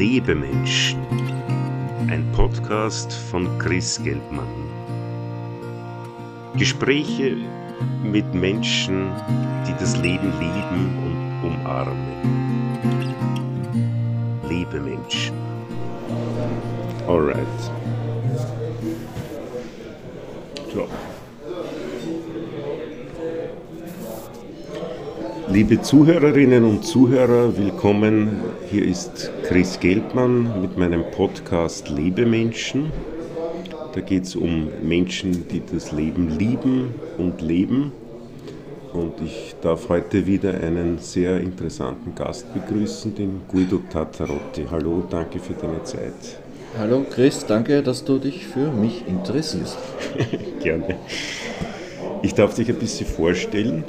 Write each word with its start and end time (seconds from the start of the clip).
Lebemenschen. 0.00 0.98
Ein 2.08 2.26
Podcast 2.32 3.12
von 3.12 3.58
Chris 3.58 4.02
Geldmann. 4.02 4.48
Gespräche 6.56 7.36
mit 8.02 8.32
Menschen, 8.32 9.10
die 9.68 9.74
das 9.74 9.98
Leben 9.98 10.32
lieben 10.40 10.96
und 11.04 11.50
umarmen. 11.50 12.16
Lebemenschen. 14.48 15.36
Alright. 17.06 17.70
Liebe 25.52 25.82
Zuhörerinnen 25.82 26.62
und 26.62 26.84
Zuhörer, 26.84 27.56
willkommen. 27.58 28.40
Hier 28.70 28.84
ist 28.84 29.32
Chris 29.42 29.80
Geldmann 29.80 30.60
mit 30.60 30.78
meinem 30.78 31.02
Podcast 31.10 31.88
Lebemenschen. 31.88 32.92
Da 33.92 34.00
geht 34.00 34.26
es 34.26 34.36
um 34.36 34.68
Menschen, 34.80 35.48
die 35.48 35.60
das 35.72 35.90
Leben 35.90 36.38
lieben 36.38 36.94
und 37.18 37.40
leben. 37.40 37.90
Und 38.92 39.14
ich 39.24 39.56
darf 39.60 39.88
heute 39.88 40.24
wieder 40.24 40.54
einen 40.54 40.98
sehr 40.98 41.40
interessanten 41.40 42.14
Gast 42.14 42.46
begrüßen, 42.54 43.16
den 43.16 43.40
Guido 43.48 43.80
Tatarotti. 43.92 44.66
Hallo, 44.70 45.02
danke 45.10 45.40
für 45.40 45.54
deine 45.54 45.82
Zeit. 45.82 46.38
Hallo 46.78 47.04
Chris, 47.10 47.44
danke, 47.44 47.82
dass 47.82 48.04
du 48.04 48.18
dich 48.18 48.46
für 48.46 48.70
mich 48.70 49.04
interessierst. 49.08 49.78
Gerne. 50.62 50.96
Ich 52.22 52.34
darf 52.34 52.54
dich 52.54 52.68
ein 52.68 52.78
bisschen 52.78 53.08
vorstellen, 53.08 53.82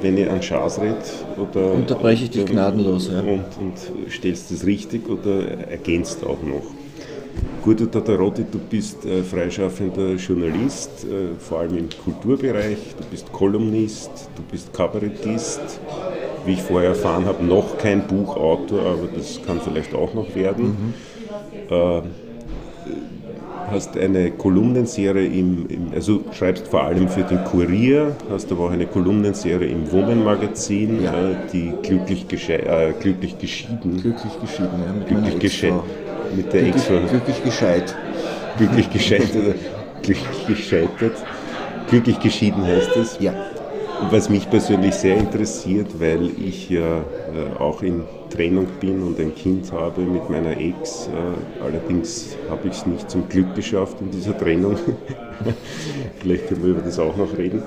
wenn 0.00 0.16
ich 0.16 0.30
an 0.30 0.42
Schaas 0.42 0.80
rede. 0.80 0.96
Oder 1.36 1.72
Unterbreche 1.72 2.24
ich 2.24 2.30
dich 2.30 2.46
gnadenlos, 2.46 3.10
ja. 3.12 3.20
Und, 3.20 3.44
und 3.60 4.10
stellst 4.10 4.50
das 4.50 4.64
richtig 4.66 5.08
oder 5.08 5.68
ergänzt 5.68 6.24
auch 6.24 6.42
noch. 6.42 6.62
Gut, 7.62 7.92
Tatarotti, 7.92 8.44
du 8.50 8.58
bist 8.58 9.04
äh, 9.04 9.22
freischaffender 9.22 10.14
Journalist, 10.14 11.04
äh, 11.04 11.38
vor 11.38 11.60
allem 11.60 11.78
im 11.78 11.88
Kulturbereich, 12.04 12.78
du 12.98 13.04
bist 13.10 13.30
Kolumnist, 13.32 14.10
du 14.36 14.42
bist 14.50 14.72
Kabarettist, 14.72 15.80
wie 16.46 16.52
ich 16.52 16.62
vorher 16.62 16.90
erfahren 16.90 17.26
habe, 17.26 17.44
noch 17.44 17.76
kein 17.78 18.06
Buchautor, 18.06 18.80
aber 18.80 19.08
das 19.14 19.40
kann 19.44 19.60
vielleicht 19.60 19.94
auch 19.94 20.14
noch 20.14 20.34
werden. 20.34 20.94
Mhm. 21.68 21.74
Äh, 21.74 22.02
hast 23.70 23.96
eine 23.96 24.30
Kolumnenserie 24.30 25.26
im, 25.26 25.66
im, 25.68 25.92
also 25.94 26.24
schreibst 26.32 26.68
vor 26.68 26.82
allem 26.82 27.08
für 27.08 27.22
den 27.22 27.44
Kurier, 27.44 28.16
hast 28.30 28.50
aber 28.52 28.66
auch 28.66 28.70
eine 28.70 28.86
Kolumnenserie 28.86 29.68
im 29.68 29.90
Woman-Magazin, 29.90 31.02
ja. 31.02 31.30
äh, 31.30 31.36
die 31.52 31.72
glücklich, 31.82 32.26
äh, 32.48 32.92
glücklich 33.00 33.38
geschieden. 33.38 34.00
Glücklich 34.00 34.40
geschieden, 34.40 34.82
ja, 34.86 34.92
mit 34.92 35.08
glücklich 35.08 35.38
geschieden. 35.38 35.80
Mit 36.34 36.52
der 36.52 36.62
glücklich, 36.62 36.90
Ex 36.90 37.10
glücklich 37.10 37.44
gescheit. 37.44 37.96
Glücklich 38.58 38.90
gescheit 38.90 39.36
oder 39.36 39.54
glücklich 40.02 40.46
gescheitert. 40.46 41.16
Glücklich 41.88 42.20
geschieden 42.20 42.64
heißt 42.64 42.96
es. 42.96 43.18
Ja. 43.20 43.32
Was 44.10 44.28
mich 44.28 44.48
persönlich 44.48 44.94
sehr 44.94 45.16
interessiert, 45.16 45.88
weil 45.98 46.30
ich 46.38 46.70
ja 46.70 46.98
äh, 46.98 47.58
auch 47.58 47.82
in 47.82 48.02
Trennung 48.28 48.66
bin 48.80 49.02
und 49.02 49.18
ein 49.18 49.34
Kind 49.34 49.70
habe 49.72 50.02
mit 50.02 50.28
meiner 50.30 50.56
Ex. 50.56 51.08
Äh, 51.08 51.62
allerdings 51.62 52.36
habe 52.48 52.68
ich 52.68 52.74
es 52.74 52.86
nicht 52.86 53.10
zum 53.10 53.28
Glück 53.28 53.54
geschafft 53.54 53.96
in 54.00 54.10
dieser 54.10 54.36
Trennung. 54.36 54.76
Vielleicht 56.20 56.48
können 56.48 56.62
wir 56.62 56.70
über 56.70 56.82
das 56.82 56.98
auch 56.98 57.16
noch 57.16 57.36
reden. 57.36 57.62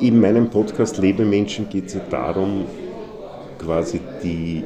In 0.00 0.20
meinem 0.20 0.50
Podcast 0.50 0.98
Lebemenschen 0.98 1.68
geht 1.68 1.86
es 1.86 1.94
ja 1.94 2.00
darum, 2.10 2.64
quasi 3.58 4.00
die 4.22 4.64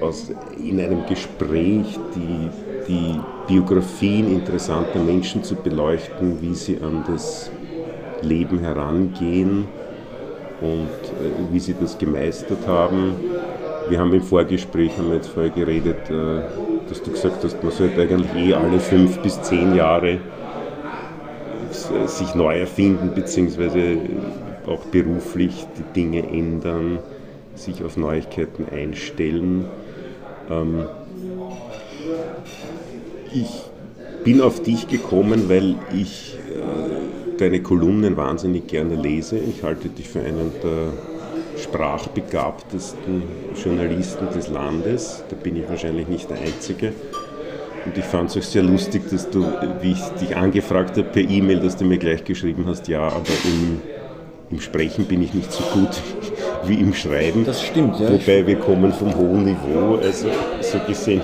aus, 0.00 0.30
in 0.58 0.80
einem 0.80 1.06
Gespräch 1.06 1.98
die, 2.14 2.48
die 2.88 3.20
Biografien 3.46 4.30
interessanter 4.32 4.98
Menschen 4.98 5.42
zu 5.42 5.54
beleuchten, 5.56 6.40
wie 6.40 6.54
sie 6.54 6.78
an 6.80 7.04
das 7.06 7.50
Leben 8.22 8.58
herangehen 8.58 9.66
und 10.60 10.88
äh, 10.88 11.52
wie 11.52 11.60
sie 11.60 11.74
das 11.78 11.98
gemeistert 11.98 12.66
haben. 12.66 13.14
Wir 13.88 13.98
haben 13.98 14.12
im 14.12 14.22
Vorgespräch, 14.22 14.96
haben 14.96 15.08
wir 15.08 15.16
jetzt 15.16 15.28
vorher 15.28 15.50
geredet, 15.50 16.08
äh, 16.08 16.42
dass 16.88 17.02
du 17.02 17.10
gesagt 17.10 17.44
hast, 17.44 17.62
man 17.62 17.72
sollte 17.72 18.00
eigentlich 18.00 18.34
eh 18.34 18.54
alle 18.54 18.80
fünf 18.80 19.18
bis 19.18 19.40
zehn 19.42 19.74
Jahre 19.74 20.18
sich 22.06 22.34
neu 22.34 22.60
erfinden, 22.60 23.12
beziehungsweise 23.14 23.98
auch 24.66 24.84
beruflich 24.86 25.66
die 25.76 25.92
Dinge 25.94 26.22
ändern, 26.22 26.98
sich 27.56 27.82
auf 27.82 27.96
Neuigkeiten 27.96 28.66
einstellen. 28.70 29.66
Ähm, 30.50 30.84
ich 33.32 33.50
bin 34.22 34.40
auf 34.40 34.62
dich 34.62 34.88
gekommen, 34.88 35.48
weil 35.48 35.74
ich 35.92 36.36
deine 37.38 37.60
Kolumnen 37.62 38.16
wahnsinnig 38.16 38.66
gerne 38.66 38.94
lese. 38.94 39.38
Ich 39.38 39.62
halte 39.62 39.88
dich 39.88 40.08
für 40.08 40.20
einen 40.20 40.52
der 40.62 41.13
sprachbegabtesten 41.58 43.22
Journalisten 43.62 44.28
des 44.30 44.48
Landes. 44.48 45.24
Da 45.28 45.36
bin 45.36 45.56
ich 45.56 45.68
wahrscheinlich 45.68 46.08
nicht 46.08 46.30
der 46.30 46.38
Einzige. 46.38 46.92
Und 47.84 47.98
ich 47.98 48.04
fand 48.04 48.30
es 48.30 48.36
auch 48.36 48.42
sehr 48.42 48.62
lustig, 48.62 49.02
dass 49.10 49.28
du, 49.28 49.46
wie 49.82 49.92
ich 49.92 50.02
dich 50.20 50.36
angefragt 50.36 50.96
habe 50.96 51.08
per 51.08 51.22
E-Mail, 51.22 51.60
dass 51.60 51.76
du 51.76 51.84
mir 51.84 51.98
gleich 51.98 52.24
geschrieben 52.24 52.64
hast, 52.66 52.88
ja, 52.88 53.02
aber 53.02 53.32
im, 53.44 53.82
im 54.50 54.60
Sprechen 54.60 55.04
bin 55.04 55.22
ich 55.22 55.34
nicht 55.34 55.52
so 55.52 55.62
gut 55.74 56.00
wie 56.64 56.80
im 56.80 56.94
Schreiben. 56.94 57.44
Das 57.44 57.62
stimmt, 57.62 58.00
ja. 58.00 58.10
Wobei 58.10 58.46
wir 58.46 58.56
kommen 58.56 58.92
vom 58.92 59.14
hohen 59.14 59.44
Niveau, 59.44 59.96
also 60.02 60.28
so 60.62 60.78
gesehen 60.86 61.20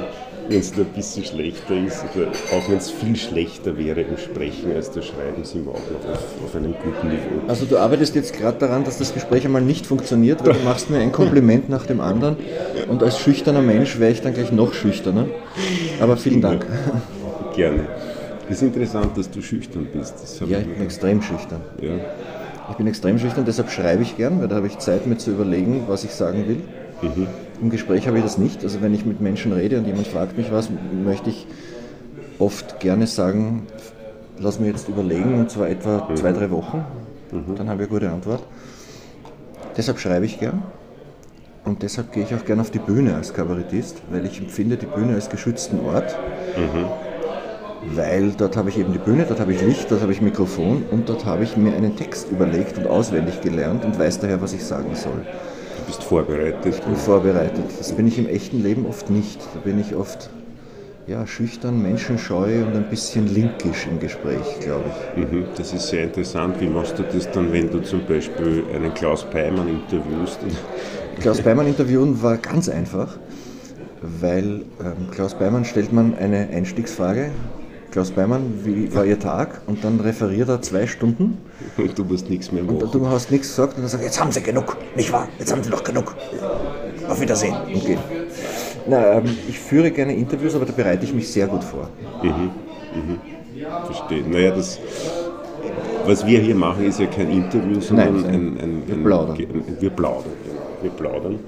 wenn 0.49 0.59
es 0.59 0.73
ein 0.77 0.85
bisschen 0.87 1.25
schlechter 1.25 1.77
ist, 1.77 2.05
oder 2.15 2.29
auch 2.29 2.69
wenn 2.69 2.79
es 2.79 2.91
viel 2.91 3.17
schlechter 3.17 3.77
wäre 3.77 4.01
im 4.01 4.17
Sprechen 4.17 4.73
als 4.75 4.91
das 4.91 5.07
Schreiben, 5.07 5.45
sind 5.45 5.67
wir 5.67 5.73
auch 5.73 5.77
noch 5.77 6.11
auf, 6.13 6.25
auf 6.45 6.57
einem 6.57 6.75
guten 6.75 7.09
Niveau. 7.09 7.49
Also 7.49 7.67
du 7.67 7.79
arbeitest 7.79 8.15
jetzt 8.15 8.37
gerade 8.37 8.59
daran, 8.59 8.85
dass 8.85 8.99
das 8.99 9.15
Gespräch 9.15 9.45
einmal 9.45 9.63
nicht 9.63 9.87
funktioniert, 9.87 10.45
weil 10.45 10.55
du 10.55 10.65
machst 10.65 10.91
mir 10.91 10.99
ein 10.99 11.13
Kompliment 11.13 11.69
nach 11.69 11.87
dem 11.87 12.01
anderen 12.01 12.37
und 12.89 13.03
als 13.03 13.19
schüchterner 13.19 13.63
Mensch 13.63 13.99
wäre 13.99 14.13
ich 14.13 14.21
dann 14.21 14.35
gleich 14.35 14.53
noch 14.53 14.75
schüchterner. 14.75 15.27
Aber 16.01 16.17
vielen 16.17 16.41
Dank. 16.41 16.67
Gerne. 17.55 17.87
Es 18.49 18.57
ist 18.57 18.63
interessant, 18.63 19.17
dass 19.17 19.31
du 19.31 19.43
schüchtern 19.43 19.87
bist. 19.93 20.41
ja, 20.49 20.59
ich 20.59 20.67
bin 20.67 20.83
extrem 20.83 21.23
schüchtern. 21.23 21.61
Ja. 21.81 21.93
Ich 22.71 22.77
bin 22.77 22.87
extrem 22.87 23.19
schüchtern, 23.19 23.45
deshalb 23.45 23.71
schreibe 23.71 24.03
ich 24.03 24.17
gern, 24.17 24.41
weil 24.41 24.49
da 24.49 24.57
habe 24.57 24.67
ich 24.67 24.79
Zeit, 24.79 25.07
mir 25.07 25.17
zu 25.17 25.31
überlegen, 25.31 25.85
was 25.87 26.05
ich 26.05 26.13
sagen 26.13 26.47
will. 26.49 26.61
Mhm. 27.03 27.27
Im 27.61 27.69
Gespräch 27.69 28.07
habe 28.07 28.19
ich 28.19 28.25
das 28.25 28.39
nicht. 28.39 28.63
Also 28.65 28.81
wenn 28.81 28.95
ich 28.95 29.05
mit 29.05 29.21
Menschen 29.21 29.53
rede 29.53 29.79
und 29.79 29.87
jemand 29.87 30.07
fragt 30.07 30.37
mich 30.37 30.51
was, 30.51 30.71
möchte 31.05 31.31
ich 31.31 31.47
oft 32.39 32.81
gerne 32.81 33.07
sagen, 33.07 33.67
lass 34.39 34.59
mir 34.59 34.69
jetzt 34.69 34.89
überlegen, 34.89 35.39
und 35.39 35.51
zwar 35.51 35.69
etwa 35.69 36.09
mhm. 36.09 36.17
zwei, 36.17 36.33
drei 36.33 36.51
Wochen. 36.51 36.85
Mhm. 37.31 37.57
Dann 37.57 37.69
habe 37.69 37.83
ich 37.83 37.91
eine 37.91 37.99
gute 37.99 38.11
Antwort. 38.11 38.43
Deshalb 39.77 39.99
schreibe 39.99 40.25
ich 40.25 40.41
gern. 40.41 40.63
Und 41.65 41.83
deshalb 41.83 42.13
gehe 42.13 42.23
ich 42.23 42.35
auch 42.35 42.45
gern 42.47 42.59
auf 42.61 42.71
die 42.71 42.79
Bühne 42.79 43.15
als 43.15 43.35
Kabarettist, 43.35 44.01
weil 44.11 44.25
ich 44.25 44.41
empfinde 44.41 44.79
die 44.79 44.87
Bühne 44.87 45.15
als 45.15 45.29
geschützten 45.29 45.81
Ort. 45.81 46.17
Mhm. 46.57 46.87
Weil 47.95 48.31
dort 48.33 48.57
habe 48.57 48.71
ich 48.71 48.79
eben 48.79 48.93
die 48.93 48.99
Bühne, 48.99 49.27
dort 49.29 49.41
habe 49.41 49.53
ich 49.53 49.61
Licht, 49.61 49.91
dort 49.91 50.01
habe 50.01 50.13
ich 50.13 50.23
Mikrofon 50.23 50.85
und 50.91 51.09
dort 51.09 51.27
habe 51.27 51.45
ich 51.45 51.59
mir 51.59 51.75
einen 51.75 51.97
Text 51.97 52.31
überlegt 52.31 52.79
und 52.79 52.87
auswendig 52.87 53.43
gelernt 53.43 53.85
und 53.85 53.99
weiß 53.99 54.21
daher, 54.21 54.41
was 54.41 54.55
ich 54.55 54.65
sagen 54.65 54.95
soll 54.95 55.27
bist 55.91 56.05
vorbereitet. 56.05 56.67
Ich 56.67 56.81
bin 56.83 56.95
vorbereitet. 56.95 57.65
Das 57.79 57.91
bin 57.93 58.07
ich 58.07 58.17
im 58.17 58.29
echten 58.29 58.63
Leben 58.63 58.87
oft 58.87 59.11
nicht. 59.11 59.41
Da 59.55 59.61
bin 59.61 59.81
ich 59.81 59.97
oft 59.97 60.31
ja, 61.09 61.27
schüchtern, 61.27 61.83
menschenscheu 61.83 62.63
und 62.65 62.77
ein 62.77 62.89
bisschen 62.89 63.27
linkisch 63.27 63.89
im 63.91 63.99
Gespräch, 63.99 64.61
glaube 64.61 64.85
ich. 64.89 65.25
Mhm, 65.25 65.47
das 65.57 65.73
ist 65.73 65.89
sehr 65.89 66.05
interessant. 66.05 66.61
Wie 66.61 66.69
machst 66.69 66.97
du 66.97 67.03
das 67.03 67.29
dann, 67.33 67.53
wenn 67.53 67.71
du 67.71 67.81
zum 67.81 68.07
Beispiel 68.07 68.63
einen 68.73 68.95
Klaus 68.95 69.25
Peimann 69.25 69.67
interviewst? 69.69 70.39
Klaus 71.19 71.41
Peimann 71.43 71.67
interviewen 71.67 72.23
war 72.23 72.37
ganz 72.37 72.69
einfach, 72.69 73.19
weil 74.01 74.63
ähm, 74.81 75.11
Klaus 75.11 75.35
Peimann 75.35 75.65
stellt 75.65 75.93
man 75.93 76.15
eine 76.17 76.51
Einstiegsfrage 76.51 77.33
Klaus 77.91 78.13
Beimann, 78.13 78.61
wie 78.65 78.95
war 78.95 79.05
Ihr 79.05 79.19
Tag? 79.19 79.63
Und 79.67 79.83
dann 79.83 79.99
referiert 79.99 80.49
er 80.49 80.63
zwei 80.63 80.87
Stunden. 80.87 81.39
Und 81.77 81.99
du 81.99 82.05
musst 82.05 82.31
nichts 82.31 82.53
mehr 82.53 82.63
machen. 82.63 82.83
Und 82.83 82.95
du 82.95 83.09
hast 83.09 83.31
nichts 83.31 83.49
gesagt 83.49 83.75
und 83.75 83.83
dann 83.83 83.89
sagt 83.89 84.05
jetzt 84.05 84.21
haben 84.21 84.31
Sie 84.31 84.43
genug, 84.43 84.77
nicht 84.95 85.13
wahr? 85.13 85.29
Jetzt 85.39 85.51
haben 85.51 85.63
Sie 85.63 85.71
noch 85.71 85.83
genug. 85.83 86.15
Auf 87.09 87.21
Wiedersehen 87.21 87.55
und 87.73 87.85
gehen. 87.85 87.99
Na, 88.89 89.19
ähm, 89.19 89.25
ich 89.49 89.59
führe 89.59 89.91
gerne 89.91 90.15
Interviews, 90.15 90.55
aber 90.55 90.67
da 90.67 90.73
bereite 90.73 91.05
ich 91.05 91.13
mich 91.13 91.29
sehr 91.29 91.49
gut 91.49 91.65
vor. 91.65 91.89
Mhm, 92.23 92.51
mhm. 92.95 93.19
Verstehe. 93.87 94.23
Naja, 94.29 94.53
das, 94.55 94.79
was 96.07 96.25
wir 96.25 96.39
hier 96.39 96.55
machen, 96.55 96.85
ist 96.87 97.01
ja 97.01 97.07
kein 97.07 97.31
Interview, 97.31 97.81
sondern 97.81 98.23
Nein, 98.23 98.25
ein, 98.27 98.35
ein, 98.35 98.59
ein, 98.59 98.83
wir 98.87 99.05
plaudern. 99.05 99.39
Wir 99.81 99.91
plaudern, 99.91 100.33
wir 100.81 100.91
plaudern. 100.91 101.41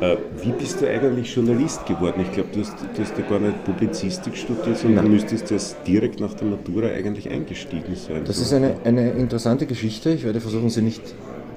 Äh, 0.00 0.16
wie 0.42 0.52
bist 0.52 0.80
du 0.80 0.88
eigentlich 0.88 1.34
Journalist 1.34 1.84
geworden? 1.86 2.20
Ich 2.22 2.30
glaube, 2.32 2.50
du 2.52 2.60
hast, 2.60 2.74
du 2.94 3.02
hast 3.02 3.18
ja 3.18 3.24
gar 3.28 3.40
nicht 3.40 3.64
Publizistik 3.64 4.36
studiert, 4.36 4.76
sondern 4.78 5.04
du 5.06 5.10
müsstest 5.10 5.50
das 5.50 5.76
direkt 5.86 6.20
nach 6.20 6.34
der 6.34 6.46
Matura 6.48 6.88
eigentlich 6.88 7.28
eingestiegen 7.30 7.96
sein. 7.96 8.22
Das 8.24 8.38
ist 8.38 8.52
eine, 8.52 8.74
eine 8.84 9.10
interessante 9.12 9.66
Geschichte. 9.66 10.10
Ich 10.10 10.24
werde 10.24 10.40
versuchen, 10.40 10.70
sie 10.70 10.82
nicht 10.82 11.02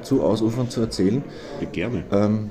zu 0.01 0.23
ausufernd 0.23 0.71
zu 0.71 0.81
erzählen. 0.81 1.23
Ja, 1.61 1.67
gerne. 1.71 2.03
Ähm, 2.11 2.49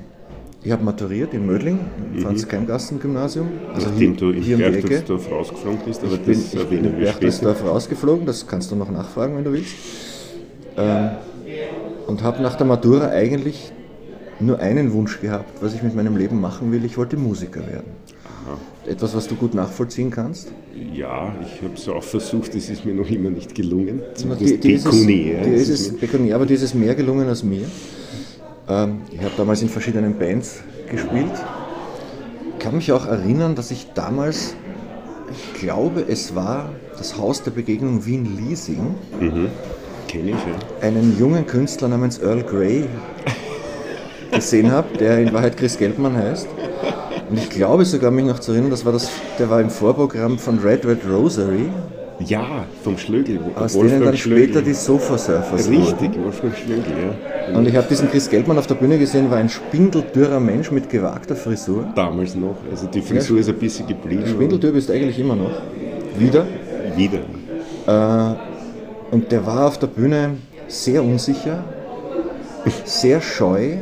Ich 0.63 0.71
habe 0.71 0.83
maturiert 0.83 1.33
in 1.33 1.45
Mödling, 1.47 1.79
im 2.13 2.19
Mhm. 2.19 2.23
Franz-Keimgassen-Gymnasium. 2.23 3.47
Also 3.73 3.89
Nachdem 3.89 4.15
du 4.15 4.29
in. 4.29 4.57
Berchtesdorf 4.59 5.29
rausgeflogen 5.31 5.79
bist, 5.85 6.03
aber 6.03 6.13
Ich 6.13 6.21
bin, 6.21 6.33
das 6.35 6.53
ich 6.53 6.69
bin 6.69 6.85
in. 6.85 6.95
Berchtesdorf 6.99 7.65
rausgeflogen, 7.65 8.25
das 8.27 8.45
kannst 8.47 8.71
du 8.71 8.75
noch 8.75 8.91
nachfragen, 8.91 9.35
wenn 9.37 9.43
du 9.43 9.51
willst. 9.53 9.73
Ähm, 10.77 11.09
und 12.07 12.21
habe 12.23 12.41
nach 12.43 12.55
der 12.55 12.67
Matura 12.67 13.07
eigentlich 13.09 13.71
nur 14.41 14.59
einen 14.59 14.93
Wunsch 14.93 15.19
gehabt, 15.21 15.61
was 15.61 15.73
ich 15.73 15.83
mit 15.83 15.95
meinem 15.95 16.17
Leben 16.17 16.39
machen 16.39 16.71
will. 16.71 16.83
Ich 16.85 16.97
wollte 16.97 17.17
Musiker 17.17 17.61
werden. 17.67 17.91
Etwas, 18.87 19.15
was 19.15 19.27
du 19.27 19.35
gut 19.35 19.53
nachvollziehen 19.53 20.09
kannst. 20.09 20.51
Ja, 20.93 21.33
ich 21.41 21.61
habe 21.61 21.75
es 21.75 21.87
auch 21.87 22.03
versucht, 22.03 22.55
es 22.55 22.69
ist 22.69 22.83
mir 22.83 22.95
noch 22.95 23.09
immer 23.09 23.29
nicht 23.29 23.53
gelungen. 23.53 24.01
Die, 24.15 24.21
Zumindest 24.21 24.63
die 24.63 24.73
ist 24.73 24.85
es, 24.87 25.05
die 25.05 25.29
ist 25.29 25.69
ist 25.69 25.69
es 25.69 25.97
pekuniär, 25.97 26.35
aber 26.35 26.47
die 26.47 26.55
ist 26.55 26.63
es 26.63 26.73
mehr 26.73 26.95
gelungen 26.95 27.27
als 27.27 27.43
mir. 27.43 27.65
Ähm, 28.67 29.01
ich 29.11 29.19
habe 29.19 29.31
damals 29.37 29.61
in 29.61 29.69
verschiedenen 29.69 30.17
Bands 30.17 30.61
gespielt. 30.89 31.31
Ich 32.53 32.59
kann 32.59 32.75
mich 32.75 32.91
auch 32.91 33.05
erinnern, 33.05 33.53
dass 33.55 33.69
ich 33.69 33.87
damals, 33.93 34.55
ich 35.31 35.61
glaube, 35.61 36.03
es 36.07 36.35
war 36.35 36.69
das 36.97 37.17
Haus 37.17 37.43
der 37.43 37.51
Begegnung 37.51 38.05
Wien-Liesing, 38.05 38.95
Kenne 40.07 40.31
ich, 40.31 40.35
ja. 40.35 40.87
einen 40.87 41.17
jungen 41.17 41.45
Künstler 41.45 41.87
namens 41.87 42.19
Earl 42.19 42.43
Grey 42.43 42.85
gesehen 44.31 44.71
habe, 44.71 44.97
der 44.97 45.19
in 45.19 45.33
Wahrheit 45.33 45.57
Chris 45.57 45.77
Geldmann 45.77 46.15
heißt. 46.15 46.47
Und 47.29 47.37
ich 47.37 47.49
glaube 47.49 47.85
sogar, 47.85 48.11
mich 48.11 48.25
noch 48.25 48.39
zu 48.39 48.51
erinnern, 48.51 48.71
das 48.71 48.85
war 48.85 48.91
das, 48.93 49.09
der 49.39 49.49
war 49.49 49.61
im 49.61 49.69
Vorprogramm 49.69 50.37
von 50.37 50.59
Red 50.59 50.85
Red 50.85 50.99
Rosary, 51.09 51.69
Ja, 52.19 52.65
vom 52.83 52.97
Schlögel. 52.97 53.39
aus 53.55 53.73
denen 53.73 54.03
dann 54.03 54.17
später 54.17 54.61
die 54.61 54.73
Sofa 54.73 55.17
Surfers 55.17 55.67
wurden. 55.71 55.81
Richtig, 55.83 56.11
Wolfgang 56.23 56.53
Schlögel, 56.55 56.93
ja. 57.51 57.57
Und 57.57 57.67
ich 57.67 57.75
habe 57.75 57.87
diesen 57.89 58.09
Chris 58.11 58.29
Geldmann 58.29 58.57
auf 58.57 58.67
der 58.67 58.75
Bühne 58.75 58.97
gesehen, 58.99 59.31
war 59.31 59.37
ein 59.37 59.49
spindeldürrer 59.49 60.39
Mensch 60.39 60.71
mit 60.71 60.89
gewagter 60.89 61.35
Frisur. 61.35 61.85
Damals 61.95 62.35
noch. 62.35 62.55
Also 62.69 62.87
die 62.87 63.01
Frisur 63.01 63.39
ist 63.39 63.49
ein 63.49 63.55
bisschen 63.55 63.87
geblieben. 63.87 64.23
Spindeldürr 64.27 64.71
bist 64.73 64.89
du 64.89 64.93
eigentlich 64.93 65.17
immer 65.19 65.35
noch. 65.35 65.51
Wieder. 66.17 66.45
Wieder. 66.95 67.19
Und 69.11 69.31
der 69.31 69.45
war 69.45 69.67
auf 69.67 69.79
der 69.79 69.87
Bühne 69.87 70.31
sehr 70.67 71.03
unsicher, 71.03 71.63
sehr 72.85 73.19
scheu. 73.21 73.77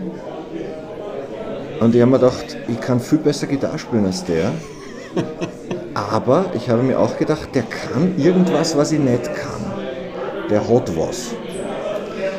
Und 1.80 1.96
ich 1.96 2.02
habe 2.02 2.12
mir 2.12 2.20
gedacht, 2.20 2.58
ich 2.68 2.80
kann 2.82 3.00
viel 3.00 3.20
besser 3.20 3.48
Gitarre 3.48 3.80
spielen 3.80 4.06
als 4.06 4.24
der. 4.26 4.52
Aber 5.94 6.46
ich 6.56 6.70
habe 6.70 6.84
mir 6.84 7.00
auch 7.00 7.18
gedacht, 7.18 7.50
der 7.54 7.64
kann 7.64 8.18
irgendwas, 8.18 8.76
was 8.78 8.92
ich 8.92 9.00
nicht 9.00 9.24
kann. 9.24 9.62
Der 10.50 10.62
hat 10.62 10.98
was. 10.98 11.36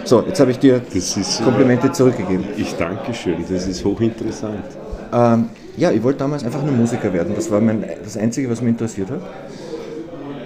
So, 0.04 0.22
jetzt 0.26 0.40
habe 0.40 0.50
ich 0.50 0.58
dir 0.58 0.80
ist, 0.92 1.16
äh, 1.16 1.44
Komplimente 1.44 1.92
zurückgegeben. 1.92 2.44
Ich 2.56 2.74
danke 2.76 3.14
schön, 3.14 3.44
das 3.48 3.66
ist 3.66 3.84
hochinteressant. 3.84 4.64
Ähm, 5.12 5.50
ja, 5.76 5.90
ich 5.90 6.02
wollte 6.02 6.18
damals 6.20 6.44
einfach 6.44 6.62
nur 6.62 6.72
Musiker 6.72 7.12
werden. 7.12 7.34
Das 7.34 7.50
war 7.50 7.60
mein, 7.60 7.84
das 8.02 8.16
Einzige, 8.16 8.50
was 8.50 8.60
mich 8.60 8.70
interessiert 8.70 9.10
hat. 9.10 9.20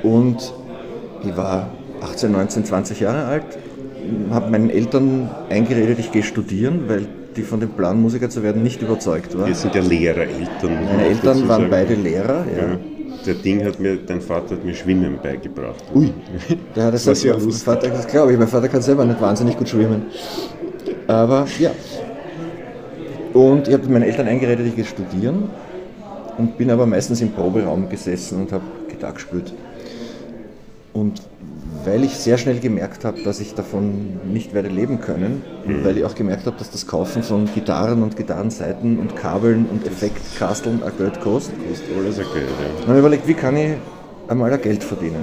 Und 0.02 0.52
ich 1.25 1.37
war 1.37 1.70
18, 2.02 2.31
19, 2.31 2.64
20 2.64 3.00
Jahre 3.00 3.25
alt, 3.25 3.46
habe 4.31 4.50
meinen 4.50 4.70
Eltern 4.70 5.31
eingeredet, 5.49 5.99
ich 5.99 6.12
gehe 6.12 6.23
studieren, 6.23 6.85
weil 6.88 7.06
die 7.36 7.42
von 7.42 7.60
dem 7.60 7.70
Plan, 7.70 8.00
Musiker 8.00 8.31
zu 8.31 8.42
werden, 8.42 8.62
nicht 8.62 8.81
überzeugt 8.82 9.36
waren. 9.36 9.48
Wir 9.48 9.54
sind 9.54 9.75
ja 9.75 9.82
Lehrereltern. 9.82 10.46
muss 10.60 10.62
man 10.62 10.84
Meine 10.96 11.04
Eltern 11.04 11.48
waren 11.48 11.70
beide 11.70 11.94
Lehrer. 11.94 12.44
Ja. 12.56 12.62
Ja. 12.69 12.78
Der 13.26 13.34
Ding 13.34 13.64
hat 13.64 13.81
mir, 13.81 13.96
dein 13.96 14.20
Vater 14.20 14.56
hat 14.56 14.64
mir 14.64 14.75
Schwimmen 14.75 15.19
beigebracht. 15.22 15.82
Ui, 15.94 16.12
der 16.76 16.84
hat 16.84 16.94
das, 16.94 17.06
war 17.06 17.36
mein 17.36 17.44
lustig. 17.44 17.64
Vater, 17.64 17.88
das 17.88 18.06
glaube 18.06 18.32
ich, 18.32 18.38
mein 18.38 18.48
Vater 18.48 18.69
kann 18.69 18.82
selber 18.82 19.04
nicht 19.04 19.20
wahnsinnig 19.20 19.56
gut 19.56 19.69
schwimmen. 19.69 20.06
Aber 21.06 21.46
ja. 21.58 21.70
Und 23.32 23.66
ich 23.66 23.75
habe 23.75 23.88
meinen 23.88 24.02
Eltern 24.02 24.28
eingeredet, 24.28 24.66
ich 24.66 24.76
gehe 24.76 24.84
studieren 24.84 25.50
und 26.38 26.56
bin 26.58 26.70
aber 26.70 26.86
meistens 26.86 27.20
im 27.20 27.32
Proberaum 27.32 27.88
gesessen 27.88 28.42
und 28.42 28.52
habe 28.52 28.64
Gitarre 28.88 29.14
gespielt. 29.14 29.52
Und 30.92 31.22
weil 31.84 32.04
ich 32.04 32.16
sehr 32.16 32.38
schnell 32.38 32.60
gemerkt 32.60 33.04
habe, 33.04 33.22
dass 33.22 33.40
ich 33.40 33.54
davon 33.54 34.19
nicht 34.32 34.54
werde 34.54 34.69
leben 34.69 35.00
können, 35.00 35.42
und 35.66 35.84
weil 35.84 35.98
ich 35.98 36.04
auch 36.04 36.14
gemerkt 36.14 36.46
habe, 36.46 36.56
dass 36.56 36.70
das 36.70 36.86
Kaufen 36.86 37.22
von 37.22 37.48
Gitarren 37.54 38.02
und 38.02 38.16
Gitarrenseiten 38.16 38.98
und 38.98 39.16
Kabeln 39.16 39.66
und 39.70 39.86
Effektkasteln 39.86 40.82
auch 40.82 40.96
Geld 40.96 41.20
kostet, 41.20 41.56
ist 41.72 41.82
alles 41.96 42.19
okay, 42.19 42.40
ja. 42.40 42.81
dann 42.81 42.88
habe 42.88 42.94
ich 42.94 42.98
überlegt, 43.00 43.28
wie 43.28 43.34
kann 43.34 43.56
ich 43.56 43.72
einmal 44.28 44.52
ein 44.52 44.60
Geld 44.60 44.82
verdienen? 44.82 45.22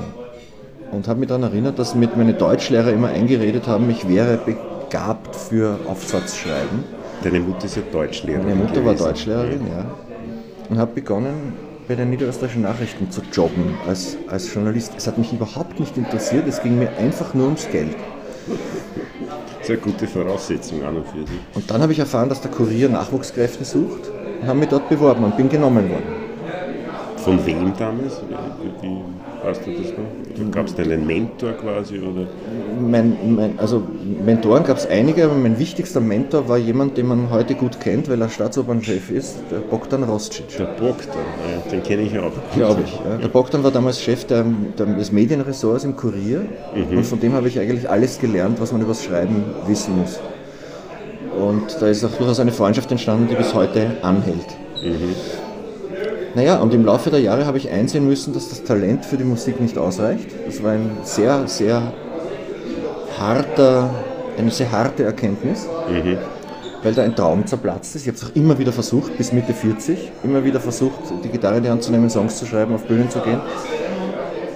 Und 0.92 1.08
habe 1.08 1.20
mich 1.20 1.30
daran 1.30 1.44
erinnert, 1.44 1.80
dass 1.80 1.96
mit 1.96 2.18
meine 2.18 2.34
Deutschlehrer 2.34 2.92
immer 2.92 3.08
eingeredet 3.08 3.68
haben, 3.68 3.90
ich 3.90 4.08
wäre 4.10 4.38
begabt 4.38 5.36
für 5.36 5.80
Aufsatzschreiben. 5.88 6.84
Deine 7.24 7.40
Mutter 7.40 7.66
ist 7.66 7.78
ja 7.78 7.84
Deutschlehrerin. 7.92 8.46
Meine 8.50 8.56
Mutter 8.56 8.84
war 8.84 8.94
gewesen. 8.94 9.06
Deutschlehrerin, 9.06 9.68
ja. 9.68 9.86
Und 10.70 10.78
habe 10.78 10.94
begonnen, 10.94 11.54
bei 11.88 11.96
den 11.96 12.10
niederösterreichischen 12.10 12.64
Nachrichten 12.64 13.12
zu 13.12 13.22
jobben 13.32 13.76
als, 13.88 14.18
als 14.28 14.54
Journalist. 14.54 14.94
Es 14.98 15.08
hat 15.08 15.18
mich 15.18 15.34
überhaupt 15.34 15.80
nicht 15.80 15.98
interessiert, 15.98 16.48
es 16.48 16.62
ging 16.62 16.78
mir 16.80 16.90
einfach 16.98 17.34
nur 17.34 17.46
ums 17.46 17.68
Geld. 17.70 17.96
Sehr 19.62 19.78
gute 19.78 20.08
Voraussetzung 20.08 20.84
an 20.84 20.98
und 20.98 21.08
für 21.08 21.20
sich. 21.20 21.40
Und 21.54 21.70
dann 21.70 21.82
habe 21.82 21.92
ich 21.92 22.00
erfahren, 22.00 22.30
dass 22.30 22.42
der 22.42 22.52
Kurier 22.52 22.90
Nachwuchskräfte 22.90 23.64
sucht 23.64 24.10
und 24.42 24.48
habe 24.48 24.60
mich 24.60 24.70
dort 24.70 24.90
beworben 24.90 25.24
und 25.24 25.38
bin 25.38 25.50
genommen 25.50 25.90
worden. 25.90 26.21
Von 27.24 27.46
wem 27.46 27.72
damals? 27.78 28.22
Wie, 28.82 28.88
wie 28.88 28.98
weißt 29.46 29.62
du 29.66 29.72
das 29.72 29.92
noch? 29.92 30.52
Gab 30.52 30.66
es 30.66 30.76
da 30.76 30.84
einen 30.84 31.06
Mentor 31.06 31.52
quasi? 31.54 32.00
Oder? 32.00 32.26
Mein, 32.80 33.36
mein, 33.36 33.60
also 33.60 33.84
Mentoren 34.26 34.64
gab 34.64 34.78
es 34.78 34.88
einige, 34.88 35.26
aber 35.26 35.36
mein 35.36 35.60
wichtigster 35.60 36.00
Mentor 36.00 36.50
war 36.50 36.58
jemand, 36.58 36.98
den 36.98 37.08
man 37.08 37.30
heute 37.30 37.54
gut 37.56 37.80
kennt, 37.80 38.10
weil 38.10 38.22
er 38.22 38.30
Staatsopernchef 38.30 39.12
ist, 39.12 39.38
der 39.52 39.58
Bogdan 39.58 40.04
Roscic. 40.04 40.58
Der 40.58 40.66
Bogdan, 40.66 41.18
ja, 41.18 41.72
den 41.72 41.84
kenne 41.84 42.02
ich 42.04 42.18
auch. 42.18 42.32
Glaube 42.56 42.82
ich. 42.86 42.94
Ja. 42.94 43.18
Der 43.18 43.28
Bogdan 43.28 43.64
war 43.64 43.72
damals 43.72 44.02
Chef 44.02 44.26
der, 44.26 44.46
der, 44.78 44.88
des 44.88 45.12
Medienressorts 45.12 45.84
im 45.84 45.96
Kurier 45.96 46.46
und 46.74 47.06
von 47.06 47.20
dem 47.20 47.34
habe 47.34 47.48
ich 47.48 47.60
eigentlich 47.60 47.90
alles 47.90 48.20
gelernt, 48.20 48.60
was 48.60 48.72
man 48.72 48.82
über 48.82 48.92
das 48.92 49.04
Schreiben 49.04 49.44
wissen 49.68 49.98
muss. 49.98 50.20
Und 51.40 51.82
da 51.82 51.88
ist 51.88 52.04
auch 52.04 52.12
durchaus 52.12 52.40
eine 52.40 52.52
Freundschaft 52.52 52.92
entstanden, 52.92 53.28
die 53.30 53.36
bis 53.36 53.54
heute 53.54 53.92
anhält. 54.02 54.48
Naja, 56.34 56.60
und 56.60 56.74
im 56.74 56.86
Laufe 56.86 57.10
der 57.10 57.20
Jahre 57.20 57.46
habe 57.46 57.58
ich 57.58 57.70
einsehen 57.70 58.08
müssen, 58.08 58.34
dass 58.34 58.50
das 58.50 58.64
Talent 58.64 59.06
für 59.06 59.18
die 59.18 59.26
Musik 59.26 59.60
nicht 59.60 59.78
ausreicht. 59.78 60.28
Das 60.46 60.64
war 60.64 60.72
ein 60.72 60.98
sehr, 61.04 61.48
sehr 61.48 61.92
harter, 63.20 63.90
eine 64.38 64.50
sehr 64.50 64.72
harte 64.72 65.04
Erkenntnis, 65.04 65.68
weil 66.84 66.94
da 66.94 67.04
ein 67.04 67.16
Traum 67.16 67.46
zerplatzt 67.46 67.96
ist. 67.96 68.04
Ich 68.04 68.08
habe 68.08 68.18
es 68.18 68.24
auch 68.24 68.36
immer 68.36 68.58
wieder 68.58 68.72
versucht, 68.72 69.18
bis 69.18 69.34
Mitte 69.34 69.54
40, 69.54 70.12
immer 70.24 70.46
wieder 70.46 70.62
versucht, 70.62 71.00
die 71.24 71.30
Gitarre 71.30 71.58
in 71.58 71.64
die 71.64 71.70
Hand 71.70 71.84
zu 71.84 71.92
nehmen, 71.92 72.10
Songs 72.10 72.38
zu 72.38 72.46
schreiben, 72.46 72.74
auf 72.76 72.86
Bühnen 72.86 73.10
zu 73.10 73.20
gehen. 73.20 73.42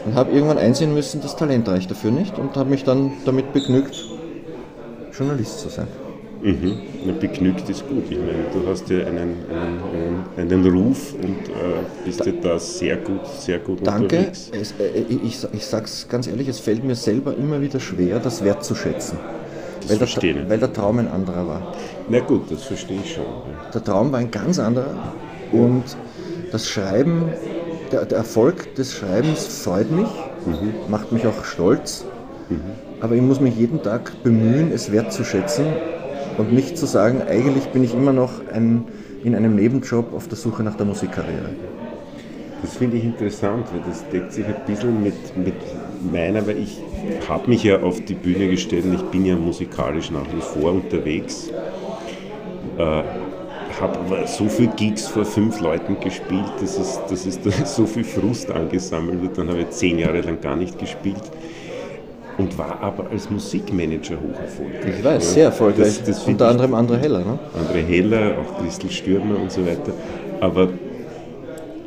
Und 0.06 0.16
habe 0.16 0.32
irgendwann 0.32 0.60
einsehen 0.60 0.94
müssen, 0.94 1.20
das 1.22 1.36
Talent 1.36 1.68
reicht 1.68 1.92
dafür 1.92 2.12
nicht 2.12 2.38
und 2.38 2.56
habe 2.56 2.70
mich 2.70 2.84
dann 2.84 3.12
damit 3.26 3.52
begnügt, 3.54 4.06
Journalist 5.12 5.60
zu 5.60 5.70
sein. 5.70 5.88
Mhm. 6.46 7.20
Begnügt 7.20 7.68
ist 7.70 7.88
gut. 7.90 8.04
Ich 8.08 8.20
meine, 8.20 8.46
du 8.54 8.70
hast 8.70 8.88
ja 8.92 9.00
einen, 9.00 9.34
einen, 9.50 10.52
einen, 10.52 10.66
Ruf 10.68 11.16
und 11.16 11.50
äh, 11.50 12.06
bist 12.06 12.24
ja 12.24 12.32
da 12.34 12.60
sehr 12.60 12.98
gut, 12.98 13.26
sehr 13.40 13.58
gut 13.58 13.80
Danke. 13.86 14.18
unterwegs. 14.18 14.52
Es, 14.54 14.74
äh, 14.74 15.06
ich, 15.10 15.44
ich 15.52 15.66
sage 15.66 15.86
es 15.86 16.08
ganz 16.08 16.28
ehrlich, 16.28 16.48
es 16.48 16.60
fällt 16.60 16.84
mir 16.84 16.94
selber 16.94 17.36
immer 17.36 17.62
wieder 17.62 17.80
schwer, 17.80 18.20
das 18.20 18.44
wertzuschätzen. 18.44 19.18
Weil 19.88 19.98
der, 19.98 19.98
verstehe 19.98 20.40
ich. 20.40 20.50
weil 20.50 20.60
der 20.60 20.72
Traum 20.72 21.00
ein 21.00 21.08
anderer 21.08 21.48
war. 21.48 21.74
Na 22.10 22.20
gut, 22.20 22.52
das 22.52 22.62
verstehe 22.64 23.00
ich 23.04 23.14
schon. 23.16 23.24
ja. 23.24 23.72
Der 23.74 23.84
Traum 23.84 24.12
war 24.12 24.20
ein 24.20 24.30
ganz 24.30 24.60
anderer 24.60 25.14
und 25.52 25.84
das 26.52 26.70
Schreiben, 26.70 27.24
der, 27.92 28.06
der 28.06 28.20
Erfolg 28.20 28.76
des 28.76 28.94
Schreibens 28.94 29.48
freut 29.48 29.90
mich, 29.90 30.08
macht 30.90 31.12
mich 31.12 31.26
auch 31.26 31.44
stolz, 31.44 32.06
aber 33.02 33.16
ich 33.16 33.22
muss 33.22 33.40
mich 33.40 33.56
jeden 33.56 33.82
Tag 33.82 34.12
bemühen, 34.24 34.72
es 34.72 34.92
wertzuschätzen 34.92 35.66
und 36.38 36.54
nicht 36.54 36.78
zu 36.78 36.86
sagen, 36.86 37.22
eigentlich 37.28 37.66
bin 37.66 37.84
ich 37.84 37.94
immer 37.94 38.14
noch 38.14 38.32
ein, 38.52 38.86
in 39.24 39.36
einem 39.36 39.56
Nebenjob 39.56 40.14
auf 40.14 40.28
der 40.28 40.38
Suche 40.38 40.64
nach 40.64 40.76
der 40.76 40.86
Musikkarriere. 40.86 41.50
Das 42.62 42.78
finde 42.78 42.98
ich 42.98 43.04
interessant, 43.04 43.68
weil 43.72 43.82
das 43.88 44.08
deckt 44.10 44.34
sich 44.34 44.46
ein 44.46 44.56
bisschen 44.66 45.04
mit, 45.04 45.38
mit 45.38 45.56
meiner, 46.12 46.46
weil 46.48 46.58
ich 46.58 46.82
habe 47.28 47.48
mich 47.50 47.64
ja 47.64 47.82
auf 47.82 48.04
die 48.04 48.16
Bühne 48.16 48.50
gestellt 48.50 48.86
und 48.86 48.96
ich 48.96 49.04
bin 49.04 49.26
ja 49.26 49.36
musikalisch 49.36 50.10
nach 50.10 50.26
wie 50.34 50.42
vor 50.42 50.72
unterwegs. 50.72 51.50
Äh, 52.78 53.04
habe 53.80 54.00
aber 54.00 54.28
so 54.28 54.48
viele 54.48 54.70
Gigs 54.70 55.08
vor 55.08 55.26
fünf 55.26 55.60
Leuten 55.60 56.00
gespielt, 56.00 56.52
dass, 56.62 56.78
es, 56.78 57.00
dass 57.10 57.26
es 57.26 57.42
da 57.42 57.52
so 57.66 57.86
viel 57.86 58.04
Frust 58.04 58.50
angesammelt 58.52 59.22
wird. 59.22 59.38
Dann 59.38 59.50
habe 59.50 59.62
ich 59.62 59.70
zehn 59.72 60.00
Jahre 60.00 60.22
lang 60.22 60.40
gar 60.42 60.56
nicht 60.56 60.80
gespielt 60.80 61.24
und 62.38 62.58
war 62.58 62.80
aber 62.82 63.10
als 63.12 63.30
Musikmanager 63.30 64.16
hoch 64.16 64.40
erfolgreich. 64.40 65.00
Ich 65.00 65.04
weiß, 65.04 65.24
Ja, 65.24 65.34
sehr 65.34 65.46
erfolgreich. 65.46 66.00
Das, 66.00 66.04
das 66.04 66.24
Unter 66.28 66.50
anderem 66.50 66.74
André 66.74 66.98
Heller. 66.98 67.20
Ne? 67.20 67.40
André 67.58 67.86
Heller, 67.86 68.36
auch 68.40 68.62
Christel 68.62 68.90
Stürmer 68.92 69.40
und 69.40 69.52
so 69.52 69.66
weiter. 69.66 69.94
Aber 70.42 70.70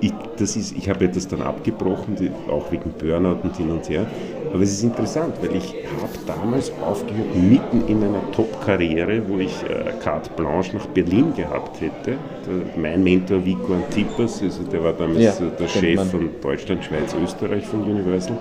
ich, 0.01 0.13
das 0.39 0.57
ist, 0.57 0.77
ich 0.77 0.89
habe 0.89 1.09
das 1.09 1.27
dann 1.27 1.43
abgebrochen, 1.43 2.15
die, 2.15 2.31
auch 2.51 2.71
wegen 2.71 2.93
Burnout 2.93 3.39
und 3.43 3.57
hin 3.57 3.71
und 3.71 3.89
her. 3.89 4.07
Aber 4.53 4.63
es 4.63 4.73
ist 4.73 4.83
interessant, 4.85 5.35
weil 5.43 5.57
ich 5.57 5.75
habe 6.01 6.13
damals 6.27 6.73
aufgehört, 6.87 7.35
mitten 7.35 7.87
in 7.89 8.03
einer 8.03 8.23
Top-Karriere, 8.33 9.23
wo 9.29 9.39
ich 9.39 9.53
äh, 9.65 9.93
carte 10.03 10.31
blanche 10.37 10.77
nach 10.77 10.87
Berlin 10.87 11.35
gehabt 11.35 11.81
hätte. 11.81 12.13
Der, 12.47 12.81
mein 12.81 13.03
Mentor 13.03 13.45
Vico 13.45 13.75
Antipas, 13.75 14.41
also 14.43 14.63
der 14.63 14.85
war 14.85 14.93
damals 14.93 15.19
ja, 15.19 15.33
der 15.59 15.69
Chef 15.69 15.97
man. 15.97 16.07
von 16.07 16.31
Deutschland, 16.41 16.85
Schweiz, 16.85 17.15
Österreich 17.23 17.67
von 17.67 17.83
Universal, 17.83 18.39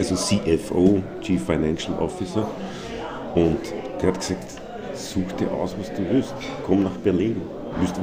also 0.00 0.14
CFO, 0.14 1.02
Chief 1.20 1.42
Financial 1.42 1.96
Officer. 1.98 2.46
Und 3.34 3.58
der 4.00 4.08
hat 4.08 4.18
gesagt, 4.18 4.46
such 4.94 5.32
dir 5.38 5.50
aus, 5.52 5.74
was 5.78 5.92
du 5.94 6.02
willst, 6.10 6.34
komm 6.66 6.82
nach 6.82 6.96
Berlin. 7.04 7.36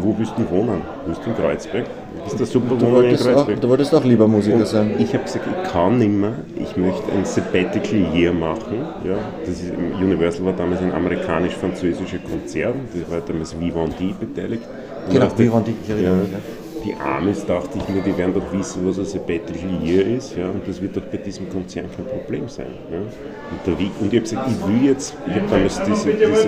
Wo 0.02 0.16
willst 0.18 0.32
du 0.38 0.50
wohnen? 0.50 0.82
Willst 1.06 1.26
du 1.26 1.30
in 1.30 1.36
Kreuzberg? 1.36 1.86
Ist 2.26 2.40
das 2.40 2.52
super 2.52 2.76
du 2.76 2.90
wolltest, 2.90 3.28
auch, 3.28 3.48
du 3.48 3.70
wolltest 3.70 3.94
auch 3.94 4.04
lieber 4.04 4.28
Musiker 4.28 4.58
und 4.58 4.68
sein. 4.68 4.96
Ich 4.98 5.14
habe 5.14 5.24
gesagt, 5.26 5.46
ich 5.46 5.72
kann 5.72 5.98
nicht 6.00 6.10
mehr. 6.10 6.34
Ich 6.56 6.78
möchte 6.78 7.12
ein 7.12 7.26
Sabbatical 7.26 8.16
Year 8.16 8.32
machen. 8.32 8.80
Ja, 9.06 9.18
das 9.46 9.62
ist, 9.62 9.74
Universal 10.00 10.46
war 10.46 10.54
damals 10.54 10.82
ein 10.82 10.94
amerikanisch-französischer 10.94 12.20
Konzern. 12.20 12.76
Das 12.94 13.12
war 13.12 13.20
damals 13.20 13.60
Vivendi 13.60 14.16
beteiligt. 14.18 14.64
Und 15.06 15.14
genau, 15.14 15.38
Vivendi, 15.38 15.72
mich. 15.72 16.02
Ja, 16.02 16.12
die 16.88 16.96
Amis, 16.96 17.46
dachte 17.46 17.78
ich 17.78 17.90
mir, 17.94 18.02
die 18.02 18.18
werden 18.18 18.34
doch 18.34 18.54
wissen, 18.58 18.88
was 18.88 18.98
ein 18.98 19.06
Sabbatical 19.06 19.84
Year 19.84 20.06
ist. 20.06 20.36
Ja, 20.38 20.48
und 20.48 20.68
das 20.68 20.82
wird 20.82 20.96
doch 20.96 21.02
bei 21.04 21.18
diesem 21.18 21.50
Konzern 21.50 21.86
kein 21.96 22.06
Problem 22.06 22.48
sein. 22.48 22.68
Ja. 22.92 23.00
Und, 23.00 23.10
der, 23.66 23.74
und 23.74 24.14
ich 24.14 24.20
habe 24.20 24.22
gesagt, 24.22 24.50
ich 24.50 24.68
will 24.68 24.90
jetzt, 24.90 25.14
ich 25.26 25.34
habe 25.34 25.48
damals 25.50 25.82
diese, 25.84 26.14
diese, 26.14 26.48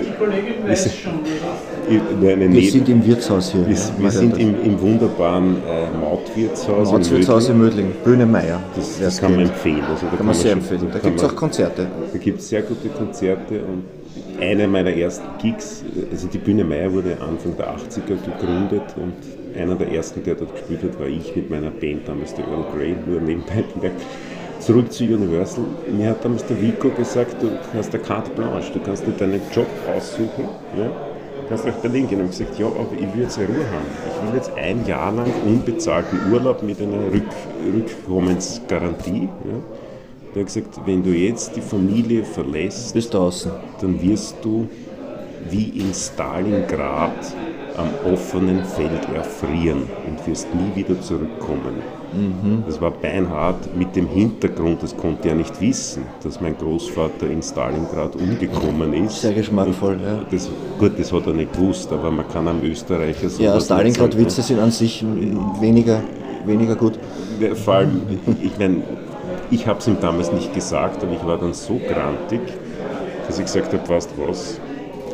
diese 1.90 2.32
eine 2.32 2.52
wir 2.52 2.70
sind 2.70 2.88
im 2.88 3.04
Wirtshaus 3.06 3.52
hier. 3.52 3.66
Wir, 3.66 3.76
wir 3.98 4.10
sind 4.10 4.38
im, 4.38 4.62
im, 4.62 4.80
wunderbaren 4.80 5.56
äh, 5.56 5.98
Mautwirtshaus. 5.98 6.90
Mautwirtshaus 6.90 7.48
in 7.48 7.58
Mödling, 7.58 7.92
Böhne 8.04 8.26
Meier. 8.26 8.60
Das, 8.74 8.98
das 8.98 9.20
kann 9.20 9.32
man 9.32 9.42
empfehlen. 9.42 9.84
Also, 9.84 10.06
da 10.06 10.16
kann, 10.16 10.26
man 10.26 10.34
sehr 10.34 10.52
empfehlen. 10.52 10.88
Da 10.92 10.98
gibt 10.98 11.18
es 11.18 11.24
auch 11.24 11.36
Konzerte. 11.36 11.88
Da 12.12 12.18
gibt 12.18 12.40
es 12.40 12.48
sehr 12.48 12.62
gute 12.62 12.88
Konzerte 12.88 13.60
und 13.60 13.84
eine 14.40 14.66
meiner 14.66 14.90
ersten 14.90 15.26
Gigs, 15.38 15.84
also 16.10 16.26
die 16.26 16.38
Bühne 16.38 16.64
Meier 16.64 16.92
wurde 16.92 17.16
Anfang 17.20 17.56
der 17.56 17.68
80er 17.68 18.16
gegründet 18.24 18.94
und 18.96 19.14
einer 19.56 19.74
der 19.74 19.90
ersten, 19.92 20.22
der 20.22 20.34
dort 20.34 20.52
gespielt 20.54 20.82
hat, 20.82 20.98
war 20.98 21.06
ich 21.06 21.34
mit 21.34 21.50
meiner 21.50 21.70
Band 21.70 22.06
damals, 22.06 22.34
der 22.34 22.46
Earl 22.46 22.64
Grey, 22.74 22.94
nur 23.06 23.20
nebenbei 23.20 23.64
bemerkt. 23.74 24.02
Zurück 24.60 24.92
zu 24.92 25.04
Universal. 25.04 25.64
Mir 25.90 26.10
hat 26.10 26.24
damals 26.24 26.44
der 26.44 26.60
Vico 26.60 26.90
gesagt, 26.90 27.42
du 27.42 27.50
hast 27.74 27.94
eine 27.94 28.02
Carte 28.02 28.30
Blanche, 28.32 28.72
du 28.74 28.80
kannst 28.80 29.06
dir 29.06 29.12
deinen 29.12 29.40
Job 29.54 29.66
aussuchen. 29.96 30.48
Ja? 30.76 30.84
Du 30.84 31.48
kannst 31.48 31.64
nach 31.66 31.74
Berlin 31.76 32.06
gehen. 32.06 32.20
Und 32.20 32.28
gesagt, 32.28 32.58
ja, 32.58 32.66
aber 32.66 32.92
ich 32.92 33.14
will 33.14 33.22
jetzt 33.22 33.38
eine 33.38 33.48
Ruhe 33.48 33.56
haben. 33.56 33.86
Ich 34.06 34.28
will 34.28 34.36
jetzt 34.36 34.52
ein 34.56 34.86
Jahr 34.86 35.12
lang 35.12 35.32
unbezahlten 35.46 36.30
Urlaub 36.30 36.62
mit 36.62 36.78
einer 36.80 37.10
Rück 37.10 37.22
Rückkommensgarantie. 37.74 39.30
Ja? 39.44 39.60
Der 40.34 40.42
hat 40.42 40.46
gesagt, 40.46 40.80
wenn 40.86 41.02
du 41.02 41.10
jetzt 41.10 41.56
die 41.56 41.60
Familie 41.60 42.22
verlässt, 42.22 42.94
Bist 42.94 43.14
draußen. 43.14 43.50
dann 43.80 44.00
wirst 44.02 44.36
du 44.42 44.68
wie 45.48 45.68
in 45.80 45.94
Stalingrad 45.94 47.34
am 47.76 48.12
offenen 48.12 48.64
Feld 48.64 49.08
erfrieren 49.14 49.82
und 50.06 50.26
wirst 50.26 50.48
nie 50.54 50.74
wieder 50.74 51.00
zurückkommen. 51.00 51.82
Mhm. 52.12 52.64
Das 52.66 52.80
war 52.80 52.90
beinhart 52.90 53.76
mit 53.76 53.94
dem 53.94 54.08
Hintergrund, 54.08 54.82
das 54.82 54.96
konnte 54.96 55.28
er 55.28 55.36
nicht 55.36 55.60
wissen, 55.60 56.02
dass 56.22 56.40
mein 56.40 56.56
Großvater 56.58 57.28
in 57.30 57.42
Stalingrad 57.42 58.16
umgekommen 58.16 58.92
ist. 59.04 59.20
Sehr 59.20 59.32
geschmackvoll, 59.32 59.94
und 59.94 60.02
ja. 60.02 60.20
Das, 60.30 60.50
gut, 60.78 60.98
das 60.98 61.12
hat 61.12 61.26
er 61.26 61.32
nicht 61.32 61.52
gewusst, 61.52 61.92
aber 61.92 62.10
man 62.10 62.28
kann 62.28 62.48
am 62.48 62.62
Österreicher 62.62 63.30
so. 63.30 63.42
Ja, 63.42 63.60
Stalingrad-Witze 63.60 64.42
sind 64.42 64.58
an 64.58 64.72
sich 64.72 65.04
weniger, 65.60 66.02
weniger 66.44 66.74
gut. 66.74 66.98
Vor 67.64 67.74
allem, 67.74 68.02
ich 68.42 68.58
meine, 68.58 68.82
ich 69.50 69.66
habe 69.66 69.78
es 69.78 69.86
ihm 69.86 69.96
damals 70.00 70.32
nicht 70.32 70.52
gesagt, 70.52 71.02
aber 71.02 71.12
ich 71.12 71.24
war 71.24 71.38
dann 71.38 71.54
so 71.54 71.74
grantig, 71.88 72.40
dass 73.26 73.38
ich 73.38 73.44
gesagt 73.44 73.72
habe, 73.72 73.88
weißt 73.88 74.10
was, 74.16 74.60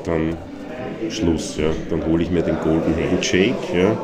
dann 0.06 0.36
Schluss. 1.10 1.56
Ja. 1.56 1.70
Dann 1.90 2.04
hole 2.06 2.22
ich 2.22 2.30
mir 2.30 2.42
den 2.42 2.58
Golden 2.60 2.94
Handshake. 2.96 3.54
Ja. 3.74 3.96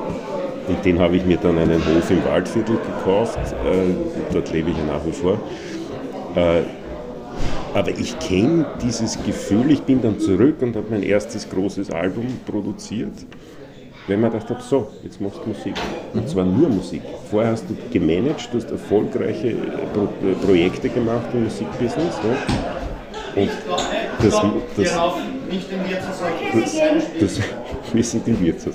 Und 0.68 0.84
den 0.84 0.98
habe 0.98 1.16
ich 1.16 1.24
mir 1.24 1.38
dann 1.38 1.58
einen 1.58 1.80
Hof 1.84 2.10
im 2.10 2.24
Waldviertel 2.24 2.76
gekauft. 2.76 3.38
Äh, 3.38 4.32
dort 4.32 4.52
lebe 4.52 4.70
ich 4.70 4.76
ja 4.76 4.84
nach 4.84 5.04
wie 5.04 5.12
vor. 5.12 5.38
Äh, 6.36 6.62
aber 7.74 7.90
ich 7.90 8.18
kenne 8.18 8.66
dieses 8.82 9.22
Gefühl, 9.24 9.70
ich 9.70 9.82
bin 9.82 10.02
dann 10.02 10.20
zurück 10.20 10.56
und 10.60 10.76
habe 10.76 10.86
mein 10.90 11.02
erstes 11.02 11.48
großes 11.48 11.90
Album 11.90 12.26
produziert, 12.44 13.14
weil 14.06 14.18
man 14.18 14.30
gedacht 14.30 14.50
habe, 14.50 14.60
so, 14.60 14.88
jetzt 15.02 15.20
machst 15.20 15.38
du 15.42 15.48
Musik. 15.48 15.74
Und 16.12 16.28
zwar 16.28 16.44
nur 16.44 16.68
Musik. 16.68 17.00
Vorher 17.30 17.52
hast 17.52 17.64
du 17.68 17.76
gemanagt, 17.90 18.50
du 18.52 18.58
hast 18.58 18.70
erfolgreiche 18.70 19.56
Pro 19.94 20.08
Projekte 20.44 20.90
gemacht 20.90 21.26
im 21.32 21.44
Musikbusiness. 21.44 22.14
Ja. 22.22 23.42
Und 23.42 23.50
das, 24.22 24.42
das, 24.76 24.98
nicht 25.52 25.68
im 25.70 25.88
Wirtshaus. 25.88 27.02
Das, 27.20 27.40
wir 27.92 28.04
sind 28.04 28.26
im 28.28 28.40
Wirtshaus. 28.40 28.74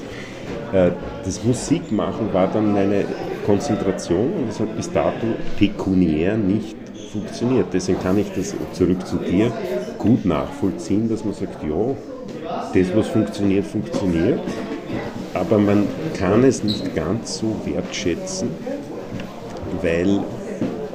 Äh, 0.71 0.91
das 1.23 1.43
Musikmachen 1.43 2.33
war 2.33 2.47
dann 2.47 2.73
meine 2.73 3.05
Konzentration 3.45 4.33
und 4.33 4.49
es 4.49 4.59
hat 4.59 4.75
bis 4.75 4.91
dato 4.91 5.27
pekuniär 5.57 6.37
nicht 6.37 6.75
funktioniert. 7.11 7.67
Deswegen 7.73 7.99
kann 7.99 8.17
ich 8.17 8.31
das 8.35 8.55
zurück 8.73 9.05
zu 9.05 9.17
dir 9.17 9.51
gut 9.97 10.25
nachvollziehen, 10.25 11.09
dass 11.09 11.25
man 11.25 11.33
sagt, 11.33 11.63
ja, 11.63 11.95
das, 12.73 12.95
was 12.95 13.07
funktioniert, 13.07 13.65
funktioniert, 13.65 14.39
aber 15.33 15.57
man 15.57 15.87
kann 16.17 16.43
es 16.43 16.63
nicht 16.63 16.95
ganz 16.95 17.39
so 17.39 17.55
wertschätzen, 17.65 18.49
weil 19.81 20.19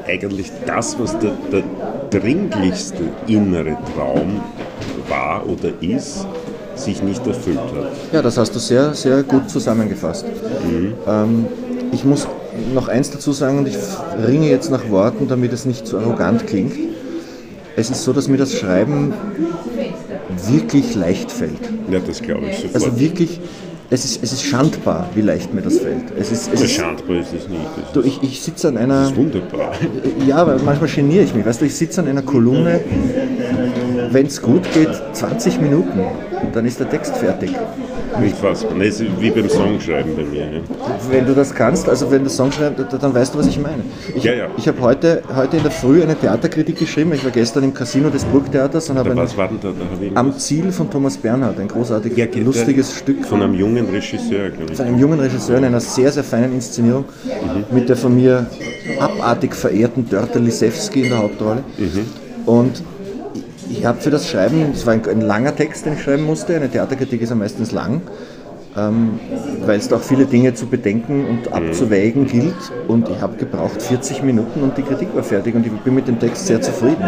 eigentlich 0.06 0.50
das, 0.66 0.98
was 0.98 1.18
der, 1.18 1.32
der 1.50 1.62
dringlichste 2.10 3.04
innere 3.26 3.76
Traum 3.94 4.40
war 5.09 5.47
oder 5.47 5.71
ist, 5.80 6.26
sich 6.75 7.02
nicht 7.02 7.26
erfüllt 7.26 7.59
hat. 7.59 7.92
Ja, 8.12 8.23
das 8.23 8.38
hast 8.38 8.54
du 8.54 8.59
sehr, 8.59 8.94
sehr 8.94 9.23
gut 9.23 9.50
zusammengefasst. 9.50 10.25
Mhm. 10.26 10.94
Ähm, 11.06 11.47
ich 11.92 12.04
muss 12.04 12.26
noch 12.75 12.88
eins 12.88 13.11
dazu 13.11 13.32
sagen 13.32 13.59
und 13.59 13.68
ich 13.68 13.76
ringe 14.26 14.49
jetzt 14.49 14.71
nach 14.71 14.88
Worten, 14.90 15.28
damit 15.28 15.52
es 15.52 15.64
nicht 15.64 15.87
zu 15.87 15.99
arrogant 15.99 16.47
klingt. 16.47 16.75
Es 17.76 17.90
ist 17.90 18.02
so, 18.02 18.12
dass 18.12 18.28
mir 18.28 18.37
das 18.37 18.54
Schreiben 18.54 19.14
wirklich 20.49 20.94
leicht 20.94 21.30
fällt. 21.30 21.71
Ja, 21.90 22.00
das 22.00 22.21
glaube 22.23 22.47
ich 22.47 22.56
sofort. 22.56 22.75
Also 22.75 23.00
wirklich, 23.00 23.40
es 23.90 24.04
ist, 24.04 24.23
es 24.23 24.32
ist 24.32 24.42
schandbar, 24.42 25.09
wie 25.14 25.21
leicht 25.21 25.52
mir 25.54 25.62
das 25.62 25.78
fällt. 25.78 26.04
Es 26.18 26.32
ist, 26.32 26.52
es 26.52 26.62
ist, 26.62 26.73
schandbar 26.73 27.16
ist 27.16 27.32
es 27.32 27.49
nicht. 27.49 27.61
Du, 27.92 28.02
ich, 28.02 28.23
ich 28.23 28.40
sitze 28.42 28.68
an 28.68 28.76
einer. 28.76 29.02
Das 29.02 29.11
ist 29.11 29.16
wunderbar. 29.16 29.73
Ja, 30.26 30.37
aber 30.37 30.59
manchmal 30.64 30.88
geniere 30.88 31.25
ich 31.25 31.35
mich. 31.35 31.44
Weißt 31.44 31.61
du, 31.61 31.66
ich 31.66 31.75
sitze 31.75 32.00
an 32.00 32.09
einer 32.09 32.23
Kolumne, 32.23 32.80
wenn 34.12 34.26
es 34.26 34.40
gut 34.40 34.62
geht, 34.73 34.90
20 35.12 35.61
Minuten, 35.61 36.00
dann 36.52 36.66
ist 36.66 36.81
der 36.81 36.88
Text 36.90 37.16
fertig. 37.16 37.50
Nicht 38.21 38.37
fast. 38.37 38.64
Das 38.64 39.00
ist 39.00 39.04
wie 39.21 39.31
beim 39.31 39.49
Songschreiben 39.49 40.14
bei 40.14 40.25
mir. 40.25 40.40
Ja. 40.40 40.61
Wenn 41.11 41.26
du 41.26 41.35
das 41.35 41.54
kannst, 41.54 41.88
also 41.88 42.11
wenn 42.11 42.25
du 42.25 42.31
Song 42.31 42.52
schreibst, 42.52 42.85
dann 43.00 43.14
weißt 43.14 43.35
du, 43.35 43.38
was 43.38 43.47
ich 43.47 43.59
meine. 43.59 43.83
Ich, 44.14 44.25
ja, 44.25 44.35
ja. 44.35 44.49
ich 44.57 44.69
habe 44.69 44.81
heute, 44.81 45.23
heute 45.35 45.57
in 45.57 45.62
der 45.62 45.73
Früh 45.73 46.02
eine 46.02 46.14
Theaterkritik 46.14 46.78
geschrieben. 46.78 47.12
Ich 47.14 47.25
war 47.25 47.31
gestern 47.31 47.64
im 47.64 47.73
Casino 47.75 48.11
des 48.11 48.25
Burgtheaters 48.25 48.90
und 48.90 48.99
habe 48.99 49.16
was 49.16 49.37
war 49.37 49.49
denn 49.49 49.59
da, 49.62 49.71
da 49.71 50.21
Am 50.21 50.37
Ziel 50.38 50.73
von 50.73 50.90
Thomas 50.90 51.16
Bernhard, 51.16 51.59
ein 51.59 51.69
großartiges, 51.69 52.19
ja, 52.19 52.42
lustiges 52.42 52.97
Stück. 52.97 53.25
Von 53.25 53.42
einem 53.42 53.54
jungen 53.54 53.88
Regisseur, 53.88 54.50
glaube 54.50 54.73
ich. 54.73 54.76
Von 54.76 54.87
einem 54.87 54.99
jungen 54.99 55.21
Regisseur 55.21 55.59
in 55.59 55.64
einer 55.64 55.81
sehr, 55.81 56.12
sehr 56.12 56.25
feinen 56.25 56.52
Inszenierung 56.52 57.04
mhm. 57.25 57.75
mit 57.75 57.88
der 57.88 57.97
von 57.97 58.14
mir 58.14 58.47
abartig 58.99 59.54
verehrten 59.54 60.09
Dörte 60.09 60.38
Lisewski 60.38 61.02
in 61.04 61.09
der 61.11 61.19
Hauptrolle. 61.19 61.62
Mhm. 61.78 62.07
Und 62.47 62.83
ich 63.72 63.84
habe 63.84 64.00
für 64.00 64.10
das 64.10 64.28
Schreiben, 64.28 64.72
es 64.72 64.86
war 64.86 64.92
ein, 64.92 65.02
ein, 65.08 65.20
langer 65.20 65.56
Text, 65.56 65.86
den 65.86 65.94
ich 65.94 66.02
schreiben 66.02 66.24
musste, 66.24 66.54
eine 66.54 66.68
Theaterkritik 66.68 67.22
ist 67.22 67.30
ja 67.30 67.36
meistens 67.36 67.72
lang, 67.72 68.02
ähm, 68.76 69.18
weil 69.64 69.78
es 69.78 69.88
da 69.88 69.96
auch 69.96 70.02
viele 70.02 70.26
Dinge 70.26 70.54
zu 70.54 70.66
bedenken 70.66 71.26
und 71.26 71.48
mhm. 71.48 71.68
abzuwägen 71.68 72.26
gilt. 72.26 72.54
Und 72.88 73.08
ich 73.08 73.20
habe 73.20 73.36
gebraucht 73.36 73.82
40 73.82 74.22
Minuten 74.22 74.62
und 74.62 74.76
die 74.76 74.82
Kritik 74.82 75.14
war 75.14 75.22
fertig 75.22 75.54
und 75.54 75.66
ich 75.66 75.72
bin 75.72 75.94
mit 75.94 76.06
dem 76.06 76.20
Text 76.20 76.46
sehr 76.46 76.60
zufrieden. 76.60 77.04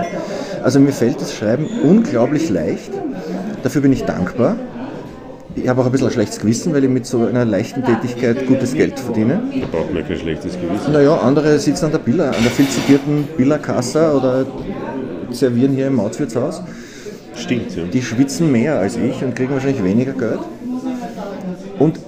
Also 0.62 0.80
mir 0.80 0.92
fällt 0.92 1.20
das 1.20 1.34
Schreiben 1.34 1.66
unglaublich 1.82 2.48
leicht. 2.48 2.90
Dafür 3.62 3.82
bin 3.82 3.92
ich 3.92 4.04
dankbar. 4.04 4.56
Ich 5.56 5.68
habe 5.68 5.80
auch 5.80 5.86
ein 5.86 5.92
bisschen 5.92 6.08
ein 6.08 6.12
schlechtes 6.12 6.40
Gewissen, 6.40 6.74
weil 6.74 6.82
ich 6.82 6.90
mit 6.90 7.06
so 7.06 7.26
einer 7.26 7.44
leichten 7.44 7.84
Tätigkeit 7.84 8.46
gutes 8.48 8.74
Geld 8.74 8.98
verdiene. 8.98 9.40
Da 9.60 9.66
braucht 9.70 9.94
man 9.94 10.06
kein 10.06 10.18
schlechtes 10.18 10.54
Gewissen. 10.54 10.92
Naja, 10.92 11.16
andere 11.18 11.58
sitzen 11.60 11.84
an 11.84 11.92
der 11.92 11.98
Billa, 11.98 12.30
an 12.30 12.42
der 12.42 12.50
viel 12.50 12.68
zitierten 12.68 13.28
Billa-Kassa 13.36 14.14
oder 14.14 14.44
servieren 15.34 15.72
hier 15.72 15.88
im 15.88 15.96
Mautwirtshaus. 15.96 16.62
Stimmt, 17.36 17.76
ja. 17.76 17.84
Die 17.84 18.02
schwitzen 18.02 18.50
mehr 18.52 18.78
als 18.78 18.96
ich 18.96 19.22
und 19.22 19.34
kriegen 19.34 19.52
wahrscheinlich 19.52 19.82
weniger 19.82 20.12
Geld. 20.12 20.40
Und 21.78 21.98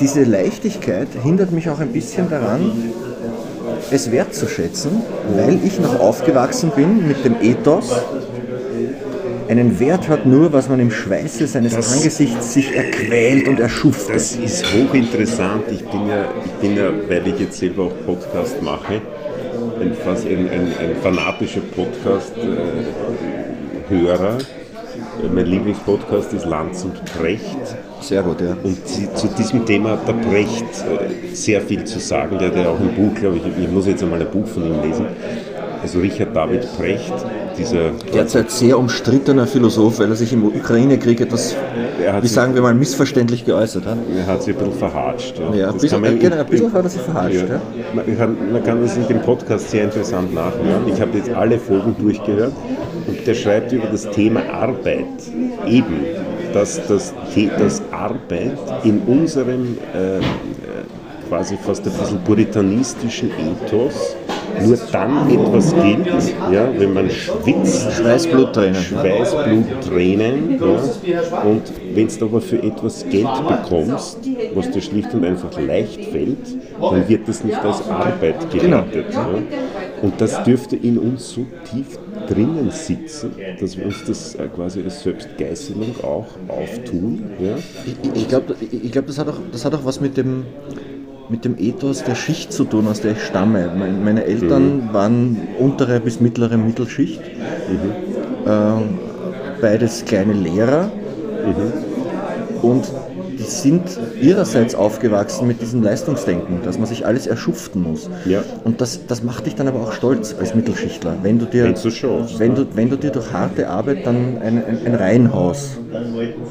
diese 0.00 0.24
Leichtigkeit 0.24 1.08
hindert 1.22 1.50
mich 1.50 1.68
auch 1.70 1.80
ein 1.80 1.92
bisschen 1.92 2.28
daran, 2.28 2.70
es 3.90 4.10
wertzuschätzen, 4.10 4.90
weil 5.34 5.58
ich 5.64 5.80
noch 5.80 5.98
aufgewachsen 5.98 6.70
bin 6.74 7.08
mit 7.08 7.24
dem 7.24 7.36
Ethos, 7.40 7.92
einen 9.48 9.80
Wert 9.80 10.08
hat 10.08 10.26
nur, 10.26 10.52
was 10.52 10.68
man 10.68 10.78
im 10.78 10.90
Schweiße 10.90 11.46
seines 11.46 11.74
das, 11.74 11.94
Angesichts 11.94 12.52
sich 12.52 12.74
erquält 12.76 13.48
und 13.48 13.58
erschuftet. 13.58 14.16
Das 14.16 14.32
ist 14.32 14.64
hochinteressant. 14.74 15.64
Ich 15.70 15.84
bin 15.86 16.06
ja, 16.06 16.26
ich 16.44 16.52
bin 16.52 16.76
ja, 16.76 16.90
weil 17.08 17.26
ich 17.26 17.40
jetzt 17.40 17.58
selber 17.58 17.84
auch 17.84 17.92
Podcast 18.04 18.62
mache, 18.62 19.00
ein, 19.80 19.94
fast 19.94 20.26
ein, 20.26 20.50
ein, 20.50 20.72
fanatischer 21.02 21.60
Podcast-Hörer. 21.60 24.38
Mein 25.32 25.46
Lieblingspodcast 25.46 26.32
ist 26.32 26.44
Lanz 26.44 26.84
und 26.84 27.04
Precht. 27.04 27.76
Sehr 28.00 28.22
gut, 28.22 28.40
ja. 28.40 28.56
Und 28.62 28.86
zu 28.86 29.28
diesem 29.36 29.66
Thema 29.66 29.90
hat 29.90 30.08
der 30.08 30.14
Brecht 30.14 30.62
äh, 30.62 31.34
sehr 31.34 31.60
viel 31.60 31.84
zu 31.84 31.98
sagen. 31.98 32.38
Der 32.38 32.48
hat 32.48 32.56
ja 32.56 32.68
auch 32.68 32.80
ein 32.80 32.94
Buch, 32.94 33.14
glaube 33.14 33.38
ich, 33.38 33.64
ich 33.64 33.70
muss 33.70 33.86
jetzt 33.86 34.02
einmal 34.02 34.20
ein 34.20 34.30
Buch 34.30 34.46
von 34.46 34.64
ihm 34.64 34.80
lesen. 34.82 35.06
Also 35.82 36.00
Richard 36.00 36.34
David 36.34 36.66
Brecht, 36.76 37.12
dieser... 37.58 37.90
Derzeit 38.12 38.50
sehr 38.50 38.78
umstrittener 38.78 39.46
Philosoph, 39.46 39.98
weil 39.98 40.10
er 40.10 40.16
sich 40.16 40.32
im 40.32 40.44
Ukraine-Krieg 40.44 41.20
etwas, 41.20 41.56
wie 42.20 42.28
sagen 42.28 42.54
wir 42.54 42.62
mal, 42.62 42.74
missverständlich 42.74 43.44
geäußert 43.44 43.86
hat. 43.86 43.98
Er 44.16 44.26
hat 44.26 44.42
sich 44.42 44.56
ein 44.56 44.64
bisschen 44.64 44.78
verhatscht. 44.78 45.38
Ja, 45.38 45.54
ja 45.54 45.68
ein, 45.70 45.78
bisschen, 45.78 46.00
man, 46.00 46.18
genau, 46.18 46.36
ein 46.36 46.46
bisschen 46.46 46.72
hat 46.72 46.84
er 46.84 46.90
sich 46.90 47.02
verhatscht. 47.02 47.34
Ja. 47.34 47.54
Ja. 47.54 47.60
Man, 47.94 48.18
kann, 48.18 48.52
man, 48.52 48.64
kann, 48.64 48.82
das 48.82 48.96
in 48.96 49.06
dem 49.08 49.22
Podcast 49.22 49.70
sehr 49.70 49.84
interessant 49.84 50.32
nachhören. 50.32 50.88
Ich 50.92 51.00
habe 51.00 51.16
jetzt 51.18 51.30
alle 51.30 51.58
Folgen 51.58 51.96
durchgehört 51.98 52.52
und 53.06 53.26
der 53.26 53.34
schreibt 53.34 53.72
über 53.72 53.86
das 53.86 54.08
Thema 54.10 54.42
Arbeit 54.50 55.06
eben, 55.66 56.04
dass 56.52 56.86
das, 56.86 57.12
das 57.58 57.82
Arbeit 57.90 58.58
in 58.84 59.00
unserem 59.00 59.78
äh, 59.94 60.20
quasi 61.28 61.56
fast 61.56 61.86
ein 61.86 61.92
bisschen 61.92 62.24
puritanistischen 62.24 63.30
Ethos 63.30 64.16
nur 64.64 64.78
dann 64.92 65.30
etwas 65.30 65.74
gilt, 65.74 66.34
ja, 66.52 66.68
wenn 66.76 66.92
man 66.92 67.10
schwitzt. 67.10 67.92
Schweißbluttränen. 67.92 68.82
Schweißbluttränen. 68.82 70.60
Ja, 70.60 71.42
und 71.42 71.62
wenn 71.94 72.08
du 72.08 72.24
aber 72.24 72.40
für 72.40 72.62
etwas 72.62 73.04
Geld 73.08 73.28
bekommst, 73.48 74.18
was 74.54 74.70
dir 74.70 74.80
schlicht 74.80 75.14
und 75.14 75.24
einfach 75.24 75.58
leicht 75.60 76.04
fällt, 76.06 76.56
dann 76.80 77.08
wird 77.08 77.28
das 77.28 77.44
nicht 77.44 77.58
als 77.58 77.88
Arbeit 77.88 78.50
gewertet. 78.50 78.62
Genau. 78.62 78.84
Ja. 79.12 79.28
Und 80.02 80.20
das 80.20 80.42
dürfte 80.44 80.76
in 80.76 80.98
uns 80.98 81.30
so 81.30 81.44
tief 81.70 81.98
drinnen 82.28 82.70
sitzen, 82.70 83.32
dass 83.60 83.76
wir 83.76 83.86
uns 83.86 84.04
das 84.04 84.34
äh, 84.34 84.46
quasi 84.48 84.82
als 84.82 85.02
Selbstgeißelung 85.02 85.96
auch 86.02 86.26
auftun. 86.48 87.30
Ja? 87.40 87.56
Ich, 87.86 88.22
ich 88.22 88.28
glaube, 88.28 88.54
ich 88.60 88.92
glaub, 88.92 89.06
das, 89.06 89.18
hat 89.18 89.28
auch, 89.28 89.38
das 89.50 89.64
hat 89.64 89.74
auch 89.74 89.84
was 89.84 90.00
mit 90.00 90.16
dem, 90.16 90.44
mit 91.28 91.44
dem 91.44 91.58
Ethos 91.58 92.04
der 92.04 92.14
Schicht 92.14 92.52
zu 92.52 92.64
tun, 92.64 92.88
aus 92.88 93.00
der 93.00 93.12
ich 93.12 93.22
stamme. 93.22 93.70
Meine 94.04 94.24
Eltern 94.24 94.88
mhm. 94.88 94.92
waren 94.92 95.36
untere 95.58 96.00
bis 96.00 96.20
mittlere 96.20 96.56
Mittelschicht, 96.56 97.20
mhm. 97.20 98.48
äh, 98.50 99.60
beides 99.60 100.04
kleine 100.04 100.32
Lehrer. 100.32 100.90
Mhm. 101.44 101.72
Und 102.62 102.90
sind 103.48 103.82
ihrerseits 104.20 104.74
aufgewachsen 104.74 105.46
mit 105.46 105.60
diesem 105.60 105.82
Leistungsdenken, 105.82 106.62
dass 106.64 106.78
man 106.78 106.86
sich 106.86 107.06
alles 107.06 107.26
erschuften 107.26 107.82
muss. 107.82 108.08
Ja. 108.24 108.42
Und 108.64 108.80
das, 108.80 109.06
das 109.06 109.22
macht 109.22 109.46
dich 109.46 109.54
dann 109.54 109.68
aber 109.68 109.80
auch 109.80 109.92
stolz 109.92 110.34
als 110.38 110.54
Mittelschichtler, 110.54 111.16
wenn 111.22 111.38
du 111.38 111.46
dir, 111.46 111.74
schaust, 111.76 112.38
wenn, 112.38 112.54
du, 112.54 112.66
wenn 112.74 112.90
du 112.90 112.96
dir 112.96 113.10
durch 113.10 113.32
harte 113.32 113.68
Arbeit 113.68 114.06
dann 114.06 114.38
ein, 114.38 114.62
ein, 114.64 114.86
ein 114.86 114.94
Reihenhaus 114.94 115.78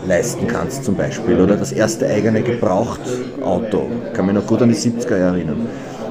leisten 0.08 0.48
kannst 0.48 0.84
zum 0.84 0.96
Beispiel 0.96 1.40
oder 1.40 1.56
das 1.56 1.72
erste 1.72 2.08
eigene 2.08 2.42
Gebrauchtauto. 2.42 3.88
Ich 4.08 4.14
kann 4.14 4.26
mich 4.26 4.36
noch 4.36 4.46
gut 4.46 4.62
an 4.62 4.70
die 4.70 4.76
70er 4.76 5.18
Jahre 5.18 5.38
erinnern 5.38 5.68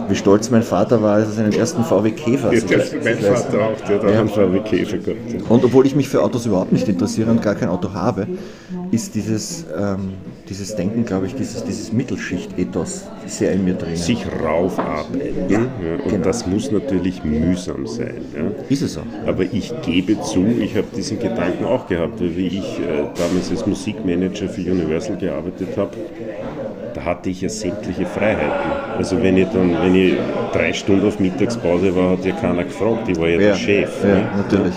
wie 0.08 0.14
stolz 0.14 0.50
mein 0.50 0.62
Vater 0.62 1.02
war, 1.02 1.16
als 1.16 1.28
er 1.28 1.32
seinen 1.32 1.52
ersten 1.52 1.84
VW 1.84 2.10
Käfer 2.12 2.52
ja, 2.52 2.60
der, 2.60 2.78
Mein 2.78 3.18
Vater 3.18 3.64
auch, 3.64 3.80
der 3.80 3.96
hat 3.96 4.10
ja. 4.10 4.20
einen 4.20 4.28
VW 4.28 4.60
Käfer 4.60 4.98
gehabt. 4.98 5.50
Und 5.50 5.64
obwohl 5.64 5.86
ich 5.86 5.96
mich 5.96 6.08
für 6.08 6.22
Autos 6.22 6.46
überhaupt 6.46 6.72
nicht 6.72 6.88
interessiere 6.88 7.30
und 7.30 7.42
gar 7.42 7.54
kein 7.54 7.68
Auto 7.68 7.92
habe, 7.92 8.26
ist 8.90 9.14
dieses, 9.14 9.64
ähm, 9.76 10.14
dieses 10.48 10.76
Denken, 10.76 11.04
glaube 11.04 11.26
ich, 11.26 11.34
dieses, 11.34 11.64
dieses 11.64 11.92
Mittelschicht-Ethos 11.92 13.06
sehr 13.26 13.52
in 13.52 13.64
mir 13.64 13.74
drin. 13.74 13.96
Sich 13.96 14.24
raufarbeiten. 14.42 15.48
Ja, 15.48 15.60
ja, 15.60 15.94
und 16.02 16.08
genau. 16.08 16.24
das 16.24 16.46
muss 16.46 16.70
natürlich 16.70 17.24
mühsam 17.24 17.86
sein. 17.86 18.20
Ja. 18.34 18.50
Ist 18.68 18.82
es 18.82 18.96
auch. 18.96 19.02
Aber 19.26 19.42
ich 19.42 19.72
gebe 19.82 20.20
zu, 20.22 20.44
ich 20.46 20.76
habe 20.76 20.86
diesen 20.96 21.18
Gedanken 21.18 21.64
auch 21.64 21.88
gehabt, 21.88 22.20
wie 22.20 22.46
ich 22.46 22.78
äh, 22.80 23.04
damals 23.16 23.50
als 23.50 23.66
Musikmanager 23.66 24.48
für 24.48 24.60
Universal 24.60 25.16
gearbeitet 25.16 25.76
habe 25.76 25.96
da 26.96 27.04
hatte 27.04 27.28
ich 27.28 27.42
ja 27.42 27.48
sämtliche 27.50 28.06
Freiheiten. 28.06 28.96
Also 28.96 29.22
wenn 29.22 29.36
ich 29.36 29.48
dann, 29.48 29.70
wenn 29.82 29.94
ich 29.94 30.14
drei 30.52 30.72
Stunden 30.72 31.06
auf 31.06 31.20
Mittagspause 31.20 31.94
war, 31.94 32.12
hat 32.12 32.24
ja 32.24 32.32
keiner 32.32 32.64
gefragt, 32.64 33.08
ich 33.08 33.18
war 33.18 33.28
ja, 33.28 33.34
ja 33.34 33.38
der 33.38 33.54
Chef. 33.54 34.02
Ja, 34.02 34.08
ne? 34.08 34.30
natürlich. 34.38 34.74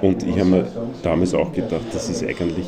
Und 0.00 0.22
ich 0.22 0.38
habe 0.38 0.48
mir 0.48 0.66
damals 1.02 1.34
auch 1.34 1.52
gedacht, 1.52 1.84
das 1.92 2.08
ist 2.08 2.24
eigentlich 2.24 2.66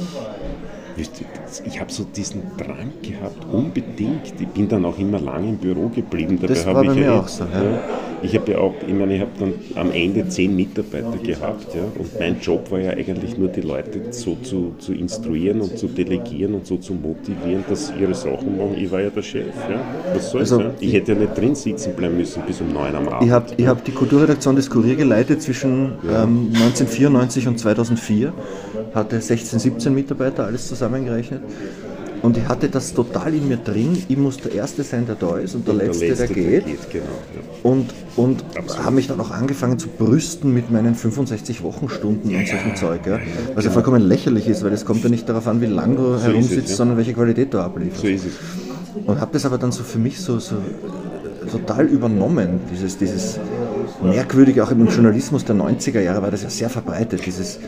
ich 0.96 1.80
habe 1.80 1.92
so 1.92 2.04
diesen 2.04 2.42
Drang 2.56 2.92
gehabt, 3.02 3.44
unbedingt. 3.52 4.34
Ich 4.38 4.48
bin 4.48 4.68
dann 4.68 4.84
auch 4.84 4.98
immer 4.98 5.20
lange 5.20 5.50
im 5.50 5.56
Büro 5.56 5.88
geblieben. 5.88 6.38
Dabei 6.40 6.54
das 6.54 6.66
war 6.66 6.74
bei 6.74 6.94
mir 6.94 7.14
auch 7.14 7.28
so. 7.28 7.44
Ja. 7.44 7.80
Ich 8.22 8.36
habe 8.36 8.52
ja 8.52 8.58
auch, 8.58 8.74
ich 8.86 8.92
meine, 8.92 9.14
ich 9.14 9.20
habe 9.20 9.30
dann 9.38 9.54
am 9.76 9.92
Ende 9.92 10.28
zehn 10.28 10.54
Mitarbeiter 10.54 11.16
gehabt, 11.22 11.74
ja, 11.74 11.82
und 11.98 12.18
mein 12.18 12.38
Job 12.40 12.70
war 12.70 12.78
ja 12.78 12.90
eigentlich 12.90 13.38
nur 13.38 13.48
die 13.48 13.62
Leute 13.62 14.00
so 14.10 14.36
zu, 14.42 14.74
zu 14.78 14.92
instruieren 14.92 15.62
und 15.62 15.78
zu 15.78 15.86
delegieren 15.86 16.54
und 16.54 16.66
so 16.66 16.76
zu 16.76 16.92
motivieren, 16.92 17.64
dass 17.68 17.88
sie 17.88 17.94
ihre 17.94 18.14
Sachen 18.14 18.58
machen. 18.58 18.74
Ich 18.76 18.90
war 18.90 19.00
ja 19.00 19.10
der 19.10 19.22
Chef. 19.22 19.46
Ja. 19.68 19.80
Was 20.14 20.30
soll's, 20.30 20.52
also, 20.52 20.64
ja? 20.64 20.74
Ich 20.80 20.92
hätte 20.92 21.12
ja 21.12 21.18
nicht 21.18 21.36
drin 21.36 21.54
sitzen 21.54 21.94
bleiben 21.94 22.18
müssen 22.18 22.42
bis 22.46 22.60
um 22.60 22.72
neun 22.72 22.94
am 22.94 23.08
Abend. 23.08 23.26
Ich 23.26 23.30
habe 23.30 23.66
hab 23.66 23.84
die 23.84 23.92
Kulturredaktion 23.92 24.56
des 24.56 24.68
Kurier 24.68 24.96
geleitet 24.96 25.40
zwischen 25.40 25.92
ja. 26.02 26.24
ähm, 26.24 26.50
1994 26.52 27.48
und 27.48 27.58
2004, 27.58 28.34
hatte 28.94 29.20
16, 29.20 29.58
17 29.58 29.94
Mitarbeiter, 29.94 30.46
alles 30.46 30.68
zusammengerechnet. 30.68 31.42
Und 32.22 32.36
ich 32.36 32.46
hatte 32.48 32.68
das 32.68 32.92
total 32.92 33.34
in 33.34 33.48
mir 33.48 33.56
drin. 33.56 34.02
Ich 34.08 34.16
muss 34.16 34.36
der 34.36 34.52
Erste 34.52 34.82
sein, 34.82 35.06
der 35.06 35.14
da 35.14 35.38
ist 35.38 35.54
und 35.54 35.66
der, 35.66 35.74
und 35.74 35.80
Letzte, 35.80 36.00
der, 36.00 36.08
Letzte, 36.16 36.26
der 36.26 36.34
geht. 36.34 36.66
Der 36.66 36.72
geht 36.72 36.90
genau, 36.90 37.04
ja. 37.04 37.70
Und, 37.70 37.94
und 38.16 38.44
habe 38.82 38.96
mich 38.96 39.06
dann 39.06 39.20
auch 39.20 39.30
angefangen 39.30 39.78
zu 39.78 39.88
brüsten 39.88 40.52
mit 40.52 40.70
meinen 40.70 40.94
65 40.94 41.62
Wochenstunden 41.62 42.30
ja, 42.30 42.40
und 42.40 42.48
solchen 42.48 42.68
ja, 42.70 42.74
Zeug. 42.74 43.06
Ja. 43.06 43.18
Was 43.54 43.64
ja 43.64 43.70
vollkommen 43.70 44.02
lächerlich 44.02 44.48
ist, 44.48 44.62
weil 44.62 44.72
es 44.72 44.84
kommt 44.84 45.02
ja 45.02 45.08
nicht 45.08 45.28
darauf 45.28 45.46
an, 45.46 45.62
wie 45.62 45.66
lange 45.66 45.96
du 45.96 46.18
so 46.18 46.24
herumsitzt, 46.24 46.70
es, 46.70 46.76
sondern 46.76 46.98
welche 46.98 47.14
Qualität 47.14 47.54
du 47.54 47.58
ablieferst. 47.58 48.02
So 48.02 48.08
ist 48.08 48.26
es. 48.26 48.32
Und 49.06 49.20
habe 49.20 49.30
das 49.32 49.46
aber 49.46 49.56
dann 49.56 49.72
so 49.72 49.82
für 49.82 49.98
mich 49.98 50.20
so, 50.20 50.38
so 50.38 50.56
total 51.50 51.86
übernommen, 51.86 52.60
dieses, 52.70 52.98
dieses 52.98 53.38
merkwürdige, 54.02 54.62
auch 54.62 54.70
im 54.70 54.86
Journalismus 54.88 55.44
der 55.44 55.56
90er 55.56 56.00
Jahre 56.00 56.22
war 56.22 56.30
das 56.30 56.42
ja 56.42 56.50
sehr 56.50 56.68
verbreitet, 56.68 57.24
dieses 57.24 57.58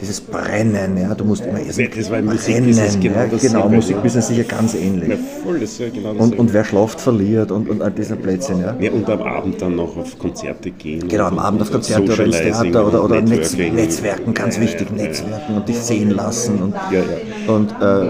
dieses 0.00 0.20
Brennen, 0.20 0.96
ja, 0.96 1.14
du 1.14 1.24
musst 1.24 1.44
immer 1.44 1.60
erst 1.60 1.78
das 1.78 2.10
war 2.10 2.20
Musikbusiness 2.22 2.98
genau 3.00 3.16
ja, 3.16 3.38
Genau, 3.40 3.68
Musikbusiness 3.68 4.28
sicher 4.28 4.44
ganz 4.44 4.74
ähnlich. 4.74 5.08
Ja, 5.08 5.16
voll, 5.42 5.60
das 5.60 5.78
ist 5.78 5.94
genau 5.94 6.10
und, 6.10 6.38
und 6.38 6.52
wer 6.52 6.64
schlaft, 6.64 7.00
verliert 7.00 7.50
und, 7.50 7.68
und 7.68 7.82
all 7.82 7.90
dieser 7.90 8.16
Plätzchen, 8.16 8.60
ja. 8.60 8.76
ja. 8.78 8.90
Und 8.90 9.08
am 9.08 9.22
Abend 9.22 9.60
dann 9.60 9.76
noch 9.76 9.96
auf 9.96 10.18
Konzerte 10.18 10.70
gehen. 10.70 11.08
Genau, 11.08 11.24
am 11.24 11.38
Abend 11.38 11.62
auf 11.62 11.70
Konzerte 11.70 12.12
oder 12.12 12.24
ins 12.24 12.38
Theater 12.38 12.86
oder, 12.86 13.04
oder 13.04 13.20
Netz, 13.20 13.56
Netzwerken, 13.56 14.34
ganz 14.34 14.60
wichtig, 14.60 14.90
Netzwerken 14.90 15.56
und 15.56 15.68
dich 15.68 15.78
sehen 15.78 16.10
lassen. 16.10 16.60
Und, 16.60 16.74
und 17.48 17.74
äh, 17.80 18.06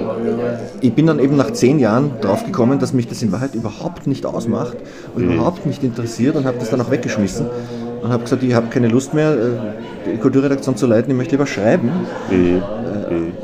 ich 0.81 0.93
bin 0.93 1.07
dann 1.07 1.19
eben 1.19 1.37
nach 1.37 1.53
zehn 1.53 1.79
Jahren 1.79 2.13
draufgekommen, 2.21 2.79
dass 2.79 2.93
mich 2.93 3.09
das 3.09 3.23
in 3.23 3.33
Wahrheit 3.33 3.55
überhaupt 3.55 4.07
nicht 4.07 4.27
ausmacht 4.27 4.77
und 5.15 5.27
mhm. 5.27 5.35
überhaupt 5.35 5.67
nicht 5.67 5.83
interessiert 5.83 6.37
und 6.37 6.45
habe 6.45 6.59
das 6.59 6.71
dann 6.71 6.81
auch 6.81 6.91
weggeschmissen 6.91 7.47
und 8.05 8.13
habe 8.13 8.25
gesagt, 8.25 8.43
ich 8.43 8.53
habe 8.53 8.67
keine 8.69 8.89
Lust 8.89 9.15
mehr, 9.15 9.33
äh, 9.33 10.13
die 10.13 10.19
Kulturredaktion 10.19 10.77
zu 10.77 10.87
leiten, 10.87 11.11
ich 11.11 11.17
möchte 11.17 11.37
lieber 11.37 11.47
schreiben. 11.47 11.91
Mhm. 12.31 12.63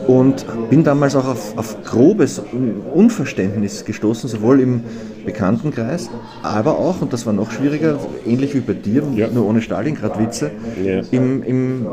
Und 0.07 0.44
bin 0.68 0.85
damals 0.85 1.16
auch 1.16 1.27
auf, 1.27 1.57
auf 1.57 1.83
grobes 1.83 2.42
Unverständnis 2.94 3.85
gestoßen, 3.87 4.29
sowohl 4.29 4.61
im 4.61 4.83
Bekanntenkreis, 5.24 6.11
aber 6.42 6.78
auch, 6.78 7.00
und 7.00 7.12
das 7.12 7.26
war 7.26 7.33
noch 7.33 7.50
schwieriger, 7.50 7.98
ähnlich 8.26 8.54
wie 8.54 8.61
bei 8.61 8.72
dir, 8.72 9.02
ja. 9.14 9.28
nur 9.28 9.46
ohne 9.46 9.62
Stalingrad-Witze, 9.62 10.50
ja. 10.85 11.00
im, 11.11 11.42
im, 11.42 11.87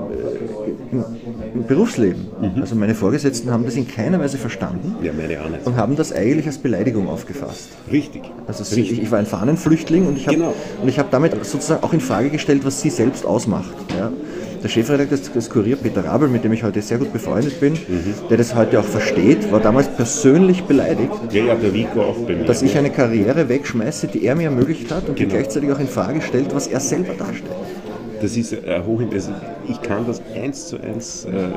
im, 0.91 1.05
im, 1.53 1.67
Berufsleben. 1.67 2.27
Mhm. 2.41 2.61
Also 2.61 2.75
meine 2.75 2.95
Vorgesetzten 2.95 3.51
haben 3.51 3.65
das 3.65 3.75
in 3.75 3.87
keiner 3.87 4.19
Weise 4.19 4.37
verstanden 4.37 4.95
ja, 5.03 5.11
und 5.65 5.75
haben 5.75 5.95
das 5.95 6.13
eigentlich 6.13 6.47
als 6.47 6.57
Beleidigung 6.57 7.09
aufgefasst. 7.09 7.69
Richtig. 7.91 8.23
Also 8.47 8.63
Richtig. 8.63 8.91
Ich, 8.91 9.03
ich, 9.03 9.11
war 9.11 9.19
ein 9.19 9.25
Fahnenflüchtling 9.25 10.07
und 10.07 10.17
ich 10.17 10.27
habe 10.27 10.37
genau. 10.37 10.53
hab 10.97 11.11
damit 11.11 11.33
sozusagen 11.45 11.83
auch 11.83 11.93
in 11.93 11.99
Frage 11.99 12.29
gestellt, 12.29 12.63
was 12.63 12.81
sie 12.81 12.89
selbst 12.89 13.25
ausmacht. 13.25 13.73
Ja? 13.97 14.11
Der 14.63 14.69
Chefredakteur 14.69 15.17
des 15.17 15.49
Kurier, 15.49 15.75
Peter 15.75 16.03
Rabel, 16.03 16.27
mit 16.29 16.43
dem 16.43 16.51
ich 16.51 16.63
heute 16.63 16.81
sehr 16.81 16.97
gut 16.97 17.13
befreundet 17.13 17.59
bin, 17.59 17.73
mhm. 17.73 18.13
der 18.29 18.37
das 18.37 18.55
heute 18.55 18.79
auch 18.79 18.85
versteht, 18.85 19.51
war 19.51 19.59
damals 19.59 19.87
persönlich 19.87 20.63
beleidigt, 20.63 21.11
ja, 21.31 21.45
ja, 21.45 21.55
der 21.55 21.73
Vico 21.73 22.01
auch 22.01 22.17
bei 22.17 22.35
mir, 22.35 22.45
dass 22.45 22.61
ich 22.61 22.77
eine 22.77 22.89
Karriere 22.89 23.49
wegschmeiße, 23.49 24.07
die 24.07 24.25
er 24.25 24.35
mir 24.35 24.45
ermöglicht 24.45 24.91
hat 24.91 25.07
und 25.09 25.15
genau. 25.15 25.29
die 25.29 25.35
gleichzeitig 25.35 25.71
auch 25.71 25.79
in 25.79 25.87
Frage 25.87 26.21
stellt, 26.21 26.53
was 26.55 26.67
er 26.67 26.79
selber 26.79 27.13
darstellt. 27.13 27.51
Das 28.21 28.35
ist 28.35 28.51
äh, 28.51 28.81
hoch, 28.85 29.01
also 29.11 29.31
ich 29.67 29.81
kann 29.81 30.07
das 30.07 30.21
eins 30.33 30.67
zu 30.67 30.81
eins 30.81 31.25
äh, 31.25 31.49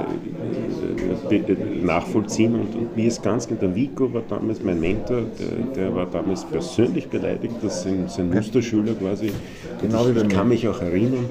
nachvollziehen 1.83 2.55
und, 2.55 2.75
und, 2.75 2.97
mir 2.97 3.07
ist 3.07 3.23
ganz 3.23 3.47
klar, 3.47 3.59
der 3.61 3.75
Vico 3.75 4.13
war 4.13 4.23
damals 4.29 4.63
mein 4.63 4.79
Mentor, 4.79 5.23
der, 5.39 5.75
der 5.75 5.95
war 5.95 6.07
damals 6.07 6.45
persönlich 6.45 7.09
beleidigt, 7.09 7.55
dass 7.63 7.85
sein, 7.85 8.05
sein 8.09 8.29
Musterschüler 8.31 8.93
quasi, 8.95 9.33
genau 9.81 10.09
ich, 10.09 10.17
ich 10.17 10.29
kann 10.29 10.49
mich 10.49 10.69
auch 10.69 10.83
erinnern, 10.83 11.31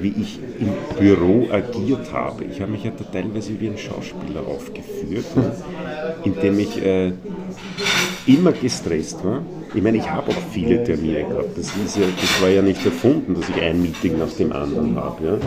wie 0.00 0.14
ich 0.20 0.38
im 0.58 0.70
Büro 0.98 1.48
agiert 1.50 2.12
habe. 2.12 2.44
Ich 2.44 2.60
habe 2.60 2.72
mich 2.72 2.84
ja 2.84 2.92
da 2.96 3.04
teilweise 3.04 3.60
wie 3.60 3.68
ein 3.68 3.78
Schauspieler 3.78 4.46
aufgeführt, 4.46 5.26
indem 6.24 6.58
ich 6.58 6.82
äh, 6.84 7.12
immer 8.26 8.52
gestresst 8.52 9.24
war. 9.24 9.42
Ich 9.72 9.82
meine, 9.82 9.98
ich 9.98 10.10
habe 10.10 10.30
auch 10.30 10.42
viele 10.52 10.82
Termine 10.82 11.24
gehabt. 11.24 11.56
Das, 11.56 11.66
ist 11.66 11.96
ja, 11.96 12.02
das 12.20 12.42
war 12.42 12.48
ja 12.48 12.60
nicht 12.60 12.84
erfunden, 12.84 13.34
dass 13.34 13.48
ich 13.48 13.62
ein 13.62 13.80
Meeting 13.80 14.18
nach 14.18 14.30
dem 14.32 14.52
anderen 14.52 14.96
habe. 14.96 15.38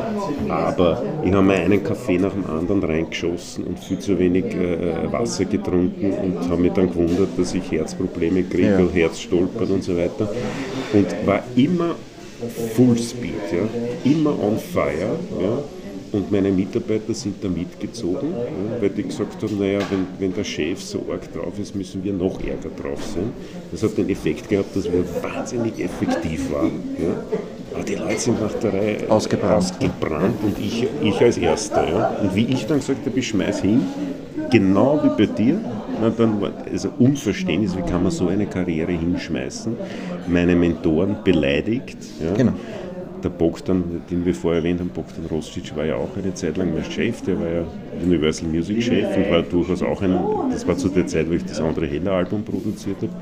Ja. 0.47 0.53
Aber 0.53 1.03
ich 1.23 1.33
habe 1.33 1.43
mir 1.45 1.55
einen 1.55 1.83
Kaffee 1.83 2.17
nach 2.17 2.31
dem 2.31 2.45
anderen 2.45 2.83
reingeschossen 2.83 3.65
und 3.65 3.79
viel 3.79 3.99
zu 3.99 4.17
wenig 4.17 4.45
äh, 4.55 5.11
Wasser 5.11 5.45
getrunken 5.45 6.13
und 6.13 6.49
habe 6.49 6.61
mich 6.61 6.71
dann 6.71 6.89
gewundert, 6.89 7.29
dass 7.37 7.53
ich 7.53 7.69
Herzprobleme 7.69 8.43
kriege, 8.43 8.79
ja. 8.79 8.93
Herzstolpern 8.93 9.69
und 9.69 9.83
so 9.83 9.97
weiter. 9.97 10.29
Und 10.93 11.07
war 11.25 11.43
immer 11.55 11.95
Full 12.75 12.97
Speed, 12.97 13.33
ja. 13.51 14.11
immer 14.11 14.31
on 14.31 14.57
fire. 14.57 15.17
Ja 15.39 15.63
und 16.13 16.31
meine 16.31 16.51
Mitarbeiter 16.51 17.13
sind 17.13 17.43
da 17.43 17.49
mitgezogen, 17.49 18.31
ja, 18.31 18.81
weil 18.81 18.89
die 18.89 19.03
gesagt 19.03 19.41
haben, 19.41 19.59
naja, 19.59 19.79
wenn, 19.89 20.05
wenn 20.19 20.33
der 20.33 20.43
Chef 20.43 20.79
so 20.81 21.03
arg 21.11 21.33
drauf 21.33 21.57
ist, 21.59 21.75
müssen 21.75 22.03
wir 22.03 22.13
noch 22.13 22.39
ärger 22.39 22.69
drauf 22.69 23.03
sein. 23.03 23.31
Das 23.71 23.81
hat 23.81 23.97
den 23.97 24.07
Effekt 24.09 24.47
gehabt, 24.47 24.75
dass 24.75 24.85
wir 24.85 25.03
wahnsinnig 25.23 25.79
effektiv 25.79 26.51
waren. 26.51 26.83
Ja. 26.99 27.23
Aber 27.73 27.83
die 27.83 27.95
Leute 27.95 28.19
sind 28.19 28.39
nach 28.39 28.53
der 28.53 28.73
Reihe 28.73 28.97
ausgebrannt, 29.09 29.55
ausgebrannt 29.55 30.35
und 30.43 30.59
ich, 30.59 30.85
ich 31.01 31.19
als 31.19 31.37
Erster. 31.39 31.89
Ja. 31.89 32.17
Und 32.21 32.35
wie 32.35 32.45
ich 32.45 32.67
dann 32.67 32.77
gesagt 32.77 33.03
habe, 33.07 33.19
ich 33.19 33.27
schmeiß 33.27 33.61
hin, 33.61 33.81
genau 34.51 35.01
wie 35.03 35.25
bei 35.25 35.33
dir, 35.33 35.59
dann 36.09 36.41
war 36.41 36.51
also 36.71 36.89
Unverständnis, 36.99 37.77
wie 37.77 37.81
kann 37.81 38.03
man 38.03 38.11
so 38.11 38.27
eine 38.27 38.45
Karriere 38.45 38.91
hinschmeißen, 38.91 39.75
meine 40.27 40.55
Mentoren 40.55 41.17
beleidigt. 41.23 41.97
Ja. 42.21 42.33
Genau 42.33 42.53
der 43.23 43.29
Bogdan, 43.29 44.01
den 44.09 44.25
wir 44.25 44.35
vorher 44.35 44.61
erwähnt 44.61 44.79
haben, 44.79 44.89
Bogdan 44.89 45.25
Rostic 45.25 45.75
war 45.75 45.85
ja 45.85 45.95
auch 45.95 46.15
eine 46.17 46.33
Zeit 46.33 46.57
lang 46.57 46.73
mein 46.73 46.83
Chef, 46.83 47.21
der 47.21 47.39
war 47.39 47.47
ja 47.47 47.63
Universal 48.03 48.47
Music 48.49 48.83
Chef 48.83 49.15
und 49.15 49.31
war 49.31 49.41
durchaus 49.41 49.81
auch 49.81 50.01
ein, 50.01 50.17
das 50.51 50.67
war 50.67 50.77
zu 50.77 50.89
der 50.89 51.07
Zeit, 51.07 51.29
wo 51.29 51.33
ich 51.33 51.45
das 51.45 51.59
andere 51.59 51.87
Heller 51.87 52.11
Album 52.11 52.43
produziert 52.43 52.97
habe. 52.97 53.13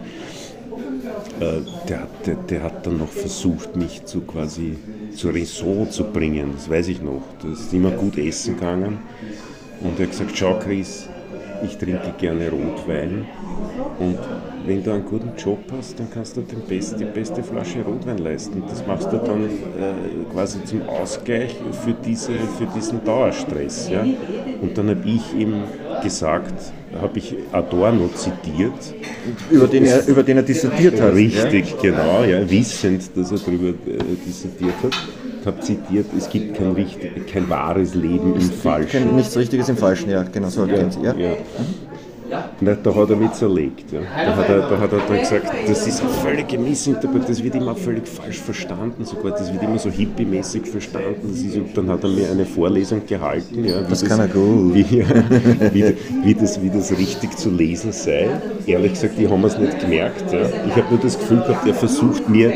Äh, 1.39 1.61
der, 1.87 2.07
der, 2.25 2.35
der, 2.35 2.63
hat 2.63 2.85
dann 2.85 2.97
noch 2.97 3.09
versucht, 3.09 3.75
mich 3.75 4.05
zu 4.05 4.21
quasi 4.21 4.75
zur 5.15 5.33
Raison 5.33 5.89
zu 5.89 6.03
bringen, 6.05 6.51
das 6.55 6.69
weiß 6.69 6.87
ich 6.87 7.01
noch. 7.01 7.21
Das 7.41 7.59
ist 7.59 7.73
immer 7.73 7.91
gut 7.91 8.17
essen 8.17 8.55
gegangen 8.55 8.99
und 9.81 9.99
er 9.99 10.05
hat 10.05 10.11
gesagt, 10.11 10.31
schau 10.35 10.57
Chris, 10.59 11.07
ich 11.63 11.77
trinke 11.77 12.13
gerne 12.17 12.49
Rotwein 12.49 13.25
und 13.99 14.17
wenn 14.65 14.83
du 14.83 14.91
einen 14.91 15.05
guten 15.05 15.31
Job 15.37 15.59
hast, 15.75 15.99
dann 15.99 16.09
kannst 16.11 16.37
du 16.37 16.41
den 16.41 16.61
best, 16.61 16.99
die 16.99 17.05
beste 17.05 17.41
Flasche 17.43 17.83
Rotwein 17.83 18.19
leisten. 18.19 18.63
Das 18.67 18.85
machst 18.85 19.11
du 19.11 19.17
dann 19.17 19.45
äh, 19.45 20.31
quasi 20.31 20.63
zum 20.65 20.87
Ausgleich 20.87 21.55
für, 21.83 21.93
diese, 21.93 22.33
für 22.33 22.65
diesen 22.75 23.03
Dauerstress. 23.03 23.89
Ja? 23.89 24.05
Und 24.61 24.77
dann 24.77 24.89
habe 24.89 25.09
ich 25.09 25.33
ihm 25.33 25.63
gesagt, 26.03 26.73
habe 26.99 27.19
ich 27.19 27.35
Adorno 27.51 28.09
zitiert. 28.15 28.73
Über 29.49 29.67
den, 29.67 29.85
er, 29.85 30.07
über 30.07 30.23
den 30.23 30.37
er 30.37 30.43
dissertiert 30.43 30.99
hat. 30.99 31.13
Richtig, 31.13 31.71
ja? 31.71 31.77
genau, 31.81 32.23
ja, 32.23 32.49
wissend, 32.49 33.11
dass 33.15 33.31
er 33.31 33.37
darüber 33.37 33.69
äh, 33.69 33.97
dissertiert 34.25 34.75
hat 34.83 34.93
habe 35.45 35.59
zitiert, 35.61 36.05
es 36.17 36.29
gibt 36.29 36.57
kein, 36.57 36.71
richtig, 36.73 37.27
kein 37.27 37.49
wahres 37.49 37.95
Leben 37.95 38.35
im 38.35 38.41
Falschen. 38.41 38.91
Kein, 38.91 39.15
nichts 39.15 39.35
Richtiges 39.35 39.69
im 39.69 39.77
Falschen, 39.77 40.09
ja, 40.09 40.23
genau 40.23 40.49
so 40.49 40.65
ja, 40.65 40.87
ja. 41.01 41.13
ja. 41.13 41.35
Na, 42.61 42.75
da 42.75 42.95
hat 42.95 43.09
er 43.09 43.15
mich 43.15 43.31
zerlegt. 43.31 43.91
Ja. 43.91 43.99
Da, 44.01 44.35
hat 44.35 44.49
er, 44.49 44.59
da 44.61 44.79
hat 44.79 44.93
er 44.93 44.99
dann 44.99 45.19
gesagt, 45.19 45.47
das 45.67 45.87
ist 45.87 46.01
eine 46.01 46.09
völlige 46.09 46.57
Missinterpretation, 46.57 47.27
das 47.27 47.43
wird 47.43 47.55
immer 47.55 47.75
völlig 47.75 48.07
falsch 48.07 48.39
verstanden, 48.39 49.05
sogar 49.05 49.31
das 49.31 49.51
wird 49.51 49.63
immer 49.63 49.79
so 49.79 49.89
hippie-mäßig 49.89 50.65
verstanden. 50.65 51.33
Ist, 51.33 51.55
und 51.55 51.77
dann 51.77 51.89
hat 51.89 52.03
er 52.03 52.09
mir 52.09 52.29
eine 52.29 52.45
Vorlesung 52.45 53.05
gehalten, 53.05 53.65
ja, 53.65 53.81
wie, 53.85 53.89
das, 53.89 54.01
das, 54.01 54.19
wie, 54.33 55.05
wie, 55.73 55.95
wie, 56.23 56.35
das, 56.35 56.61
wie 56.61 56.69
das 56.69 56.91
richtig 56.97 57.37
zu 57.37 57.49
lesen 57.49 57.91
sei. 57.91 58.29
Ehrlich 58.65 58.93
gesagt, 58.93 59.17
die 59.17 59.27
haben 59.27 59.43
es 59.43 59.57
nicht 59.57 59.79
gemerkt. 59.79 60.31
Ja. 60.31 60.41
Ich 60.67 60.75
habe 60.75 60.89
nur 60.89 60.99
das 60.99 61.17
Gefühl 61.19 61.39
gehabt, 61.39 61.67
er 61.67 61.73
versucht 61.73 62.29
mir 62.29 62.51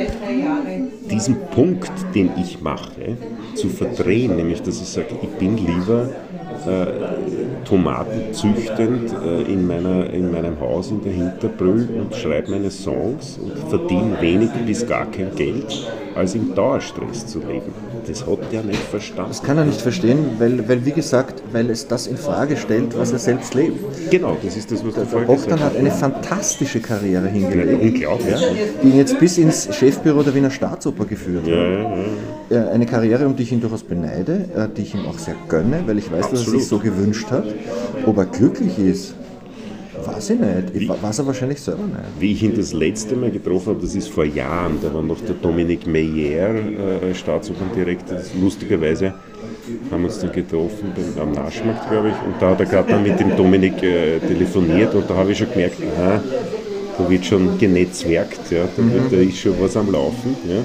diesen 1.10 1.38
Punkt, 1.54 1.92
den 2.14 2.32
ich 2.38 2.62
mache, 2.62 3.18
zu 3.56 3.70
verdrehen, 3.70 4.36
nämlich 4.36 4.62
dass 4.62 4.82
ich 4.82 4.88
sage, 4.88 5.08
ich 5.22 5.30
bin 5.30 5.58
lieber 5.58 6.10
äh, 6.68 7.66
Tomaten 7.66 8.34
züchtend 8.34 9.14
äh, 9.14 9.42
in, 9.44 9.68
meiner, 9.68 10.10
in 10.10 10.32
meinem 10.32 10.60
Haus 10.60 10.92
in 10.92 11.04
der 11.04 11.14
Hinterbrüll 11.14 11.90
und 12.00 12.16
schreibe 12.16 12.52
meine 12.52 12.72
Songs 12.72 13.38
und 13.38 13.58
verdiene 13.70 14.22
wenig 14.22 14.50
bis 14.66 14.86
gar 14.88 15.06
kein 15.06 15.36
Geld, 15.36 15.88
als 16.16 16.36
im 16.36 16.54
Dauerstress 16.56 17.28
zu 17.28 17.40
leben. 17.40 17.74
Das 18.08 18.26
hat 18.26 18.40
er 18.52 18.64
nicht 18.64 18.80
verstanden. 18.80 19.32
Das 19.32 19.44
kann 19.44 19.58
er 19.58 19.66
nicht 19.66 19.82
verstehen, 19.82 20.20
weil, 20.40 20.68
weil 20.68 20.86
wie 20.86 20.92
gesagt, 20.92 21.42
weil 21.52 21.70
es 21.70 21.88
das 21.88 22.08
in 22.08 22.18
Frage 22.18 22.58
stellt, 22.58 22.98
was 22.98 23.12
er 23.12 23.20
selbst 23.20 23.54
lebt. 23.54 23.80
Genau, 24.12 24.38
das 24.44 24.56
ist 24.56 24.72
das, 24.72 24.86
was 24.86 24.94
der 24.94 25.06
vorher 25.06 25.28
Bogdan 25.28 25.60
hat 25.60 25.76
eine 25.76 25.92
fantastische 25.92 26.80
Karriere 26.80 27.28
hingelegt, 27.28 27.82
unglaublich. 27.82 28.42
Ja, 28.42 28.48
die 28.84 28.90
ihn 28.90 28.98
jetzt 28.98 29.20
bis 29.20 29.38
ins 29.38 29.74
Chefbüro 29.76 30.24
der 30.24 30.36
Wiener 30.36 30.52
Staatsoper 30.52 31.06
geführt 31.06 31.44
hat. 31.44 31.50
Ja, 31.50 31.68
ja, 31.68 31.96
ja. 32.50 32.70
Eine 32.70 32.86
Karriere, 32.86 33.26
um 33.26 33.36
die 33.36 33.44
ich 33.44 33.52
ihn 33.52 33.62
durchaus 33.62 33.84
beneide, 33.84 34.46
äh, 34.56 34.68
die 34.76 34.84
ich 34.84 34.94
ihm 34.94 35.06
auch 35.06 35.18
sehr 35.18 35.36
gönne, 35.48 35.84
weil 35.86 35.98
ich 35.98 36.12
weiß, 36.12 36.26
Absolut. 36.26 36.46
dass 36.46 36.54
er 36.54 36.60
sich 36.60 36.68
so 36.68 36.80
gewünscht 36.80 37.32
hat. 37.32 37.46
Ob 38.06 38.18
er 38.18 38.26
glücklich 38.26 38.78
ist, 38.78 39.16
Weiß 40.06 40.30
ich 40.30 40.40
nicht. 40.40 40.76
Ich 40.76 40.90
weiß 40.90 41.20
er 41.20 41.28
wahrscheinlich 41.28 41.62
selber 41.62 41.84
nicht. 41.84 42.00
Wie 42.20 42.32
ich 42.34 42.44
ihn 42.44 42.56
das 42.56 42.74
letzte 42.74 43.16
Mal 43.16 43.32
getroffen 43.32 43.70
habe, 43.70 43.82
das 43.82 43.96
ist 43.96 44.10
vor 44.10 44.26
Jahren, 44.26 44.78
da 44.82 44.94
war 44.94 45.02
noch 45.02 45.20
der 45.22 45.36
Dominique 45.36 45.88
Meyer, 45.88 46.54
äh, 46.56 47.14
Staatsoperndirektor, 47.14 48.18
lustigerweise 48.40 49.14
haben 49.92 50.02
wir 50.02 50.10
uns 50.10 50.20
dann 50.20 50.32
getroffen 50.32 50.94
beim, 50.96 51.28
am 51.28 51.32
Naschmarkt, 51.34 51.90
glaube 51.90 52.10
ich, 52.10 52.16
und 52.26 52.40
da 52.40 52.52
hat 52.52 52.60
er 52.60 52.66
gerade 52.66 52.92
dann 52.92 53.04
mit 53.04 53.20
dem 53.20 53.36
Dominik 53.36 53.82
äh, 53.82 54.20
telefoniert 54.20 54.94
und 54.94 55.10
da 55.10 55.16
habe 55.16 55.32
ich 55.32 55.38
schon 55.38 55.50
gemerkt, 55.52 55.78
aha, 55.82 56.22
da 56.98 57.10
wird 57.10 57.26
schon 57.26 57.58
genetzwerkt, 57.58 58.52
ja, 58.52 58.66
da, 58.76 58.82
mhm. 58.82 59.10
da 59.10 59.18
ist 59.18 59.38
schon 59.38 59.54
was 59.60 59.76
am 59.76 59.92
Laufen. 59.92 60.36
Ja. 60.48 60.64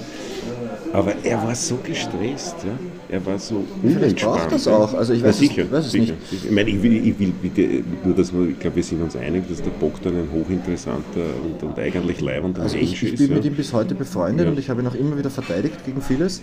Aber 0.93 1.15
er 1.23 1.43
war 1.43 1.55
so 1.55 1.79
gestresst, 1.83 2.57
ja. 2.65 2.73
Er 3.11 3.25
war 3.27 3.39
so 3.39 3.57
unentspannt. 3.57 3.99
Vielleicht 3.99 4.21
braucht 4.23 4.53
das 4.53 4.69
auch. 4.69 4.95
Also 4.95 5.13
ich 5.13 5.23
weiß, 5.23 5.41
ja, 5.41 5.49
sicher, 5.49 5.63
es, 5.65 5.73
weiß 5.73 5.91
sicher, 5.91 6.15
es 6.25 6.33
nicht. 6.33 6.45
Ich 6.45 6.51
meine, 6.51 6.71
ich 6.71 6.83
will, 6.83 7.07
ich 7.07 7.19
will 7.19 7.33
bitte, 7.43 7.85
nur, 8.05 8.15
dass 8.15 8.33
wir, 8.33 8.49
ich 8.49 8.59
glaube, 8.59 8.77
wir 8.77 8.83
sind 8.83 9.03
uns 9.03 9.17
einig, 9.17 9.49
dass 9.49 9.63
der 9.63 9.71
Bogdan 9.71 10.15
ein 10.15 10.29
hochinteressanter 10.33 11.21
und, 11.45 11.63
und 11.63 11.79
eigentlich 11.79 12.21
leibender 12.21 12.63
also 12.63 12.77
Mensch 12.77 12.93
ich, 12.93 13.03
ist. 13.03 13.13
Ich 13.13 13.19
bin 13.19 13.31
ja. 13.31 13.37
mit 13.37 13.45
ihm 13.45 13.55
bis 13.55 13.73
heute 13.73 13.95
befreundet 13.95 14.47
ja. 14.47 14.53
und 14.53 14.59
ich 14.59 14.71
habe 14.71 14.81
ihn 14.81 14.87
auch 14.87 14.95
immer 14.95 15.19
wieder 15.19 15.31
verteidigt 15.31 15.85
gegen 15.85 16.01
vieles. 16.01 16.43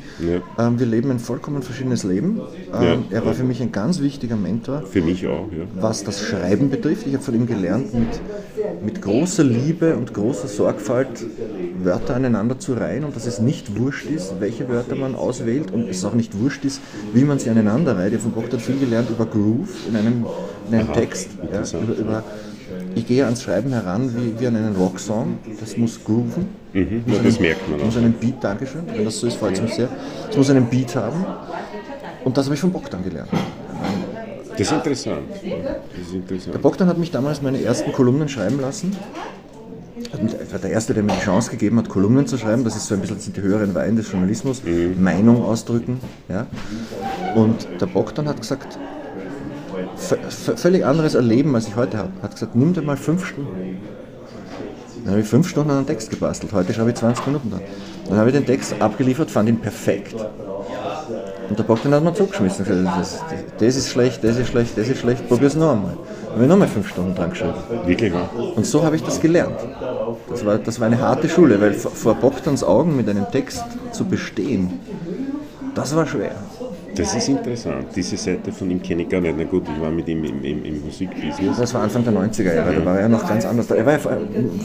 Ähm, 0.58 0.80
wir 0.80 0.86
leben 0.86 1.10
ein 1.12 1.20
vollkommen 1.20 1.62
verschiedenes 1.62 2.04
Leben. 2.04 2.42
Ähm, 2.74 3.06
er 3.10 3.26
war 3.26 3.34
für 3.34 3.44
mich 3.44 3.62
ein 3.62 3.72
ganz 3.72 4.02
wichtiger 4.02 4.36
Mentor. 4.36 4.84
Für 4.84 5.02
mich 5.02 5.26
auch, 5.28 5.50
ja. 5.52 5.66
Was 5.80 6.04
das 6.04 6.22
Schreiben 6.22 6.70
betrifft. 6.70 7.08
Ich 7.08 7.14
habe 7.14 7.24
von 7.24 7.36
ihm 7.36 7.48
gelernt, 7.48 7.94
mit, 7.94 8.20
mit 8.84 9.02
großer 9.02 9.44
Liebe 9.44 9.96
und 9.96 10.14
großer 10.14 10.48
Sorgfalt 10.48 11.26
Wörter 11.84 12.16
aneinander 12.16 12.60
zu 12.60 12.74
reihen 12.74 13.04
und 13.04 13.16
dass 13.16 13.26
es 13.26 13.40
nicht 13.40 13.78
wurscht 13.78 14.06
ist, 14.06 14.36
welche 14.40 14.68
Wörter 14.70 14.96
man 14.96 15.16
auswählt 15.16 15.72
und 15.72 15.88
es 15.88 16.04
auch 16.04 16.14
nicht 16.14 16.38
wurscht 16.40 16.57
ist, 16.66 16.82
wie 17.14 17.24
man 17.24 17.40
sie 17.40 17.50
aneinander 17.50 17.98
reiht. 17.98 18.14
Ich 18.14 18.20
habe 18.20 18.24
von 18.24 18.32
Bogdan 18.32 18.60
viel 18.60 18.78
gelernt 18.78 19.10
über 19.10 19.26
Groove 19.26 19.88
in 19.88 19.96
einem, 19.96 20.26
in 20.70 20.76
einem 20.76 20.90
Aha, 20.90 20.94
Text. 20.94 21.30
Ja, 21.52 21.80
über, 21.80 21.94
über, 21.94 22.24
ich 22.96 23.08
gehe 23.08 23.26
ans 23.26 23.44
Schreiben 23.44 23.72
heran 23.72 24.14
wie, 24.16 24.40
wie 24.40 24.48
an 24.48 24.56
einen 24.56 24.76
Rocksong. 24.76 25.38
Das 25.60 25.78
muss 25.78 26.04
grooven. 26.04 26.48
Mhm, 26.74 27.04
muss 27.06 27.18
das 27.18 27.36
einen, 27.36 27.42
merkt 27.42 27.70
man 27.70 27.80
auch. 27.82 27.86
muss 27.86 27.98
einen 27.98 28.14
Beat, 28.14 28.44
Dankeschön, 28.44 28.82
wenn 28.88 29.06
das 29.06 29.20
so 29.20 29.28
ist, 29.28 29.36
freut 29.36 29.54
es 29.54 29.62
mich 29.62 29.74
sehr. 29.74 29.90
Es 30.30 30.38
muss 30.38 30.50
einen 30.50 30.66
Beat 30.68 30.96
haben. 30.96 31.26
Und 32.24 32.38
das 32.38 32.46
habe 32.46 32.56
ich 32.56 32.62
von 32.62 32.72
Bogdan 32.72 33.04
gelernt. 33.04 33.30
Das 34.52 34.62
ist 34.62 34.72
interessant. 34.72 35.30
Das 35.30 36.08
ist 36.08 36.14
interessant. 36.14 36.54
Der 36.56 36.60
Bogdan 36.60 36.88
hat 36.88 36.98
mich 36.98 37.12
damals 37.12 37.42
meine 37.42 37.62
ersten 37.62 37.92
Kolumnen 37.94 38.28
schreiben 38.28 38.60
lassen 38.60 38.96
war 40.14 40.60
der 40.60 40.72
Erste, 40.72 40.94
der 40.94 41.04
mir 41.04 41.14
die 41.14 41.24
Chance 41.24 41.52
gegeben 41.52 41.78
hat, 41.78 41.90
Kolumnen 41.90 42.28
zu 42.28 42.38
schreiben. 42.38 42.64
Das 42.64 42.76
ist 42.76 42.88
so 42.88 42.96
ein 42.96 43.02
bisschen 43.02 43.34
die 43.34 43.42
höheren 43.42 43.76
Wein 43.76 43.96
des 43.96 44.12
Journalismus, 44.12 44.64
mhm. 44.64 45.02
Meinung 45.02 45.44
ausdrücken. 45.44 46.00
Ja. 46.30 46.48
Und 47.36 47.68
der 47.80 47.88
Bogdan 47.88 48.28
hat 48.28 48.40
gesagt, 48.40 48.78
völlig 49.96 50.86
anderes 50.86 51.16
Erleben, 51.16 51.56
als 51.56 51.68
ich 51.68 51.76
heute 51.76 51.98
habe. 51.98 52.12
Hat 52.22 52.32
gesagt, 52.32 52.56
nimm 52.56 52.74
dir 52.74 52.82
mal 52.82 52.98
fünf 52.98 53.26
Stunden. 53.26 53.78
Dann 55.04 55.12
habe 55.12 55.22
ich 55.22 55.28
fünf 55.28 55.48
Stunden 55.48 55.72
an 55.72 55.78
einen 55.78 55.88
Text 55.88 56.10
gebastelt. 56.10 56.52
Heute 56.52 56.74
schreibe 56.74 56.90
ich 56.90 56.96
20 56.96 57.28
Minuten 57.28 57.52
dran. 57.52 57.62
Dann 58.10 58.18
habe 58.18 58.30
ich 58.30 58.36
den 58.36 58.46
Text 58.46 58.76
abgeliefert, 58.82 59.32
fand 59.32 59.50
ihn 59.50 59.60
perfekt. 59.60 60.16
Und 61.50 61.58
der 61.58 61.64
Bogdan 61.64 61.94
hat 61.94 62.04
mir 62.04 62.14
zugeschmissen. 62.14 62.66
Das, 62.86 63.24
das, 63.58 63.76
ist 63.76 63.90
schlecht, 63.90 64.24
das 64.24 64.38
ist 64.38 64.50
schlecht, 64.50 64.78
das 64.78 64.90
ist 64.90 65.00
schlecht, 65.00 65.28
probier 65.28 65.48
es 65.48 65.56
noch 65.56 65.72
einmal. 65.72 65.98
Habe 66.32 66.44
ich 66.44 66.50
nochmal 66.50 66.68
fünf 66.68 66.90
Stunden 66.90 67.16
dran 67.16 67.30
geschrieben. 67.30 67.54
Wirklich? 67.86 68.14
Und 68.56 68.66
so 68.66 68.84
habe 68.84 68.96
ich 68.96 69.04
das 69.04 69.20
gelernt. 69.20 69.60
Das 70.30 70.46
war, 70.46 70.58
das 70.58 70.80
war 70.80 70.88
eine 70.88 71.00
harte 71.00 71.30
Schule, 71.30 71.60
weil 71.62 71.74
vor 71.74 72.16
Bogdans 72.16 72.64
Augen 72.64 72.96
mit 72.96 73.08
einem 73.10 73.30
Text 73.32 73.64
zu 73.92 74.06
bestehen, 74.06 74.80
das 75.74 75.96
war 75.96 76.06
schwer. 76.06 76.36
Das 76.98 77.16
ist 77.16 77.30
interessant. 77.30 77.88
Diese 77.96 78.18
Seite 78.18 78.52
von 78.52 78.72
ihm 78.72 78.82
kenne 78.82 79.04
ich 79.04 79.10
gar 79.10 79.22
nicht. 79.22 79.36
Na 79.38 79.44
gut, 79.44 79.64
ich 79.74 79.82
war 79.82 79.92
mit 79.92 80.08
ihm 80.08 80.24
im, 80.24 80.44
im, 80.44 80.66
im 80.66 80.86
Musikbusiness. 80.86 81.58
Das 81.58 81.74
war 81.74 81.84
Anfang 81.84 82.04
der 82.04 82.14
90er 82.14 82.56
Jahre, 82.56 82.74
da 82.74 82.86
war 82.86 83.00
er 83.00 83.10
noch 83.10 83.28
ganz 83.28 83.46
anders. 83.46 83.70
Er 83.70 83.86
war 83.86 83.94
ja, 83.94 84.00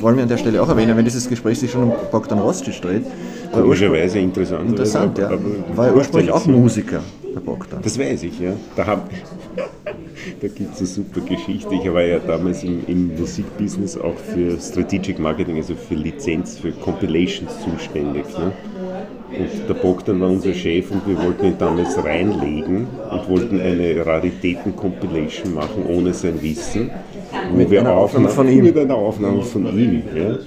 wollen 0.00 0.16
wir 0.16 0.22
an 0.22 0.28
der 0.28 0.38
Stelle 0.38 0.62
auch 0.62 0.68
erwähnen, 0.68 0.96
wenn 0.96 1.04
dieses 1.04 1.28
Gespräch 1.28 1.58
sich 1.58 1.70
schon 1.70 1.84
um 1.84 1.92
Bogdan 2.10 2.38
Rostic 2.38 2.80
dreht. 2.80 3.04
Komischerweise 3.52 4.18
interessant. 4.18 4.70
Interessant, 4.70 5.18
ja. 5.18 5.30
War 5.74 5.88
ja 5.88 5.92
ursprünglich 5.92 6.32
auch 6.32 6.46
Musiker, 6.46 7.00
der 7.34 7.40
Bogdan. 7.40 7.80
Das 7.82 7.98
weiß 7.98 8.22
ich, 8.22 8.40
ja. 8.40 8.52
Da 8.76 8.84
da 10.40 10.48
gibt 10.48 10.72
es 10.74 10.78
eine 10.78 10.86
super 10.86 11.20
Geschichte. 11.20 11.74
Ich 11.74 11.92
war 11.92 12.02
ja 12.02 12.18
damals 12.18 12.62
im, 12.62 12.82
im 12.86 13.14
Musikbusiness 13.18 13.98
auch 13.98 14.16
für 14.16 14.58
Strategic 14.58 15.18
Marketing, 15.18 15.56
also 15.56 15.74
für 15.74 15.94
Lizenz, 15.94 16.58
für 16.58 16.72
Compilations 16.72 17.52
zuständig. 17.62 18.24
Ne? 18.38 18.52
Und 19.38 19.68
der 19.68 19.74
Bogdan 19.74 20.20
war 20.20 20.28
unser 20.28 20.52
Chef 20.52 20.90
und 20.90 21.06
wir 21.06 21.16
wollten 21.22 21.46
ihn 21.46 21.58
damals 21.58 21.96
reinlegen 22.02 22.86
und 23.10 23.28
wollten 23.28 23.60
eine 23.60 24.04
Raritäten-Compilation 24.04 25.54
machen 25.54 25.86
ohne 25.86 26.12
sein 26.12 26.40
Wissen. 26.42 26.90
Wo 27.50 27.56
mit 27.56 27.70
wir 27.70 27.80
einer 27.80 27.94
Aufnahme 27.94 28.28
von 28.28 28.48
ihm. 28.48 28.64
Mit 28.64 28.78
einer 28.78 28.94
Aufnahme 28.94 29.42
von 29.42 29.66
ihm. 29.78 30.02
Ja. 30.14 30.38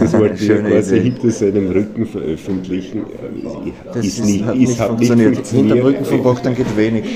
Das 0.00 0.12
wollten 0.12 0.38
wir 0.38 0.46
Schöne 0.56 0.70
quasi 0.70 1.00
hinter 1.00 1.30
seinem 1.30 1.70
Rücken 1.70 2.06
veröffentlichen. 2.06 3.04
Das 3.92 4.04
ist 4.04 4.24
nicht, 4.24 4.44
hat 4.44 4.54
ist, 4.54 4.60
nicht 4.60 4.80
hat 4.80 4.88
funktioniert. 4.88 5.30
Nicht 5.30 5.36
funktioniert. 5.38 5.74
Hinter 5.74 5.88
Rücken 5.88 6.04
von 6.04 6.22
Bogdan 6.22 6.54
geht 6.54 6.76
wenig. 6.76 7.04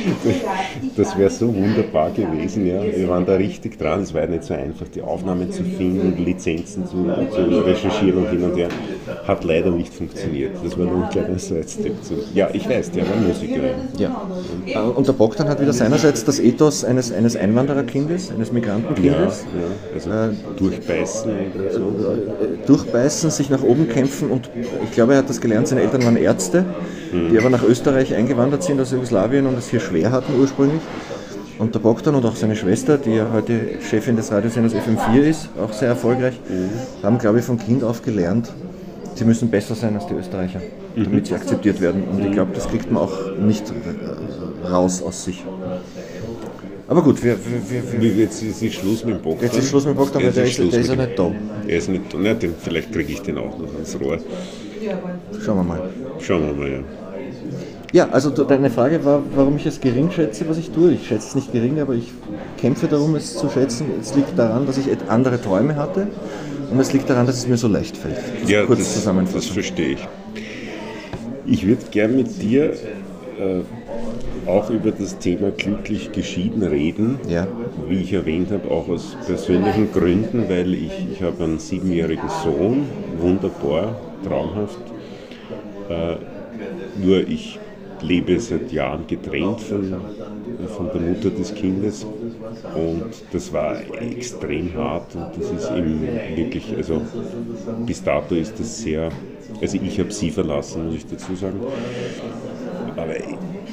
Das 0.96 1.16
wäre 1.16 1.30
so 1.30 1.54
wunderbar 1.54 2.10
gewesen, 2.10 2.66
ja. 2.66 2.82
Wir 2.82 3.08
waren 3.08 3.24
da 3.24 3.34
richtig 3.34 3.78
dran. 3.78 4.00
Es 4.00 4.12
war 4.12 4.22
ja 4.22 4.26
nicht 4.26 4.42
so 4.42 4.54
einfach, 4.54 4.88
die 4.88 5.00
Aufnahmen 5.00 5.50
zu 5.52 5.62
finden, 5.62 6.24
Lizenzen 6.24 6.86
zu, 6.86 7.04
zu 7.30 7.60
recherchieren 7.60 8.24
und 8.24 8.30
hin 8.30 8.42
und 8.42 8.56
her. 8.56 8.68
Hat 9.26 9.44
leider 9.44 9.70
nicht 9.70 9.94
funktioniert. 9.94 10.52
Das 10.64 10.76
war 10.76 10.86
nur 10.86 11.04
ein 11.04 11.10
kleiner 11.10 11.38
Sidestep. 11.38 11.94
Ja, 12.34 12.48
ich 12.52 12.68
weiß, 12.68 12.90
der 12.90 13.04
war 13.08 13.16
Musiker. 13.16 13.60
Ja. 13.96 14.82
Und 14.82 15.06
der 15.06 15.12
Bogdan 15.12 15.48
hat 15.48 15.60
wieder 15.60 15.72
seinerseits 15.72 16.24
das 16.24 16.40
Ethos 16.40 16.84
eines, 16.84 17.12
eines 17.12 17.36
Einwandererkindes, 17.36 18.32
eines 18.32 18.50
Ja, 19.02 19.17
Migrantenkindes. 19.18 19.46
ja. 20.06 20.16
Also 20.20 20.36
durchbeißen 20.56 21.30
und 21.30 21.72
so. 21.72 21.80
Äh, 21.80 22.66
Durchbeißen, 22.66 23.30
sich 23.30 23.50
nach 23.50 23.62
oben 23.62 23.88
kämpfen 23.88 24.30
und 24.30 24.50
ich 24.84 24.92
glaube, 24.92 25.12
er 25.12 25.18
hat 25.18 25.28
das 25.28 25.40
gelernt, 25.40 25.68
seine 25.68 25.82
Eltern 25.82 26.04
waren 26.04 26.16
Ärzte, 26.16 26.64
die 27.12 27.38
aber 27.38 27.50
nach 27.50 27.62
Österreich 27.62 28.14
eingewandert 28.14 28.62
sind 28.62 28.80
aus 28.80 28.90
Jugoslawien 28.92 29.46
und 29.46 29.56
es 29.58 29.68
hier 29.68 29.80
schwer 29.80 30.12
hatten 30.12 30.38
ursprünglich. 30.38 30.82
Und 31.58 31.74
der 31.74 31.80
Bogdan 31.80 32.14
und 32.14 32.24
auch 32.24 32.36
seine 32.36 32.54
Schwester, 32.54 32.98
die 32.98 33.14
ja 33.14 33.26
heute 33.32 33.80
Chefin 33.80 34.14
des 34.14 34.30
Radiosenders 34.30 34.74
FM4 34.74 35.22
ist, 35.22 35.48
auch 35.60 35.72
sehr 35.72 35.88
erfolgreich, 35.88 36.38
haben, 37.02 37.18
glaube 37.18 37.40
ich, 37.40 37.44
von 37.44 37.58
Kind 37.58 37.82
auf 37.82 38.02
gelernt, 38.02 38.52
sie 39.16 39.24
müssen 39.24 39.50
besser 39.50 39.74
sein 39.74 39.94
als 39.96 40.06
die 40.06 40.14
Österreicher, 40.14 40.60
damit 40.94 41.26
sie 41.26 41.34
akzeptiert 41.34 41.80
werden. 41.80 42.04
Und 42.04 42.24
ich 42.24 42.30
glaube, 42.32 42.52
das 42.54 42.68
kriegt 42.68 42.92
man 42.92 43.02
auch 43.02 43.36
nicht 43.40 43.64
äh, 43.70 44.68
raus 44.68 45.02
aus 45.02 45.24
sich. 45.24 45.44
Aber 46.88 47.02
gut, 47.02 47.22
wir, 47.22 47.36
wir, 47.36 48.00
wir, 48.00 48.12
Jetzt 48.14 48.42
ist 48.42 48.74
Schluss 48.74 49.04
mit 49.04 49.16
dem 49.16 49.22
Bogdan. 49.22 49.44
jetzt 49.44 49.58
ist 49.58 49.68
Schluss 49.68 49.84
mit 49.84 49.94
Bogdan, 49.94 50.22
weil 50.22 50.28
Jetzt 50.28 50.36
der 50.38 50.44
ist 50.44 50.54
Schluss 50.54 50.70
der 50.70 50.80
ist 50.80 50.88
ja 50.88 50.96
nicht 50.96 51.18
da. 51.18 51.32
Er 51.66 51.78
ist 51.78 51.88
nicht 51.90 52.12
da. 52.12 52.18
Na, 52.18 52.32
den, 52.32 52.54
vielleicht 52.58 52.92
kriege 52.92 53.12
ich 53.12 53.20
den 53.20 53.36
auch 53.36 53.58
noch 53.58 53.74
ans 53.74 53.98
Rohr. 54.00 54.18
Schauen 55.44 55.58
wir 55.58 55.64
mal. 55.64 55.82
Schauen 56.18 56.46
wir 56.46 56.54
mal, 56.54 56.72
ja. 56.72 56.78
Ja, 57.92 58.08
also 58.10 58.30
deine 58.30 58.70
Frage 58.70 59.04
war, 59.04 59.22
warum 59.34 59.56
ich 59.56 59.66
es 59.66 59.80
gering 59.80 60.10
schätze, 60.10 60.48
was 60.48 60.56
ich 60.56 60.70
tue. 60.70 60.92
Ich 60.92 61.08
schätze 61.08 61.28
es 61.28 61.34
nicht 61.34 61.52
gering, 61.52 61.78
aber 61.78 61.94
ich 61.94 62.10
kämpfe 62.58 62.86
darum, 62.86 63.14
es 63.16 63.36
zu 63.36 63.50
schätzen. 63.50 63.86
Es 64.00 64.14
liegt 64.14 64.38
daran, 64.38 64.66
dass 64.66 64.78
ich 64.78 64.86
andere 65.08 65.40
Träume 65.40 65.76
hatte 65.76 66.06
und 66.70 66.80
es 66.80 66.92
liegt 66.92 67.08
daran, 67.08 67.26
dass 67.26 67.36
es 67.36 67.46
mir 67.46 67.56
so 67.56 67.68
leicht 67.68 67.96
fällt. 67.96 68.16
Das 68.42 68.50
Ja, 68.50 68.64
kurz 68.64 68.80
das, 68.80 69.32
das 69.32 69.46
verstehe 69.46 69.92
ich. 69.92 70.08
Ich 71.46 71.66
würde 71.66 71.82
gern 71.90 72.16
mit 72.16 72.42
dir 72.42 72.72
äh, 72.72 73.60
auch 74.48 74.70
über 74.70 74.90
das 74.90 75.18
Thema 75.18 75.50
glücklich 75.50 76.12
geschieden 76.12 76.62
reden. 76.62 77.18
Ja. 77.28 77.46
Wie 77.88 78.00
ich 78.00 78.12
erwähnt 78.12 78.50
habe, 78.50 78.70
auch 78.70 78.88
aus 78.88 79.16
persönlichen 79.26 79.92
Gründen, 79.92 80.48
weil 80.48 80.74
ich, 80.74 81.06
ich 81.12 81.22
habe 81.22 81.44
einen 81.44 81.58
siebenjährigen 81.58 82.28
Sohn, 82.28 82.86
wunderbar, 83.18 83.96
traumhaft. 84.24 84.80
Äh, 85.88 86.16
nur 87.00 87.28
ich 87.28 87.58
lebe 88.00 88.38
seit 88.38 88.72
Jahren 88.72 89.06
getrennt 89.06 89.60
von, 89.60 89.94
von 90.76 90.90
der 90.92 91.00
Mutter 91.00 91.30
des 91.30 91.54
Kindes 91.54 92.06
und 92.74 93.04
das 93.32 93.52
war 93.52 93.76
extrem 94.00 94.74
hart 94.74 95.14
und 95.14 95.26
das 95.36 95.50
ist 95.50 95.70
eben 95.70 96.00
wirklich, 96.36 96.76
also 96.76 97.02
bis 97.86 98.02
dato 98.02 98.34
ist 98.34 98.58
das 98.58 98.78
sehr, 98.78 99.10
also 99.60 99.78
ich 99.82 99.98
habe 99.98 100.12
sie 100.12 100.30
verlassen, 100.30 100.86
muss 100.86 100.94
ich 100.94 101.06
dazu 101.06 101.34
sagen, 101.34 101.60
aber 102.96 103.14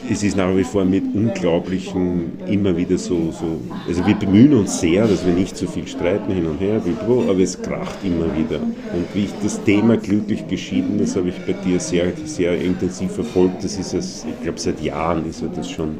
es 0.09 0.23
ist 0.23 0.37
nach 0.37 0.55
wie 0.55 0.63
vor 0.63 0.85
mit 0.85 1.03
unglaublichen, 1.13 2.33
immer 2.47 2.75
wieder 2.75 2.97
so, 2.97 3.31
so, 3.31 3.59
also 3.87 4.05
wir 4.05 4.15
bemühen 4.15 4.53
uns 4.53 4.79
sehr, 4.79 5.07
dass 5.07 5.25
wir 5.25 5.33
nicht 5.33 5.57
so 5.57 5.67
viel 5.67 5.87
streiten 5.87 6.31
hin 6.31 6.45
und 6.45 6.59
her, 6.59 6.81
aber 7.07 7.39
es 7.39 7.61
kracht 7.61 7.97
immer 8.03 8.25
wieder. 8.37 8.59
Und 8.59 9.07
wie 9.13 9.25
ich 9.25 9.33
das 9.41 9.63
Thema 9.63 9.97
glücklich 9.97 10.47
geschieden, 10.47 10.99
das 10.99 11.15
habe 11.15 11.29
ich 11.29 11.35
bei 11.45 11.53
dir 11.53 11.79
sehr, 11.79 12.11
sehr 12.25 12.59
intensiv 12.59 13.11
verfolgt. 13.11 13.63
Das 13.63 13.77
ist 13.77 13.93
es, 13.93 14.25
ich 14.25 14.43
glaube 14.43 14.59
seit 14.59 14.81
Jahren 14.81 15.27
ist 15.27 15.41
ja 15.41 15.47
das 15.53 15.69
schon. 15.69 15.97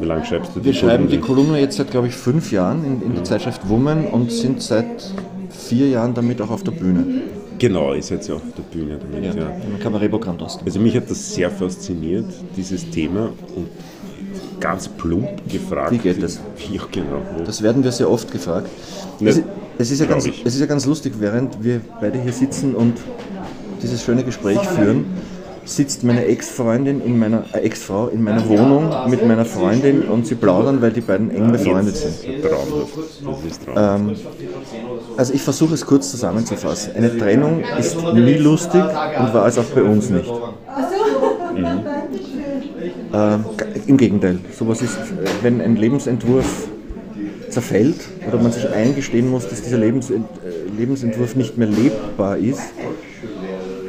Wie 0.00 0.06
lange 0.06 0.24
schreibst 0.24 0.54
du 0.54 0.60
die 0.60 0.66
Wir 0.66 0.74
schreiben 0.74 1.08
die 1.08 1.18
Kolumne? 1.18 1.44
Kolumne 1.44 1.60
jetzt 1.60 1.76
seit, 1.76 1.90
glaube 1.90 2.08
ich, 2.08 2.14
fünf 2.14 2.52
Jahren 2.52 2.84
in, 2.84 3.02
in 3.02 3.14
der 3.14 3.24
Zeitschrift 3.24 3.68
Woman 3.68 4.06
und 4.06 4.32
sind 4.32 4.62
seit 4.62 5.12
vier 5.50 5.88
Jahren 5.88 6.14
damit 6.14 6.40
auch 6.40 6.50
auf 6.50 6.62
der 6.62 6.72
Bühne. 6.72 7.22
Genau, 7.58 7.94
ihr 7.94 8.02
seid 8.02 8.26
ja 8.26 8.34
auf 8.34 8.42
der 8.56 8.62
Bühne 8.62 8.98
damit, 8.98 9.34
ja. 9.34 9.50
Im 9.50 9.78
Cabaret-Programm 9.78 10.40
Osten. 10.40 10.64
Also 10.64 10.80
mich 10.80 10.96
hat 10.96 11.10
das 11.10 11.34
sehr 11.34 11.50
fasziniert, 11.50 12.26
dieses 12.56 12.88
Thema 12.90 13.30
und 13.54 13.68
ganz 14.60 14.88
plump 14.88 15.28
gefragt. 15.50 15.92
Wie 15.92 15.98
geht 15.98 16.22
das? 16.22 16.40
Ja, 16.72 16.82
genau. 16.90 17.22
Das 17.44 17.62
werden 17.62 17.84
wir 17.84 17.92
sehr 17.92 18.10
oft 18.10 18.30
gefragt. 18.32 18.68
Ne, 19.20 19.30
Es, 19.30 19.42
es, 19.78 19.90
ist 19.90 20.00
ja 20.00 20.06
ganz, 20.06 20.26
ich. 20.26 20.44
es 20.44 20.54
ist 20.54 20.60
ja 20.60 20.66
ganz 20.66 20.86
lustig, 20.86 21.14
während 21.18 21.62
wir 21.62 21.80
beide 22.00 22.20
hier 22.20 22.32
sitzen 22.32 22.74
und 22.74 22.94
dieses 23.82 24.02
schöne 24.02 24.24
Gespräch 24.24 24.60
führen, 24.60 25.04
sitzt 25.64 26.04
meine 26.04 26.26
Ex-Freundin 26.26 27.00
in 27.00 27.18
meiner 27.18 27.44
äh, 27.52 27.60
Ex-Frau 27.60 28.08
in 28.08 28.22
meiner 28.22 28.48
Wohnung 28.48 28.90
mit 29.08 29.26
meiner 29.26 29.44
Freundin 29.44 30.02
und 30.02 30.26
sie 30.26 30.34
plaudern, 30.34 30.82
weil 30.82 30.92
die 30.92 31.00
beiden 31.00 31.30
eng 31.30 31.52
befreundet 31.52 31.96
sind. 31.96 32.42
Traumhaft. 32.42 32.96
Das 32.96 33.50
ist 33.50 33.64
traumhaft. 33.64 34.00
Ähm, 34.00 34.16
also 35.16 35.34
ich 35.34 35.42
versuche 35.42 35.74
es 35.74 35.84
kurz 35.86 36.10
zusammenzufassen. 36.10 36.94
Eine 36.96 37.16
Trennung 37.16 37.62
ist 37.78 37.96
nie 38.14 38.34
lustig 38.34 38.82
und 38.82 39.34
war 39.34 39.46
es 39.46 39.58
auch 39.58 39.64
bei 39.64 39.82
uns 39.82 40.10
nicht. 40.10 40.30
Ähm, 43.12 43.44
Im 43.86 43.96
Gegenteil, 43.96 44.38
sowas 44.58 44.82
ist, 44.82 44.98
wenn 45.42 45.60
ein 45.60 45.76
Lebensentwurf 45.76 46.68
zerfällt 47.48 48.08
oder 48.26 48.42
man 48.42 48.50
sich 48.50 48.68
eingestehen 48.68 49.30
muss, 49.30 49.48
dass 49.48 49.62
dieser 49.62 49.78
Lebensent, 49.78 50.26
äh, 50.44 50.76
Lebensentwurf 50.76 51.36
nicht 51.36 51.56
mehr 51.56 51.68
lebbar 51.68 52.36
ist, 52.36 52.60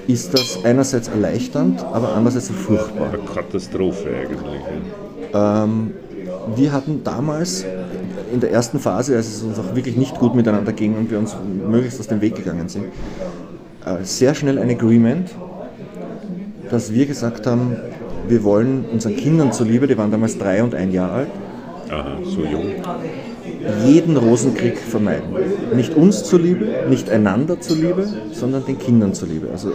ist 0.08 0.34
das 0.34 0.60
einerseits 0.64 1.08
erleichternd, 1.08 1.84
aber 1.84 2.14
andererseits 2.16 2.50
furchtbar. 2.50 3.10
Eine 3.10 3.20
Katastrophe 3.20 4.10
eigentlich. 4.10 4.62
Ähm, 5.34 5.92
wir 6.56 6.72
hatten 6.72 7.04
damals 7.04 7.66
in 8.32 8.40
der 8.40 8.52
ersten 8.52 8.80
Phase, 8.80 9.16
als 9.16 9.28
es 9.28 9.42
uns 9.42 9.58
auch 9.60 9.76
wirklich 9.76 9.96
nicht 9.96 10.18
gut 10.20 10.36
miteinander 10.36 10.74
ging 10.74 10.96
und 10.96 11.12
wir 11.12 11.18
uns 11.18 11.36
möglichst 11.70 12.00
aus 12.00 12.08
dem 12.08 12.22
Weg 12.22 12.36
gegangen 12.36 12.70
sind, 12.70 12.86
äh, 13.86 14.04
sehr 14.04 14.36
schnell 14.36 14.60
ein 14.60 14.70
Agreement, 14.70 15.30
dass 16.70 16.94
wir 16.94 17.06
gesagt 17.06 17.48
haben, 17.48 17.76
wir 18.28 18.44
wollen 18.44 18.86
unseren 18.92 19.16
Kindern 19.16 19.52
zuliebe, 19.54 19.88
die 19.88 19.98
waren 19.98 20.12
damals 20.12 20.38
drei 20.38 20.64
und 20.64 20.74
ein 20.74 20.92
Jahr 20.92 21.12
alt, 21.12 21.28
Aha, 21.90 22.18
so 22.24 22.42
jung. 22.42 22.64
jeden 23.86 24.18
Rosenkrieg 24.18 24.78
vermeiden. 24.78 25.30
Nicht 25.76 25.96
uns 25.96 26.24
zuliebe, 26.24 26.68
nicht 26.90 27.10
einander 27.10 27.60
zuliebe, 27.62 28.08
sondern 28.32 28.66
den 28.66 28.80
Kindern 28.80 29.14
zuliebe. 29.14 29.50
Also 29.52 29.74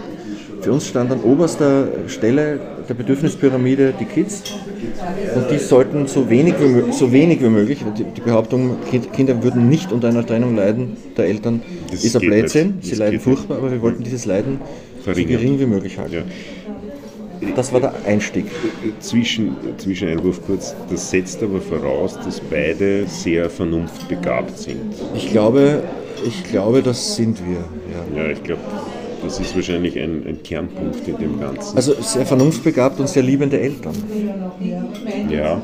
für 0.61 0.71
uns 0.71 0.87
stand 0.87 1.11
an 1.11 1.21
oberster 1.21 1.87
Stelle 2.07 2.59
der 2.87 2.93
Bedürfnispyramide 2.93 3.93
die 3.99 4.05
Kids 4.05 4.43
und 5.35 5.49
die 5.51 5.57
sollten 5.57 6.07
so 6.07 6.29
wenig 6.29 6.53
wie, 6.59 6.91
so 6.91 7.11
wenig 7.11 7.41
wie 7.41 7.49
möglich, 7.49 7.83
die, 7.97 8.03
die 8.03 8.21
Behauptung, 8.21 8.77
Kind- 8.89 9.11
Kinder 9.13 9.41
würden 9.43 9.69
nicht 9.69 9.91
unter 9.91 10.09
einer 10.09 10.25
Trennung 10.25 10.55
leiden 10.55 10.97
der 11.17 11.25
Eltern, 11.25 11.61
Das 11.89 12.03
ist 12.03 12.15
ein 12.15 12.21
Blödsinn. 12.21 12.77
Sie 12.81 12.95
leiden 12.95 13.17
geht 13.19 13.25
nicht. 13.27 13.37
furchtbar, 13.37 13.57
aber 13.57 13.71
wir 13.71 13.81
wollten 13.81 14.03
dieses 14.03 14.25
Leiden 14.25 14.59
so 14.97 15.03
Verringern. 15.05 15.29
gering 15.39 15.59
wie 15.59 15.65
möglich 15.65 15.97
halten. 15.97 16.13
Ja. 16.13 16.21
Das 17.55 17.73
war 17.73 17.79
der 17.79 17.93
Einstieg. 18.05 18.45
Zwischen, 18.99 19.55
Zwischeneinwurf 19.77 20.45
kurz, 20.45 20.75
das 20.91 21.09
setzt 21.09 21.41
aber 21.41 21.59
voraus, 21.59 22.19
dass 22.23 22.39
beide 22.39 23.05
sehr 23.07 23.49
vernunftbegabt 23.49 24.55
sind. 24.59 24.77
Ich 25.15 25.31
glaube, 25.31 25.81
ich 26.23 26.43
glaube, 26.43 26.83
das 26.83 27.15
sind 27.15 27.39
wir. 27.43 27.57
Ja. 27.57 28.23
Ja, 28.25 28.29
ich 28.31 28.43
glaube, 28.43 28.61
das 29.23 29.39
ist 29.39 29.55
wahrscheinlich 29.55 29.97
ein, 29.97 30.23
ein 30.27 30.43
Kernpunkt 30.43 31.07
in 31.07 31.17
dem 31.17 31.39
Ganzen. 31.39 31.75
Also 31.75 31.93
sehr 32.01 32.25
vernunftbegabt 32.25 32.99
und 32.99 33.07
sehr 33.09 33.23
liebende 33.23 33.59
Eltern. 33.59 33.93
Ja. 35.29 35.61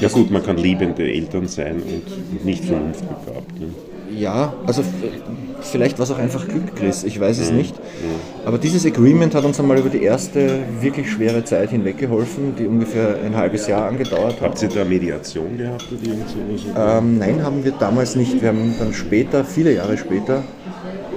ja 0.00 0.08
gut, 0.08 0.30
man 0.30 0.42
kann 0.42 0.56
liebende 0.56 1.10
Eltern 1.10 1.48
sein 1.48 1.76
und 1.76 2.44
nicht 2.44 2.64
vernunftbegabt. 2.64 3.60
Ne? 3.60 3.66
Ja, 4.18 4.52
also 4.66 4.80
f- 4.80 4.86
vielleicht 5.60 5.98
war 5.98 6.04
es 6.04 6.10
auch 6.10 6.18
einfach 6.18 6.48
Glück, 6.48 6.74
Chris, 6.76 7.04
ich 7.04 7.20
weiß 7.20 7.38
es 7.38 7.50
nicht. 7.50 7.74
Aber 8.44 8.58
dieses 8.58 8.86
Agreement 8.86 9.34
hat 9.34 9.44
uns 9.44 9.60
einmal 9.60 9.78
über 9.78 9.90
die 9.90 10.02
erste 10.02 10.60
wirklich 10.80 11.10
schwere 11.10 11.44
Zeit 11.44 11.70
hinweg 11.70 11.98
geholfen, 11.98 12.54
die 12.58 12.66
ungefähr 12.66 13.16
ein 13.24 13.36
halbes 13.36 13.66
Jahr 13.66 13.86
angedauert 13.86 14.40
hat. 14.40 14.50
Habt 14.50 14.62
ihr 14.62 14.68
da 14.70 14.84
Mediation 14.84 15.56
gehabt 15.58 15.84
oder 15.92 16.02
irgend? 16.10 16.24
Ähm, 16.76 17.18
nein, 17.18 17.42
haben 17.44 17.64
wir 17.64 17.72
damals 17.72 18.16
nicht. 18.16 18.40
Wir 18.40 18.48
haben 18.48 18.74
dann 18.78 18.92
später, 18.94 19.44
viele 19.44 19.74
Jahre 19.74 19.98
später, 19.98 20.42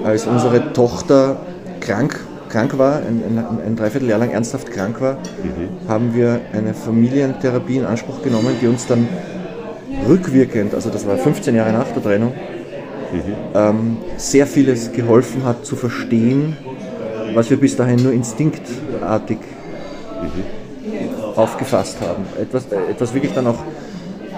als 0.03 0.27
unsere 0.27 0.73
Tochter 0.73 1.37
krank, 1.81 2.19
krank 2.49 2.77
war, 2.77 2.97
ein, 2.97 3.23
ein, 3.25 3.59
ein 3.65 3.75
Dreivierteljahr 3.75 4.19
lang 4.19 4.29
ernsthaft 4.31 4.71
krank 4.71 5.01
war, 5.01 5.17
haben 5.87 6.13
wir 6.13 6.39
eine 6.53 6.73
Familientherapie 6.73 7.77
in 7.77 7.85
Anspruch 7.85 8.21
genommen, 8.21 8.55
die 8.61 8.67
uns 8.67 8.87
dann 8.87 9.07
rückwirkend, 10.07 10.73
also 10.73 10.89
das 10.89 11.05
war 11.05 11.17
15 11.17 11.55
Jahre 11.55 11.73
nach 11.73 11.87
der 11.87 12.01
Trennung, 12.01 12.33
ähm, 13.53 13.97
sehr 14.17 14.47
vieles 14.47 14.91
geholfen 14.91 15.43
hat 15.43 15.65
zu 15.65 15.75
verstehen, 15.75 16.55
was 17.33 17.49
wir 17.49 17.57
bis 17.57 17.75
dahin 17.75 18.01
nur 18.01 18.13
instinktartig 18.13 19.39
aufgefasst 21.35 21.97
haben. 22.01 22.25
Etwas, 22.39 22.65
etwas 22.71 23.13
wirklich 23.13 23.33
dann 23.33 23.47
auch 23.47 23.59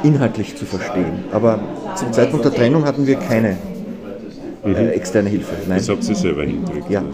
inhaltlich 0.03 0.55
zu 0.55 0.65
verstehen. 0.65 1.25
Aber 1.31 1.59
zum 1.95 2.11
Zeitpunkt 2.13 2.45
der 2.45 2.53
Trennung 2.53 2.85
hatten 2.85 3.07
wir 3.07 3.15
keine 3.15 3.57
äh, 4.65 4.89
externe 4.89 5.29
Hilfe. 5.29 5.53
Nein. 5.67 5.77
Das 5.77 5.89
habt 5.89 6.07
ihr 6.07 6.15
selber 6.15 6.43
hingekriegt. 6.43 6.89
Ja. 6.89 6.99
Also. 6.99 7.09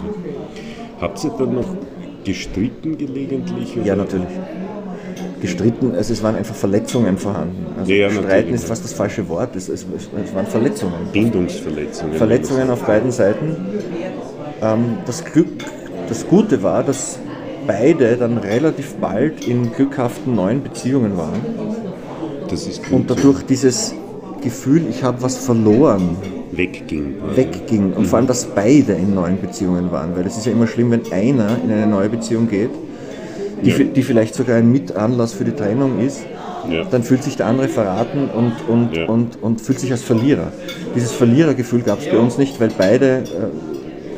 Habt 1.02 1.24
ihr 1.24 1.30
dann 1.38 1.56
noch 1.56 1.76
gestritten 2.24 2.98
gelegentlich? 2.98 3.76
Ja, 3.76 3.94
oder? 3.94 4.04
natürlich. 4.04 4.28
Gestritten, 5.42 5.96
also 5.96 6.12
es 6.12 6.22
waren 6.22 6.36
einfach 6.36 6.56
Verletzungen 6.56 7.18
vorhanden. 7.18 7.66
Also 7.80 7.90
Ja, 7.92 7.98
ja, 7.98 8.10
Streiten 8.10 8.28
natürlich. 8.30 8.56
ist 8.56 8.66
fast 8.68 8.84
das 8.84 8.92
falsche 8.94 9.28
Wort, 9.30 9.56
es, 9.56 9.70
es, 9.70 9.86
es 9.96 10.36
waren 10.36 10.46
Verletzungen. 10.46 10.94
Bindungsverletzungen. 11.14 12.16
Verletzungen 12.16 12.70
auf 12.70 12.84
beiden 12.84 13.12
Seiten. 13.12 13.56
Ähm, 14.62 14.98
das 15.06 15.24
Glück, 15.24 15.48
das 16.10 16.28
Gute 16.28 16.62
war, 16.62 16.84
dass 16.84 17.20
beide 17.66 18.18
dann 18.18 18.38
relativ 18.38 18.96
bald 18.96 19.48
in 19.48 19.72
glückhaften 19.72 20.36
neuen 20.36 20.62
Beziehungen 20.62 21.16
waren 21.18 21.40
Das 22.50 22.68
ist 22.68 22.84
gut. 22.84 22.92
und 22.94 23.10
dadurch 23.10 23.44
dieses 23.44 23.94
Gefühl, 24.42 24.88
ich 24.90 25.04
habe 25.04 25.22
was 25.22 25.38
verloren, 25.38 26.18
wegging. 26.52 27.16
wegging 27.36 27.94
und 27.94 28.06
vor 28.08 28.18
allem, 28.18 28.28
dass 28.28 28.46
beide 28.46 28.94
in 28.94 29.14
neuen 29.14 29.40
Beziehungen 29.40 29.92
waren, 29.92 30.16
weil 30.16 30.26
es 30.26 30.38
ist 30.38 30.46
ja 30.46 30.52
immer 30.52 30.68
schlimm, 30.68 30.92
wenn 30.92 31.02
einer 31.12 31.58
in 31.64 31.72
eine 31.72 31.88
neue 31.88 32.10
Beziehung 32.10 32.50
geht, 32.50 32.72
die, 33.64 33.70
Ja. 33.72 33.78
die 33.84 34.04
vielleicht 34.04 34.36
sogar 34.36 34.58
ein 34.58 34.72
Mitanlass 34.72 35.34
für 35.34 35.44
die 35.46 35.52
Trennung 35.52 36.00
ist, 36.00 36.22
Ja. 36.70 36.84
dann 36.90 37.04
fühlt 37.04 37.24
sich 37.24 37.36
der 37.38 37.48
andere 37.48 37.68
verraten 37.68 38.30
und, 38.36 38.54
und, 38.68 38.96
Ja. 38.96 39.06
und, 39.08 39.42
und 39.42 39.62
fühlt 39.62 39.80
sich 39.80 39.92
als 39.92 40.02
Verlierer. 40.02 40.52
Dieses 40.96 41.12
Verlierergefühl 41.12 41.82
gab 41.82 42.00
es 42.00 42.08
bei 42.08 42.18
uns 42.18 42.38
nicht, 42.38 42.60
weil 42.60 42.70
beide 42.78 43.24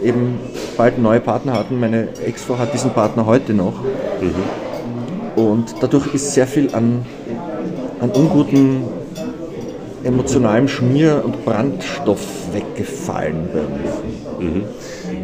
äh, 0.03 0.07
eben 0.07 0.35
bald 0.77 0.99
neue 0.99 1.19
Partner 1.19 1.53
hatten. 1.53 1.79
Meine 1.79 2.07
Ex-Frau 2.25 2.57
hat 2.57 2.73
diesen 2.73 2.91
Partner 2.91 3.25
heute 3.25 3.53
noch. 3.53 3.73
Und 5.35 5.75
dadurch 5.79 6.13
ist 6.13 6.33
sehr 6.33 6.47
viel 6.47 6.73
an, 6.73 7.05
an 7.99 8.09
unguten 8.11 8.83
emotionalem 10.03 10.67
Schmier- 10.67 11.21
und 11.23 11.43
Brandstoff 11.45 12.25
weggefallen 12.53 13.49
bei 13.53 13.59
uns. 13.59 14.55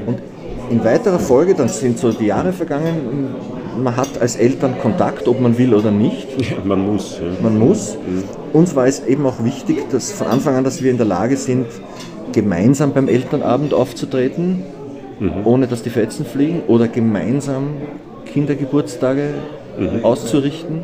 Und 0.06 0.20
in 0.70 0.84
weiterer 0.84 1.20
Folge, 1.20 1.56
dann 1.56 1.70
sind 1.70 1.98
so 1.98 2.12
die 2.12 2.26
Jahre 2.26 2.52
vergangen, 2.52 3.36
man 3.82 3.96
hat 3.96 4.20
als 4.20 4.36
Eltern 4.36 4.80
Kontakt, 4.82 5.28
ob 5.28 5.40
man 5.40 5.58
will 5.58 5.74
oder 5.74 5.92
nicht. 5.92 6.28
Man 6.66 6.86
muss. 6.86 7.20
Ja. 7.20 7.26
Man 7.42 7.60
muss. 7.60 7.98
Uns 8.54 8.76
war 8.76 8.88
es 8.88 9.06
eben 9.06 9.26
auch 9.26 9.44
wichtig, 9.44 9.90
dass 9.92 10.12
von 10.12 10.28
Anfang 10.28 10.56
an, 10.56 10.63
dass 10.63 10.82
wir 10.82 10.92
in 10.92 10.98
der 10.98 11.06
Lage 11.06 11.38
sind, 11.38 11.68
gemeinsam 12.32 12.92
beim 12.94 13.08
Elternabend 13.08 13.74
aufzutreten, 13.74 14.63
ohne 15.46 15.68
dass 15.68 15.84
die 15.84 15.90
Fetzen 15.90 16.26
fliegen, 16.26 16.63
oder 16.68 16.88
gemeinsam 16.88 17.70
Kindergeburtstage 18.26 19.36
auszurichten. 20.04 20.84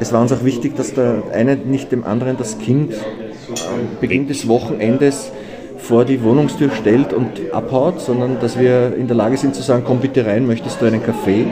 Es 0.00 0.14
war 0.14 0.22
uns 0.22 0.32
auch 0.32 0.44
wichtig, 0.44 0.76
dass 0.76 0.94
der 0.94 1.24
eine 1.32 1.56
nicht 1.56 1.92
dem 1.92 2.04
anderen 2.04 2.38
das 2.38 2.58
Kind 2.58 2.94
am 2.94 4.00
Beginn 4.00 4.26
des 4.28 4.48
Wochenendes 4.48 5.30
vor 5.76 6.06
die 6.06 6.22
Wohnungstür 6.22 6.70
stellt 6.70 7.12
und 7.12 7.52
abhaut, 7.52 8.00
sondern 8.00 8.40
dass 8.40 8.58
wir 8.58 8.96
in 8.96 9.08
der 9.08 9.16
Lage 9.16 9.36
sind 9.36 9.54
zu 9.54 9.62
sagen, 9.62 9.82
komm 9.86 9.98
bitte 10.00 10.24
rein, 10.24 10.46
möchtest 10.46 10.80
du 10.80 10.86
einen 10.86 11.02
Kaffee? 11.02 11.46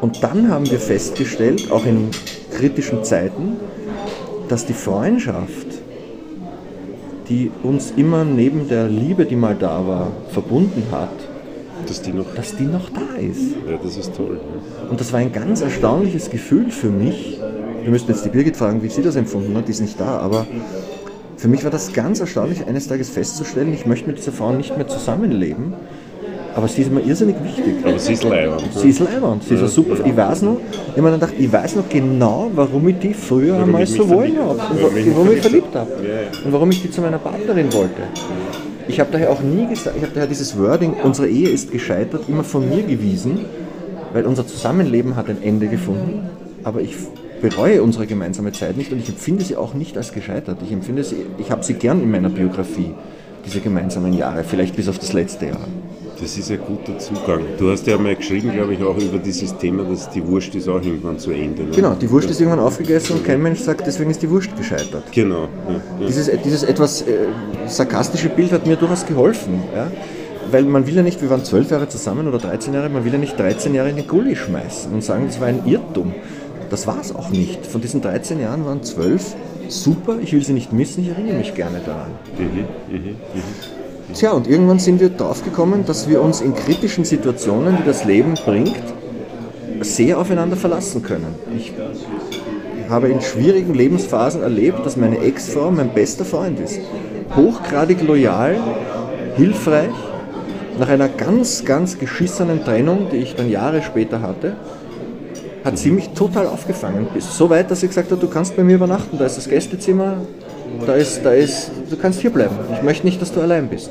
Und 0.00 0.22
dann 0.24 0.50
haben 0.50 0.68
wir 0.68 0.80
festgestellt, 0.80 1.70
auch 1.70 1.86
in 1.86 2.10
kritischen 2.52 3.04
Zeiten, 3.04 3.56
dass 4.48 4.66
die 4.66 4.72
Freundschaft, 4.72 5.68
die 7.28 7.52
uns 7.62 7.92
immer 7.96 8.24
neben 8.24 8.68
der 8.68 8.88
Liebe, 8.88 9.24
die 9.24 9.36
mal 9.36 9.54
da 9.54 9.86
war, 9.86 10.08
verbunden 10.30 10.82
hat, 10.90 11.10
Dass 11.86 12.02
die 12.02 12.12
noch. 12.12 12.26
dass 12.34 12.56
die 12.56 12.64
noch 12.64 12.88
da 12.90 13.18
ist. 13.20 13.40
Ja, 13.68 13.76
das 13.82 13.96
ist 13.96 14.14
toll. 14.14 14.38
Ja. 14.84 14.90
Und 14.90 15.00
das 15.00 15.12
war 15.12 15.20
ein 15.20 15.32
ganz 15.32 15.60
erstaunliches 15.60 16.30
Gefühl 16.30 16.70
für 16.70 16.88
mich. 16.88 17.40
Wir 17.82 17.90
müssten 17.90 18.10
jetzt 18.12 18.24
die 18.24 18.28
Birgit 18.28 18.56
fragen, 18.56 18.82
wie 18.82 18.88
sie 18.88 19.02
das 19.02 19.16
empfunden 19.16 19.56
hat, 19.56 19.66
die 19.66 19.72
ist 19.72 19.80
nicht 19.80 19.98
da, 19.98 20.18
aber 20.18 20.46
für 21.36 21.48
mich 21.48 21.64
war 21.64 21.70
das 21.70 21.92
ganz 21.94 22.20
erstaunlich, 22.20 22.66
eines 22.66 22.86
Tages 22.88 23.08
festzustellen, 23.08 23.72
ich 23.72 23.86
möchte 23.86 24.06
mit 24.08 24.18
dieser 24.18 24.32
Frau 24.32 24.52
nicht 24.52 24.76
mehr 24.76 24.86
zusammenleben, 24.86 25.72
aber 26.54 26.68
sie 26.68 26.82
ist 26.82 26.92
mir 26.92 27.00
irrsinnig 27.00 27.36
wichtig. 27.42 27.76
Aber 27.82 27.98
sie 27.98 28.12
ist 28.12 28.24
leibend. 28.24 28.62
Sie 28.76 28.90
ist 28.90 28.98
leibend, 29.00 29.44
sie 29.44 29.54
ist 29.54 29.60
ja 29.62 29.68
super. 29.68 29.96
Ich 30.04 30.14
weiß 30.16 30.42
noch, 30.42 30.58
ich 30.58 30.90
habe 30.90 31.02
mir 31.02 31.10
dann 31.12 31.20
gedacht, 31.20 31.34
ich 31.38 31.50
weiß 31.50 31.76
noch 31.76 31.88
genau, 31.88 32.50
warum 32.54 32.86
ich 32.88 32.98
die 32.98 33.14
früher 33.14 33.52
Warum 33.54 33.64
einmal 33.64 33.86
so 33.86 34.06
wollen 34.10 34.36
habe 34.38 34.50
und 34.50 34.58
warum 34.58 34.76
ich 34.76 34.82
wa- 34.82 34.90
mich 35.08 35.16
warum 35.16 35.32
ich 35.32 35.40
verliebt 35.40 35.66
verliebt 35.72 35.74
habe 35.74 35.90
Ja, 36.06 36.08
ja. 36.14 36.44
und 36.44 36.52
warum 36.52 36.70
ich 36.70 36.82
die 36.82 36.90
zu 36.90 37.00
meiner 37.00 37.18
Partnerin 37.18 37.72
wollte. 37.72 38.02
Ich 38.90 38.98
habe 38.98 39.12
daher 39.12 39.30
auch 39.30 39.40
nie 39.40 39.68
gesagt, 39.68 39.96
ich 39.96 40.02
habe 40.02 40.12
daher 40.12 40.26
dieses 40.26 40.58
Wording, 40.58 40.94
unsere 41.04 41.28
Ehe 41.28 41.48
ist 41.48 41.70
gescheitert, 41.70 42.28
immer 42.28 42.42
von 42.42 42.68
mir 42.68 42.82
gewiesen, 42.82 43.44
weil 44.12 44.26
unser 44.26 44.44
Zusammenleben 44.44 45.14
hat 45.14 45.28
ein 45.28 45.40
Ende 45.44 45.68
gefunden, 45.68 46.28
aber 46.64 46.80
ich 46.80 46.96
bereue 47.40 47.84
unsere 47.84 48.08
gemeinsame 48.08 48.50
Zeit 48.50 48.76
nicht 48.76 48.90
und 48.90 48.98
ich 48.98 49.08
empfinde 49.08 49.44
sie 49.44 49.54
auch 49.54 49.74
nicht 49.74 49.96
als 49.96 50.12
gescheitert. 50.12 50.58
Ich 50.64 50.72
empfinde 50.72 51.04
sie, 51.04 51.24
ich 51.38 51.52
habe 51.52 51.62
sie 51.62 51.74
gern 51.74 52.02
in 52.02 52.10
meiner 52.10 52.30
Biografie, 52.30 52.92
diese 53.46 53.60
gemeinsamen 53.60 54.12
Jahre, 54.12 54.42
vielleicht 54.42 54.74
bis 54.74 54.88
auf 54.88 54.98
das 54.98 55.12
letzte 55.12 55.46
Jahr. 55.46 55.68
Das 56.20 56.36
ist 56.36 56.50
ein 56.50 56.58
guter 56.58 56.98
Zugang. 56.98 57.42
Du 57.58 57.70
hast 57.70 57.86
ja 57.86 57.96
mal 57.96 58.14
geschrieben, 58.14 58.52
glaube 58.52 58.74
ich, 58.74 58.82
auch 58.82 58.96
über 58.98 59.18
dieses 59.18 59.56
Thema, 59.56 59.84
dass 59.84 60.10
die 60.10 60.26
Wurst 60.26 60.54
ist 60.54 60.68
auch 60.68 60.82
irgendwann 60.82 61.18
zu 61.18 61.30
Ende. 61.30 61.62
Ne? 61.62 61.70
Genau, 61.74 61.94
die 61.94 62.10
Wurst 62.10 62.28
ist 62.28 62.40
irgendwann 62.40 62.60
aufgegessen 62.60 63.16
und 63.16 63.24
kein 63.24 63.42
Mensch 63.42 63.60
sagt, 63.60 63.86
deswegen 63.86 64.10
ist 64.10 64.20
die 64.20 64.28
Wurst 64.28 64.54
gescheitert. 64.54 65.04
Genau. 65.12 65.48
Ja. 65.68 66.06
Dieses, 66.06 66.30
dieses 66.44 66.62
etwas 66.62 67.02
äh, 67.02 67.28
sarkastische 67.66 68.28
Bild 68.28 68.52
hat 68.52 68.66
mir 68.66 68.76
durchaus 68.76 69.06
geholfen. 69.06 69.62
Ja? 69.74 69.90
Weil 70.50 70.64
man 70.64 70.86
will 70.86 70.94
ja 70.94 71.02
nicht, 71.02 71.22
wir 71.22 71.30
waren 71.30 71.44
zwölf 71.44 71.70
Jahre 71.70 71.88
zusammen 71.88 72.28
oder 72.28 72.38
13 72.38 72.74
Jahre, 72.74 72.90
man 72.90 73.04
will 73.04 73.12
ja 73.12 73.18
nicht 73.18 73.38
13 73.38 73.74
Jahre 73.74 73.88
in 73.88 73.96
den 73.96 74.06
Gully 74.06 74.36
schmeißen 74.36 74.92
und 74.92 75.02
sagen, 75.02 75.24
das 75.26 75.40
war 75.40 75.46
ein 75.46 75.62
Irrtum. 75.64 76.12
Das 76.68 76.86
war 76.86 77.00
es 77.00 77.14
auch 77.14 77.30
nicht. 77.30 77.66
Von 77.66 77.80
diesen 77.80 78.02
13 78.02 78.40
Jahren 78.40 78.66
waren 78.66 78.82
zwölf 78.82 79.34
super, 79.68 80.18
ich 80.20 80.32
will 80.32 80.44
sie 80.44 80.52
nicht 80.52 80.72
missen, 80.72 81.02
ich 81.02 81.10
erinnere 81.10 81.38
mich 81.38 81.54
gerne 81.54 81.80
daran. 81.84 82.10
Tja, 84.14 84.32
und 84.32 84.48
irgendwann 84.48 84.78
sind 84.78 85.00
wir 85.00 85.08
draufgekommen, 85.10 85.86
dass 85.86 86.08
wir 86.08 86.20
uns 86.20 86.40
in 86.40 86.54
kritischen 86.54 87.04
Situationen, 87.04 87.76
die 87.78 87.84
das 87.84 88.04
Leben 88.04 88.34
bringt, 88.34 88.82
sehr 89.82 90.18
aufeinander 90.18 90.56
verlassen 90.56 91.02
können. 91.02 91.34
Ich 91.56 91.72
habe 92.88 93.08
in 93.08 93.20
schwierigen 93.20 93.72
Lebensphasen 93.72 94.42
erlebt, 94.42 94.84
dass 94.84 94.96
meine 94.96 95.18
Ex-Frau 95.18 95.70
mein 95.70 95.94
bester 95.94 96.24
Freund 96.24 96.58
ist. 96.58 96.80
Hochgradig 97.36 98.02
loyal, 98.02 98.56
hilfreich. 99.36 99.90
Nach 100.78 100.88
einer 100.88 101.08
ganz, 101.08 101.64
ganz 101.64 101.98
geschissenen 101.98 102.64
Trennung, 102.64 103.08
die 103.12 103.18
ich 103.18 103.36
dann 103.36 103.48
Jahre 103.48 103.82
später 103.82 104.22
hatte, 104.22 104.56
hat 105.64 105.78
sie 105.78 105.90
mich 105.90 106.10
total 106.10 106.46
aufgefangen. 106.46 107.06
Bis 107.12 107.36
so 107.36 107.48
weit, 107.48 107.70
dass 107.70 107.80
sie 107.80 107.88
gesagt 107.88 108.10
hat, 108.10 108.22
du 108.22 108.28
kannst 108.28 108.56
bei 108.56 108.64
mir 108.64 108.76
übernachten, 108.76 109.18
da 109.18 109.26
ist 109.26 109.36
das 109.36 109.48
Gästezimmer, 109.48 110.16
da 110.86 110.94
ist, 110.94 111.22
da 111.24 111.32
ist, 111.32 111.70
du 111.88 111.96
kannst 111.96 112.20
hier 112.20 112.30
bleiben. 112.30 112.56
Ich 112.74 112.82
möchte 112.82 113.06
nicht, 113.06 113.20
dass 113.20 113.32
du 113.32 113.40
allein 113.40 113.68
bist. 113.68 113.90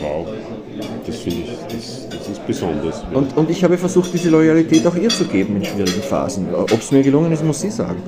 Wow. 0.00 0.28
Das 1.06 1.16
finde 1.16 1.40
ich, 1.40 1.50
das, 1.68 2.08
das 2.08 2.28
ist 2.28 2.46
besonders. 2.46 3.02
Und, 3.12 3.36
und 3.36 3.50
ich 3.50 3.64
habe 3.64 3.76
versucht, 3.76 4.12
diese 4.12 4.30
Loyalität 4.30 4.86
auch 4.86 4.96
ihr 4.96 5.08
zu 5.08 5.24
geben 5.24 5.56
in 5.56 5.64
schwierigen 5.64 6.02
Phasen. 6.02 6.46
Ob 6.54 6.72
es 6.72 6.92
mir 6.92 7.02
gelungen 7.02 7.32
ist, 7.32 7.44
muss 7.44 7.60
sie 7.60 7.70
sagen. 7.70 8.02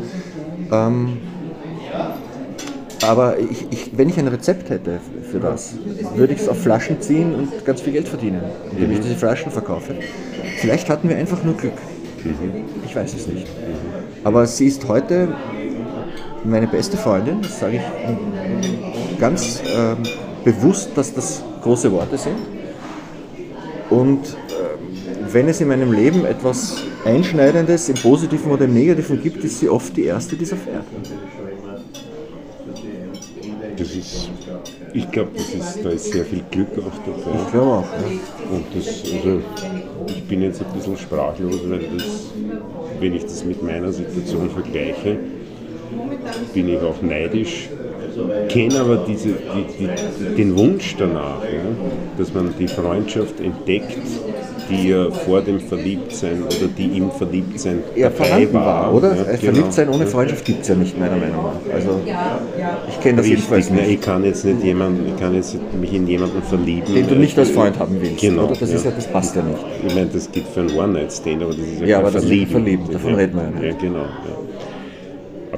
Ähm, 0.70 1.18
aber 3.06 3.38
ich, 3.38 3.66
ich, 3.70 3.90
wenn 3.96 4.08
ich 4.08 4.18
ein 4.18 4.28
Rezept 4.28 4.70
hätte 4.70 5.00
für 5.30 5.40
das, 5.40 5.74
würde 6.14 6.34
ich 6.34 6.40
es 6.40 6.48
auf 6.48 6.60
Flaschen 6.62 7.00
ziehen 7.00 7.34
und 7.34 7.64
ganz 7.64 7.80
viel 7.80 7.92
Geld 7.92 8.08
verdienen, 8.08 8.42
indem 8.70 8.92
ich 8.92 9.00
diese 9.00 9.16
Flaschen 9.16 9.50
verkaufe. 9.50 9.94
Vielleicht 10.58 10.88
hatten 10.88 11.08
wir 11.08 11.16
einfach 11.16 11.42
nur 11.42 11.56
Glück. 11.56 11.72
Ich 12.86 12.94
weiß 12.94 13.14
es 13.14 13.26
nicht. 13.26 13.48
Aber 14.22 14.46
sie 14.46 14.66
ist 14.66 14.86
heute 14.86 15.34
meine 16.44 16.66
beste 16.66 16.96
Freundin, 16.96 17.42
das 17.42 17.60
sage 17.60 17.76
ich 17.76 19.18
ganz 19.18 19.62
ähm, 19.74 19.98
bewusst, 20.44 20.90
dass 20.94 21.14
das 21.14 21.42
große 21.62 21.90
Worte 21.92 22.18
sind. 22.18 22.36
Und 23.90 24.20
ähm, 24.20 25.26
wenn 25.30 25.48
es 25.48 25.60
in 25.60 25.68
meinem 25.68 25.92
Leben 25.92 26.24
etwas 26.24 26.76
Einschneidendes 27.04 27.88
im 27.88 27.96
Positiven 27.96 28.50
oder 28.50 28.64
im 28.64 28.74
Negativen 28.74 29.20
gibt, 29.20 29.44
ist 29.44 29.60
sie 29.60 29.68
oft 29.68 29.96
die 29.96 30.04
erste, 30.04 30.36
die 30.36 30.44
es 30.44 30.52
erfährt. 30.52 30.84
Das 33.76 33.90
ist, 33.94 34.30
ich 34.92 35.10
glaube, 35.10 35.30
da 35.82 35.88
ist 35.90 36.12
sehr 36.12 36.24
viel 36.24 36.42
Glück 36.50 36.68
auch 36.78 36.98
dabei. 37.04 37.38
Ich 37.44 37.50
glaube 37.50 37.70
auch. 37.70 37.82
Ja. 37.82 38.54
Und 38.54 38.64
das, 38.74 38.86
also, 38.86 39.40
ich 40.06 40.24
bin 40.24 40.42
jetzt 40.42 40.60
ein 40.60 40.72
bisschen 40.72 40.96
sprachlos, 40.96 41.60
weil 41.66 41.80
das, 41.96 42.04
wenn 43.00 43.14
ich 43.14 43.22
das 43.22 43.44
mit 43.44 43.62
meiner 43.62 43.92
Situation 43.92 44.50
vergleiche, 44.50 45.18
bin 46.54 46.68
ich 46.68 46.80
auch 46.80 47.00
neidisch, 47.02 47.68
kenne 48.48 48.80
aber 48.80 49.04
diese, 49.06 49.28
die, 49.28 49.86
die, 49.86 50.34
den 50.36 50.56
Wunsch 50.56 50.96
danach, 50.98 51.42
ja, 51.44 51.60
dass 52.18 52.32
man 52.34 52.52
die 52.58 52.68
Freundschaft 52.68 53.40
entdeckt, 53.40 53.96
die 54.70 54.88
ja 54.88 55.10
vor 55.10 55.40
dem 55.40 55.60
Verliebtsein 55.60 56.42
oder 56.42 56.68
die 56.76 56.96
im 56.98 57.10
Verliebtsein 57.10 57.82
ja, 57.96 58.10
dabei 58.10 58.52
war, 58.52 58.64
war. 58.64 58.94
Oder? 58.94 59.16
Ja, 59.16 59.24
Verliebtsein 59.24 59.86
genau. 59.86 59.98
ohne 59.98 60.06
Freundschaft 60.06 60.44
gibt 60.44 60.62
es 60.62 60.68
ja 60.68 60.74
nicht, 60.74 60.98
meiner 60.98 61.16
Meinung 61.16 61.44
nach. 61.44 61.74
Also 61.74 62.00
ich 62.88 63.00
kenne 63.00 63.16
das 63.16 63.26
Richtig, 63.26 63.38
jedenfalls 63.38 63.70
nicht. 63.70 63.88
Ich 63.88 64.00
kann 64.00 64.24
jetzt 64.24 64.44
nicht 64.44 64.62
jemanden, 64.62 65.08
ich 65.08 65.20
kann 65.20 65.34
jetzt 65.34 65.56
mich 65.80 65.92
in 65.92 66.06
jemanden 66.06 66.42
verlieben. 66.42 66.94
Den 66.94 67.08
du 67.08 67.14
nicht 67.14 67.38
als 67.38 67.50
Freund 67.50 67.78
haben 67.78 67.96
willst. 68.00 68.20
Genau. 68.20 68.44
Oder? 68.44 68.56
Das, 68.56 68.70
ja. 68.70 68.76
Ist 68.76 68.84
ja, 68.84 68.90
das 68.90 69.06
passt 69.06 69.36
ja 69.36 69.42
nicht. 69.42 69.58
Ich 69.86 69.94
meine, 69.94 70.08
das 70.12 70.30
geht 70.30 70.46
für 70.48 70.60
einen 70.60 70.76
One-Night-Stand, 70.76 71.42
aber 71.42 71.52
das 71.52 71.60
ist 71.60 71.80
ja, 71.80 71.86
ja 71.86 71.98
aber 71.98 72.10
verliebt. 72.10 72.52
verliebt. 72.52 72.94
Davon 72.94 73.14
reden 73.14 73.36
wir 73.36 73.42
ja 73.42 73.50
nicht. 73.50 73.82
Ja, 73.82 73.88
genau. 73.88 74.06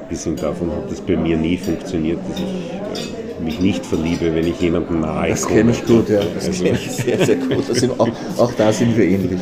Abgesehen 0.05 0.35
davon 0.35 0.69
hat 0.71 0.91
das 0.91 1.01
bei 1.01 1.17
mir 1.17 1.35
nie 1.35 1.57
funktioniert, 1.57 2.19
dass 2.29 2.37
ich 2.37 3.41
äh, 3.41 3.43
mich 3.43 3.59
nicht 3.59 3.83
verliebe, 3.83 4.35
wenn 4.35 4.45
ich 4.45 4.61
jemanden 4.61 4.99
nahe 4.99 5.29
Das 5.29 5.47
kenne 5.47 5.71
ich 5.71 5.83
gut, 5.83 6.09
ja. 6.09 6.19
Das 6.35 6.45
also, 6.45 6.63
kenne 6.63 6.77
ich 6.77 6.91
sehr, 6.91 7.25
sehr 7.25 7.37
gut. 7.37 7.63
Auch, 7.97 8.09
auch, 8.37 8.53
da 8.53 8.71
sind 8.71 8.95
wir 8.95 9.03
ähnlich. 9.03 9.39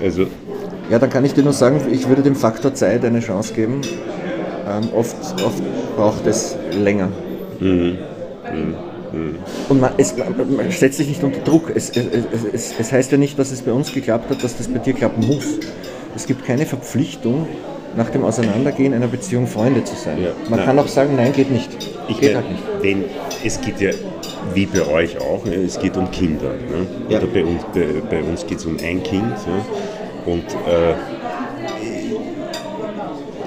Also, 0.00 0.26
ja, 0.90 0.98
dann 0.98 1.10
kann 1.10 1.22
ich 1.26 1.34
dir 1.34 1.42
nur 1.42 1.52
sagen, 1.52 1.82
ich 1.92 2.08
würde 2.08 2.22
dem 2.22 2.34
Faktor 2.34 2.72
Zeit 2.72 3.04
eine 3.04 3.20
Chance 3.20 3.52
geben. 3.52 3.82
Ähm, 4.66 4.88
oft, 4.94 5.16
oft 5.44 5.62
braucht 5.96 6.26
es 6.26 6.56
länger. 6.72 7.10
Mhm. 7.60 7.98
Mhm. 9.12 9.36
Und 9.68 9.80
man, 9.82 9.92
es, 9.98 10.16
man, 10.16 10.70
setzt 10.70 10.96
sich 10.96 11.08
nicht 11.08 11.22
unter 11.22 11.40
Druck. 11.40 11.70
Es, 11.74 11.90
es, 11.90 12.72
es 12.78 12.90
heißt 12.90 13.12
ja 13.12 13.18
nicht, 13.18 13.38
dass 13.38 13.52
es 13.52 13.60
bei 13.60 13.72
uns 13.72 13.92
geklappt 13.92 14.30
hat, 14.30 14.42
dass 14.42 14.56
das 14.56 14.66
bei 14.66 14.78
dir 14.78 14.94
klappen 14.94 15.26
muss. 15.26 15.44
Es 16.16 16.26
gibt 16.26 16.46
keine 16.46 16.64
Verpflichtung, 16.64 17.46
nach 17.96 18.10
dem 18.10 18.24
Auseinandergehen 18.24 18.94
einer 18.94 19.06
Beziehung 19.06 19.46
Freunde 19.46 19.84
zu 19.84 19.94
sein. 19.94 20.22
Ja, 20.22 20.30
man 20.48 20.58
nein. 20.58 20.66
kann 20.66 20.78
auch 20.78 20.88
sagen, 20.88 21.16
nein, 21.16 21.32
geht 21.32 21.50
nicht. 21.50 21.70
Ich 22.08 22.20
geht 22.20 22.34
halt 22.34 22.50
nicht. 22.50 22.62
Denn 22.82 23.04
es 23.44 23.60
geht 23.60 23.80
ja, 23.80 23.90
wie 24.52 24.66
bei 24.66 24.86
euch 24.86 25.18
auch, 25.20 25.44
ne, 25.44 25.54
es 25.54 25.78
geht 25.78 25.96
um 25.96 26.10
Kinder. 26.10 26.50
Ne? 26.50 26.86
Ja. 27.08 27.18
Oder 27.18 27.26
bei 27.28 27.44
uns, 27.44 27.62
bei, 27.72 27.86
bei 28.10 28.22
uns 28.22 28.46
geht 28.46 28.58
es 28.58 28.66
um 28.66 28.76
ein 28.78 29.02
Kind. 29.02 29.22
Ne? 29.24 29.64
Und 30.26 30.44
äh, 30.44 30.94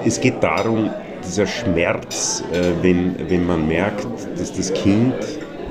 es 0.06 0.20
geht 0.20 0.42
darum, 0.42 0.90
dieser 1.24 1.46
Schmerz, 1.46 2.42
äh, 2.52 2.82
wenn, 2.82 3.16
wenn 3.28 3.46
man 3.46 3.66
merkt, 3.68 4.06
dass 4.38 4.52
das 4.52 4.72
Kind 4.72 5.14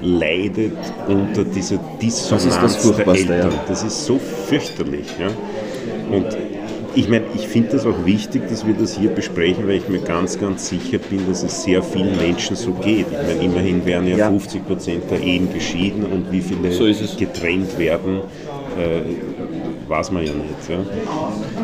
leidet 0.01 0.77
unter 1.07 1.43
dieser 1.43 1.79
Dissonanz 2.01 2.77
das 2.81 2.95
der 2.95 3.07
Eltern. 3.07 3.51
Ja. 3.51 3.63
Das 3.67 3.83
ist 3.83 4.05
so 4.05 4.19
fürchterlich. 4.19 5.07
Ja? 5.19 5.27
Und 6.15 6.25
ich 6.97 7.07
meine, 7.07 7.25
ich 7.35 7.47
finde 7.47 7.69
das 7.73 7.85
auch 7.85 8.05
wichtig, 8.05 8.49
dass 8.49 8.65
wir 8.65 8.73
das 8.73 8.97
hier 8.97 9.11
besprechen, 9.11 9.67
weil 9.67 9.75
ich 9.75 9.87
mir 9.87 9.99
ganz, 9.99 10.39
ganz 10.39 10.67
sicher 10.67 10.97
bin, 10.97 11.27
dass 11.27 11.43
es 11.43 11.63
sehr 11.63 11.83
vielen 11.83 12.17
Menschen 12.17 12.55
so 12.55 12.71
geht. 12.71 13.05
Ich 13.11 13.17
meine, 13.17 13.43
immerhin 13.43 13.85
werden 13.85 14.07
ja, 14.07 14.17
ja. 14.17 14.29
50 14.29 14.65
Prozent 14.65 15.03
der 15.11 15.21
Ehen 15.21 15.53
geschieden 15.53 16.05
und 16.05 16.31
wie 16.31 16.41
viele 16.41 16.71
so 16.71 16.85
getrennt 17.17 17.77
werden, 17.77 18.21
äh, 18.79 19.87
weiß 19.87 20.11
man 20.11 20.25
ja 20.25 20.33
nicht. 20.33 20.69
Ja. 20.69 20.77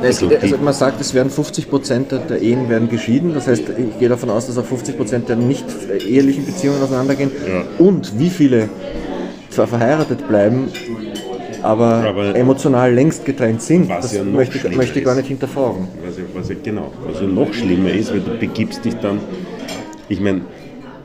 Also, 0.04 0.30
also, 0.30 0.58
man 0.58 0.74
sagt, 0.74 1.02
es 1.02 1.16
werden 1.16 1.32
50 1.32 1.68
Prozent 1.68 2.12
der 2.12 2.40
Ehen 2.40 2.70
werden 2.70 2.88
geschieden. 2.88 3.34
Das 3.34 3.48
heißt, 3.48 3.64
ich 3.70 4.00
gehe 4.00 4.10
davon 4.10 4.30
aus, 4.30 4.46
dass 4.46 4.58
auch 4.60 4.66
50 4.66 4.98
Prozent 4.98 5.30
der 5.30 5.36
nicht 5.36 5.66
ehelichen 6.08 6.46
Beziehungen 6.46 6.82
auseinandergehen. 6.84 7.32
Ja. 7.48 7.64
Und 7.84 8.20
wie 8.20 8.30
viele 8.30 8.70
zwar 9.50 9.66
verheiratet 9.66 10.28
bleiben, 10.28 10.70
aber, 11.64 12.06
aber 12.06 12.36
emotional 12.36 12.94
längst 12.94 13.26
getrennt 13.26 13.62
sind, 13.62 13.90
das 13.90 14.14
ja 14.14 14.24
möchte, 14.24 14.68
ich, 14.68 14.76
möchte 14.76 15.00
ich 15.00 15.06
gar 15.06 15.16
nicht 15.16 15.28
hinterfragen. 15.28 15.88
Was 16.06 16.18
ja, 16.18 16.24
was 16.34 16.50
ja, 16.50 16.56
genau, 16.62 16.92
was 17.06 17.22
ja 17.22 17.28
noch 17.28 17.54
schlimmer 17.54 17.92
ist, 17.92 18.12
weil 18.12 18.22
du 18.22 18.38
begibst 18.38 18.84
dich 18.86 18.96
dann, 18.96 19.20
ich 20.10 20.20
meine, 20.20 20.42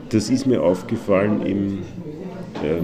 das 0.09 0.29
ist 0.29 0.45
mir 0.45 0.61
aufgefallen 0.61 1.45
im 1.45 1.79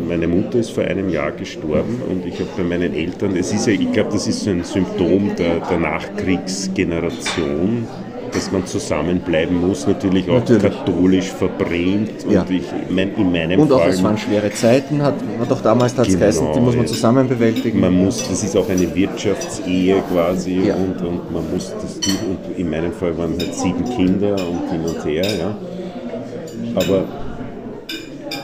meine 0.07 0.27
Mutter 0.27 0.59
ist 0.59 0.71
vor 0.71 0.83
einem 0.83 1.09
Jahr 1.09 1.31
gestorben 1.31 2.01
und 2.09 2.25
ich 2.25 2.39
habe 2.39 2.49
bei 2.57 2.63
meinen 2.63 2.93
Eltern, 2.93 3.35
es 3.35 3.51
ist 3.51 3.67
ja, 3.67 3.73
ich 3.73 3.91
glaube, 3.91 4.11
das 4.13 4.27
ist 4.27 4.43
so 4.43 4.49
ein 4.49 4.63
Symptom 4.63 5.35
der, 5.35 5.59
der 5.59 5.79
Nachkriegsgeneration, 5.79 7.87
dass 8.35 8.51
man 8.51 8.65
zusammenbleiben 8.65 9.59
muss, 9.59 9.87
natürlich 9.87 10.29
auch 10.29 10.39
natürlich. 10.39 10.63
katholisch 10.63 11.31
verbrämt. 11.31 12.25
Ja. 12.29 12.41
Und 12.41 12.51
ich, 12.51 12.63
mein, 12.89 13.15
in 13.15 13.31
meinem 13.31 13.59
und 13.59 13.71
auch 13.71 13.79
Fall, 13.79 13.89
es 13.89 14.03
waren 14.03 14.17
schwere 14.17 14.51
Zeiten, 14.51 15.01
hat 15.01 15.15
man 15.39 15.47
doch 15.47 15.61
damals 15.61 15.97
hat 15.97 16.07
genau, 16.07 16.19
geheißen, 16.19 16.47
die 16.53 16.59
muss 16.59 16.75
man 16.75 16.87
zusammen 16.87 17.27
bewältigen. 17.27 17.79
Man 17.79 17.93
muss, 17.93 18.27
das 18.27 18.43
ist 18.43 18.55
auch 18.55 18.69
eine 18.69 18.93
Wirtschaftsehe 18.93 20.01
quasi 20.11 20.67
ja. 20.67 20.75
und, 20.75 21.01
und 21.01 21.31
man 21.31 21.49
muss 21.51 21.73
das 21.81 21.99
tun. 21.99 22.13
Und 22.29 22.57
in 22.57 22.69
meinem 22.69 22.91
Fall 22.91 23.17
waren 23.17 23.31
halt 23.39 23.55
sieben 23.55 23.85
Kinder 23.85 24.33
und 24.33 24.69
hin 24.69 24.81
und 24.85 25.05
her. 25.05 25.25
Ja. 25.39 25.55
Aber 26.75 27.05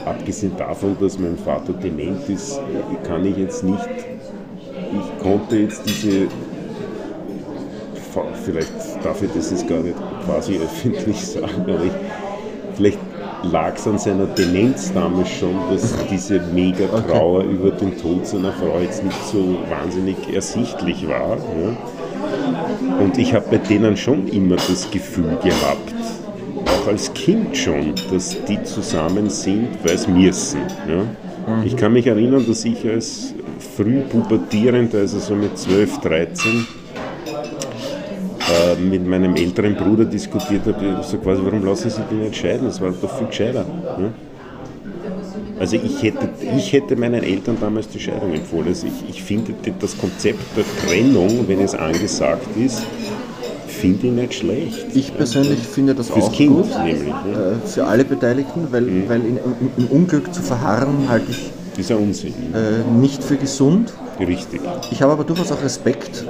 abgesehen 0.05 0.53
davon, 0.57 0.95
dass 0.99 1.19
mein 1.19 1.37
Vater 1.37 1.73
dement 1.73 2.27
ist, 2.29 2.59
kann 3.05 3.25
ich 3.25 3.37
jetzt 3.37 3.63
nicht, 3.63 3.89
ich 4.67 5.23
konnte 5.23 5.57
jetzt 5.57 5.83
diese 5.85 6.27
vielleicht 8.43 8.71
darf 9.03 9.21
ich 9.21 9.31
das 9.33 9.51
jetzt 9.51 9.67
gar 9.67 9.79
nicht 9.79 9.95
quasi 10.25 10.57
öffentlich 10.57 11.25
sagen, 11.25 11.63
aber 11.63 11.85
ich, 11.85 11.91
vielleicht 12.75 12.99
lag 13.43 13.75
es 13.75 13.87
an 13.87 13.97
seiner 13.97 14.25
Demenz 14.25 14.93
damals 14.93 15.29
schon, 15.29 15.55
dass 15.69 15.95
diese 16.09 16.39
mega 16.53 16.87
Trauer 16.87 17.39
okay. 17.39 17.51
über 17.51 17.71
den 17.71 17.97
Tod 17.97 18.25
seiner 18.25 18.51
Frau 18.51 18.79
jetzt 18.79 19.03
nicht 19.03 19.25
so 19.25 19.57
wahnsinnig 19.69 20.33
ersichtlich 20.33 21.07
war. 21.07 21.37
Ja. 21.37 23.03
Und 23.03 23.17
ich 23.17 23.33
habe 23.33 23.45
bei 23.49 23.57
denen 23.57 23.97
schon 23.97 24.27
immer 24.27 24.55
das 24.55 24.89
Gefühl 24.91 25.37
gehabt, 25.43 25.93
auch 26.65 26.87
als 26.87 27.13
Kind 27.13 27.57
schon, 27.57 27.93
dass 28.11 28.37
die 28.45 28.61
zusammen 28.63 29.29
sind, 29.29 29.69
weil 29.83 29.95
es 29.95 30.07
müssen. 30.07 30.61
Ja. 30.87 31.55
Mhm. 31.55 31.63
Ich 31.65 31.75
kann 31.75 31.93
mich 31.93 32.07
erinnern, 32.07 32.45
dass 32.47 32.63
ich 32.65 32.87
als 32.87 33.33
früh 33.75 34.01
pubertierender, 34.01 34.99
also 34.99 35.19
so 35.19 35.35
mit 35.35 35.57
12, 35.57 35.99
13, 35.99 36.67
äh, 38.51 38.75
mit 38.79 39.05
meinem 39.05 39.35
älteren 39.35 39.75
Bruder 39.75 40.05
diskutiert 40.05 40.65
habe, 40.65 41.01
so 41.03 41.17
quasi, 41.17 41.41
warum 41.43 41.65
lassen 41.65 41.89
Sie 41.89 42.01
den 42.09 42.21
nicht 42.21 42.35
scheiden? 42.35 42.65
Das 42.65 42.81
war 42.81 42.91
doch 42.91 43.17
viel 43.17 43.27
gescheiter. 43.27 43.65
Ne? 43.97 44.11
Also 45.59 45.75
ich 45.75 46.01
hätte, 46.01 46.27
ich 46.57 46.73
hätte 46.73 46.95
meinen 46.95 47.23
Eltern 47.23 47.55
damals 47.61 47.87
die 47.87 47.99
Scheidung 47.99 48.33
empfohlen. 48.33 48.69
Also 48.69 48.87
ich, 48.87 49.09
ich 49.09 49.23
finde 49.23 49.53
das 49.79 49.95
Konzept 49.97 50.39
der 50.57 50.63
Trennung, 50.87 51.47
wenn 51.47 51.59
es 51.59 51.75
angesagt 51.75 52.47
ist, 52.57 52.81
finde 53.67 54.07
ich 54.07 54.13
nicht 54.13 54.33
schlecht. 54.33 54.85
Ich 54.93 55.15
persönlich 55.15 55.59
ja. 55.59 55.65
finde 55.65 55.95
das 55.95 56.09
Fürs 56.09 56.25
auch 56.25 56.31
kind 56.31 56.55
gut, 56.55 56.83
nämlich. 56.83 57.07
Ja. 57.07 57.51
Äh, 57.51 57.67
für 57.67 57.85
alle 57.85 58.05
Beteiligten, 58.05 58.67
weil, 58.71 58.81
mhm. 58.81 59.09
weil 59.09 59.21
in, 59.21 59.39
im, 59.77 59.87
Unglück 59.87 60.33
zu 60.33 60.41
verharren 60.41 61.07
halte 61.07 61.31
ich 61.31 61.51
Dieser 61.77 61.97
Unsinn. 61.97 62.33
Äh, 62.53 62.99
nicht 62.99 63.23
für 63.23 63.37
gesund. 63.37 63.93
Richtig. 64.19 64.61
Ich 64.91 65.01
habe 65.01 65.13
aber 65.13 65.23
durchaus 65.23 65.51
auch 65.51 65.63
Respekt 65.63 66.25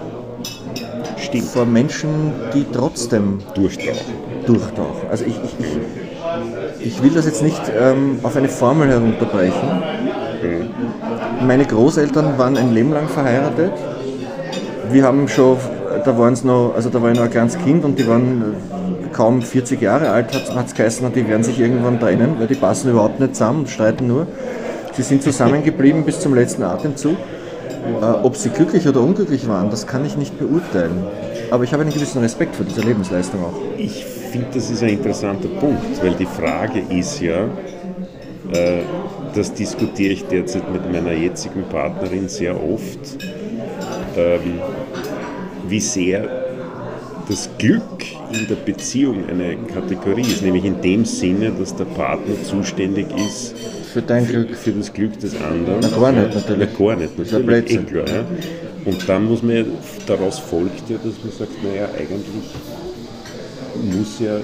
Stimmt. 1.21 1.45
vor 1.45 1.65
Menschen, 1.65 2.33
die 2.53 2.65
trotzdem 2.71 3.39
durchtauchen. 3.55 4.13
durchtauchen. 4.45 5.09
Also 5.09 5.25
ich, 5.25 5.35
ich, 5.43 6.87
ich, 6.87 7.03
will 7.03 7.11
das 7.11 7.25
jetzt 7.25 7.43
nicht 7.43 7.61
ähm, 7.79 8.19
auf 8.23 8.35
eine 8.35 8.49
Formel 8.49 8.89
herunterbrechen. 8.89 9.69
Mhm. 10.41 11.47
Meine 11.47 11.65
Großeltern 11.65 12.37
waren 12.37 12.57
ein 12.57 12.73
Leben 12.73 12.91
lang 12.91 13.07
verheiratet. 13.07 13.73
Wir 14.91 15.03
haben 15.03 15.27
schon, 15.27 15.57
da 16.03 16.17
waren 16.17 16.33
es 16.33 16.43
noch, 16.43 16.73
also 16.75 16.89
da 16.89 17.01
war 17.01 17.11
ich 17.11 17.17
noch 17.17 17.25
ein 17.25 17.31
kleines 17.31 17.57
Kind 17.57 17.85
und 17.85 17.97
die 17.97 18.07
waren 18.07 18.41
äh, 18.41 19.07
kaum 19.13 19.41
40 19.41 19.81
Jahre 19.81 20.09
alt, 20.09 20.33
hat 20.33 20.67
es 20.67 20.73
geheißen, 20.73 21.11
die 21.13 21.27
werden 21.27 21.43
sich 21.43 21.59
irgendwann 21.59 21.99
trennen, 21.99 22.35
weil 22.39 22.47
die 22.47 22.55
passen 22.55 22.91
überhaupt 22.91 23.19
nicht 23.19 23.35
zusammen, 23.35 23.67
streiten 23.67 24.07
nur. 24.07 24.27
Sie 24.93 25.03
sind 25.03 25.23
zusammengeblieben 25.23 26.03
bis 26.03 26.19
zum 26.19 26.35
letzten 26.35 26.63
Atemzug. 26.63 27.15
Äh, 27.83 28.05
ob 28.23 28.35
sie 28.35 28.49
glücklich 28.49 28.87
oder 28.87 29.01
unglücklich 29.01 29.47
waren, 29.47 29.69
das 29.69 29.87
kann 29.87 30.05
ich 30.05 30.15
nicht 30.15 30.37
beurteilen. 30.37 31.03
Aber 31.49 31.63
ich 31.63 31.73
habe 31.73 31.83
einen 31.83 31.91
gewissen 31.91 32.21
Respekt 32.21 32.55
vor 32.55 32.65
dieser 32.65 32.83
Lebensleistung 32.83 33.43
auch. 33.43 33.53
Ich 33.77 34.05
finde, 34.05 34.47
das 34.53 34.69
ist 34.69 34.83
ein 34.83 34.89
interessanter 34.89 35.49
Punkt, 35.49 36.01
weil 36.01 36.13
die 36.13 36.25
Frage 36.25 36.79
ist 36.89 37.19
ja, 37.19 37.45
äh, 38.53 38.83
das 39.33 39.53
diskutiere 39.53 40.13
ich 40.13 40.25
derzeit 40.25 40.71
mit 40.71 40.91
meiner 40.91 41.13
jetzigen 41.13 41.63
Partnerin 41.63 42.29
sehr 42.29 42.55
oft, 42.55 43.17
ähm, 44.15 44.59
wie 45.67 45.79
sehr 45.79 46.29
das 47.27 47.49
Glück 47.57 48.05
in 48.33 48.47
der 48.47 48.55
Beziehung 48.55 49.29
eine 49.29 49.55
Kategorie 49.55 50.21
ist, 50.21 50.41
nämlich 50.41 50.65
in 50.65 50.81
dem 50.81 51.05
Sinne, 51.05 51.51
dass 51.51 51.75
der 51.75 51.85
Partner 51.85 52.35
zuständig 52.43 53.07
ist 53.15 53.55
für 53.91 54.01
dein 54.01 54.25
Glück. 54.25 54.55
Für 54.55 54.71
das 54.71 54.91
Glück 54.93 55.19
des 55.19 55.35
anderen. 55.35 55.79
Na, 55.81 55.89
gar 55.89 56.11
nicht, 56.11 56.33
natürlich. 56.33 56.69
Na, 56.77 56.85
gar 56.85 56.95
nicht, 56.95 57.17
natürlich. 57.17 57.65
Das 57.65 57.73
ist 57.73 57.87
klar, 57.87 58.07
ja. 58.07 58.25
Und 58.85 59.09
dann 59.09 59.25
muss 59.25 59.43
man, 59.43 59.65
daraus 60.07 60.39
folgt 60.39 60.89
ja, 60.89 60.97
dass 60.97 61.23
man 61.23 61.31
sagt, 61.37 61.63
naja, 61.63 61.87
eigentlich 61.97 62.25
muss 63.75 64.19
ja, 64.19 64.37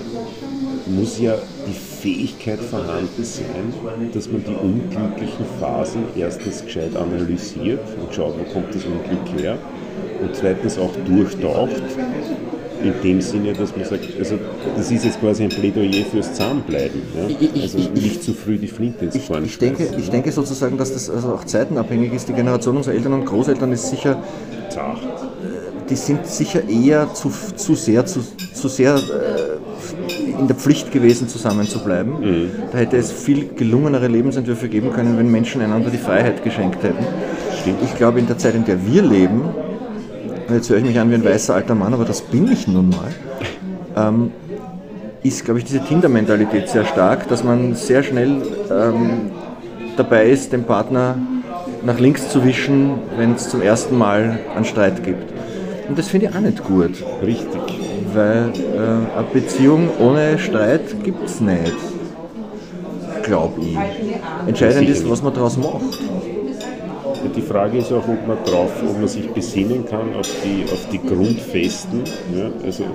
muss 0.85 1.19
ja 1.19 1.35
die 1.67 1.73
Fähigkeit 1.73 2.59
vorhanden 2.59 3.23
sein, 3.23 3.73
dass 4.13 4.29
man 4.29 4.43
die 4.43 4.53
unglücklichen 4.53 5.45
Phasen 5.59 6.03
erstens 6.15 6.63
gescheit 6.63 6.95
analysiert 6.95 7.81
und 7.99 8.13
schaut, 8.13 8.35
wo 8.37 8.43
kommt 8.53 8.73
das 8.73 8.83
Unglück 8.85 9.41
her 9.41 9.57
und 10.21 10.35
zweitens 10.35 10.77
auch 10.77 10.93
durchtaucht 11.05 11.81
in 12.83 12.93
dem 13.03 13.21
Sinne, 13.21 13.53
dass 13.53 13.75
man 13.75 13.85
sagt, 13.85 14.05
also 14.17 14.37
das 14.75 14.91
ist 14.91 15.05
jetzt 15.05 15.19
quasi 15.19 15.43
ein 15.43 15.49
Plädoyer 15.49 16.05
fürs 16.11 16.33
Zusammenbleiben. 16.33 17.01
Ja? 17.15 17.61
Also 17.61 17.77
nicht 17.77 18.23
zu 18.23 18.33
früh 18.33 18.57
die 18.57 18.67
Flinte 18.67 19.05
ins 19.05 19.27
Korn 19.27 19.43
ich, 19.43 19.51
ich 19.51 19.57
denke, 19.57 19.89
ich 19.97 20.09
denke 20.09 20.31
sozusagen, 20.31 20.77
dass 20.77 20.93
das 20.93 21.09
also 21.09 21.33
auch 21.33 21.43
zeitenabhängig 21.43 22.13
ist. 22.13 22.29
Die 22.29 22.33
Generation 22.33 22.77
unserer 22.77 22.95
Eltern 22.95 23.13
und 23.13 23.25
Großeltern 23.25 23.71
ist 23.71 23.89
sicher. 23.89 24.21
Zart. 24.69 24.99
Die 25.89 25.95
sind 25.95 26.27
sicher 26.27 26.67
eher 26.67 27.13
zu, 27.13 27.31
zu 27.55 27.75
sehr, 27.75 28.05
zu, 28.05 28.19
zu 28.53 28.67
sehr 28.67 28.95
äh, 28.95 30.39
in 30.39 30.47
der 30.47 30.55
Pflicht 30.55 30.91
gewesen, 30.91 31.29
zusammen 31.29 31.67
zu 31.67 31.79
bleiben. 31.79 32.19
Mhm. 32.19 32.51
Da 32.71 32.79
hätte 32.79 32.97
es 32.97 33.11
viel 33.11 33.47
gelungenere 33.55 34.07
Lebensentwürfe 34.07 34.67
geben 34.67 34.91
können, 34.91 35.17
wenn 35.17 35.31
Menschen 35.31 35.61
einander 35.61 35.89
die 35.89 35.97
Freiheit 35.97 36.43
geschenkt 36.43 36.83
hätten. 36.83 37.05
Stimmt. 37.61 37.77
Ich 37.83 37.95
glaube, 37.95 38.19
in 38.19 38.27
der 38.27 38.37
Zeit, 38.37 38.55
in 38.55 38.65
der 38.65 38.85
wir 38.85 39.01
leben, 39.01 39.43
jetzt 40.55 40.69
höre 40.69 40.77
ich 40.77 40.85
mich 40.85 40.99
an 40.99 41.09
wie 41.09 41.15
ein 41.15 41.25
weißer 41.25 41.55
alter 41.55 41.75
Mann, 41.75 41.93
aber 41.93 42.05
das 42.05 42.21
bin 42.21 42.51
ich 42.51 42.67
nun 42.67 42.89
mal, 42.89 43.11
ähm, 43.95 44.31
ist, 45.23 45.43
glaube 45.45 45.59
ich, 45.59 45.65
diese 45.65 45.83
Tinder-Mentalität 45.83 46.69
sehr 46.69 46.85
stark, 46.85 47.27
dass 47.27 47.43
man 47.43 47.75
sehr 47.75 48.03
schnell 48.03 48.41
ähm, 48.71 49.31
dabei 49.97 50.29
ist, 50.29 50.53
den 50.53 50.63
Partner 50.63 51.17
nach 51.83 51.99
links 51.99 52.29
zu 52.29 52.43
wischen, 52.43 52.99
wenn 53.17 53.33
es 53.33 53.49
zum 53.49 53.61
ersten 53.61 53.97
Mal 53.97 54.39
einen 54.55 54.65
Streit 54.65 55.03
gibt. 55.03 55.33
Und 55.89 55.97
das 55.97 56.07
finde 56.09 56.27
ich 56.27 56.35
auch 56.35 56.39
nicht 56.39 56.63
gut. 56.63 57.03
Richtig. 57.23 57.61
Weil 58.13 58.51
äh, 58.55 59.17
eine 59.17 59.27
Beziehung 59.33 59.89
ohne 59.99 60.37
Streit 60.37 61.03
gibt 61.03 61.25
es 61.25 61.39
nicht. 61.41 61.75
Glaube 63.23 63.61
ich. 63.61 63.77
Entscheidend 64.47 64.89
ist, 64.89 65.09
was 65.09 65.21
man 65.21 65.33
daraus 65.33 65.57
macht. 65.57 66.06
Die 67.35 67.41
Frage 67.41 67.79
ist 67.79 67.91
auch, 67.91 68.07
ob 68.07 68.27
man 68.27 68.37
drauf, 68.45 68.71
ob 68.83 68.99
man 68.99 69.07
sich 69.07 69.29
besinnen 69.29 69.85
kann 69.85 70.13
auf 70.15 70.29
die, 70.43 70.63
auf 70.71 70.87
die 70.91 70.99
Grundfesten. 70.99 72.03
Ja? 72.35 72.49
Also, 72.63 72.85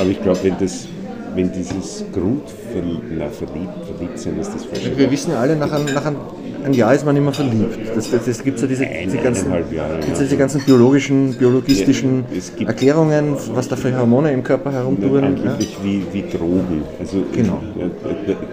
aber 0.00 0.10
ich 0.10 0.22
glaube, 0.22 0.42
wenn 0.42 0.58
das 0.58 0.88
wenn 1.36 1.52
dieses 1.52 2.04
Grundverliebt, 2.12 3.34
verliebt 3.34 4.18
sein 4.18 4.38
ist 4.40 4.54
das 4.54 4.64
falsche 4.64 4.96
Wir 4.96 5.10
wissen 5.10 5.32
ja 5.32 5.40
alle, 5.40 5.54
nach, 5.56 5.70
ein, 5.70 5.84
nach 5.94 6.06
ein, 6.06 6.16
ein 6.64 6.72
Jahr 6.72 6.94
ist 6.94 7.04
man 7.04 7.14
immer 7.16 7.32
verliebt. 7.32 7.78
Das, 7.94 8.10
das, 8.10 8.24
das 8.24 8.42
gibt 8.42 8.60
ja 8.60 8.66
diese, 8.66 8.86
diese, 9.04 9.18
ganzen, 9.18 9.50
Jahre, 9.50 10.00
diese 10.18 10.36
ganzen 10.36 10.62
biologischen, 10.62 11.34
biologistischen 11.34 12.24
ja, 12.58 12.66
Erklärungen, 12.66 13.36
was 13.54 13.68
da 13.68 13.76
für 13.76 13.96
Hormone 13.96 14.32
im 14.32 14.42
Körper 14.42 14.72
herumtouren. 14.72 15.24
Angeblich 15.24 15.76
ja. 15.78 15.84
wie, 15.84 16.02
wie 16.12 16.22
Drogen. 16.22 16.82
Also 16.98 17.22
genau. 17.32 17.60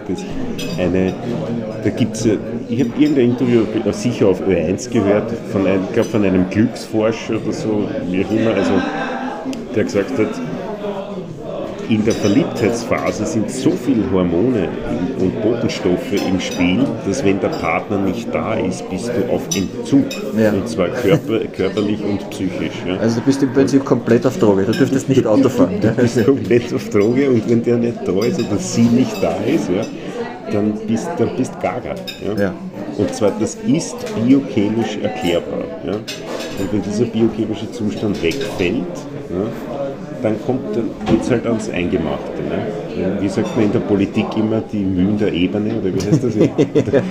Das 0.06 0.24
eine, 0.78 1.14
da 1.82 1.90
gibt's 1.90 2.24
ja, 2.24 2.34
ich 2.68 2.80
habe 2.80 2.90
irgendein 2.98 3.30
Interview 3.30 3.62
sicher 3.92 4.28
auf 4.28 4.42
Ö1 4.42 4.90
gehört, 4.90 5.32
von 5.50 5.66
einem, 5.66 5.84
ich 5.84 5.92
glaube 5.92 6.08
von 6.10 6.24
einem 6.24 6.50
Glücksforscher 6.50 7.36
oder 7.42 7.52
so, 7.52 7.88
wie 8.10 8.24
auch 8.24 8.30
immer, 8.30 8.54
also 8.54 8.72
der 9.74 9.84
gesagt 9.84 10.18
hat, 10.18 10.28
in 11.88 12.04
der 12.04 12.14
Verliebtheitsphase 12.14 13.26
sind 13.26 13.50
so 13.50 13.70
viele 13.70 14.10
Hormone 14.10 14.68
und 15.18 15.42
Botenstoffe 15.42 16.12
im 16.12 16.40
Spiel, 16.40 16.86
dass 17.06 17.24
wenn 17.24 17.40
der 17.40 17.48
Partner 17.48 17.98
nicht 17.98 18.34
da 18.34 18.54
ist, 18.54 18.88
bist 18.90 19.08
du 19.08 19.32
auf 19.32 19.42
Entzug. 19.54 20.06
Ja. 20.36 20.52
Und 20.52 20.68
zwar 20.68 20.88
körper, 20.88 21.40
körperlich 21.46 22.02
und 22.02 22.28
psychisch. 22.30 22.82
Ja. 22.86 22.96
Also 22.96 23.20
du 23.20 23.26
bist 23.26 23.42
im 23.42 23.52
Prinzip 23.52 23.84
komplett 23.84 24.26
auf 24.26 24.38
Droge, 24.38 24.64
du 24.64 24.72
dürftest 24.72 25.08
nicht 25.08 25.26
Auto 25.26 25.48
fahren. 25.48 25.74
Du 25.84 26.02
bist 26.02 26.24
komplett 26.24 26.72
auf 26.74 26.88
Droge 26.90 27.30
und 27.30 27.48
wenn 27.48 27.62
der 27.62 27.76
nicht 27.76 27.98
da 28.06 28.24
ist 28.24 28.40
oder 28.40 28.58
sie 28.58 28.82
nicht 28.82 29.22
da 29.22 29.34
ist, 29.46 29.68
ja, 29.68 29.84
dann 30.52 30.74
bist 30.86 31.08
du 31.18 31.26
bist 31.36 31.60
gaga. 31.60 31.94
Ja. 32.24 32.42
ja. 32.42 32.54
Und 32.96 33.14
zwar, 33.14 33.32
das 33.40 33.56
ist 33.66 33.96
biochemisch 34.14 34.98
erklärbar. 35.02 35.64
Ja. 35.84 35.92
Und 35.94 36.72
wenn 36.72 36.82
dieser 36.82 37.04
biochemische 37.04 37.70
Zustand 37.72 38.22
wegfällt, 38.22 38.84
ja, 39.30 39.73
dann 40.24 40.42
kommt 40.46 40.62
es 41.20 41.30
halt 41.30 41.46
ans 41.46 41.68
Eingemachte. 41.68 42.42
Ne? 42.48 43.20
Wie 43.20 43.28
sagt 43.28 43.54
man 43.56 43.66
in 43.66 43.72
der 43.72 43.80
Politik 43.80 44.24
immer, 44.36 44.62
die 44.62 44.78
Mühen 44.78 45.18
der 45.18 45.30
Ebene, 45.30 45.78
oder 45.78 45.94
wie 45.94 46.00
heißt 46.00 46.24
das? 46.24 46.34
ja, 46.36 46.48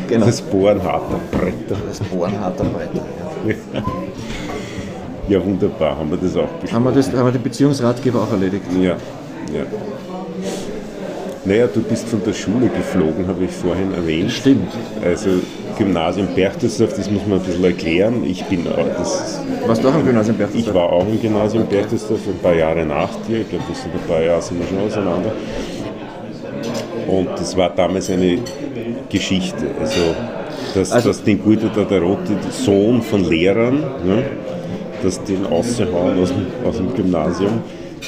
genau. 0.07 0.25
Das 0.25 0.41
Bohren 0.41 0.81
harter 0.81 1.19
Bretter. 1.31 1.79
Das 1.87 1.99
Bohren 1.99 2.39
harter 2.39 2.63
Bretter, 2.63 3.05
ja. 3.45 3.83
ja. 5.37 5.45
wunderbar, 5.45 5.95
haben 5.95 6.09
wir 6.09 6.17
das 6.17 6.35
auch 6.35 6.47
besprochen. 6.47 6.73
Haben 6.73 6.85
wir, 6.85 6.91
das, 6.91 7.13
haben 7.13 7.25
wir 7.25 7.31
den 7.31 7.43
Beziehungsratgeber 7.43 8.23
auch 8.23 8.31
erledigt? 8.31 8.65
Ja, 8.81 8.97
ja. 9.53 9.65
Naja, 11.45 11.67
du 11.67 11.81
bist 11.83 12.07
von 12.07 12.23
der 12.23 12.33
Schule 12.33 12.67
geflogen, 12.69 13.27
habe 13.27 13.43
ich 13.43 13.51
vorhin 13.51 13.93
erwähnt. 13.93 14.31
Stimmt. 14.31 14.71
Also 15.03 15.29
Gymnasium 15.77 16.27
Berchtesdorf, 16.35 16.93
das 16.95 17.09
muss 17.09 17.25
man 17.27 17.39
ein 17.39 17.45
bisschen 17.45 17.63
erklären. 17.63 18.23
Ich 18.25 18.43
bin 18.45 18.65
das, 18.65 19.41
Warst 19.65 19.83
du 19.83 19.89
auch 19.89 19.95
im 19.95 20.05
Gymnasium 20.05 20.37
Berchtesdorf? 20.37 20.67
Ich 20.67 20.73
war 20.73 20.91
auch 20.91 21.07
im 21.07 21.21
Gymnasium 21.21 21.63
okay. 21.63 21.77
Berchtesdorf, 21.77 22.19
ein 22.27 22.39
paar 22.39 22.55
Jahre 22.55 22.85
nach 22.85 23.09
dir. 23.27 23.41
Ich 23.41 23.49
glaube, 23.49 23.65
das 23.69 23.81
sind 23.81 23.93
ein 23.93 24.07
paar 24.07 24.21
Jahre 24.21 24.41
sind 24.41 24.59
wir 24.59 24.67
schon 24.67 24.79
auseinander. 24.79 25.31
Und 27.07 27.29
das 27.37 27.55
war 27.55 27.69
damals 27.69 28.09
eine 28.09 28.39
Geschichte. 29.09 29.67
Also, 29.79 30.01
dass, 30.73 30.91
also, 30.91 31.09
dass 31.09 31.23
den 31.23 31.41
Guido 31.43 31.67
der 31.67 32.01
Rote, 32.01 32.35
Sohn 32.51 33.01
von 33.01 33.29
Lehrern, 33.29 33.79
ne, 34.05 34.23
dass 35.03 35.23
den 35.23 35.45
raushauen 35.45 36.21
aus, 36.21 36.33
aus 36.65 36.77
dem 36.77 36.93
Gymnasium, 36.95 37.61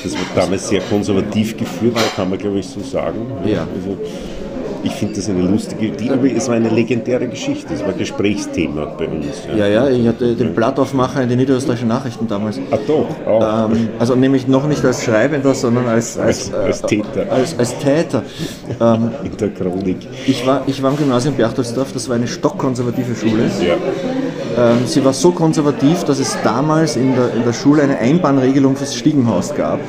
das 0.03 0.13
war 0.13 0.43
damals 0.43 0.69
sehr 0.69 0.81
konservativ 0.81 1.55
geführt, 1.57 1.97
kann 2.15 2.29
man 2.29 2.39
glaube 2.39 2.59
ich 2.59 2.67
so 2.67 2.79
sagen. 2.81 3.25
Ja. 3.45 3.61
Also, 3.61 3.97
ich 4.85 4.93
finde 4.93 5.15
das 5.15 5.29
eine 5.29 5.41
lustige, 5.41 5.91
die, 5.91 6.11
aber 6.11 6.25
es 6.31 6.47
war 6.47 6.55
eine 6.55 6.69
legendäre 6.69 7.27
Geschichte, 7.27 7.73
es 7.73 7.83
war 7.83 7.93
Gesprächsthema 7.93 8.85
bei 8.85 9.07
uns. 9.07 9.25
Ja, 9.49 9.67
ja, 9.67 9.67
ja 9.67 9.89
ich 9.89 10.07
hatte 10.07 10.35
den 10.35 10.53
Blattaufmacher 10.53 11.23
in 11.23 11.29
den 11.29 11.39
niederösterreichischen 11.39 11.87
Nachrichten 11.87 12.27
damals. 12.27 12.59
Ach 12.69 12.77
doch, 12.87 13.07
auch. 13.25 13.71
Ähm, 13.71 13.89
also 13.97 14.15
nämlich 14.15 14.47
noch 14.47 14.67
nicht 14.67 14.85
als 14.85 15.03
Schreibender, 15.03 15.55
sondern 15.55 15.87
als, 15.87 16.17
als, 16.17 16.53
als, 16.53 16.65
als 16.65 16.81
äh, 16.83 16.87
Täter. 16.87 17.31
Als, 17.31 17.57
als 17.57 17.77
Täter. 17.79 18.23
Ähm, 18.79 19.11
in 19.23 19.37
der 19.37 19.49
Chronik. 19.49 20.07
Ich 20.27 20.45
war, 20.45 20.61
ich 20.67 20.81
war 20.83 20.91
im 20.91 20.97
Gymnasium 20.97 21.35
Berchtoldsdorf, 21.35 21.91
das 21.91 22.07
war 22.07 22.15
eine 22.15 22.27
stockkonservative 22.27 23.15
Schule. 23.15 23.49
Ja. 23.59 23.75
Ähm, 24.57 24.85
sie 24.85 25.03
war 25.03 25.13
so 25.13 25.31
konservativ, 25.31 26.03
dass 26.03 26.19
es 26.19 26.37
damals 26.43 26.95
in 26.95 27.15
der, 27.15 27.33
in 27.33 27.43
der 27.43 27.53
Schule 27.53 27.81
eine 27.81 27.97
Einbahnregelung 27.97 28.75
fürs 28.75 28.95
Stiegenhaus 28.95 29.53
gab. 29.55 29.79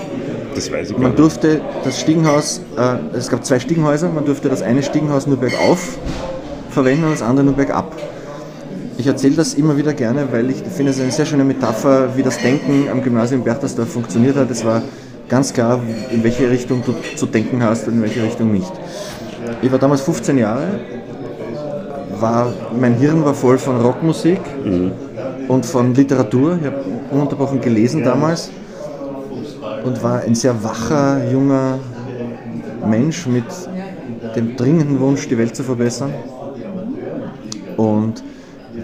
Das 0.57 0.73
weiß 0.73 0.91
ich 0.91 0.99
Man 0.99 1.15
durfte 1.15 1.61
das 1.85 2.01
Stiegenhaus, 2.01 2.63
äh, 2.79 3.17
es 3.17 3.29
gab 3.29 3.45
zwei 3.45 3.61
Stiegenhäuser, 3.61 4.09
man 4.09 4.25
durfte 4.25 4.49
das 4.49 4.63
eine 4.63 4.83
Stiegenhaus 4.83 5.27
nur 5.27 5.37
bergauf 5.37 5.99
verwenden 6.71 7.05
und 7.05 7.13
das 7.13 7.21
andere 7.21 7.45
nur 7.45 7.55
bergab. 7.55 7.95
Ich 8.97 9.07
erzähle 9.07 9.35
das 9.35 9.53
immer 9.53 9.77
wieder 9.77 9.93
gerne, 9.93 10.29
weil 10.33 10.49
ich 10.49 10.57
finde 10.57 10.93
es 10.93 11.01
eine 11.01 11.11
sehr 11.11 11.27
schöne 11.27 11.45
Metapher, 11.45 12.17
wie 12.17 12.23
das 12.23 12.39
Denken 12.39 12.89
am 12.91 13.03
Gymnasium 13.03 13.45
Berchtesdorf 13.45 13.91
funktioniert 13.91 14.37
hat. 14.37 14.51
Es 14.51 14.65
war 14.65 14.81
ganz 15.29 15.53
klar, 15.53 15.79
in 16.11 16.25
welche 16.25 16.49
Richtung 16.51 16.83
du 16.87 16.95
zu 17.17 17.27
denken 17.27 17.63
hast 17.63 17.87
und 17.87 17.95
in 17.95 18.03
welche 18.03 18.23
Richtung 18.23 18.51
nicht. 18.51 18.73
Ich 19.61 19.71
war 19.71 19.79
damals 19.79 20.01
15 20.01 20.39
Jahre, 20.39 20.81
war, 22.19 22.51
mein 22.81 22.95
Hirn 22.95 23.23
war 23.27 23.35
voll 23.35 23.59
von 23.59 23.79
Rockmusik 23.79 24.41
mhm. 24.65 24.93
und 25.49 25.67
von 25.67 25.95
Literatur. 25.95 26.59
Ich 26.59 26.67
habe 26.67 26.81
ununterbrochen 27.11 27.61
gelesen 27.61 28.03
damals 28.03 28.51
und 29.87 30.03
war 30.03 30.21
ein 30.21 30.35
sehr 30.35 30.63
wacher, 30.63 31.31
junger 31.31 31.79
Mensch 32.87 33.27
mit 33.27 33.45
dem 34.35 34.57
dringenden 34.57 35.01
Wunsch, 35.01 35.29
die 35.29 35.39
Welt 35.39 35.55
zu 35.55 35.63
verbessern. 35.63 36.13
Und 37.77 38.23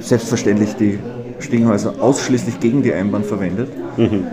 selbstverständlich 0.01 0.75
die 0.77 0.99
Stiegenhäuser 1.41 1.95
ausschließlich 2.01 2.61
gegen 2.61 2.83
die 2.83 2.93
Einbahn 2.93 3.25
verwendet, 3.25 3.71
mhm. 3.97 4.27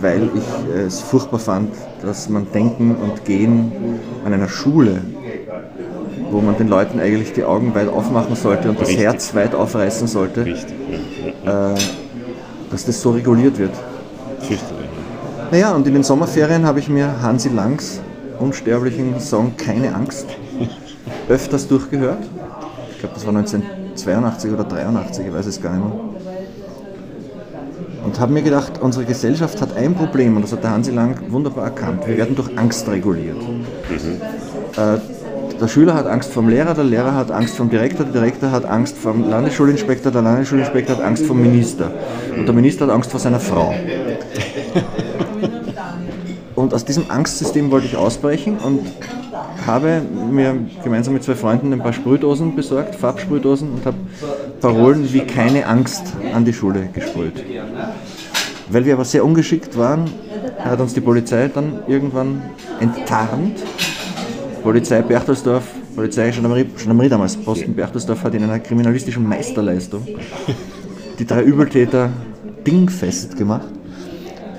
weil 0.00 0.30
ich 0.34 0.76
es 0.76 1.00
furchtbar 1.00 1.40
fand, 1.40 1.70
dass 2.02 2.28
man 2.28 2.46
Denken 2.52 2.94
und 2.96 3.24
Gehen 3.24 3.72
an 4.24 4.32
einer 4.32 4.48
Schule, 4.48 5.00
wo 6.30 6.40
man 6.40 6.56
den 6.56 6.68
Leuten 6.68 7.00
eigentlich 7.00 7.32
die 7.32 7.44
Augen 7.44 7.74
weit 7.74 7.88
aufmachen 7.88 8.36
sollte 8.36 8.70
und 8.70 8.78
Richtig. 8.78 8.96
das 8.96 9.04
Herz 9.04 9.34
weit 9.34 9.54
aufreißen 9.54 10.06
sollte, 10.06 10.44
Richtig, 10.44 10.74
ja. 11.44 11.72
äh, 11.72 11.78
dass 12.70 12.84
das 12.86 13.00
so 13.00 13.10
reguliert 13.10 13.58
wird. 13.58 13.72
Fürchterlich. 14.40 14.71
Naja, 15.52 15.72
und 15.72 15.86
in 15.86 15.92
den 15.92 16.02
Sommerferien 16.02 16.64
habe 16.64 16.78
ich 16.78 16.88
mir 16.88 17.20
Hansi 17.20 17.50
Langs 17.50 18.00
unsterblichen 18.38 19.20
Song 19.20 19.54
Keine 19.58 19.94
Angst 19.94 20.26
öfters 21.28 21.68
durchgehört. 21.68 22.22
Ich 22.92 23.00
glaube, 23.00 23.14
das 23.14 23.26
war 23.26 23.36
1982 23.36 24.50
oder 24.50 24.64
83, 24.64 25.26
ich 25.26 25.34
weiß 25.34 25.44
es 25.44 25.60
gar 25.60 25.74
nicht 25.74 25.84
mehr. 25.84 26.00
Und 28.02 28.18
habe 28.18 28.32
mir 28.32 28.40
gedacht, 28.40 28.80
unsere 28.80 29.04
Gesellschaft 29.04 29.60
hat 29.60 29.76
ein 29.76 29.94
Problem, 29.94 30.36
und 30.36 30.42
das 30.42 30.52
hat 30.52 30.64
der 30.64 30.70
Hansi 30.70 30.90
Lang 30.90 31.16
wunderbar 31.28 31.64
erkannt. 31.64 32.06
Wir 32.06 32.16
werden 32.16 32.34
durch 32.34 32.56
Angst 32.56 32.88
reguliert. 32.88 33.36
Mhm. 33.36 34.22
Äh, 34.78 35.00
der 35.60 35.68
Schüler 35.68 35.92
hat 35.92 36.06
Angst 36.06 36.32
vom 36.32 36.48
Lehrer, 36.48 36.72
der 36.72 36.84
Lehrer 36.84 37.14
hat 37.14 37.30
Angst 37.30 37.58
vom 37.58 37.68
Direktor, 37.68 38.06
der 38.06 38.22
Direktor 38.22 38.50
hat 38.50 38.64
Angst 38.64 38.96
vom 38.96 39.28
Landesschulinspektor, 39.28 40.12
der 40.12 40.22
Landesschulinspektor 40.22 40.96
hat 40.96 41.04
Angst 41.04 41.26
vom 41.26 41.42
Minister. 41.42 41.92
Und 42.34 42.46
der 42.46 42.54
Minister 42.54 42.86
hat 42.86 42.94
Angst 42.94 43.10
vor 43.10 43.20
seiner 43.20 43.38
Frau. 43.38 43.74
Und 46.62 46.72
aus 46.74 46.84
diesem 46.84 47.10
Angstsystem 47.10 47.72
wollte 47.72 47.88
ich 47.88 47.96
ausbrechen 47.96 48.56
und 48.58 48.86
habe 49.66 50.00
mir 50.30 50.56
gemeinsam 50.84 51.12
mit 51.12 51.24
zwei 51.24 51.34
Freunden 51.34 51.72
ein 51.72 51.80
paar 51.80 51.92
Sprühdosen 51.92 52.54
besorgt, 52.54 52.94
Farbsprühdosen 52.94 53.72
und 53.72 53.84
habe 53.84 53.96
Parolen 54.60 55.12
wie 55.12 55.22
keine 55.22 55.66
Angst 55.66 56.04
an 56.32 56.44
die 56.44 56.52
Schule 56.52 56.88
gesprüht. 56.92 57.44
Weil 58.70 58.84
wir 58.84 58.94
aber 58.94 59.04
sehr 59.04 59.24
ungeschickt 59.24 59.76
waren, 59.76 60.08
hat 60.60 60.78
uns 60.78 60.94
die 60.94 61.00
Polizei 61.00 61.50
dann 61.52 61.80
irgendwann 61.88 62.42
enttarnt. 62.78 63.58
Polizei 64.62 65.02
Berchtesdorf, 65.02 65.64
Polizei 65.96 66.30
Gendarmerie, 66.30 67.08
damals, 67.08 67.36
Posten 67.38 67.74
Berchtesdorf 67.74 68.22
hat 68.22 68.34
in 68.34 68.44
einer 68.44 68.60
kriminalistischen 68.60 69.28
Meisterleistung 69.28 70.06
die 71.18 71.26
drei 71.26 71.42
Übeltäter 71.42 72.10
dingfest 72.64 73.36
gemacht. 73.36 73.66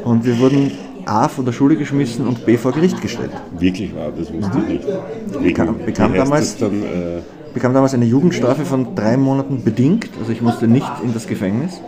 Und 0.03 0.25
wir 0.25 0.37
wurden 0.39 0.69
A 1.05 1.27
von 1.27 1.45
der 1.45 1.51
Schule 1.51 1.75
geschmissen 1.75 2.27
und 2.27 2.45
B 2.45 2.57
vor 2.57 2.71
Gericht 2.71 3.01
gestellt. 3.01 3.31
Wirklich 3.57 3.95
wahr, 3.95 4.11
das 4.17 4.31
wusste 4.33 4.57
ich 4.59 4.67
nicht. 4.67 5.43
Bekam, 5.43 5.75
bekam 5.85 6.13
damals, 6.13 6.57
dann, 6.57 6.83
äh, 6.83 7.21
bekam 7.53 7.73
damals 7.73 7.93
eine 7.93 8.05
Jugendstrafe 8.05 8.65
von 8.65 8.95
drei 8.95 9.17
Monaten 9.17 9.63
bedingt, 9.63 10.09
also 10.19 10.31
ich 10.31 10.41
musste 10.41 10.67
nicht 10.67 10.91
in 11.03 11.13
das 11.13 11.27
Gefängnis. 11.27 11.81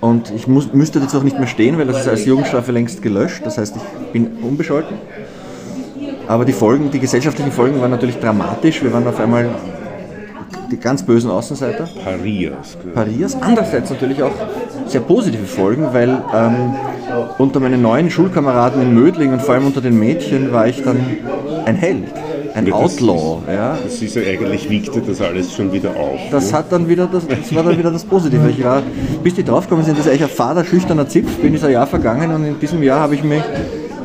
Und 0.00 0.32
ich 0.34 0.48
muss, 0.48 0.72
müsste 0.72 0.98
jetzt 0.98 1.14
auch 1.14 1.22
nicht 1.22 1.38
mehr 1.38 1.46
stehen, 1.46 1.78
weil 1.78 1.86
das 1.86 2.00
ist 2.00 2.08
als 2.08 2.24
Jugendstrafe 2.24 2.72
längst 2.72 3.02
gelöscht. 3.02 3.42
Das 3.44 3.56
heißt, 3.56 3.76
ich 3.76 4.12
bin 4.12 4.32
unbescholten. 4.42 4.96
Aber 6.26 6.44
die 6.44 6.52
Folgen, 6.52 6.90
die 6.90 6.98
gesellschaftlichen 6.98 7.52
Folgen 7.52 7.80
waren 7.80 7.92
natürlich 7.92 8.18
dramatisch. 8.18 8.82
Wir 8.82 8.92
waren 8.92 9.06
auf 9.06 9.20
einmal 9.20 9.50
die 10.70 10.78
ganz 10.78 11.02
bösen 11.02 11.30
Außenseiter. 11.30 11.88
Parias. 12.04 12.76
Parias. 12.94 13.36
Andererseits 13.40 13.90
natürlich 13.90 14.22
auch 14.22 14.32
sehr 14.86 15.00
positive 15.00 15.44
Folgen, 15.44 15.88
weil 15.92 16.10
ähm, 16.34 16.74
unter 17.38 17.60
meinen 17.60 17.82
neuen 17.82 18.10
Schulkameraden 18.10 18.82
in 18.82 18.94
Mödling 18.94 19.32
und 19.32 19.42
vor 19.42 19.54
allem 19.54 19.66
unter 19.66 19.80
den 19.80 19.98
Mädchen 19.98 20.52
war 20.52 20.66
ich 20.66 20.82
dann 20.82 20.98
ein 21.64 21.76
Held, 21.76 22.04
ein 22.54 22.66
Ja, 22.66 22.72
das 22.72 22.80
Outlaw. 22.80 23.38
Ja. 23.52 23.78
Das 23.82 24.00
ist 24.00 24.16
ja 24.16 24.22
eigentlich 24.22 24.68
wiegte 24.68 25.00
das 25.00 25.20
alles 25.20 25.54
schon 25.54 25.72
wieder 25.72 25.90
auf. 25.90 26.20
Das 26.30 26.50
ne? 26.50 26.58
hat 26.58 26.72
dann 26.72 26.88
wieder 26.88 27.06
das, 27.06 27.26
das 27.26 27.54
war 27.54 27.62
dann 27.62 27.78
wieder 27.78 27.90
das 27.90 28.04
Positive. 28.04 28.48
Ich 28.50 28.62
war, 28.64 28.82
bis 29.22 29.34
die 29.34 29.44
draufgekommen 29.44 29.84
sind, 29.84 29.98
dass 29.98 30.06
ich 30.06 30.12
eigentlich 30.12 30.30
ein 30.30 30.36
fader, 30.36 30.64
schüchterner 30.64 31.08
Zipf 31.08 31.36
bin, 31.38 31.54
ist 31.54 31.64
ein 31.64 31.72
Jahr 31.72 31.86
vergangen 31.86 32.34
und 32.34 32.44
in 32.44 32.60
diesem 32.60 32.82
Jahr 32.82 33.00
habe 33.00 33.14
ich 33.14 33.22
mich, 33.22 33.42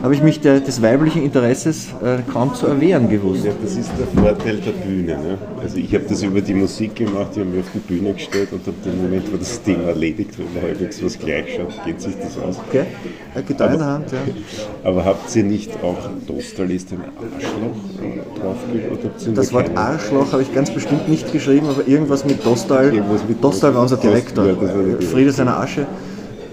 habe 0.02 0.14
ich 0.14 0.22
mich 0.22 0.40
der, 0.40 0.60
des 0.60 0.82
weiblichen 0.82 1.24
Interesses 1.24 1.88
äh, 2.04 2.20
kaum 2.32 2.54
zu 2.54 2.68
erwehren 2.68 3.10
gewusst. 3.10 3.46
Ja, 3.46 3.52
das 3.62 3.76
ist 3.76 3.92
der 3.98 4.08
Vorteil 4.08 4.58
der 4.58 4.72
Bühne. 4.72 5.18
Ne? 5.18 5.38
Also 5.62 5.78
ich 5.78 5.94
habe 5.94 6.06
das 6.08 6.24
über 6.24 6.42
die 6.42 6.54
Musik 6.54 6.96
gemacht, 6.96 7.32
ich 7.34 7.40
habe 7.40 7.50
mich 7.50 7.62
auf 7.62 7.72
die 7.74 7.80
Bühne 7.80 8.14
gestellt 8.14 8.50
und 8.52 8.68
ab 8.68 8.76
dem 8.86 9.02
Moment, 9.02 9.32
wo 9.32 9.38
das 9.38 9.62
Thema 9.62 9.90
erledigt, 9.90 10.38
wenn 10.38 10.54
man 10.54 10.64
halbwegs 10.64 11.04
was 11.04 11.18
gleich 11.18 11.56
schaut, 11.56 11.74
geht 11.86 12.02
sich 12.02 12.16
das 12.16 12.38
aus. 12.38 12.58
Okay? 12.68 12.86
Eine 13.34 13.44
Gitarre 13.44 13.74
in 13.74 13.80
der 13.80 13.88
Hand, 13.88 14.12
ja. 14.12 14.20
Aber 14.84 15.06
habt 15.06 15.36
ihr 15.36 15.44
nicht 15.44 15.72
auch 15.84 15.98
Dostal 16.28 16.72
ist 16.72 16.92
ein 16.92 17.02
Arschloch 17.18 18.04
äh, 18.04 18.40
draufgeschrieben? 18.40 19.36
Das 19.36 19.54
Wort 19.54 19.68
keine? 19.68 19.80
Arschloch 19.80 20.32
habe 20.32 20.42
ich 20.42 20.54
ganz 20.54 20.72
bestimmt 20.72 21.10
nicht 21.10 21.32
geschrieben, 21.32 21.68
aber 21.68 21.88
irgendwas 21.88 22.26
mit 22.26 22.46
Dostal. 22.46 22.94
Irgendwas 22.94 23.22
mit 23.28 23.44
Dostal 23.44 23.74
war 23.74 23.82
unser 23.82 23.96
Dostal, 23.96 24.12
Direktor. 24.12 24.46
ja, 24.46 24.54
das 24.54 24.62
war 24.62 24.84
Direktor. 24.84 25.10
Friede 25.10 25.32
seiner 25.32 25.60
Asche. 25.60 25.86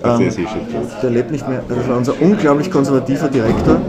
Ähm. 0.04 0.30
Der 1.02 1.10
lebt 1.10 1.30
nicht 1.30 1.48
mehr. 1.48 1.62
Das 1.68 1.88
war 1.88 1.96
unser 1.96 2.20
unglaublich 2.20 2.70
konservativer 2.70 3.28
Direktor. 3.28 3.80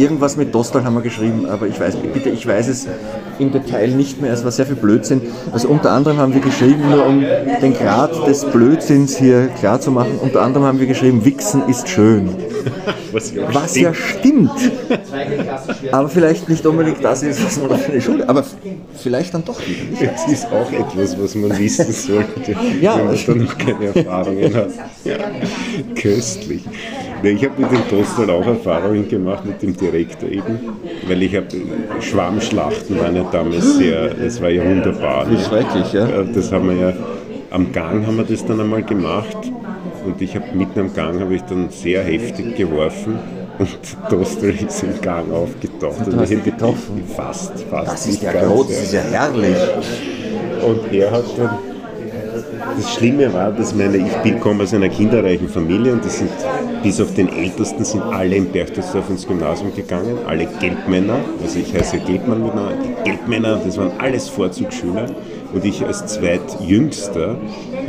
Irgendwas 0.00 0.38
mit 0.38 0.54
Dostal 0.54 0.82
haben 0.84 0.94
wir 0.94 1.02
geschrieben, 1.02 1.44
aber 1.44 1.66
ich 1.66 1.78
weiß, 1.78 1.96
bitte, 1.96 2.30
ich 2.30 2.46
weiß 2.46 2.68
es 2.68 2.86
im 3.38 3.52
Detail 3.52 3.88
nicht 3.88 4.18
mehr. 4.22 4.32
Es 4.32 4.42
war 4.44 4.50
sehr 4.50 4.64
viel 4.64 4.76
Blödsinn. 4.76 5.20
Also 5.52 5.68
unter 5.68 5.90
anderem 5.90 6.16
haben 6.16 6.32
wir 6.32 6.40
geschrieben, 6.40 6.88
nur 6.88 7.04
um 7.04 7.20
den 7.20 7.74
Grad 7.74 8.26
des 8.26 8.46
Blödsinns 8.46 9.18
hier 9.18 9.48
klar 9.48 9.78
zu 9.78 9.90
machen, 9.90 10.12
unter 10.22 10.40
anderem 10.40 10.64
haben 10.64 10.80
wir 10.80 10.86
geschrieben, 10.86 11.22
Wichsen 11.26 11.68
ist 11.68 11.86
schön. 11.86 12.30
Was 13.12 13.34
ja 13.34 13.42
Was 13.52 13.72
stimmt. 13.72 13.84
ja 13.84 13.92
stimmt. 13.94 14.50
Aber 15.92 16.08
vielleicht 16.08 16.48
nicht 16.48 16.64
unbedingt 16.64 17.04
das 17.04 17.22
ist, 17.22 17.44
was 17.44 17.58
man 17.60 17.76
für 17.78 17.92
die 17.92 18.00
Schule, 18.00 18.28
aber 18.28 18.44
vielleicht 18.96 19.34
dann 19.34 19.44
doch 19.44 19.58
wieder. 19.66 20.12
Das 20.12 20.28
ist 20.28 20.46
auch 20.46 20.70
etwas, 20.70 21.20
was 21.20 21.34
man 21.34 21.58
wissen 21.58 21.92
sollte, 21.92 22.54
Ja, 22.80 22.96
wenn 22.98 23.06
man 23.06 23.18
da 23.26 23.34
noch 23.34 23.58
keine 23.58 23.86
Erfahrungen 23.86 24.54
hat. 24.54 24.68
Ja. 25.04 25.16
Köstlich. 26.00 26.62
Ich 27.22 27.44
habe 27.44 27.60
mit 27.60 27.70
dem 27.70 27.88
Tostal 27.88 28.30
auch 28.30 28.46
Erfahrungen 28.46 29.08
gemacht, 29.08 29.44
mit 29.44 29.60
dem 29.62 29.76
Direktor 29.76 30.28
eben, 30.28 30.58
weil 31.06 31.22
ich 31.22 31.34
habe 31.36 31.46
Schwammschlachten 32.00 32.98
waren 32.98 33.16
ja 33.16 33.24
damals 33.30 33.76
sehr, 33.76 34.08
das 34.14 34.40
war 34.40 34.48
ja 34.50 34.64
wunderbar. 34.64 35.26
ne? 35.26 35.38
Schrecklich, 35.38 35.92
ja. 35.92 36.06
Äh, 36.08 36.32
Das 36.34 36.50
haben 36.50 36.68
wir 36.70 36.88
ja, 36.88 36.92
am 37.50 37.72
Gang 37.72 38.06
haben 38.06 38.16
wir 38.16 38.24
das 38.24 38.44
dann 38.46 38.60
einmal 38.60 38.82
gemacht 38.82 39.36
und 40.06 40.20
ich 40.22 40.34
habe 40.34 40.46
mitten 40.54 40.80
am 40.80 40.94
Gang 40.94 41.20
habe 41.20 41.34
ich 41.34 41.42
dann 41.42 41.68
sehr 41.70 42.02
heftig 42.02 42.56
geworfen 42.56 43.18
und 43.58 43.68
Tostal 44.08 44.50
ist 44.66 44.82
im 44.82 45.00
Gang 45.02 45.30
aufgetaucht. 45.32 46.06
du 46.06 46.12
Und 46.12 46.20
hast 46.20 46.30
ich 46.30 46.38
ihn 46.38 46.44
getroffen? 46.44 47.02
Fast, 47.14 47.52
fast. 47.70 47.86
Das 47.92 48.06
ist 48.06 48.12
nicht 48.12 48.22
ja 48.22 48.32
groß, 48.32 48.68
das 48.68 48.82
ist 48.84 48.92
ja 48.94 49.00
herrlich. 49.02 49.56
und 50.66 50.92
er 50.92 51.10
hat 51.10 51.24
dann, 51.36 51.50
das 52.80 52.94
Schlimme 52.94 53.32
war, 53.32 53.52
dass 53.52 53.74
meine, 53.74 53.98
ich 54.24 54.40
komme 54.40 54.62
aus 54.62 54.72
einer 54.72 54.88
kinderreichen 54.88 55.48
Familie 55.48 55.92
und 55.92 56.04
die 56.04 56.08
sind, 56.08 56.30
bis 56.82 57.00
auf 57.00 57.12
den 57.14 57.28
Ältesten 57.28 57.84
sind 57.84 58.02
alle 58.02 58.36
in 58.36 58.46
Berchtesdorf 58.46 59.10
ins 59.10 59.26
Gymnasium 59.26 59.74
gegangen, 59.74 60.18
alle 60.26 60.46
Gelbmänner, 60.60 61.16
also 61.42 61.58
ich 61.58 61.74
heiße 61.74 61.98
Gelbmann 61.98 62.42
mit 62.42 62.54
Namen, 62.54 62.78
die 62.82 63.10
Gelbmänner, 63.10 63.60
das 63.64 63.76
waren 63.76 63.92
alles 63.98 64.28
Vorzugsschüler 64.28 65.06
und 65.52 65.64
ich 65.64 65.84
als 65.84 66.06
zweitjüngster, 66.06 67.36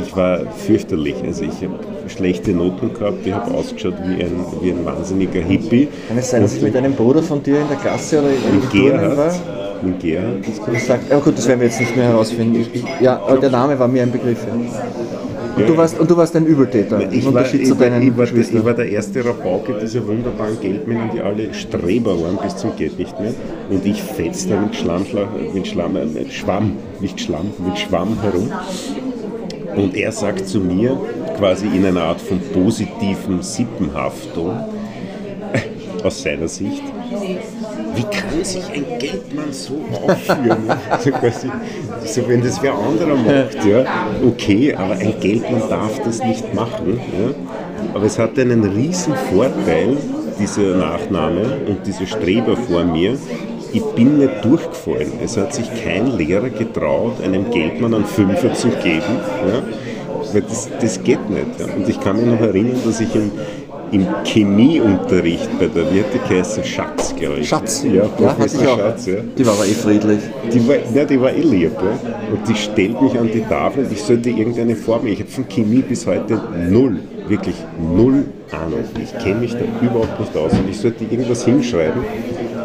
ich 0.03 0.15
war 0.15 0.41
fürchterlich, 0.65 1.15
also 1.25 1.43
ich 1.43 1.63
habe 1.63 1.79
schlechte 2.09 2.51
Noten 2.51 2.93
gehabt, 2.93 3.25
ich 3.25 3.33
habe 3.33 3.49
ausgeschaut 3.53 3.95
wie 4.03 4.23
ein, 4.23 4.45
wie 4.61 4.71
ein 4.71 4.83
wahnsinniger 4.83 5.41
Hippie. 5.41 5.87
Kann 6.09 6.17
es 6.17 6.31
sein, 6.31 6.41
dass 6.41 6.53
ich 6.53 6.61
mit 6.61 6.75
einem 6.75 6.93
Bruder 6.93 7.23
von 7.23 7.41
dir 7.41 7.61
in 7.61 7.67
der 7.69 7.77
Klasse 7.77 8.19
oder 8.19 8.29
in 8.29 8.69
Turnen 8.69 9.15
war? 9.15 9.70
Gerhard, 9.81 9.83
mit 9.83 9.99
Gerhard, 9.99 10.47
das 10.47 10.65
kann 10.65 10.75
Ich 10.75 10.83
sag, 10.83 10.99
aber 11.09 11.21
gut, 11.21 11.37
das 11.37 11.47
werden 11.47 11.59
wir 11.59 11.67
jetzt 11.67 11.79
nicht 11.79 11.95
mehr 11.95 12.05
herausfinden. 12.05 12.65
Ja, 12.99 13.19
aber 13.19 13.37
der 13.37 13.49
Name 13.49 13.77
war 13.77 13.87
mir 13.87 14.03
ein 14.03 14.11
Begriff. 14.11 14.39
Ja. 14.45 14.53
Und, 15.55 15.67
du 15.67 15.77
warst, 15.77 15.99
und 15.99 16.09
du 16.09 16.15
warst 16.15 16.35
ein 16.35 16.45
Übeltäter, 16.45 17.01
im 17.01 17.11
Ich 17.11 17.25
war, 17.25 17.33
Unterschied 17.33 17.61
ich, 17.61 17.69
war, 17.71 17.77
deinen 17.77 18.01
ich, 18.01 18.17
war, 18.17 18.25
ich 18.25 18.65
war 18.65 18.73
der 18.73 18.89
erste 18.89 19.25
Rabauke 19.25 19.73
dieser 19.81 20.07
wunderbaren 20.07 20.59
Geldmänner, 20.59 21.09
die 21.13 21.19
alle 21.19 21.53
Streber 21.53 22.19
waren 22.21 22.37
bis 22.41 22.55
zum 22.55 22.75
geht 22.75 22.97
nicht 22.97 23.19
mehr. 23.19 23.33
Und 23.69 23.85
ich 23.85 24.01
fetz 24.01 24.47
da 24.47 24.59
mit 24.59 24.75
Schlammschlag, 24.75 25.27
mit 25.53 25.67
Schlamm, 25.67 25.97
äh, 25.97 26.05
mit 26.05 26.31
Schwamm, 26.31 26.77
nicht 27.01 27.19
Schlamm, 27.19 27.51
mit 27.65 27.77
Schwamm 27.77 28.21
herum. 28.21 28.49
Und 29.75 29.95
er 29.95 30.11
sagt 30.11 30.47
zu 30.47 30.59
mir, 30.59 30.97
quasi 31.37 31.67
in 31.67 31.85
einer 31.85 32.03
Art 32.03 32.21
von 32.21 32.39
positiven 32.53 33.41
Sippenhaftung, 33.41 34.51
aus 36.03 36.23
seiner 36.23 36.47
Sicht, 36.47 36.83
wie 37.95 38.03
kann 38.03 38.43
sich 38.43 38.63
ein 38.73 38.85
Geldmann 38.99 39.51
so 39.51 39.81
aufführen? 39.91 40.71
so 40.99 41.11
quasi, 41.11 41.47
so 42.05 42.27
wenn 42.27 42.41
das 42.41 42.61
wer 42.61 42.73
anderer 42.73 43.15
macht, 43.15 43.65
ja, 43.65 43.85
okay, 44.25 44.73
aber 44.73 44.93
ein 44.93 45.13
Geldmann 45.19 45.63
darf 45.69 45.99
das 46.03 46.23
nicht 46.23 46.53
machen. 46.53 46.99
Ja. 47.19 47.33
Aber 47.93 48.05
es 48.05 48.17
hatte 48.17 48.41
einen 48.41 48.63
riesen 48.63 49.13
Vorteil, 49.33 49.97
dieser 50.39 50.75
Nachname 50.75 51.57
und 51.67 51.85
dieser 51.85 52.07
Streber 52.07 52.55
vor 52.57 52.83
mir. 52.83 53.17
Ich 53.73 53.83
bin 53.95 54.17
nicht 54.17 54.43
durchgefallen. 54.43 55.13
Es 55.23 55.37
hat 55.37 55.53
sich 55.53 55.69
kein 55.83 56.17
Lehrer 56.17 56.49
getraut, 56.49 57.21
einem 57.23 57.49
Geldmann 57.51 57.93
einen 57.93 58.05
Fünfer 58.05 58.53
zu 58.53 58.69
geben. 58.69 59.19
Ja. 59.47 59.63
Weil 60.33 60.41
das, 60.41 60.69
das 60.79 61.01
geht 61.03 61.29
nicht. 61.29 61.59
Ja. 61.59 61.65
Und 61.73 61.87
ich 61.87 61.99
kann 61.99 62.17
mich 62.17 62.25
noch 62.25 62.41
erinnern, 62.41 62.77
dass 62.85 62.99
ich 62.99 63.13
im, 63.15 63.31
im 63.91 64.07
Chemieunterricht 64.23 65.49
bei 65.59 65.67
der 65.67 65.93
Wirte 65.93 66.19
geheißen 66.27 66.63
Schatz, 66.63 67.13
glaube 67.15 67.39
ich. 67.39 67.49
Schatz. 67.49 67.83
Ja, 67.83 67.93
Ja, 67.93 68.07
Professor 68.07 68.61
ich 68.61 68.67
auch. 68.67 68.77
Schatz, 68.77 69.05
ja. 69.05 69.15
Die 69.37 69.45
war 69.45 69.53
aber 69.53 69.65
eh 69.65 69.73
friedlich. 69.73 70.19
Die 70.53 70.67
war, 70.67 70.75
ja, 70.93 71.05
die 71.05 71.21
war 71.21 71.31
eh 71.31 71.41
lieb. 71.41 71.71
Ja. 71.75 72.09
Und 72.31 72.47
die 72.47 72.55
stellt 72.55 73.01
mich 73.01 73.17
an 73.19 73.29
die 73.31 73.41
Tafel 73.41 73.85
und 73.85 73.91
ich 73.91 74.01
sollte 74.01 74.29
irgendeine 74.29 74.75
Formel. 74.75 75.11
Ich 75.11 75.19
habe 75.19 75.29
von 75.29 75.47
Chemie 75.47 75.81
bis 75.81 76.07
heute 76.07 76.39
null, 76.69 76.99
wirklich 77.27 77.55
null 77.95 78.25
Ahnung. 78.51 78.83
Ich 79.01 79.17
kenne 79.23 79.41
mich 79.41 79.53
da 79.53 79.65
überhaupt 79.81 80.19
nicht 80.19 80.35
aus. 80.35 80.53
Und 80.53 80.69
ich 80.69 80.77
sollte 80.77 81.03
irgendwas 81.03 81.45
hinschreiben, 81.45 82.03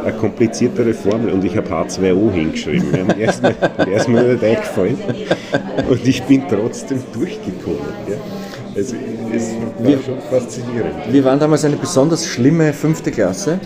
eine 0.05 0.17
kompliziertere 0.17 0.95
Formel. 0.95 1.33
Und 1.33 1.45
ich 1.45 1.57
habe 1.57 1.69
H2O 1.69 2.31
hingeschrieben. 2.31 2.89
Ja. 2.95 3.03
Und 3.03 3.19
er 3.19 3.87
er 3.87 3.97
ist 3.97 4.09
mir 4.09 4.23
nicht 4.23 4.45
eingefallen. 4.45 4.99
Und 5.89 6.07
ich 6.07 6.23
bin 6.23 6.43
trotzdem 6.49 7.03
durchgekommen. 7.13 7.79
Ja. 8.09 8.17
Es 8.77 8.93
war 8.93 8.99
Wir- 9.87 9.99
schon 10.03 10.19
faszinierend. 10.31 10.95
Wir 11.11 11.25
waren 11.25 11.39
damals 11.39 11.65
eine 11.65 11.77
besonders 11.77 12.27
schlimme 12.27 12.73
fünfte 12.73 13.11
Klasse 13.11 13.59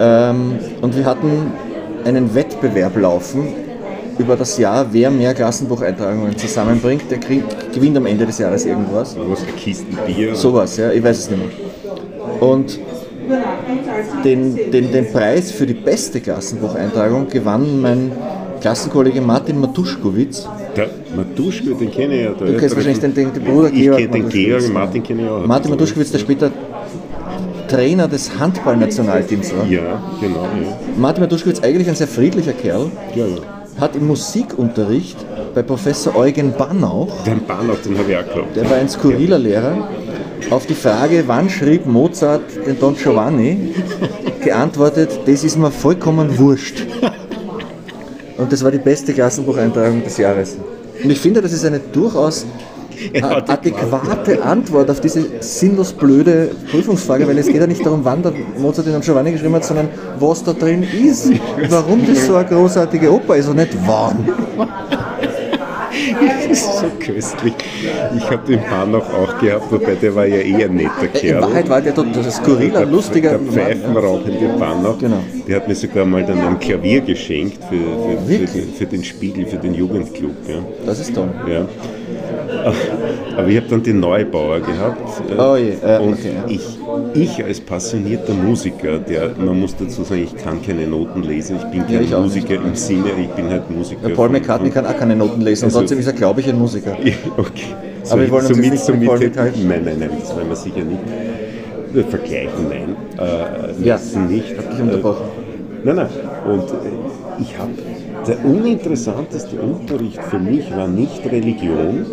ähm, 0.00 0.58
und 0.82 0.96
wir 0.96 1.04
hatten 1.04 1.52
einen 2.04 2.34
Wettbewerb 2.34 2.96
laufen 2.96 3.48
über 4.18 4.36
das 4.36 4.58
Jahr, 4.58 4.86
wer 4.92 5.10
mehr 5.10 5.34
Klassenbucheintragungen 5.34 6.36
zusammenbringt, 6.36 7.10
der 7.10 7.18
kriegt, 7.18 7.72
gewinnt 7.72 7.96
am 7.96 8.06
Ende 8.06 8.26
des 8.26 8.38
Jahres 8.38 8.64
irgendwas. 8.64 9.16
Was, 9.18 9.42
eine 9.42 9.52
Kisten 9.52 9.96
Bier. 10.06 10.34
Sowas, 10.34 10.76
ja, 10.76 10.92
ich 10.92 11.02
weiß 11.02 11.18
es 11.18 11.30
nicht 11.30 11.40
mehr. 11.40 12.48
Und 12.48 12.78
den, 14.24 14.70
den, 14.70 14.92
den 14.92 15.10
Preis 15.10 15.50
für 15.50 15.66
die 15.66 15.74
beste 15.74 16.20
Klassenbucheintragung 16.20 17.28
gewann 17.28 17.80
mein 17.80 18.12
Klassenkollege 18.60 19.20
Martin 19.20 19.58
Matuschkowitz. 19.60 20.46
Der 20.76 20.88
Matuschko, 21.16 21.74
den 21.74 21.90
kenne 21.90 22.14
ich 22.14 22.24
ja. 22.24 22.30
Du 22.32 22.56
kennst 22.56 22.74
wahrscheinlich 22.74 23.00
den, 23.00 23.14
den, 23.14 23.32
den 23.32 23.44
Bruder 23.44 23.68
Ich 23.68 23.82
Georg 23.82 23.98
kenne 23.98 24.10
den. 24.12 24.28
Georg, 24.28 24.72
Martin 24.72 25.02
kenne 25.02 25.22
ich 25.22 25.28
auch. 25.28 25.46
Martin 25.46 25.70
Matuschkowitz, 25.70 26.10
der 26.10 26.18
später 26.18 26.50
Trainer 27.68 28.08
des 28.08 28.38
Handballnationalteams 28.38 29.54
war. 29.56 29.66
Ja, 29.66 30.02
genau. 30.20 30.42
Ja, 30.42 30.78
Martin 30.96 31.22
Matuschkowitz, 31.22 31.60
eigentlich 31.60 31.88
ein 31.88 31.94
sehr 31.94 32.08
friedlicher 32.08 32.52
Kerl, 32.52 32.90
ja. 33.14 33.26
ja. 33.26 33.80
hat 33.80 33.96
im 33.96 34.06
Musikunterricht 34.06 35.16
bei 35.54 35.62
Professor 35.62 36.14
Eugen 36.16 36.52
Bannauch. 36.56 37.24
Den 37.24 37.44
Bannauch, 37.46 37.78
den 37.84 37.96
habe 37.98 38.10
ich 38.10 38.16
auch 38.16 38.34
gehabt. 38.34 38.56
Der 38.56 38.68
war 38.68 38.76
ein 38.76 38.88
skurriler 38.88 39.38
Lehrer. 39.38 39.88
Auf 40.50 40.66
die 40.66 40.74
Frage, 40.74 41.24
wann 41.26 41.48
schrieb 41.48 41.86
Mozart 41.86 42.42
den 42.66 42.78
Don 42.78 42.94
Giovanni, 42.96 43.74
geantwortet, 44.44 45.20
das 45.24 45.42
ist 45.42 45.56
mir 45.56 45.70
vollkommen 45.70 46.38
wurscht. 46.38 46.84
Und 48.36 48.52
das 48.52 48.64
war 48.64 48.70
die 48.70 48.78
beste 48.78 49.12
Klassenbucheintragung 49.12 50.02
des 50.02 50.16
Jahres. 50.16 50.56
Und 51.02 51.10
ich 51.10 51.20
finde, 51.20 51.40
das 51.40 51.52
ist 51.52 51.64
eine 51.64 51.78
durchaus 51.80 52.46
adäquate 53.22 54.42
Antwort 54.42 54.90
auf 54.90 55.00
diese 55.00 55.24
sinnlos 55.40 55.92
blöde 55.92 56.50
Prüfungsfrage, 56.70 57.26
weil 57.26 57.38
es 57.38 57.46
geht 57.46 57.56
ja 57.56 57.66
nicht 57.66 57.84
darum, 57.84 58.04
wann 58.04 58.22
der 58.22 58.32
Mozart 58.58 58.86
den 58.86 59.00
Giovanni 59.00 59.32
geschrieben 59.32 59.54
hat, 59.54 59.64
sondern 59.64 59.88
was 60.18 60.44
da 60.44 60.52
drin 60.52 60.82
ist. 60.82 61.30
Warum 61.68 62.06
das 62.06 62.26
so 62.26 62.36
eine 62.36 62.48
großartige 62.48 63.12
Oper 63.12 63.36
ist 63.36 63.48
und 63.48 63.56
nicht 63.56 63.76
wann. 63.86 64.28
Das 66.48 66.58
ist 66.58 66.78
so 66.78 66.86
köstlich. 67.00 67.54
Ich 68.16 68.30
habe 68.30 68.46
den 68.46 68.62
Panach 68.62 69.12
auch 69.12 69.38
gehabt, 69.40 69.70
wobei 69.70 69.94
der 69.94 70.14
war 70.14 70.26
ja 70.26 70.36
eher 70.36 70.66
ein 70.66 70.76
netter 70.76 71.08
Kerl. 71.12 71.36
In 71.36 71.42
Wahrheit 71.42 71.68
war 71.68 71.80
der 71.80 71.92
dort 71.92 72.14
das 72.14 72.36
skurriler, 72.36 72.84
lustiger 72.84 73.38
Der 73.38 73.40
pfeifenrauchende 73.40 74.48
Panach. 74.58 74.98
Genau. 74.98 75.20
Der 75.48 75.56
hat 75.56 75.68
mir 75.68 75.74
sogar 75.74 76.04
mal 76.04 76.24
dann 76.24 76.40
ein 76.40 76.58
Klavier 76.58 77.00
geschenkt 77.00 77.58
für, 77.64 77.76
für, 77.76 78.46
für, 78.46 78.58
den, 78.58 78.74
für 78.74 78.86
den 78.86 79.04
Spiegel, 79.04 79.46
für 79.46 79.56
den 79.56 79.74
Jugendclub. 79.74 80.36
Ja. 80.48 80.56
Das 80.86 81.00
ist 81.00 81.14
toll. 81.14 81.30
Ja. 81.48 81.66
Aber 83.36 83.48
ich 83.48 83.56
habe 83.56 83.66
dann 83.68 83.82
den 83.82 84.00
Neubauer 84.00 84.60
gehabt. 84.60 85.00
äh, 85.30 85.34
oh 85.40 85.56
je, 85.56 85.70
äh, 85.82 85.98
und 85.98 86.12
okay, 86.14 86.32
ja. 86.34 86.44
ich, 86.48 86.78
ich 87.14 87.44
als 87.44 87.60
passionierter 87.60 88.32
Musiker, 88.34 88.98
der, 88.98 89.30
man 89.38 89.58
muss 89.60 89.74
dazu 89.76 90.02
sagen, 90.04 90.22
ich 90.24 90.36
kann 90.36 90.62
keine 90.62 90.86
Noten 90.86 91.22
lesen, 91.22 91.56
ich 91.56 91.64
bin 91.70 91.86
kein 91.86 92.04
ich 92.04 92.14
auch 92.14 92.22
Musiker 92.22 92.54
im 92.54 92.74
Sinne, 92.74 93.10
ich 93.20 93.28
bin 93.28 93.48
halt 93.50 93.68
Musiker. 93.70 94.08
Ja, 94.08 94.14
Paul 94.14 94.28
McCartney 94.28 94.70
kann 94.70 94.86
auch 94.86 94.96
keine 94.96 95.16
Noten 95.16 95.40
lesen, 95.40 95.64
Also- 95.66 95.80
trotzdem 95.80 95.98
ist 95.98 96.06
er, 96.06 96.12
glaube 96.12 96.40
ich, 96.40 96.48
ein 96.48 96.58
Musiker. 96.58 96.96
Ja, 97.04 97.12
okay. 97.36 97.74
Aber 98.10 98.20
wir 98.20 98.30
wollen 98.30 98.46
uns 98.46 98.58
jetzt 98.58 98.88
nicht 98.88 99.00
mit 99.00 99.08
Paul 99.08 99.18
mithalten. 99.18 99.68
Nein, 99.68 99.82
nein, 99.84 99.96
nein, 99.98 100.10
das 100.20 100.34
wollen 100.36 100.48
wir 100.48 100.56
sicher 100.56 100.84
nicht 100.84 101.00
äh, 101.96 102.02
vergleichen, 102.10 102.68
nein. 102.68 102.96
Äh, 103.18 103.86
Ja, 103.86 103.98
nicht. 104.28 104.56
hab 104.58 104.70
dich 104.70 104.80
unterbrochen. 104.80 105.24
Äh, 105.24 105.86
nein, 105.86 105.96
nein. 105.96 106.08
Und 106.46 106.62
äh, 106.68 107.42
ich 107.42 107.58
habe, 107.58 107.70
der 108.26 108.44
uninteressanteste 108.44 109.60
Unterricht 109.60 110.22
für 110.22 110.38
mich 110.38 110.70
war 110.74 110.88
nicht 110.88 111.24
Religion, 111.30 112.06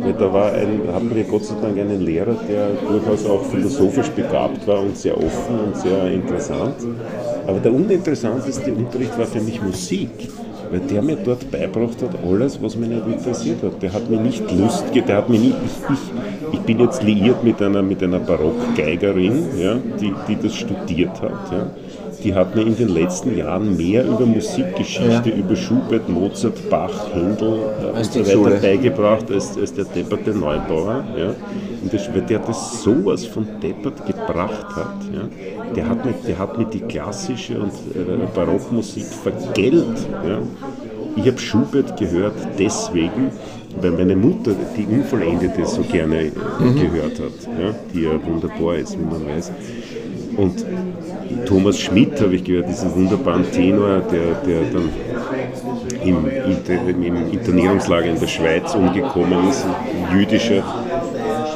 weil 0.00 0.12
da 0.14 0.32
war 0.32 0.52
ein, 0.52 0.80
hatten 0.92 1.14
wir 1.14 1.24
Gott 1.24 1.44
sei 1.44 1.54
Dank 1.60 1.78
einen 1.78 2.00
Lehrer, 2.00 2.36
der 2.48 2.68
durchaus 2.88 3.26
auch 3.26 3.44
philosophisch 3.44 4.08
begabt 4.10 4.66
war 4.66 4.80
und 4.80 4.96
sehr 4.96 5.16
offen 5.16 5.60
und 5.66 5.76
sehr 5.76 6.10
interessant. 6.10 6.76
Aber 7.46 7.58
der 7.58 7.72
uninteressanteste 7.72 8.72
Unterricht 8.72 9.16
war 9.18 9.26
für 9.26 9.40
mich 9.40 9.62
Musik 9.62 10.10
weil 10.72 10.80
der 10.80 11.02
mir 11.02 11.16
dort 11.16 11.50
beibracht 11.50 12.00
hat, 12.02 12.16
alles, 12.24 12.60
was 12.62 12.76
mich 12.76 12.88
nicht 12.88 13.06
interessiert 13.06 13.62
hat. 13.62 13.82
Der 13.82 13.92
hat 13.92 14.08
mir 14.08 14.18
nicht 14.18 14.50
Lust, 14.52 14.84
der 14.94 15.16
hat 15.16 15.28
mir 15.28 15.38
nicht, 15.38 15.54
ich, 15.90 15.94
ich, 15.94 16.54
ich 16.54 16.60
bin 16.60 16.80
jetzt 16.80 17.02
liiert 17.02 17.44
mit 17.44 17.60
einer, 17.60 17.82
mit 17.82 18.02
einer 18.02 18.18
Barockgeigerin, 18.18 19.48
ja, 19.58 19.76
die, 20.00 20.14
die 20.26 20.36
das 20.42 20.54
studiert 20.54 21.20
hat. 21.20 21.52
Ja. 21.52 21.70
Die 22.24 22.34
hat 22.34 22.54
mir 22.54 22.62
in 22.62 22.76
den 22.76 22.88
letzten 22.88 23.36
Jahren 23.36 23.76
mehr 23.76 24.04
über 24.04 24.24
Musikgeschichte, 24.24 25.30
über 25.30 25.56
Schubert, 25.56 26.08
Mozart, 26.08 26.70
Bach, 26.70 27.12
Händel 27.12 27.58
äh, 27.82 27.86
und 27.86 27.96
Als 27.96 28.14
so 28.14 28.44
weiter 28.44 28.60
beigebracht 28.60 29.30
als, 29.30 29.56
als 29.58 29.74
der 29.74 29.84
depperte 29.84 30.30
Neubauer. 30.30 31.04
Ja. 31.16 31.34
Und 31.82 31.92
das, 31.92 32.12
weil 32.14 32.22
der 32.22 32.38
das 32.38 32.82
sowas 32.82 33.24
von 33.26 33.46
deppert 33.60 34.06
gebracht 34.06 34.66
hat. 34.76 34.96
Ja. 35.12 35.28
Der, 35.74 35.88
hat 35.88 36.04
mir, 36.04 36.14
der 36.26 36.38
hat 36.38 36.58
mir 36.58 36.66
die 36.66 36.80
klassische 36.80 37.58
und 37.58 37.72
äh, 37.94 38.26
Barockmusik 38.34 39.06
vergällt. 39.06 40.06
Ja. 40.26 40.38
Ich 41.16 41.26
habe 41.26 41.38
Schubert 41.38 41.98
gehört 41.98 42.34
deswegen, 42.58 43.30
weil 43.80 43.90
meine 43.90 44.16
Mutter 44.16 44.52
die 44.76 44.86
Unvollendete 44.86 45.66
so 45.66 45.82
gerne 45.82 46.26
äh, 46.26 46.30
gehört 46.80 47.18
hat, 47.18 47.60
ja, 47.60 47.74
die 47.92 48.02
ja 48.02 48.12
wunderbar 48.24 48.76
ist, 48.76 48.98
wie 48.98 49.04
man 49.04 49.26
weiß. 49.26 49.52
Und 50.36 50.64
Thomas 51.46 51.78
Schmidt 51.78 52.20
habe 52.20 52.34
ich 52.34 52.44
gehört, 52.44 52.68
diesen 52.68 52.94
wunderbaren 52.94 53.50
Tenor, 53.50 54.00
der, 54.00 54.34
der 54.46 54.62
dann 54.72 54.88
im, 56.04 57.02
im 57.04 57.32
Internierungslager 57.32 58.06
in 58.06 58.20
der 58.20 58.26
Schweiz 58.26 58.74
umgekommen 58.74 59.48
ist, 59.48 59.64
ein 59.64 60.18
jüdischer 60.18 60.62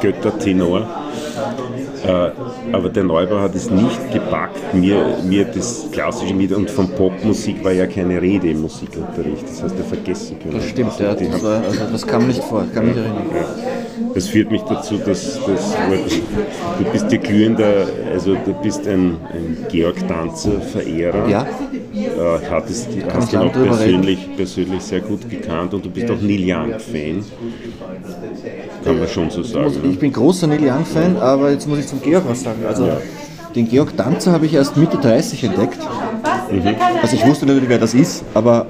Göttertenor. 0.01 1.06
Äh, 2.07 2.31
aber 2.73 2.89
der 2.89 3.05
Neubau 3.05 3.41
hat 3.41 3.55
es 3.55 3.71
nicht 3.71 4.13
gepackt, 4.13 4.75
mir, 4.75 5.17
mir 5.25 5.45
das 5.47 5.89
klassische 5.91 6.35
mit 6.35 6.53
und 6.53 6.71
von 6.71 6.89
Popmusik 6.91 7.65
war 7.65 7.73
ja 7.73 7.87
keine 7.87 8.21
Rede 8.23 8.49
im 8.51 8.61
Musikunterricht, 8.63 9.49
das 9.49 9.63
hast 9.63 9.79
du 9.79 9.83
vergessen 9.83 10.39
können. 10.41 10.55
Das 10.55 10.65
stimmt, 10.69 10.99
der 11.01 11.11
hat, 11.11 11.21
Die 11.21 11.27
haben- 11.31 11.45
also 11.45 11.81
das 11.91 12.07
kam 12.07 12.27
nicht 12.29 12.43
vor, 12.45 12.65
kann 12.73 12.87
mich 12.89 12.97
erinnern. 12.97 13.25
ja. 13.35 13.45
Das 14.15 14.29
führt 14.29 14.51
mich 14.51 14.63
dazu, 14.63 14.97
dass, 14.99 15.39
dass 15.47 15.77
du 16.79 16.85
bist 16.93 17.11
ja 17.13 17.19
glühender, 17.19 17.87
also 18.13 18.35
du 18.35 18.53
bist 18.63 18.87
ein, 18.87 19.17
ein 19.33 19.67
Georg 19.71 19.97
Danzer-Verehrer. 20.09 21.29
Ja. 21.29 21.43
Äh, 21.95 22.41
hattest, 22.51 22.89
hast 23.13 23.29
ich 23.29 23.35
ihn 23.35 23.41
auch 23.41 23.53
persönlich, 23.53 24.29
persönlich 24.37 24.83
sehr 24.83 25.01
gut 25.01 25.29
gekannt 25.29 25.75
und 25.75 25.85
du 25.85 25.91
bist 25.91 26.11
auch 26.11 26.21
Neil 26.21 26.43
Young-Fan. 26.45 27.25
Kann 28.85 28.99
man 28.99 29.09
schon 29.09 29.31
so 29.31 29.43
sagen. 29.43 29.65
Muss- 29.65 29.77
ne? 29.83 29.91
Ich 29.93 29.99
bin 29.99 30.13
großer 30.13 30.47
Neil 30.47 30.61
Young-Fan, 30.63 31.17
aber 31.19 31.51
jetzt 31.51 31.67
muss 31.69 31.79
ich 31.79 31.87
zum 31.87 31.96
Georg 32.03 32.25
was 32.29 32.43
sagen. 32.43 32.65
Also, 32.67 32.89
den 33.55 33.69
Georg 33.69 33.97
Danzer 33.97 34.33
habe 34.33 34.47
ich 34.47 34.55
erst 34.55 34.77
Mitte 34.77 34.99
30 34.99 35.45
entdeckt. 35.45 35.79
Also 37.03 37.17
ich 37.17 37.27
wusste 37.27 37.47
natürlich, 37.47 37.69
wer 37.69 37.79
das 37.79 37.95
ist, 37.95 38.25
aber 38.35 38.67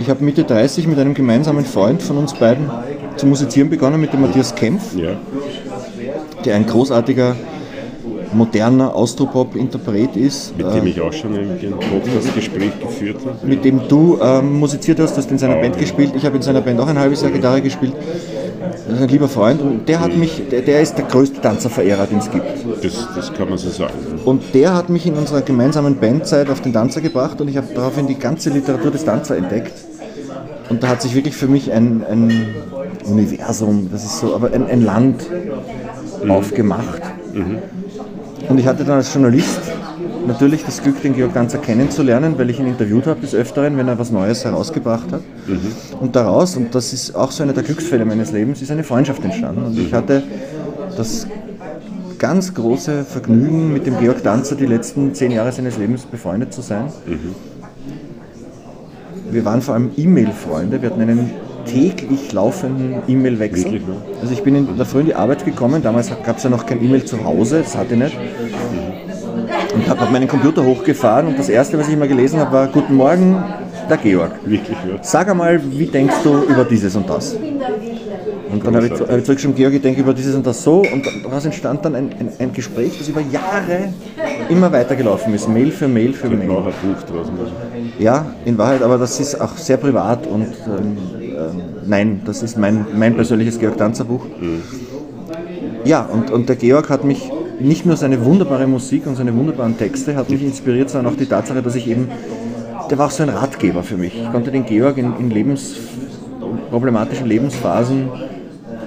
ich 0.00 0.08
habe 0.08 0.24
Mitte 0.24 0.44
30 0.44 0.86
mit 0.86 0.98
einem 0.98 1.14
gemeinsamen 1.14 1.64
Freund 1.64 2.02
von 2.02 2.18
uns 2.18 2.34
beiden 2.34 2.70
zu 3.16 3.26
musizieren 3.26 3.68
begonnen, 3.68 4.00
mit 4.00 4.12
dem 4.12 4.20
Matthias 4.22 4.54
Kempf, 4.54 4.94
Ja. 4.96 5.10
der 6.44 6.54
ein 6.56 6.66
großartiger, 6.66 7.36
moderner 8.32 8.94
Austropop-Interpret 8.94 10.16
ist, 10.16 10.56
Mit 10.56 10.66
äh, 10.66 10.70
dem 10.72 10.86
ich 10.86 11.00
auch 11.00 11.12
schon 11.12 11.34
ein, 11.34 11.50
ein 11.50 11.74
Podcast-Gespräch 11.78 12.80
geführt 12.80 13.18
habe. 13.26 13.46
mit 13.46 13.62
dem 13.64 13.86
du 13.88 14.18
ähm, 14.22 14.58
musiziert 14.58 14.98
hast, 15.00 15.12
du 15.14 15.18
hast 15.18 15.30
in 15.30 15.36
seiner 15.38 15.56
Ja, 15.56 15.60
Band 15.60 15.74
genau. 15.74 15.82
gespielt, 15.84 16.12
ich 16.16 16.24
habe 16.24 16.36
in 16.36 16.42
seiner 16.42 16.62
Band 16.62 16.80
auch 16.80 16.86
ein 16.88 16.98
halbes 16.98 17.20
Jahr 17.22 17.30
Gitarre 17.30 17.60
gespielt. 17.60 17.92
Das 18.70 18.96
ist 18.96 19.02
ein 19.02 19.08
lieber 19.08 19.28
Freund 19.28 19.60
und 19.60 19.88
der 19.88 20.00
hat 20.00 20.16
mich, 20.16 20.42
der, 20.50 20.62
der 20.62 20.80
ist 20.80 20.96
der 20.96 21.04
größte 21.04 21.40
Tanzerverehrer, 21.40 22.06
den 22.06 22.18
es 22.18 22.30
gibt. 22.30 22.44
Das, 22.82 23.08
das 23.14 23.32
kann 23.32 23.48
man 23.48 23.58
so 23.58 23.70
sagen. 23.70 23.94
Und 24.24 24.54
der 24.54 24.74
hat 24.74 24.88
mich 24.88 25.06
in 25.06 25.14
unserer 25.14 25.42
gemeinsamen 25.42 25.96
Bandzeit 25.96 26.50
auf 26.50 26.60
den 26.60 26.72
Tanzer 26.72 27.00
gebracht 27.00 27.40
und 27.40 27.48
ich 27.48 27.56
habe 27.56 27.68
daraufhin 27.74 28.06
die 28.06 28.18
ganze 28.18 28.50
Literatur 28.50 28.90
des 28.90 29.04
Tanzer 29.04 29.36
entdeckt. 29.36 29.72
Und 30.68 30.82
da 30.82 30.88
hat 30.88 31.02
sich 31.02 31.14
wirklich 31.14 31.36
für 31.36 31.48
mich 31.48 31.72
ein, 31.72 32.04
ein 32.08 32.54
Universum, 33.04 33.88
das 33.92 34.04
ist 34.04 34.20
so, 34.20 34.34
aber 34.34 34.52
ein, 34.52 34.66
ein 34.66 34.82
Land 34.82 35.26
aufgemacht. 36.28 37.02
Und 38.48 38.58
ich 38.58 38.66
hatte 38.66 38.84
dann 38.84 38.96
als 38.96 39.12
Journalist 39.12 39.60
natürlich 40.26 40.64
das 40.64 40.82
Glück, 40.82 41.00
den 41.02 41.14
Georg 41.14 41.34
Danzer 41.34 41.58
kennenzulernen, 41.58 42.34
weil 42.38 42.50
ich 42.50 42.58
ihn 42.60 42.66
interviewt 42.66 43.06
habe 43.06 43.20
des 43.20 43.34
Öfteren, 43.34 43.76
wenn 43.76 43.88
er 43.88 43.98
was 43.98 44.10
Neues 44.10 44.44
herausgebracht 44.44 45.12
hat. 45.12 45.22
Und 46.00 46.16
daraus, 46.16 46.56
und 46.56 46.74
das 46.74 46.92
ist 46.92 47.14
auch 47.14 47.30
so 47.30 47.42
einer 47.42 47.52
der 47.52 47.62
Glücksfälle 47.62 48.04
meines 48.04 48.32
Lebens, 48.32 48.62
ist 48.62 48.70
eine 48.70 48.84
Freundschaft 48.84 49.24
entstanden. 49.24 49.64
Und 49.64 49.78
ich 49.78 49.92
hatte 49.92 50.22
das 50.96 51.26
ganz 52.18 52.54
große 52.54 53.04
Vergnügen, 53.04 53.72
mit 53.72 53.86
dem 53.86 53.98
Georg 53.98 54.22
Danzer 54.22 54.54
die 54.54 54.66
letzten 54.66 55.14
zehn 55.14 55.30
Jahre 55.32 55.50
seines 55.52 55.76
Lebens 55.78 56.02
befreundet 56.02 56.52
zu 56.52 56.60
sein. 56.62 56.84
Wir 59.30 59.44
waren 59.44 59.62
vor 59.62 59.74
allem 59.74 59.90
E-Mail-Freunde. 59.96 60.82
Wir 60.82 60.90
hatten 60.90 61.00
einen 61.00 61.30
täglich 61.64 62.32
laufenden 62.32 62.96
E-Mail-Wechsel. 63.08 63.80
Also 64.20 64.32
ich 64.32 64.42
bin 64.42 64.54
in 64.54 64.76
der 64.76 64.84
Früh 64.86 65.00
in 65.00 65.06
die 65.06 65.14
Arbeit 65.14 65.44
gekommen. 65.44 65.82
Damals 65.82 66.10
gab 66.24 66.36
es 66.36 66.42
ja 66.42 66.50
noch 66.50 66.66
kein 66.66 66.84
E-Mail 66.84 67.04
zu 67.04 67.24
Hause, 67.24 67.60
das 67.62 67.76
hatte 67.76 67.94
ich 67.94 68.00
nicht. 68.00 68.18
Und 69.74 69.88
habe 69.88 70.00
hab 70.00 70.12
meinen 70.12 70.28
Computer 70.28 70.64
hochgefahren 70.64 71.26
und 71.28 71.38
das 71.38 71.48
erste, 71.48 71.78
was 71.78 71.88
ich 71.88 71.94
immer 71.94 72.06
gelesen 72.06 72.38
habe, 72.40 72.52
war 72.52 72.66
Guten 72.68 72.94
Morgen, 72.94 73.42
der 73.88 73.96
Georg. 73.96 74.32
Wirklich, 74.44 74.76
ja. 74.88 75.02
Sag 75.02 75.28
einmal, 75.30 75.60
wie 75.70 75.86
denkst 75.86 76.16
du 76.22 76.42
über 76.48 76.64
dieses 76.64 76.94
und 76.96 77.08
das? 77.08 77.34
Und 78.52 78.66
dann 78.66 78.76
habe 78.76 78.86
ich, 78.86 78.92
hab 78.92 79.16
ich 79.16 79.24
zurückgeschrieben, 79.24 79.56
Georg, 79.56 79.74
ich 79.74 79.80
denke 79.80 80.00
über 80.00 80.12
dieses 80.12 80.34
und 80.34 80.46
das 80.46 80.62
so. 80.62 80.82
Und 80.92 81.06
daraus 81.24 81.44
entstand 81.46 81.84
dann 81.84 81.94
ein, 81.94 82.10
ein, 82.18 82.28
ein 82.38 82.52
Gespräch, 82.52 82.98
das 82.98 83.08
über 83.08 83.22
Jahre 83.22 83.88
immer 84.50 84.70
weitergelaufen 84.70 85.32
ist. 85.34 85.48
Mail 85.48 85.70
für 85.70 85.88
Mail 85.88 86.12
für 86.12 86.28
Mail. 86.28 86.46
blauer 86.46 86.64
Buch 86.64 87.02
draußen. 87.10 87.32
Ja, 87.98 88.26
in 88.44 88.58
Wahrheit, 88.58 88.82
aber 88.82 88.98
das 88.98 89.18
ist 89.20 89.40
auch 89.40 89.56
sehr 89.56 89.78
privat 89.78 90.26
und 90.26 90.48
ähm, 90.66 90.96
ähm, 91.20 91.62
nein, 91.86 92.20
das 92.24 92.42
ist 92.42 92.58
mein, 92.58 92.86
mein 92.94 93.14
persönliches 93.14 93.58
Georg 93.58 93.76
Danzer 93.78 94.04
Buch. 94.04 94.26
Ja, 95.84 96.02
und, 96.02 96.30
und 96.30 96.48
der 96.48 96.56
Georg 96.56 96.90
hat 96.90 97.04
mich, 97.04 97.30
nicht 97.62 97.86
nur 97.86 97.96
seine 97.96 98.24
wunderbare 98.24 98.66
Musik 98.66 99.06
und 99.06 99.16
seine 99.16 99.36
wunderbaren 99.36 99.76
Texte, 99.78 100.16
hat 100.16 100.30
mich 100.30 100.42
inspiriert, 100.42 100.90
sondern 100.90 101.12
auch 101.12 101.16
die 101.16 101.26
Tatsache, 101.26 101.62
dass 101.62 101.74
ich 101.74 101.88
eben, 101.88 102.08
der 102.90 102.98
war 102.98 103.06
auch 103.06 103.10
so 103.10 103.22
ein 103.22 103.28
Ratgeber 103.28 103.82
für 103.82 103.96
mich. 103.96 104.20
Ich 104.20 104.30
konnte 104.30 104.50
den 104.50 104.64
Georg 104.64 104.98
in, 104.98 105.16
in 105.18 105.30
Lebens, 105.30 105.76
problematischen 106.70 107.26
Lebensphasen 107.26 108.08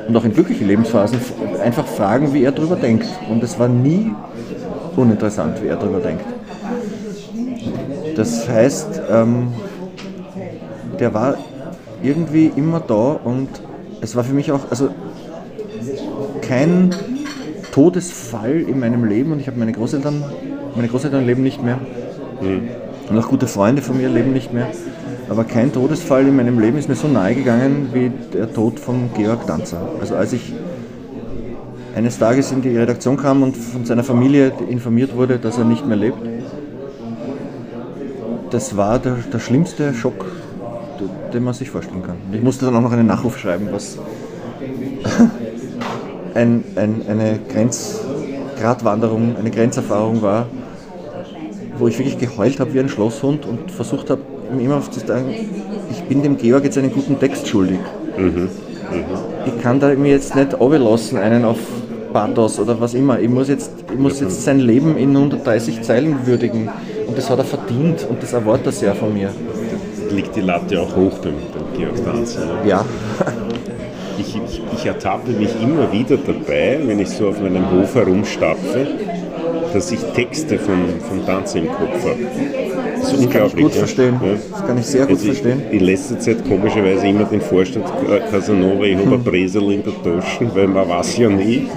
und 0.08 0.16
auch 0.16 0.24
in 0.24 0.34
glücklichen 0.34 0.68
Lebensphasen 0.68 1.20
einfach 1.64 1.86
fragen, 1.86 2.34
wie 2.34 2.44
er 2.44 2.52
darüber 2.52 2.76
denkt. 2.76 3.08
Und 3.30 3.44
es 3.44 3.58
war 3.60 3.68
nie 3.68 4.12
uninteressant, 4.96 5.62
wie 5.64 5.68
er 5.68 5.78
darüber 5.78 6.00
denkt. 6.00 6.26
Das 8.16 8.48
heißt, 8.48 9.02
ähm, 9.12 9.50
der 11.00 11.14
war 11.14 11.38
irgendwie 12.02 12.52
immer 12.56 12.80
da 12.80 13.20
und 13.24 13.50
es 14.02 14.16
war 14.16 14.24
für 14.24 14.34
mich 14.34 14.52
auch, 14.52 14.62
also 14.70 14.90
kein 16.42 16.94
Todesfall 17.76 18.62
in 18.62 18.80
meinem 18.80 19.04
Leben 19.04 19.34
und 19.34 19.42
ich 19.42 19.48
habe 19.48 19.60
meine 19.60 19.74
Großeltern, 19.74 20.24
meine 20.76 20.88
Großeltern 20.88 21.26
leben 21.26 21.44
nicht 21.44 21.62
mehr 21.62 21.78
mhm. 22.40 22.70
und 23.10 23.20
auch 23.20 23.28
gute 23.28 23.48
Freunde 23.48 23.82
von 23.82 23.98
mir 23.98 24.08
leben 24.08 24.32
nicht 24.32 24.54
mehr. 24.54 24.68
Aber 25.28 25.44
kein 25.44 25.74
Todesfall 25.74 26.26
in 26.26 26.38
meinem 26.38 26.58
Leben 26.58 26.78
ist 26.78 26.88
mir 26.88 26.96
so 26.96 27.10
nahe 27.10 27.36
gegangen 27.36 27.90
wie 27.92 28.14
der 28.34 28.54
Tod 28.54 28.80
von 28.80 29.10
Georg 29.14 29.46
Danzer. 29.46 29.90
Also 30.00 30.16
als 30.16 30.32
ich 30.32 30.54
eines 31.98 32.18
Tages 32.18 32.54
in 32.54 32.62
die 32.62 32.78
Redaktion 32.78 33.18
kam 33.18 33.44
und 33.44 33.58
von 33.58 33.84
seiner 33.84 34.06
Familie 34.06 34.54
informiert 34.70 35.14
wurde, 35.14 35.38
dass 35.38 35.58
er 35.58 35.66
nicht 35.66 35.86
mehr 35.86 35.98
lebt, 35.98 36.20
das 38.52 38.78
war 38.78 39.00
der, 39.00 39.18
der 39.34 39.40
schlimmste 39.40 39.94
Schock, 39.94 40.26
den 41.34 41.44
man 41.44 41.54
sich 41.54 41.72
vorstellen 41.72 42.04
kann. 42.04 42.16
Ich 42.32 42.42
musste 42.42 42.64
dann 42.68 42.76
auch 42.78 42.82
noch 42.82 42.94
einen 42.94 43.08
Nachruf 43.08 43.38
schreiben, 43.38 43.68
was 43.70 43.98
ein, 46.36 46.64
ein, 46.76 47.02
eine 47.10 47.40
Grenzgratwanderung, 47.52 49.36
eine 49.38 49.50
Grenzerfahrung 49.50 50.22
war, 50.22 50.48
wo 51.78 51.88
ich 51.88 51.98
wirklich 51.98 52.18
geheult 52.18 52.60
habe 52.60 52.74
wie 52.74 52.80
ein 52.80 52.90
Schlosshund 52.90 53.46
und 53.46 53.72
versucht 53.72 54.10
habe, 54.10 54.22
immer 54.60 54.80
zu 54.82 55.00
sagen, 55.00 55.34
ich 55.90 56.04
bin 56.04 56.22
dem 56.22 56.38
Georg 56.38 56.64
jetzt 56.64 56.78
einen 56.78 56.92
guten 56.92 57.20
Text 57.20 57.48
schuldig. 57.48 57.80
Mhm. 58.18 58.50
Ich 59.46 59.62
kann 59.62 59.80
da 59.80 59.94
mir 59.96 60.12
jetzt 60.12 60.36
nicht 60.36 60.52
lassen, 60.60 61.18
einen 61.18 61.46
auf 61.46 61.58
Pathos 62.14 62.60
oder 62.60 62.80
was 62.80 62.94
immer. 62.94 63.20
Ich 63.20 63.30
muss 63.30 63.48
jetzt, 63.50 63.72
ich 63.92 64.00
muss 64.00 64.20
jetzt 64.20 64.44
sein 64.44 64.60
Leben 64.60 64.96
in 64.98 65.10
130 65.16 65.82
Zeilen 65.82 66.26
würdigen 66.26 66.70
und 67.08 67.18
das 67.18 67.30
hat 67.30 67.40
er 67.40 67.46
verdient 67.46 68.06
und 68.10 68.22
das 68.22 68.34
erwartet 68.34 68.68
er 68.68 68.72
sehr 68.72 68.96
von 68.96 69.14
mir. 69.14 69.30
Liegt 70.12 70.36
die 70.36 70.42
Latte 70.42 70.80
auch 70.80 70.96
hoch 70.96 71.18
beim, 71.18 71.34
beim 71.34 71.78
Georg 71.78 72.06
Danz? 72.06 72.38
Ja. 72.66 72.86
Ich, 74.86 74.92
ich, 74.92 74.98
ich 74.98 75.04
ertappe 75.04 75.32
mich 75.32 75.50
immer 75.62 75.92
wieder 75.92 76.16
dabei, 76.18 76.80
wenn 76.86 77.00
ich 77.00 77.10
so 77.10 77.30
auf 77.30 77.42
meinem 77.42 77.72
Hof 77.72 77.96
herumstapfe, 77.96 78.88
dass 79.74 79.92
ich 79.92 80.00
Texte 80.14 80.60
von, 80.60 80.86
von 81.00 81.26
Danze 81.26 81.60
im 81.60 81.68
Kopf 81.68 82.04
habe. 82.04 82.18
Das 83.00 83.14
ist 83.14 83.20
unglaublich. 83.20 83.32
Kann 83.32 83.46
ich 83.48 83.56
gut 83.56 83.74
ja. 83.74 83.80
verstehen. 83.80 84.20
Ja. 84.24 84.32
Das 84.52 84.68
kann 84.68 84.78
ich 84.78 84.86
sehr 84.86 85.02
gut 85.08 85.18
also 85.18 85.26
verstehen. 85.26 85.62
In 85.72 85.80
letzter 85.80 86.20
Zeit 86.20 86.48
komischerweise 86.48 87.08
immer 87.08 87.24
den 87.24 87.42
Vorstand 87.42 87.86
Casanova, 88.30 88.84
ich 88.84 88.96
habe 88.96 89.06
hm. 89.06 89.14
ein 89.14 89.24
Bresel 89.24 89.72
in 89.72 89.84
der 89.84 89.94
Tasche, 90.04 90.50
weil 90.54 90.68
man 90.68 90.88
weiß 90.88 91.18
ja 91.18 91.30
nie. 91.30 91.68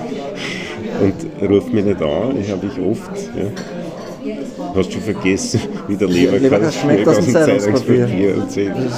Und 1.00 1.48
ruft 1.48 1.72
mich 1.72 1.84
nicht 1.84 2.02
an, 2.02 2.38
ich 2.38 2.50
habe 2.50 2.66
ich 2.66 2.78
oft. 2.78 3.16
Ja. 3.36 4.34
Hast 4.74 4.94
du 4.94 4.98
vergessen, 4.98 5.60
wie 5.86 5.96
der 5.96 6.08
Leberkas 6.08 6.76
schmeckt 6.76 7.08
aus 7.08 7.24
dem 7.24 7.32
Zeitungspapier. 7.32 8.34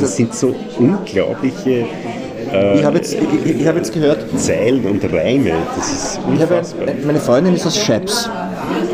Das 0.00 0.16
sind 0.16 0.34
so 0.34 0.54
unglaubliche 0.78 1.86
äh, 2.52 2.78
ich 2.78 2.84
habe 2.84 2.96
jetzt, 2.96 3.14
ich, 3.14 3.60
ich 3.60 3.66
hab 3.66 3.76
jetzt 3.76 3.92
gehört. 3.92 4.24
Zeilen 4.36 4.84
und 4.84 5.02
Reime, 5.12 5.52
das 5.76 5.92
ist 5.92 6.20
unfassbar. 6.26 6.86
Habe, 6.86 7.06
meine 7.06 7.20
Freundin 7.20 7.54
ist 7.54 7.66
aus 7.66 7.76
Scheps. 7.76 8.28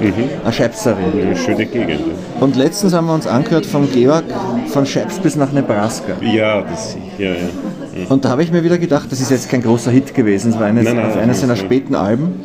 Mhm. 0.00 0.12
Eine 0.44 0.52
Schepserin. 0.52 1.04
Eine 1.20 1.36
schöne 1.36 1.66
Gegend. 1.66 2.00
Und 2.40 2.56
letztens 2.56 2.92
haben 2.92 3.06
wir 3.06 3.14
uns 3.14 3.26
angehört 3.26 3.66
von 3.66 3.90
Georg 3.90 4.24
von 4.68 4.86
Scheps 4.86 5.18
bis 5.18 5.36
nach 5.36 5.52
Nebraska. 5.52 6.12
Ja, 6.20 6.62
das, 6.62 6.96
ja, 7.18 7.30
ja. 7.30 7.34
Mhm. 7.34 8.06
Und 8.08 8.24
da 8.24 8.30
habe 8.30 8.42
ich 8.42 8.52
mir 8.52 8.62
wieder 8.62 8.78
gedacht, 8.78 9.10
das 9.10 9.20
ist 9.20 9.30
jetzt 9.30 9.48
kein 9.48 9.62
großer 9.62 9.90
Hit 9.90 10.14
gewesen, 10.14 10.52
es 10.52 10.58
war 10.58 10.66
eines, 10.66 10.84
nein, 10.84 10.96
nein, 10.96 11.18
eines 11.18 11.40
seiner 11.40 11.56
späten 11.56 11.94
Alben. 11.94 12.40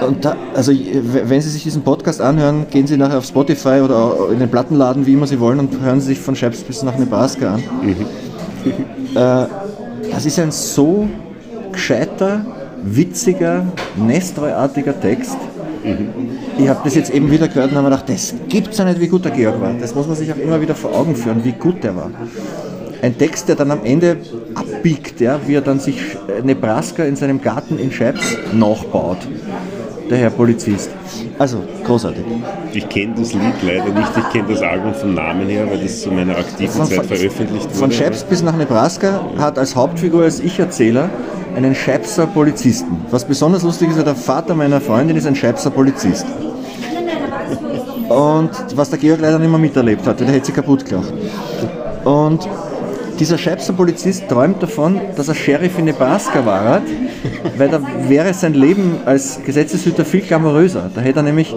Und 0.00 0.24
da, 0.24 0.36
also 0.54 0.72
wenn 0.72 1.40
Sie 1.40 1.48
sich 1.48 1.62
diesen 1.62 1.82
Podcast 1.82 2.20
anhören, 2.20 2.66
gehen 2.70 2.86
Sie 2.86 2.96
nachher 2.96 3.18
auf 3.18 3.24
Spotify 3.24 3.80
oder 3.82 4.28
in 4.32 4.38
den 4.38 4.50
Plattenladen, 4.50 5.06
wie 5.06 5.12
immer 5.12 5.26
Sie 5.26 5.40
wollen, 5.40 5.60
und 5.60 5.80
hören 5.80 6.00
Sie 6.00 6.08
sich 6.08 6.18
von 6.18 6.34
Scheps 6.34 6.62
bis 6.62 6.82
nach 6.82 6.98
Nebraska 6.98 7.54
an. 7.54 7.62
Mhm. 7.82 8.06
Äh, 8.66 9.46
das 10.10 10.26
ist 10.26 10.38
ein 10.38 10.50
so 10.50 11.08
gescheiter, 11.72 12.44
witziger, 12.82 13.66
nestreuartiger 13.96 14.98
Text. 15.00 15.36
Mhm. 15.84 16.08
Ich 16.58 16.68
habe 16.68 16.80
das 16.84 16.94
jetzt 16.94 17.12
eben 17.12 17.30
wieder 17.30 17.48
gehört 17.48 17.70
und 17.70 17.76
habe 17.76 17.88
mir 17.88 17.96
gedacht, 17.96 18.08
das 18.08 18.34
gibt 18.48 18.68
es 18.68 18.78
ja 18.78 18.84
nicht, 18.84 19.00
wie 19.00 19.08
gut 19.08 19.24
der 19.24 19.32
Georg 19.32 19.60
war. 19.60 19.72
Das 19.74 19.94
muss 19.94 20.06
man 20.06 20.16
sich 20.16 20.32
auch 20.32 20.36
immer 20.36 20.60
wieder 20.60 20.74
vor 20.74 20.94
Augen 20.94 21.16
führen, 21.16 21.44
wie 21.44 21.52
gut 21.52 21.82
der 21.82 21.96
war. 21.96 22.10
Ein 23.02 23.18
Text, 23.18 23.48
der 23.48 23.56
dann 23.56 23.70
am 23.70 23.84
Ende 23.84 24.16
abbiegt, 24.54 25.20
ja, 25.20 25.38
wie 25.46 25.54
er 25.56 25.60
dann 25.60 25.78
sich 25.78 25.98
Nebraska 26.42 27.04
in 27.04 27.16
seinem 27.16 27.42
Garten 27.42 27.78
in 27.78 27.92
Scheibs 27.92 28.36
nachbaut 28.52 29.18
der 30.10 30.18
Herr 30.18 30.30
Polizist. 30.30 30.90
Also, 31.38 31.62
großartig. 31.84 32.24
Ich 32.72 32.88
kenne 32.88 33.14
das 33.16 33.32
Lied 33.32 33.54
leider 33.66 33.86
nicht, 33.86 34.10
ich 34.16 34.30
kenne 34.30 34.48
das 34.48 34.62
Album 34.62 34.94
vom 34.94 35.14
Namen 35.14 35.48
her, 35.48 35.66
weil 35.68 35.78
das 35.78 36.02
zu 36.02 36.10
meiner 36.10 36.36
aktiven 36.36 36.72
von, 36.72 36.86
Zeit 36.86 37.06
veröffentlicht 37.06 37.66
wurde. 37.66 37.74
Von 37.74 37.90
Scheps 37.90 38.24
bis 38.24 38.42
nach 38.42 38.56
Nebraska 38.56 39.20
hat 39.38 39.58
als 39.58 39.74
Hauptfigur, 39.74 40.24
als 40.24 40.40
Ich-Erzähler, 40.40 41.08
einen 41.56 41.74
Schepser 41.74 42.26
Polizisten. 42.26 43.04
Was 43.10 43.24
besonders 43.24 43.62
lustig 43.62 43.90
ist, 43.90 44.04
der 44.04 44.14
Vater 44.14 44.54
meiner 44.54 44.80
Freundin 44.80 45.16
ist 45.16 45.26
ein 45.26 45.36
Schepser 45.36 45.70
Polizist. 45.70 46.26
Und 48.08 48.50
was 48.74 48.90
der 48.90 48.98
Georg 48.98 49.20
leider 49.20 49.38
nicht 49.38 49.50
mehr 49.50 49.58
miterlebt 49.58 50.06
hatte, 50.06 50.24
der 50.24 50.34
hätte 50.34 50.46
sich 50.46 50.54
kaputt 50.54 50.84
gelacht. 50.84 51.12
Und 52.04 52.46
dieser 53.18 53.38
Scheibser 53.38 53.72
Polizist 53.72 54.28
träumt 54.28 54.62
davon, 54.62 55.00
dass 55.16 55.28
er 55.28 55.34
Sheriff 55.34 55.78
in 55.78 55.86
Nebraska 55.86 56.44
war, 56.44 56.82
weil 57.56 57.68
da 57.68 57.80
wäre 58.08 58.34
sein 58.34 58.54
Leben 58.54 58.98
als 59.04 59.40
Gesetzeshüter 59.44 60.04
viel 60.04 60.20
glamouröser. 60.20 60.90
Da 60.94 61.00
hätte 61.00 61.20
er 61.20 61.22
nämlich 61.22 61.54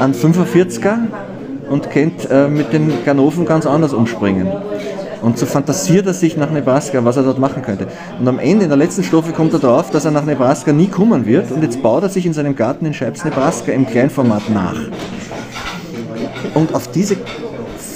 einen 0.00 0.14
45er 0.14 0.98
und 1.68 1.90
kennt 1.90 2.30
äh, 2.30 2.48
mit 2.48 2.72
den 2.72 2.92
Ganoven 3.04 3.46
ganz 3.46 3.66
anders 3.66 3.92
umspringen. 3.92 4.48
Und 5.22 5.38
so 5.38 5.46
fantasiert 5.46 6.06
er 6.06 6.14
sich 6.14 6.36
nach 6.36 6.50
Nebraska, 6.50 7.04
was 7.04 7.16
er 7.16 7.22
dort 7.22 7.38
machen 7.38 7.62
könnte. 7.62 7.86
Und 8.18 8.26
am 8.26 8.40
Ende, 8.40 8.64
in 8.64 8.70
der 8.70 8.78
letzten 8.78 9.04
Strophe, 9.04 9.32
kommt 9.32 9.52
er 9.52 9.60
darauf, 9.60 9.90
dass 9.90 10.04
er 10.04 10.10
nach 10.10 10.24
Nebraska 10.24 10.72
nie 10.72 10.88
kommen 10.88 11.26
wird. 11.26 11.52
Und 11.52 11.62
jetzt 11.62 11.80
baut 11.80 12.02
er 12.02 12.08
sich 12.08 12.26
in 12.26 12.32
seinem 12.32 12.56
Garten 12.56 12.86
in 12.86 12.92
Scheibs, 12.92 13.24
Nebraska 13.24 13.70
im 13.70 13.86
Kleinformat 13.86 14.50
nach. 14.50 14.76
Und 16.54 16.74
auf 16.74 16.90
diese 16.90 17.16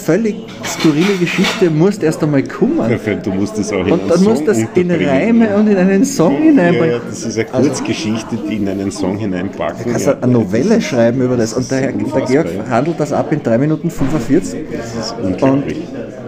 völlig 0.07 0.37
skurrile 0.65 1.17
Geschichte 1.19 1.69
musst 1.69 2.03
erst 2.03 2.23
einmal 2.23 2.45
kommen. 2.45 2.89
Ja, 2.89 3.15
du 3.15 3.31
musst 3.33 3.59
es 3.59 3.73
auch 3.73 3.85
in 3.85 3.93
Und 3.93 4.09
dann 4.09 4.23
musst 4.23 4.43
du 4.43 4.47
das 4.47 4.59
in 4.75 4.91
Reime 4.91 5.57
und 5.57 5.67
in 5.67 5.77
einen 5.77 6.05
Song 6.05 6.37
hineinpacken. 6.37 6.91
Ja, 6.91 7.01
das 7.09 7.25
ist 7.25 7.39
eine 7.39 7.53
also 7.53 7.69
Kurzgeschichte, 7.69 8.39
die 8.49 8.57
in 8.57 8.69
einen 8.69 8.93
Song 8.93 9.19
hineinpacken. 9.19 9.85
Du 9.85 9.91
kannst 9.91 10.07
ja. 10.07 10.17
eine 10.21 10.33
Novelle 10.33 10.81
schreiben 10.81 11.21
über 11.23 11.37
das. 11.37 11.55
Und 11.55 11.69
der, 11.71 11.91
der 11.91 12.23
Georg 12.23 12.47
handelt 12.71 13.01
das 13.01 13.13
ab 13.13 13.33
in 13.33 13.43
3 13.43 13.59
Minuten 13.59 13.91
45. 13.91 14.65
Das 14.71 14.95
ist 14.95 15.15
unglaublich. 15.21 15.79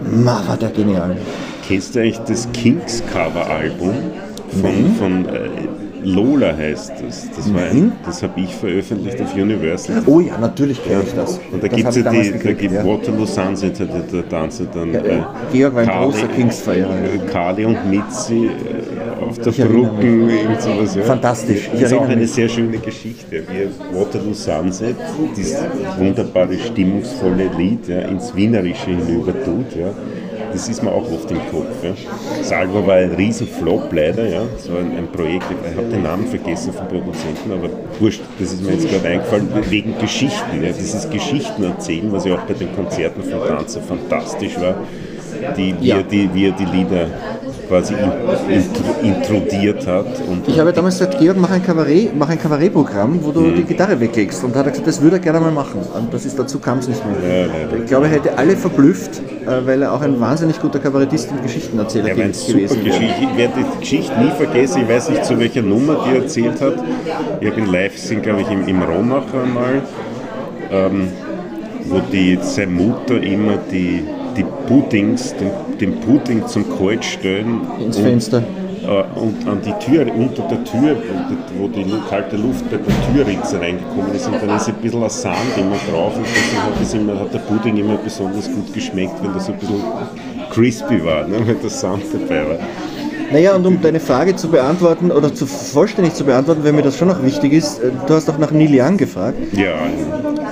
Und, 0.05 0.25
ma, 0.25 0.43
war 0.45 0.57
der 0.57 0.69
genial. 0.71 1.15
Kennst 1.65 1.95
du 1.95 1.99
eigentlich 1.99 2.19
das 2.19 2.51
Kings 2.51 3.01
Cover 3.13 3.49
Album 3.49 3.93
von, 4.61 4.95
von 4.97 5.25
äh, 5.29 5.49
Lola 6.03 6.55
heißt 6.55 6.93
das. 7.05 7.29
Das, 7.35 7.47
mhm. 7.47 7.91
das 8.05 8.23
habe 8.23 8.39
ich 8.39 8.53
veröffentlicht 8.55 9.21
auf 9.21 9.33
Universal. 9.33 10.03
Oh 10.05 10.19
ja, 10.19 10.37
natürlich 10.37 10.83
kenne 10.83 11.03
ich 11.05 11.13
das. 11.13 11.39
Und 11.51 11.63
da 11.63 11.67
gibt 11.67 11.87
es 11.87 11.95
ja 11.95 12.11
die, 12.11 12.31
da 12.31 12.53
gibt 12.53 12.73
ja. 12.73 12.85
Waterloo 12.85 13.25
Sunset, 13.25 13.79
der, 13.79 13.87
der 13.87 14.29
Tanzer 14.29 14.65
dann. 14.73 14.93
Ja, 14.93 14.99
äh, 15.01 15.21
Georg 15.51 15.75
war 15.75 15.81
ein 15.81 15.87
Kali, 15.87 16.05
großer 16.05 16.27
Kings-Verehrer. 16.27 16.89
Äh, 16.89 17.31
Kali 17.31 17.65
und 17.65 17.89
Mitzi 17.89 18.45
äh, 18.45 19.23
auf 19.23 19.37
der 19.39 19.51
Brücke, 19.51 20.07
irgend 20.07 20.61
sowas. 20.61 20.95
Ja. 20.95 21.03
Fantastisch. 21.03 21.69
das 21.71 21.81
ist 21.81 21.93
auch 21.93 22.07
eine 22.07 22.15
mich. 22.17 22.31
sehr 22.31 22.49
schöne 22.49 22.77
Geschichte. 22.77 23.43
Wie 23.47 23.97
Waterloo 23.97 24.33
Sunset, 24.33 24.95
dieses 25.35 25.57
wunderbare, 25.97 26.57
stimmungsvolle 26.57 27.49
Lied 27.57 27.87
ja, 27.87 27.99
ins 28.01 28.35
Wienerische 28.35 28.91
hinüber 28.91 29.33
tut. 29.43 29.75
Ja 29.77 29.93
das 30.51 30.69
ist 30.69 30.83
mir 30.83 30.91
auch 30.91 31.09
oft 31.11 31.29
im 31.31 31.39
Kopf. 31.51 31.83
Ja. 31.83 31.93
Salvo 32.43 32.85
war 32.85 32.95
ein 32.95 33.11
Riesenflop 33.11 33.91
leider, 33.91 34.27
ja. 34.27 34.41
War 34.41 34.79
ein, 34.79 34.97
ein 34.97 35.07
Projekt, 35.11 35.45
ich 35.49 35.77
habe 35.77 35.87
den 35.87 36.03
Namen 36.03 36.27
vergessen 36.27 36.73
vom 36.73 36.87
Produzenten, 36.87 37.51
aber 37.51 37.69
wurscht, 37.99 38.21
das 38.39 38.53
ist 38.53 38.63
mir 38.63 38.73
jetzt 38.73 38.89
gerade 38.89 39.07
eingefallen, 39.07 39.49
wegen 39.69 39.97
Geschichten. 39.99 40.63
Ja. 40.63 40.71
Dieses 40.71 41.09
Geschichten 41.09 41.63
erzählen, 41.63 42.11
was 42.11 42.25
ja 42.25 42.35
auch 42.35 42.43
bei 42.43 42.53
den 42.53 42.73
Konzerten 42.75 43.23
von 43.23 43.47
Tanzer 43.47 43.81
fantastisch 43.81 44.59
war, 44.59 44.75
die, 45.55 45.75
wie, 45.79 45.87
ja. 45.87 45.97
er 45.97 46.03
die, 46.03 46.29
wie 46.33 46.47
er 46.47 46.51
die 46.51 46.65
Lieder 46.65 47.07
quasi 47.69 47.93
intrudiert 49.03 49.85
hat. 49.85 50.07
ich 50.47 50.59
habe 50.59 50.73
damals 50.73 50.97
gesagt, 50.97 51.19
Georg, 51.19 51.37
mach 51.37 51.51
ein 51.51 51.63
Kabarett, 51.63 52.15
mach 52.17 52.27
ein 52.27 52.39
Kabarettprogramm, 52.39 53.19
wo 53.21 53.31
du 53.31 53.41
mhm. 53.41 53.57
die 53.57 53.63
Gitarre 53.63 53.99
weglegst. 53.99 54.43
Und 54.43 54.55
da 54.55 54.59
hat 54.59 54.65
er 54.65 54.71
gesagt, 54.71 54.87
das 54.87 55.01
würde 55.01 55.17
er 55.17 55.19
gerne 55.21 55.39
mal 55.39 55.51
machen. 55.51 55.81
Und 55.95 56.11
das 56.11 56.25
ist, 56.25 56.37
dazu 56.37 56.57
kam 56.59 56.79
es 56.79 56.87
nicht 56.87 57.01
mehr. 57.05 57.45
Ja, 57.45 57.77
ich 57.77 57.85
glaube, 57.85 58.07
er 58.07 58.13
hätte 58.13 58.37
alle 58.37 58.57
verblüfft, 58.57 59.21
äh, 59.45 59.65
weil 59.65 59.83
er 59.83 59.93
auch 59.93 60.01
ein 60.01 60.19
wahnsinnig 60.19 60.59
guter 60.59 60.79
Kabarettist 60.79 61.29
und 61.31 61.43
Geschichtenerzähler 61.43 62.09
ja, 62.09 62.15
gewesen 62.15 62.55
wäre. 62.57 62.73
Ich 62.73 63.37
werde 63.37 63.53
die 63.57 63.79
Geschichte 63.79 64.19
nie 64.19 64.31
vergessen. 64.31 64.81
Ich 64.81 64.89
weiß 64.89 65.09
nicht, 65.11 65.25
zu 65.25 65.39
welcher 65.39 65.61
Nummer 65.61 66.07
die 66.09 66.17
erzählt 66.17 66.59
hat. 66.59 66.73
Ich 67.39 67.47
habe 67.49 67.61
ihn 67.61 67.67
live 67.67 67.93
gesehen, 67.93 68.23
glaube 68.23 68.41
ich, 68.41 68.49
im, 68.49 68.67
im 68.67 68.81
Romacher 68.81 69.45
mal, 69.45 69.83
ähm, 70.71 71.09
wo 71.85 71.99
die, 72.11 72.39
seine 72.41 72.71
Mutter 72.71 73.21
immer 73.21 73.57
die 73.71 74.03
die 74.39 74.45
Puddings, 74.67 75.35
den, 75.35 75.51
den 75.79 75.99
Pudding 75.99 76.47
zum 76.47 76.65
Kalt 76.77 77.03
stellen. 77.03 77.61
Ins 77.79 77.97
und, 77.97 78.03
Fenster. 78.03 78.43
Äh, 78.83 79.19
und 79.19 79.47
an 79.47 79.61
die 79.61 79.73
Tür, 79.85 80.07
unter 80.15 80.43
der 80.43 80.63
Tür, 80.63 80.95
wo 81.57 81.67
die 81.67 81.85
kalte 82.09 82.37
Luft 82.37 82.63
bei 82.71 82.77
der 82.77 83.25
Türritze 83.25 83.59
reingekommen 83.59 84.13
ist, 84.15 84.27
und 84.27 84.35
dann 84.41 84.55
ist 84.55 84.69
ein 84.69 84.75
bisschen 84.75 85.03
ein 85.03 85.09
Sand 85.09 85.57
immer 85.57 85.75
drauf 85.91 86.15
und 86.15 86.25
deswegen 86.25 87.09
hat, 87.09 87.13
immer, 87.13 87.19
hat 87.19 87.33
der 87.33 87.39
Pudding 87.39 87.77
immer 87.77 87.97
besonders 87.97 88.49
gut 88.49 88.73
geschmeckt, 88.73 89.21
wenn 89.21 89.33
da 89.33 89.39
so 89.39 89.51
ein 89.51 89.59
bisschen 89.59 89.81
crispy 90.51 91.03
war, 91.03 91.27
ne, 91.27 91.37
wenn 91.45 91.59
der 91.59 91.69
Sound 91.69 92.03
dabei 92.13 92.49
war. 92.49 92.59
Naja, 93.31 93.55
und 93.55 93.65
um 93.65 93.79
deine 93.81 93.99
Frage 93.99 94.35
zu 94.35 94.49
beantworten 94.49 95.11
oder 95.11 95.33
zu 95.33 95.45
vollständig 95.45 96.15
zu 96.15 96.23
beantworten, 96.23 96.63
wenn 96.63 96.75
mir 96.75 96.81
das 96.81 96.97
schon 96.97 97.07
noch 97.07 97.23
wichtig 97.23 97.53
ist, 97.53 97.79
äh, 97.79 97.91
du 98.07 98.13
hast 98.13 98.29
auch 98.29 98.37
nach 98.37 98.51
Neil 98.51 98.69
Young 98.71 98.97
gefragt. 98.97 99.37
Ja, 99.53 99.73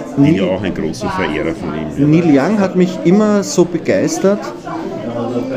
ich 0.10 0.24
bin 0.24 0.36
ja 0.36 0.44
auch 0.44 0.62
ein 0.62 0.74
großer 0.74 1.10
Verehrer 1.10 1.56
von 1.56 1.70
ihm. 1.74 2.12
Neil 2.12 2.38
Young 2.38 2.60
hat 2.60 2.76
mich 2.76 3.00
immer 3.04 3.44
so 3.44 3.66
begeistert, 3.66 4.40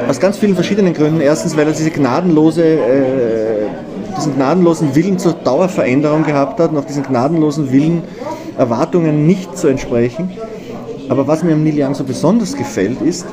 aus 0.08 0.18
ganz 0.18 0.38
vielen 0.38 0.54
verschiedenen 0.54 0.94
Gründen. 0.94 1.20
Erstens, 1.20 1.56
weil 1.56 1.66
er 1.66 1.72
diese 1.72 1.90
gnadenlose, 1.90 2.64
äh, 2.64 3.66
diesen 4.16 4.34
gnadenlosen 4.36 4.94
Willen 4.94 5.18
zur 5.18 5.32
Dauerveränderung 5.32 6.24
gehabt 6.24 6.58
hat 6.58 6.70
und 6.70 6.78
auch 6.78 6.84
diesen 6.84 7.02
gnadenlosen 7.02 7.70
Willen, 7.70 8.02
Erwartungen 8.56 9.26
nicht 9.26 9.56
zu 9.56 9.68
entsprechen. 9.68 10.30
Aber 11.08 11.26
was 11.26 11.42
mir 11.42 11.52
am 11.52 11.64
Neil 11.64 11.74
Young 11.76 11.94
so 11.94 12.04
besonders 12.04 12.56
gefällt, 12.56 13.02
ist, 13.02 13.26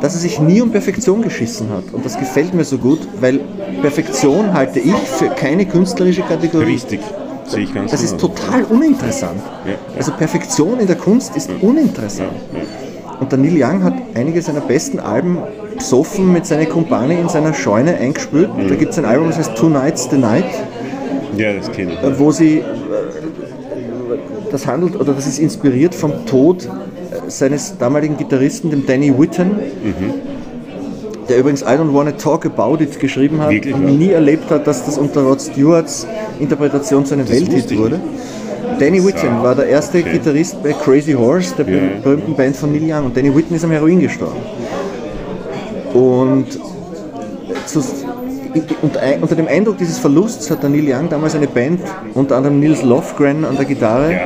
dass 0.00 0.14
er 0.14 0.20
sich 0.20 0.38
nie 0.40 0.60
um 0.60 0.70
Perfektion 0.70 1.22
geschissen 1.22 1.70
hat. 1.70 1.84
Und 1.92 2.04
das 2.04 2.18
gefällt 2.18 2.54
mir 2.54 2.64
so 2.64 2.78
gut, 2.78 3.00
weil 3.20 3.40
Perfektion 3.82 4.52
halte 4.52 4.78
ich 4.80 4.94
für 4.94 5.28
keine 5.30 5.66
künstlerische 5.66 6.22
Kategorie. 6.22 6.72
Richtig, 6.74 7.00
sehe 7.46 7.64
ich 7.64 7.74
ganz 7.74 7.90
Das 7.90 8.02
ist 8.02 8.18
genau. 8.18 8.28
total 8.34 8.64
uninteressant. 8.64 9.40
Ja. 9.66 9.74
Also 9.96 10.12
Perfektion 10.12 10.80
in 10.80 10.86
der 10.86 10.96
Kunst 10.96 11.36
ist 11.36 11.50
uninteressant. 11.60 12.30
Und 13.20 13.32
der 13.32 13.38
Neil 13.38 13.56
Young 13.62 13.82
hat 13.82 13.94
einige 14.14 14.40
seiner 14.42 14.60
besten 14.60 15.00
Alben 15.00 15.38
besoffen 15.76 16.32
mit 16.32 16.46
seiner 16.46 16.66
Kumpane 16.66 17.18
in 17.20 17.28
seiner 17.28 17.52
Scheune 17.54 17.96
eingespült. 17.96 18.50
Da 18.68 18.74
gibt 18.76 18.92
es 18.92 18.98
ein 18.98 19.04
Album, 19.04 19.28
das 19.28 19.38
heißt 19.38 19.56
Two 19.56 19.68
Nights 19.68 20.08
the 20.10 20.16
Night, 20.16 20.44
Ja, 21.36 21.52
das 21.52 21.70
kenne 21.72 21.92
ich. 21.94 22.02
äh, 22.02 22.18
wo 22.18 22.30
sie, 22.30 22.62
das 24.50 24.66
handelt, 24.66 24.96
oder 25.00 25.12
das 25.12 25.26
ist 25.26 25.38
inspiriert 25.38 25.94
vom 25.94 26.26
Tod 26.26 26.64
äh, 26.64 26.68
seines 27.30 27.76
damaligen 27.78 28.16
Gitarristen, 28.16 28.70
dem 28.70 28.86
Danny 28.86 29.12
Whitten, 29.18 29.50
der 31.28 31.38
übrigens 31.38 31.62
I 31.62 31.66
Don't 31.66 31.92
Wanna 31.94 32.12
Talk 32.12 32.46
About 32.46 32.82
It 32.82 32.98
geschrieben 32.98 33.40
hat 33.40 33.50
Wirklich, 33.50 33.74
und 33.74 33.82
ja? 33.86 33.90
nie 33.94 34.10
erlebt 34.10 34.50
hat, 34.50 34.66
dass 34.66 34.84
das 34.86 34.96
unter 34.98 35.22
Rod 35.22 35.40
Stewarts 35.40 36.06
Interpretation 36.40 37.04
zu 37.04 37.14
einem 37.14 37.28
Welthit 37.28 37.76
wurde. 37.78 38.00
Danny 38.78 39.04
Whitten 39.04 39.42
war 39.42 39.54
der 39.54 39.66
erste 39.66 39.98
Okay. 39.98 40.12
Gitarrist 40.12 40.62
bei 40.62 40.72
Crazy 40.72 41.12
Horse, 41.12 41.54
der 41.58 41.68
Ja. 41.68 41.80
berühmten 42.02 42.34
Band 42.34 42.56
von 42.56 42.70
Neil 42.72 42.82
Young. 42.84 43.06
Und 43.06 43.16
Danny 43.16 43.34
Whitten 43.34 43.54
ist 43.56 43.64
am 43.64 43.70
Heroin 43.72 43.98
gestorben. 44.00 44.36
Und, 45.94 46.46
zu, 47.66 47.80
und 48.82 48.96
ein- 48.98 49.20
unter 49.22 49.34
dem 49.34 49.48
Eindruck 49.48 49.78
dieses 49.78 49.98
Verlusts 49.98 50.50
hat 50.50 50.62
der 50.62 50.70
Neil 50.70 50.84
Young 50.86 51.08
damals 51.08 51.34
eine 51.34 51.46
Band, 51.46 51.80
unter 52.14 52.36
anderem 52.36 52.60
Nils 52.60 52.82
Lofgren 52.82 53.44
an 53.44 53.56
der 53.56 53.64
Gitarre, 53.64 54.12
Ja, 54.12 54.18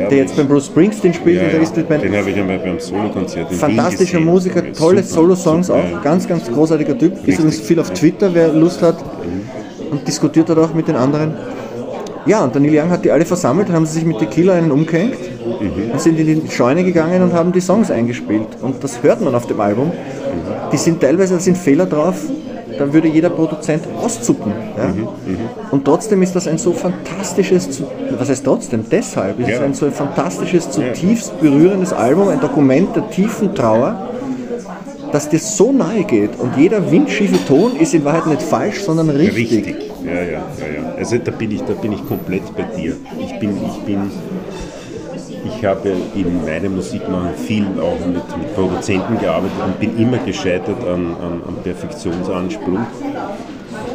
ja, 0.00 0.08
der 0.08 0.18
jetzt 0.18 0.36
beim 0.36 0.48
Bruce 0.48 0.66
Springsteen 0.66 1.14
spielt, 1.14 1.36
ja, 1.36 1.44
und 1.44 1.52
der 1.52 1.62
ist 1.62 1.88
Band 1.88 2.02
Den 2.04 2.16
habe 2.16 2.30
ich 2.30 2.36
einmal 2.38 2.58
beim 2.58 2.78
Solokonzert 2.78 3.50
in 3.50 3.56
fantastischer 3.56 4.18
gesehen. 4.18 4.24
Musiker, 4.24 4.72
tolle. 4.72 5.02
Solo-Songs 5.02 5.70
auch, 5.70 6.02
ganz, 6.02 6.26
ganz 6.26 6.50
großartiger 6.50 6.96
Typ. 6.98 7.16
Ist 7.26 7.38
übrigens 7.38 7.60
viel 7.60 7.80
auf 7.80 7.90
Twitter, 7.90 8.30
wer 8.32 8.52
Lust 8.52 8.82
hat 8.82 8.96
und 9.90 10.06
diskutiert 10.06 10.48
hat 10.48 10.58
auch 10.58 10.74
mit 10.74 10.88
den 10.88 10.96
anderen. 10.96 11.34
Ja, 12.26 12.44
und 12.44 12.54
der 12.54 12.60
Neil 12.60 12.78
Young 12.78 12.90
hat 12.90 13.04
die 13.04 13.10
alle 13.10 13.24
versammelt, 13.24 13.68
dann 13.68 13.76
haben 13.76 13.86
sie 13.86 13.94
sich 13.94 14.04
mit 14.04 14.18
Tequila 14.18 14.54
einen 14.54 14.70
umgehängt 14.70 15.16
Mhm. 15.60 15.92
und 15.92 16.00
sind 16.00 16.18
in 16.18 16.44
die 16.44 16.50
Scheune 16.50 16.84
gegangen 16.84 17.22
und 17.22 17.32
haben 17.32 17.52
die 17.52 17.60
Songs 17.60 17.90
eingespielt. 17.90 18.46
Und 18.60 18.82
das 18.84 19.02
hört 19.02 19.20
man 19.20 19.34
auf 19.34 19.46
dem 19.46 19.60
Album. 19.60 19.92
Die 20.72 20.76
sind 20.76 21.00
teilweise, 21.00 21.34
da 21.34 21.40
sind 21.40 21.58
Fehler 21.58 21.86
drauf, 21.86 22.16
da 22.80 22.90
würde 22.92 23.08
jeder 23.08 23.28
Produzent 23.28 23.82
auszucken. 24.02 24.52
Ja? 24.76 24.86
Mhm, 24.88 25.08
Und 25.70 25.84
trotzdem 25.84 26.22
ist 26.22 26.34
das 26.34 26.48
ein 26.48 26.56
so 26.56 26.72
fantastisches, 26.72 27.82
was 28.18 28.30
heißt 28.30 28.42
trotzdem? 28.44 28.84
Deshalb 28.90 29.38
ist 29.38 29.48
es 29.48 29.58
Ja. 29.58 29.64
ein 29.64 29.74
so 29.74 29.84
ein 29.86 29.92
fantastisches, 29.92 30.70
zutiefst 30.70 31.38
berührendes 31.40 31.92
Album, 31.92 32.28
ein 32.28 32.40
Dokument 32.40 32.96
der 32.96 33.08
tiefen 33.10 33.54
Trauer, 33.54 34.08
das 35.12 35.28
dir 35.28 35.38
so 35.40 35.72
nahe 35.72 36.04
geht. 36.04 36.30
Und 36.38 36.56
jeder 36.56 36.90
windschiefe 36.90 37.44
Ton 37.46 37.76
ist 37.76 37.92
in 37.92 38.02
Wahrheit 38.04 38.26
nicht 38.26 38.42
falsch, 38.42 38.80
sondern 38.82 39.10
richtig. 39.10 39.36
Richtig, 39.52 39.76
ja, 40.04 40.12
ja, 40.14 40.22
ja, 40.22 40.38
ja. 40.38 40.94
Also 40.96 41.18
da 41.18 41.30
bin 41.32 41.50
ich, 41.50 41.62
da 41.64 41.74
bin 41.74 41.92
ich 41.92 42.06
komplett 42.06 42.44
bei 42.56 42.62
dir. 42.62 42.94
Ich 43.18 43.38
bin, 43.38 43.50
ich 43.66 43.78
bin, 43.84 44.10
ich 45.44 45.64
habe 45.64 45.90
in 46.14 46.44
meiner 46.44 46.68
Musik 46.68 47.08
machen 47.08 47.34
viel 47.36 47.66
auch 47.80 47.98
mit, 48.06 48.36
mit 48.36 48.54
Produzenten 48.54 49.18
gearbeitet 49.18 49.56
und 49.64 49.80
bin 49.80 49.98
immer 49.98 50.18
gescheitert 50.18 50.82
an, 50.84 51.14
an, 51.16 51.42
an 51.46 51.56
Perfektionsanspruch. 51.62 52.80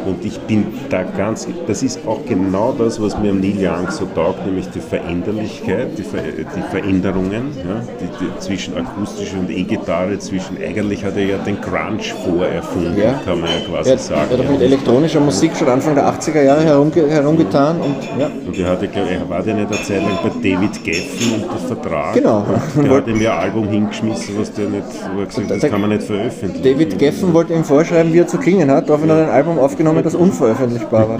Und 0.06 0.24
ich 0.24 0.38
bin 0.40 0.66
da 0.88 1.02
ganz, 1.02 1.48
das 1.66 1.82
ist 1.82 2.00
auch 2.06 2.20
genau 2.26 2.72
das, 2.78 3.00
was 3.02 3.18
mir 3.18 3.30
am 3.30 3.40
Neil 3.40 3.56
Young 3.58 3.90
so 3.90 4.06
taugt, 4.14 4.46
nämlich 4.46 4.68
die 4.70 4.80
Veränderlichkeit, 4.80 5.98
die, 5.98 6.02
Ver, 6.02 6.22
die 6.22 6.70
Veränderungen 6.70 7.50
ja, 7.56 7.82
die, 8.00 8.24
die, 8.24 8.38
zwischen 8.40 8.76
akustischer 8.76 9.38
und 9.38 9.50
E-Gitarre, 9.50 10.18
zwischen, 10.18 10.56
eigentlich 10.62 11.04
hat 11.04 11.16
er 11.16 11.24
ja 11.24 11.38
den 11.38 11.60
Grunge 11.60 12.02
vorerfunden, 12.24 12.96
Ja. 12.96 13.20
kann 13.24 13.40
man 13.40 13.50
ja 13.50 13.66
quasi 13.68 13.90
Er, 13.90 13.98
sagen. 13.98 14.20
er 14.30 14.38
hat 14.38 14.44
ja. 14.44 14.50
mit 14.52 14.62
elektronischer 14.62 15.20
Musik 15.20 15.56
schon 15.56 15.68
Anfang 15.68 15.94
der 15.94 16.06
80er 16.08 16.42
Jahre 16.42 16.62
herumge 16.64 17.08
herumgetan 17.08 17.80
und 17.80 17.96
ja. 18.18 18.30
Und 18.46 18.58
er 18.58 18.68
hatte, 18.70 18.86
er 18.94 19.28
war 19.28 19.44
ja 19.44 19.54
nicht 19.54 19.66
eine 19.66 19.82
Zeit 19.82 20.02
lang 20.02 20.18
bei 20.22 20.28
David 20.50 20.84
Geffen 20.84 21.42
unter 21.42 21.58
Vertrag. 21.66 22.14
Genau. 22.14 22.44
Und 22.76 22.84
der 22.84 22.92
hat 22.96 23.08
ihm 23.08 23.20
ja 23.20 23.34
ein 23.38 23.44
Album 23.46 23.68
hingeschmissen, 23.68 24.38
was 24.38 24.52
der 24.52 24.68
nicht, 24.68 24.84
wo 25.14 25.20
er 25.20 25.26
gesagt 25.26 25.50
hat, 25.50 25.62
das 25.62 25.70
kann 25.70 25.80
man 25.80 25.90
nicht 25.90 26.02
veröffentlichen. 26.04 26.62
David 26.62 26.98
Geffen 26.98 27.34
wollte 27.34 27.52
ihm 27.54 27.64
vorschreiben, 27.64 28.12
wie 28.12 28.18
er 28.20 28.26
zu 28.26 28.38
klingen 28.38 28.70
hat, 28.70 28.88
daraufhin 28.88 29.10
hat 29.10 29.18
er 29.18 29.24
ein 29.28 29.30
Album 29.34 29.58
aufgenommen, 29.58 29.95
das 30.02 30.14
unveröffentlichbar 30.14 31.08
war. 31.08 31.18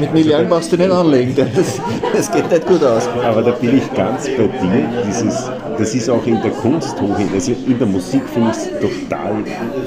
Mit 0.00 0.14
Neil 0.14 0.26
Young 0.32 0.48
brauchst 0.48 0.72
du 0.72 0.76
nicht 0.76 0.90
anlegen, 0.90 1.34
das, 1.36 1.80
das 2.14 2.30
geht 2.30 2.50
nicht 2.50 2.66
gut 2.66 2.82
aus. 2.84 3.08
Aber 3.24 3.42
da 3.42 3.50
bin 3.52 3.78
ich 3.78 3.92
ganz 3.94 4.26
bei 4.28 4.44
dir. 4.44 4.88
Dieses, 5.06 5.50
das 5.76 5.94
ist 5.94 6.08
auch 6.08 6.24
in 6.26 6.40
der 6.40 6.52
Kunst 6.52 7.00
hoch, 7.00 7.16
also 7.34 7.52
in 7.66 7.78
der 7.78 7.86
Musik 7.86 8.22
finde 8.32 8.50
ich 8.50 8.56
es 8.56 8.68
total 8.80 9.32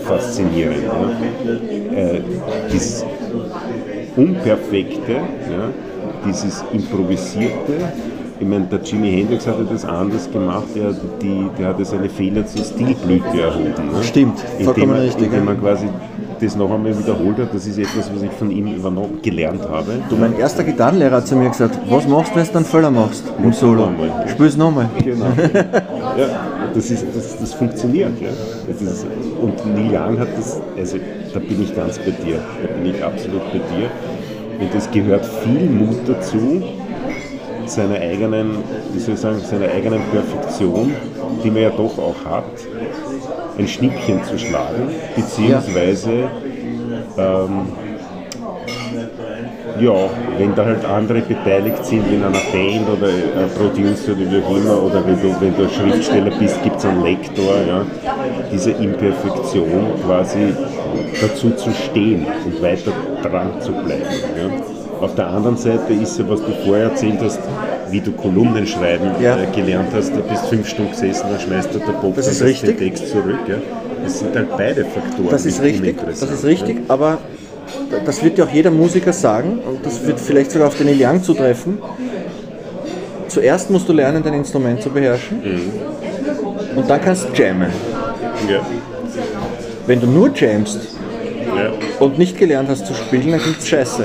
faszinierend. 0.05 0.83
Ja. 1.93 1.97
Äh, 1.97 2.21
dieses 2.71 3.05
Unperfekte, 4.17 5.13
ja, 5.13 5.69
dieses 6.27 6.63
Improvisierte. 6.73 7.73
Ich 8.39 8.47
meine, 8.47 8.65
der 8.65 8.79
Jimi 8.81 9.11
Hendrix 9.11 9.45
hatte 9.47 9.65
das 9.71 9.85
anders 9.85 10.29
gemacht, 10.31 10.63
der, 10.75 10.93
die, 11.21 11.47
der 11.59 11.67
hatte 11.67 11.85
seine 11.85 12.09
Fehler 12.09 12.45
zur 12.47 12.65
Stilblüte 12.65 13.39
erhoben. 13.39 13.91
Ne? 13.93 14.03
Stimmt, 14.03 14.39
vollkommen 14.39 14.75
indem, 14.77 14.91
er- 14.95 15.01
richtig, 15.03 15.25
Indem 15.27 15.45
man 15.45 15.61
quasi 15.61 15.85
das 16.41 16.55
noch 16.55 16.71
einmal 16.71 16.97
wiederholt 16.97 17.37
hat, 17.37 17.53
das 17.53 17.67
ist 17.67 17.77
etwas, 17.77 18.11
was 18.13 18.23
ich 18.23 18.31
von 18.31 18.51
ihm 18.51 18.67
übernommen, 18.67 19.19
gelernt 19.21 19.61
habe. 19.69 19.99
Du, 20.09 20.15
mein 20.15 20.37
erster 20.37 20.63
Gitarrenlehrer 20.63 21.17
hat 21.17 21.27
zu 21.27 21.35
mir 21.35 21.49
gesagt, 21.49 21.77
was 21.87 22.07
machst 22.07 22.31
du, 22.31 22.39
wenn 22.39 22.47
du 22.47 22.55
einen 22.55 22.65
Fehler 22.65 22.91
machst 22.91 23.23
im 23.41 23.53
Solo? 23.53 23.89
Spiel's 24.27 24.57
nochmal. 24.57 24.89
Genau. 25.03 25.25
ja, 26.17 26.27
das, 26.73 26.89
ist, 26.89 27.05
das, 27.15 27.37
das 27.37 27.53
funktioniert. 27.53 28.19
Ja. 28.19 28.29
Das 28.67 28.81
ist, 28.81 29.05
und 29.41 29.75
Neil 29.75 29.95
Young 29.95 30.19
hat 30.19 30.29
das, 30.37 30.59
also 30.77 30.97
da 31.33 31.39
bin 31.39 31.61
ich 31.61 31.75
ganz 31.75 31.99
bei 31.99 32.11
dir, 32.11 32.39
da 32.61 32.73
bin 32.73 32.93
ich 32.93 33.03
absolut 33.03 33.43
bei 33.51 33.59
dir. 33.59 33.89
Und 34.59 34.75
es 34.75 34.89
gehört 34.91 35.25
viel 35.25 35.69
Mut 35.69 35.97
dazu, 36.07 36.63
seiner 37.65 37.99
eigenen, 37.99 38.57
wie 38.93 38.99
soll 38.99 39.15
ich 39.15 39.19
sagen, 39.19 39.39
seiner 39.39 39.69
eigenen 39.69 40.01
Perfektion, 40.11 40.93
die 41.43 41.51
man 41.51 41.61
ja 41.61 41.69
doch 41.69 41.97
auch 41.97 42.25
hat, 42.25 42.43
ein 43.57 43.67
Schnippchen 43.67 44.23
zu 44.23 44.37
schlagen, 44.37 44.89
beziehungsweise 45.15 46.29
ähm, 47.17 47.67
ja, 49.79 50.09
wenn 50.37 50.53
da 50.55 50.65
halt 50.65 50.85
andere 50.85 51.21
beteiligt 51.21 51.85
sind 51.85 52.05
in 52.11 52.23
einer 52.23 52.39
Band 52.51 52.89
oder 52.89 53.07
ein 53.07 53.49
Producer 53.55 54.11
oder 54.11 54.31
wie 54.31 54.43
auch 54.43 54.57
immer, 54.57 54.83
oder 54.83 55.05
wenn 55.05 55.21
du, 55.21 55.35
wenn 55.39 55.55
du 55.55 55.69
Schriftsteller 55.69 56.31
bist, 56.37 56.61
gibt 56.63 56.77
es 56.77 56.85
einen 56.85 57.03
Lektor, 57.03 57.55
ja, 57.67 57.85
diese 58.51 58.71
Imperfektion 58.71 59.93
quasi 60.05 60.53
dazu 61.21 61.51
zu 61.51 61.71
stehen 61.71 62.25
und 62.45 62.61
weiter 62.61 62.91
dran 63.23 63.61
zu 63.61 63.71
bleiben. 63.71 64.05
Ja. 64.37 64.80
Auf 65.01 65.15
der 65.15 65.27
anderen 65.27 65.57
Seite 65.57 65.93
ist 65.93 66.17
ja, 66.19 66.29
was 66.29 66.39
du 66.41 66.51
vorher 66.65 66.85
erzählt 66.89 67.17
hast, 67.21 67.39
wie 67.89 67.99
du 67.99 68.11
Kolumnen 68.11 68.65
schreiben 68.67 69.11
Ja. 69.19 69.35
äh, 69.37 69.47
gelernt 69.55 69.89
hast, 69.95 70.11
da 70.15 70.19
bist 70.21 70.45
fünf 70.45 70.67
Stunden 70.69 70.91
gesessen, 70.91 71.25
dann 71.31 71.39
schmeißt 71.39 71.73
du 71.73 71.79
der 71.79 71.93
Bob 71.93 72.15
Das 72.15 72.27
ist 72.27 72.39
den 72.41 72.47
richtig. 72.47 72.77
Text 72.77 73.09
zurück. 73.09 73.39
Ja. 73.47 73.55
Das 74.03 74.19
sind 74.19 74.35
halt 74.35 74.47
beide 74.55 74.85
Faktoren. 74.85 75.29
Das 75.29 75.45
ist 75.45 75.61
richtig, 75.61 75.97
das 76.05 76.21
ist 76.21 76.45
richtig, 76.45 76.77
aber 76.87 77.17
das 78.05 78.23
wird 78.23 78.37
ja 78.37 78.45
auch 78.45 78.49
jeder 78.49 78.71
Musiker 78.71 79.13
sagen 79.13 79.59
und 79.67 79.85
das 79.85 80.05
wird 80.05 80.19
vielleicht 80.19 80.51
sogar 80.51 80.67
auf 80.67 80.77
den 80.77 80.87
Young 80.99 81.21
zutreffen. 81.23 81.79
Zuerst 83.27 83.69
musst 83.69 83.87
du 83.89 83.93
lernen, 83.93 84.21
dein 84.23 84.33
Instrument 84.35 84.81
zu 84.81 84.89
beherrschen 84.89 85.41
und 86.75 86.89
dann 86.89 87.01
kannst 87.01 87.27
du 87.29 87.41
jammen. 87.41 87.71
Ja. 88.49 88.59
Wenn 89.87 89.99
du 89.99 90.07
nur 90.07 90.29
jammst 90.35 90.79
Ja. 91.57 91.71
und 91.99 92.17
nicht 92.17 92.37
gelernt 92.37 92.69
hast 92.69 92.85
zu 92.85 92.93
spielen, 92.93 93.31
dann 93.31 93.39
klingt 93.39 93.59
es 93.59 93.67
scheiße. 93.67 94.03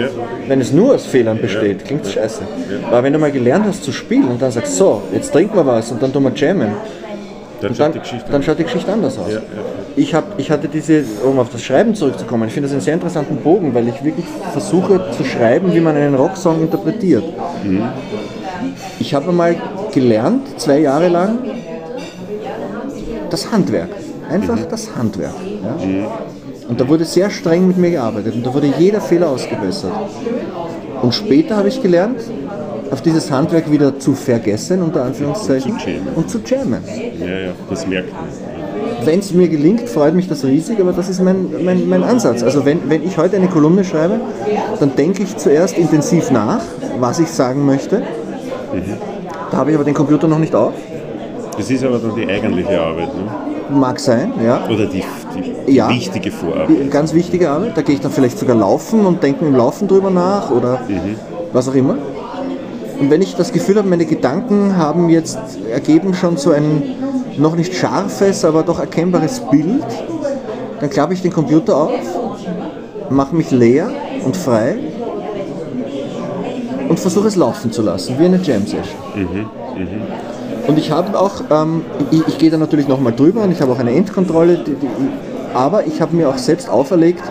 Ja. 0.00 0.08
Wenn 0.48 0.60
es 0.60 0.72
nur 0.72 0.94
aus 0.94 1.06
Fehlern 1.06 1.40
besteht, 1.40 1.84
klingt 1.84 2.04
es 2.04 2.12
scheiße. 2.12 2.42
Aber 2.88 3.02
wenn 3.02 3.12
du 3.12 3.18
mal 3.18 3.32
gelernt 3.32 3.66
hast 3.66 3.84
zu 3.84 3.92
spielen 3.92 4.28
und 4.28 4.40
dann 4.40 4.50
sagst, 4.50 4.76
so, 4.76 5.02
jetzt 5.12 5.32
trinken 5.32 5.56
wir 5.56 5.66
was 5.66 5.90
und 5.92 6.02
dann 6.02 6.12
tun 6.12 6.24
wir 6.24 6.32
jammen, 6.34 6.72
Dann 7.60 7.68
dann, 7.68 7.74
schaut 7.74 7.94
die 7.94 7.98
Geschichte 8.00 8.30
dann 8.30 8.42
schaut 8.42 8.58
die 8.58 8.64
Geschichte 8.64 8.92
anders 8.92 9.18
aus. 9.18 9.32
Ja, 9.32 9.38
ja. 9.38 9.42
Ich, 9.96 10.14
hab, 10.14 10.38
ich 10.38 10.50
hatte 10.50 10.68
diese, 10.68 11.04
um 11.24 11.38
auf 11.38 11.48
das 11.50 11.62
Schreiben 11.62 11.94
zurückzukommen, 11.94 12.48
ich 12.48 12.52
finde 12.54 12.68
das 12.68 12.72
einen 12.72 12.82
sehr 12.82 12.94
interessanten 12.94 13.36
Bogen, 13.38 13.74
weil 13.74 13.88
ich 13.88 14.04
wirklich 14.04 14.26
versuche 14.52 15.10
zu 15.16 15.24
schreiben, 15.24 15.72
wie 15.72 15.80
man 15.80 15.96
einen 15.96 16.14
Rocksong 16.14 16.60
interpretiert. 16.60 17.24
Ich 19.00 19.14
habe 19.14 19.30
einmal 19.30 19.56
gelernt, 19.92 20.60
zwei 20.60 20.80
Jahre 20.80 21.08
lang, 21.08 21.38
das 23.30 23.50
Handwerk. 23.50 23.88
Einfach 24.30 24.58
das 24.66 24.94
Handwerk. 24.96 25.34
Ja? 25.62 26.25
Und 26.68 26.80
da 26.80 26.88
wurde 26.88 27.04
sehr 27.04 27.30
streng 27.30 27.66
mit 27.68 27.78
mir 27.78 27.90
gearbeitet 27.92 28.34
und 28.34 28.44
da 28.44 28.52
wurde 28.52 28.72
jeder 28.78 29.00
Fehler 29.00 29.30
ausgebessert. 29.30 29.92
Und 31.02 31.14
später 31.14 31.56
habe 31.56 31.68
ich 31.68 31.80
gelernt, 31.80 32.20
auf 32.90 33.02
dieses 33.02 33.30
Handwerk 33.30 33.70
wieder 33.70 33.98
zu 33.98 34.14
vergessen, 34.14 34.82
unter 34.82 35.04
Anführungszeichen, 35.04 35.72
Und 35.72 35.80
zu 35.80 35.88
jammen. 35.90 36.08
und 36.14 36.30
zu 36.30 36.38
jammen. 36.44 36.82
Ja, 37.20 37.26
ja, 37.26 37.52
das 37.68 37.86
merkt 37.86 38.12
man. 38.12 38.24
Wenn 39.04 39.18
es 39.20 39.32
mir 39.32 39.48
gelingt, 39.48 39.88
freut 39.88 40.14
mich 40.14 40.28
das 40.28 40.44
riesig, 40.44 40.80
aber 40.80 40.92
das 40.92 41.08
ist 41.08 41.20
mein, 41.20 41.48
mein, 41.64 41.88
mein 41.88 42.02
Ansatz. 42.02 42.42
Also 42.42 42.64
wenn, 42.64 42.88
wenn 42.88 43.04
ich 43.04 43.18
heute 43.18 43.36
eine 43.36 43.48
Kolumne 43.48 43.84
schreibe, 43.84 44.20
dann 44.80 44.94
denke 44.96 45.22
ich 45.22 45.36
zuerst 45.36 45.76
intensiv 45.78 46.30
nach, 46.30 46.60
was 46.98 47.18
ich 47.18 47.28
sagen 47.28 47.64
möchte. 47.66 48.02
Da 49.50 49.56
habe 49.56 49.70
ich 49.70 49.76
aber 49.76 49.84
den 49.84 49.94
Computer 49.94 50.26
noch 50.26 50.38
nicht 50.38 50.54
auf. 50.54 50.72
Das 51.56 51.70
ist 51.70 51.84
aber 51.84 51.98
dann 51.98 52.14
die 52.14 52.26
eigentliche 52.28 52.80
Arbeit, 52.80 53.08
ne? 53.14 53.22
Mag 53.70 53.98
sein, 53.98 54.32
ja. 54.44 54.64
oder 54.68 54.86
die, 54.86 55.02
die 55.36 55.72
Ja. 55.72 55.88
wichtige 55.88 56.30
Vorarbeit. 56.30 56.90
Ganz 56.90 57.12
wichtige 57.14 57.50
Arbeit. 57.50 57.76
Da 57.76 57.82
gehe 57.82 57.94
ich 57.94 58.00
dann 58.00 58.12
vielleicht 58.12 58.38
sogar 58.38 58.56
laufen 58.56 59.04
und 59.06 59.22
denke 59.22 59.44
im 59.44 59.54
Laufen 59.54 59.88
drüber 59.88 60.10
nach 60.10 60.50
oder 60.50 60.80
was 61.52 61.68
auch 61.68 61.74
immer. 61.74 61.96
Und 62.98 63.10
wenn 63.10 63.20
ich 63.20 63.34
das 63.36 63.52
Gefühl 63.52 63.76
habe, 63.76 63.88
meine 63.88 64.06
Gedanken 64.06 64.76
haben 64.76 65.10
jetzt 65.10 65.38
ergeben 65.70 66.14
schon 66.14 66.36
so 66.36 66.52
ein 66.52 66.82
noch 67.36 67.54
nicht 67.54 67.74
scharfes, 67.74 68.44
aber 68.44 68.62
doch 68.62 68.80
erkennbares 68.80 69.40
Bild, 69.50 69.84
dann 70.80 70.88
klappe 70.90 71.12
ich 71.12 71.20
den 71.22 71.32
Computer 71.32 71.76
auf, 71.76 71.90
mache 73.10 73.36
mich 73.36 73.50
leer 73.50 73.90
und 74.24 74.36
frei 74.36 74.76
und 76.88 76.98
versuche 76.98 77.28
es 77.28 77.36
laufen 77.36 77.70
zu 77.70 77.82
lassen, 77.82 78.18
wie 78.18 78.24
eine 78.24 78.38
Jam-Session. 78.42 79.46
Und 80.66 80.78
ich 80.78 80.90
habe 80.90 81.18
auch, 81.18 81.42
ähm, 81.50 81.82
ich, 82.10 82.26
ich 82.26 82.38
gehe 82.38 82.50
da 82.50 82.56
natürlich 82.56 82.88
nochmal 82.88 83.12
drüber 83.12 83.42
und 83.42 83.52
ich 83.52 83.60
habe 83.60 83.72
auch 83.72 83.78
eine 83.78 83.92
Endkontrolle, 83.92 84.58
die, 84.58 84.74
die, 84.74 84.88
aber 85.54 85.86
ich 85.86 86.00
habe 86.00 86.14
mir 86.16 86.28
auch 86.28 86.38
selbst 86.38 86.68
auferlegt, 86.68 87.22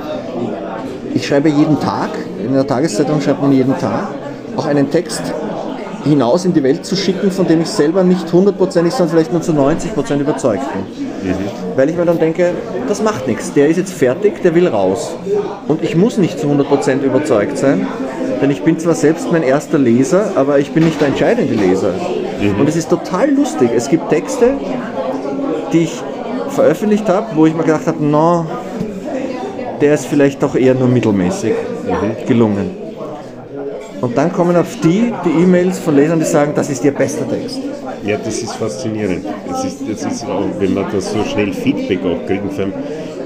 ich 1.14 1.28
schreibe 1.28 1.50
jeden 1.50 1.80
Tag, 1.80 2.10
in 2.44 2.54
der 2.54 2.68
Tageszeitung 2.68 3.22
schreibt 3.22 3.42
man 3.42 3.52
jeden 3.52 3.78
Tag, 3.78 4.08
auch 4.58 4.66
einen 4.66 4.90
Text 4.90 5.22
hinaus 6.04 6.46
in 6.46 6.54
die 6.54 6.64
Welt 6.64 6.86
zu 6.86 6.96
schicken, 6.96 7.32
von 7.32 7.48
dem 7.48 7.62
ich 7.62 7.68
selber 7.68 8.04
nicht 8.04 8.32
hundertprozentig, 8.32 8.94
sondern 8.94 9.16
vielleicht 9.16 9.32
nur 9.32 9.42
zu 9.42 9.54
90% 9.54 10.20
überzeugt 10.20 10.64
bin. 10.74 11.34
Weil 11.76 11.90
ich 11.90 11.98
mir 11.98 12.06
dann 12.06 12.20
denke, 12.20 12.52
das 12.88 13.02
macht 13.02 13.28
nichts, 13.28 13.54
der 13.54 13.68
ist 13.68 13.78
jetzt 13.78 13.94
fertig, 13.94 14.42
der 14.44 14.54
will 14.54 14.68
raus. 14.68 15.16
Und 15.68 15.84
ich 15.84 15.96
muss 15.96 16.18
nicht 16.18 16.40
zu 16.40 16.48
100% 16.48 17.02
überzeugt 17.02 17.58
sein, 17.58 17.88
denn 18.42 18.52
ich 18.52 18.62
bin 18.62 18.78
zwar 18.78 18.94
selbst 18.94 19.32
mein 19.32 19.44
erster 19.44 19.80
Leser, 19.80 20.34
aber 20.36 20.60
ich 20.60 20.72
bin 20.72 20.86
nicht 20.86 21.02
der 21.02 21.08
entscheidende 21.08 21.56
Leser. 21.56 21.94
Und 22.60 22.68
es 22.68 22.76
ist 22.76 22.90
total 22.90 23.32
lustig. 23.32 23.70
Es 23.76 23.90
gibt 23.90 24.10
Texte, 24.10 24.54
die 25.74 25.84
ich 25.84 26.04
veröffentlicht 26.50 27.08
habe, 27.10 27.28
wo 27.36 27.46
ich 27.46 27.54
mir 27.54 27.64
gedacht 27.64 27.88
habe, 27.88 28.04
no, 28.04 28.46
der 29.82 29.94
ist 29.94 30.06
vielleicht 30.06 30.42
doch 30.42 30.56
eher 30.56 30.74
nur 30.74 30.88
mittelmäßig 30.88 31.54
gelungen. 32.28 32.72
Und 34.02 34.18
dann 34.18 34.32
kommen 34.32 34.56
auf 34.56 34.80
die 34.82 35.14
die 35.24 35.44
E-Mails 35.44 35.80
von 35.80 35.96
Lesern, 35.96 36.20
die 36.20 36.26
sagen, 36.26 36.52
das 36.56 36.70
ist 36.70 36.84
ihr 36.84 36.92
bester 36.92 37.28
Text. 37.28 37.60
Ja, 38.04 38.18
das 38.18 38.40
ist 38.40 38.54
faszinierend. 38.54 39.26
Das 39.50 39.66
ist, 39.66 39.82
das 39.90 40.04
ist 40.04 40.26
auch, 40.26 40.44
wenn 40.60 40.74
man 40.74 40.86
da 40.92 41.02
so 41.02 41.24
schnell 41.24 41.54
Feedback 41.54 42.00
auch 42.02 42.30
allem, 42.30 42.74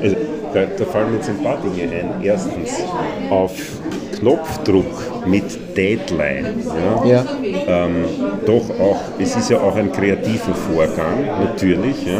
also, 0.01 0.15
da, 0.53 0.65
da 0.77 0.85
fallen 0.85 1.11
mir 1.11 1.17
jetzt 1.17 1.29
ein 1.29 1.43
paar 1.43 1.57
Dinge 1.57 1.91
ein. 1.91 2.23
Erstens, 2.23 2.83
auf 3.29 3.51
Knopfdruck 4.19 5.25
mit 5.27 5.75
Deadline. 5.77 6.55
Ja, 7.05 7.05
Ja. 7.05 7.25
ähm, 7.67 8.05
doch 8.45 8.63
auch, 8.79 8.99
es 9.19 9.35
ist 9.35 9.49
ja 9.49 9.59
auch 9.59 9.75
ein 9.75 9.91
kreativer 9.91 10.53
Vorgang, 10.73 11.25
natürlich. 11.43 12.05
Ja. 12.05 12.19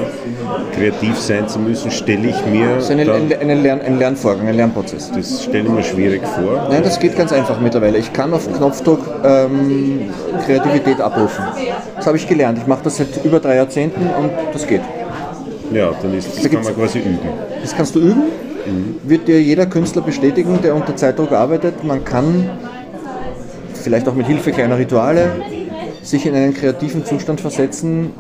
Kreativ 0.76 1.18
sein 1.18 1.48
zu 1.48 1.60
müssen, 1.60 1.92
stelle 1.92 2.30
ich 2.30 2.46
mir, 2.46 2.76
Das 2.76 2.86
ist 2.86 2.92
eine, 2.92 3.06
dann, 3.06 3.32
ein, 3.40 3.50
ein, 3.50 3.64
Lern, 3.64 3.82
ein 3.82 4.00
Lernvorgang, 4.00 4.48
ein 4.48 4.56
Lernprozess. 4.56 5.12
das 5.12 5.44
stelle 5.44 5.66
ich 5.66 5.70
mir 5.72 5.84
schwierig 5.84 6.22
vor. 6.26 6.68
Nein, 6.70 6.84
das 6.84 7.00
geht 7.00 7.18
ganz 7.18 7.32
einfach 7.34 7.60
mittlerweile. 7.60 7.98
Ich 7.98 8.14
kann 8.14 8.34
auf 8.34 8.48
Knopfdruck 8.52 9.02
ähm, 9.24 10.02
Kreativität 10.46 11.02
abrufen. 11.02 11.44
Das 11.96 12.08
habe 12.08 12.18
ich 12.18 12.28
gelernt. 12.28 12.58
Ich 12.60 12.68
mache 12.68 12.82
das 12.84 12.98
seit 12.98 13.24
über 13.26 13.40
drei 13.40 13.56
Jahrzehnten 13.56 14.02
und 14.02 14.32
das 14.54 14.66
geht. 14.66 14.82
Ja, 15.74 15.92
dann 16.02 16.14
ist, 16.18 16.36
das 16.36 16.44
Da 16.44 16.50
kann 16.50 16.64
man 16.64 16.76
quasi 16.76 17.00
üben. 17.00 17.20
Das 17.62 17.76
kannst 17.76 17.94
du 17.96 18.00
üben. 18.00 18.24
Wird 19.04 19.28
dir 19.28 19.42
jeder 19.42 19.66
Künstler 19.66 20.02
bestätigen, 20.02 20.60
der 20.62 20.76
unter 20.76 20.96
Zeitdruck 20.96 21.32
arbeitet. 21.32 21.84
Man 21.84 22.04
kann 22.04 22.50
vielleicht 23.74 24.08
auch 24.08 24.16
mit 24.16 24.28
Hilfe 24.28 24.52
kleiner 24.52 24.78
Rituale 24.78 25.32
sich 26.02 26.26
in 26.26 26.36
einen 26.36 26.54
kreativen 26.54 27.06
Zustand 27.06 27.42
versetzen, 27.42 28.12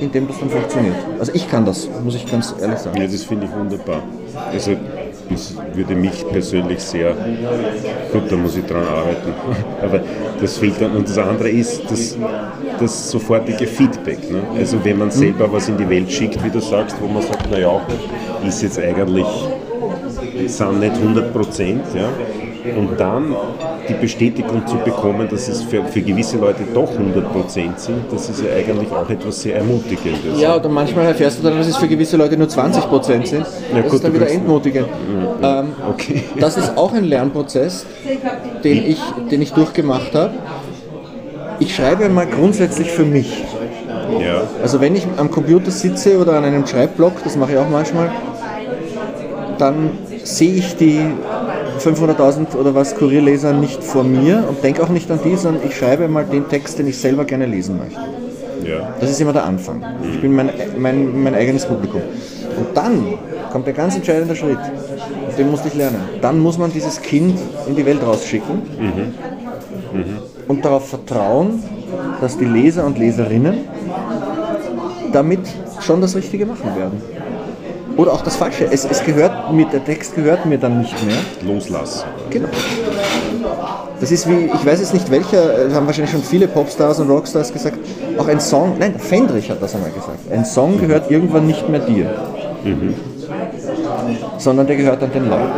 in 0.00 0.12
dem 0.12 0.26
das 0.28 0.38
dann 0.38 0.50
funktioniert. 0.50 0.96
Also 1.18 1.32
ich 1.34 1.48
kann 1.50 1.64
das, 1.64 1.88
muss 2.04 2.14
ich 2.14 2.30
ganz 2.30 2.54
ehrlich 2.60 2.78
sagen. 2.78 3.00
Ja, 3.00 3.06
das 3.06 3.24
finde 3.24 3.46
ich 3.46 3.52
wunderbar. 3.52 4.02
Also 4.52 4.76
das 5.30 5.54
würde 5.74 5.94
mich 5.94 6.26
persönlich 6.28 6.80
sehr, 6.80 7.14
gut, 8.12 8.30
da 8.30 8.36
muss 8.36 8.56
ich 8.56 8.64
dran 8.64 8.84
arbeiten, 8.84 9.34
aber 9.82 10.00
das 10.40 10.58
fehlt 10.58 10.80
dann. 10.80 10.92
Und 10.92 11.08
das 11.08 11.18
andere 11.18 11.48
ist 11.48 11.82
das, 11.90 12.16
das 12.78 13.10
sofortige 13.10 13.66
Feedback. 13.66 14.30
Ne? 14.30 14.42
Also 14.56 14.82
wenn 14.84 14.98
man 14.98 15.10
selber 15.10 15.52
was 15.52 15.68
in 15.68 15.76
die 15.76 15.88
Welt 15.88 16.10
schickt, 16.10 16.42
wie 16.44 16.50
du 16.50 16.60
sagst, 16.60 16.96
wo 17.00 17.08
man 17.08 17.22
sagt, 17.22 17.50
naja, 17.50 17.80
ist 18.46 18.62
jetzt 18.62 18.78
eigentlich, 18.78 19.26
sind 20.46 20.80
nicht 20.80 20.94
100 20.94 21.32
Prozent, 21.32 21.82
ja? 21.94 22.08
und 22.76 22.98
dann 22.98 23.34
die 23.88 23.94
Bestätigung 23.94 24.66
zu 24.66 24.76
bekommen, 24.78 25.28
dass 25.28 25.48
es 25.48 25.62
für, 25.62 25.84
für 25.84 26.00
gewisse 26.00 26.36
Leute 26.36 26.64
doch 26.74 26.90
100 26.90 27.32
Prozent 27.32 27.78
sind, 27.78 28.00
das 28.10 28.28
ist 28.28 28.42
ja 28.42 28.52
eigentlich 28.56 28.90
auch 28.90 29.08
etwas 29.08 29.42
sehr 29.42 29.56
Ermutigendes. 29.56 30.40
Ja, 30.40 30.56
oder 30.56 30.68
manchmal 30.68 31.06
erfährst 31.06 31.38
du 31.38 31.44
dann, 31.44 31.56
dass 31.58 31.68
es 31.68 31.76
für 31.76 31.88
gewisse 31.88 32.16
Leute 32.16 32.36
nur 32.36 32.48
20% 32.48 33.26
sind. 33.26 33.46
Das 33.46 33.84
gut, 33.84 33.92
ist 33.92 34.04
dann 34.04 34.14
wieder 34.14 34.28
entmutigend. 34.28 34.88
Ähm, 35.42 35.66
Okay. 35.90 36.24
das 36.40 36.56
ist 36.56 36.76
auch 36.76 36.92
ein 36.92 37.04
Lernprozess, 37.04 37.86
den 38.64 38.86
ich, 38.86 39.00
den 39.30 39.42
ich 39.42 39.52
durchgemacht 39.52 40.14
habe. 40.14 40.34
Ich 41.58 41.74
schreibe 41.74 42.08
mal 42.08 42.26
grundsätzlich 42.26 42.90
für 42.90 43.04
mich. 43.04 43.44
Ja. 44.20 44.42
Also 44.62 44.80
wenn 44.80 44.94
ich 44.94 45.06
am 45.16 45.30
Computer 45.30 45.70
sitze 45.70 46.18
oder 46.18 46.34
an 46.34 46.44
einem 46.44 46.66
Schreibblock, 46.66 47.22
das 47.24 47.36
mache 47.36 47.52
ich 47.52 47.58
auch 47.58 47.68
manchmal, 47.68 48.10
dann 49.58 49.90
sehe 50.24 50.54
ich 50.54 50.76
die 50.76 51.00
500.000 51.80 52.56
oder 52.56 52.74
was 52.74 52.94
Kurierleser 52.94 53.52
nicht 53.52 53.82
vor 53.82 54.04
mir 54.04 54.44
und 54.48 54.62
denke 54.62 54.82
auch 54.82 54.88
nicht 54.88 55.10
an 55.10 55.20
die, 55.24 55.36
sondern 55.36 55.62
ich 55.66 55.76
schreibe 55.76 56.08
mal 56.08 56.24
den 56.24 56.48
Text, 56.48 56.78
den 56.78 56.86
ich 56.86 56.98
selber 56.98 57.24
gerne 57.24 57.46
lesen 57.46 57.78
möchte. 57.78 58.00
Ja. 58.64 58.94
Das 59.00 59.10
ist 59.10 59.20
immer 59.20 59.32
der 59.32 59.44
Anfang. 59.44 59.82
Ich 60.12 60.20
bin 60.20 60.34
mein, 60.34 60.50
mein, 60.78 61.22
mein 61.22 61.34
eigenes 61.34 61.66
Publikum. 61.66 62.00
Und 62.56 62.68
dann 62.74 63.06
kommt 63.52 63.66
der 63.66 63.74
ganz 63.74 63.94
entscheidende 63.96 64.34
Schritt. 64.34 64.58
Und 64.58 65.38
Den 65.38 65.50
musste 65.50 65.68
ich 65.68 65.74
lernen. 65.74 66.00
Dann 66.20 66.38
muss 66.38 66.58
man 66.58 66.72
dieses 66.72 67.00
Kind 67.00 67.38
in 67.66 67.76
die 67.76 67.84
Welt 67.84 68.02
rausschicken 68.04 68.62
und 70.48 70.64
darauf 70.64 70.88
vertrauen, 70.88 71.62
dass 72.20 72.36
die 72.36 72.44
Leser 72.44 72.84
und 72.84 72.98
Leserinnen 72.98 73.58
damit 75.12 75.40
schon 75.80 76.00
das 76.00 76.16
Richtige 76.16 76.46
machen 76.46 76.70
werden. 76.76 77.00
Oder 77.96 78.12
auch 78.12 78.22
das 78.22 78.36
Falsche. 78.36 78.68
Es, 78.70 78.84
es 78.84 79.02
gehört 79.04 79.52
mir, 79.52 79.66
der 79.66 79.84
Text 79.84 80.14
gehört 80.14 80.44
mir 80.44 80.58
dann 80.58 80.80
nicht 80.80 80.94
mehr. 81.06 81.16
Loslassen. 81.42 82.04
Genau. 82.30 82.48
Das 84.00 84.10
ist 84.10 84.28
wie, 84.28 84.50
ich 84.52 84.66
weiß 84.66 84.80
jetzt 84.80 84.92
nicht 84.92 85.10
welcher, 85.10 85.70
äh, 85.70 85.72
haben 85.72 85.86
wahrscheinlich 85.86 86.10
schon 86.10 86.22
viele 86.22 86.48
Popstars 86.48 87.00
und 87.00 87.08
Rockstars 87.08 87.52
gesagt, 87.52 87.78
auch 88.18 88.28
ein 88.28 88.40
Song, 88.40 88.76
nein, 88.78 88.98
Fendrich 88.98 89.50
hat 89.50 89.62
das 89.62 89.74
einmal 89.74 89.90
gesagt, 89.90 90.30
ein 90.30 90.44
Song 90.44 90.78
gehört 90.78 91.10
irgendwann 91.10 91.46
nicht 91.46 91.66
mehr 91.68 91.80
dir, 91.80 92.10
sondern 94.36 94.66
der 94.66 94.76
gehört 94.76 95.02
an 95.02 95.12
den 95.12 95.30
Leuten. 95.30 95.50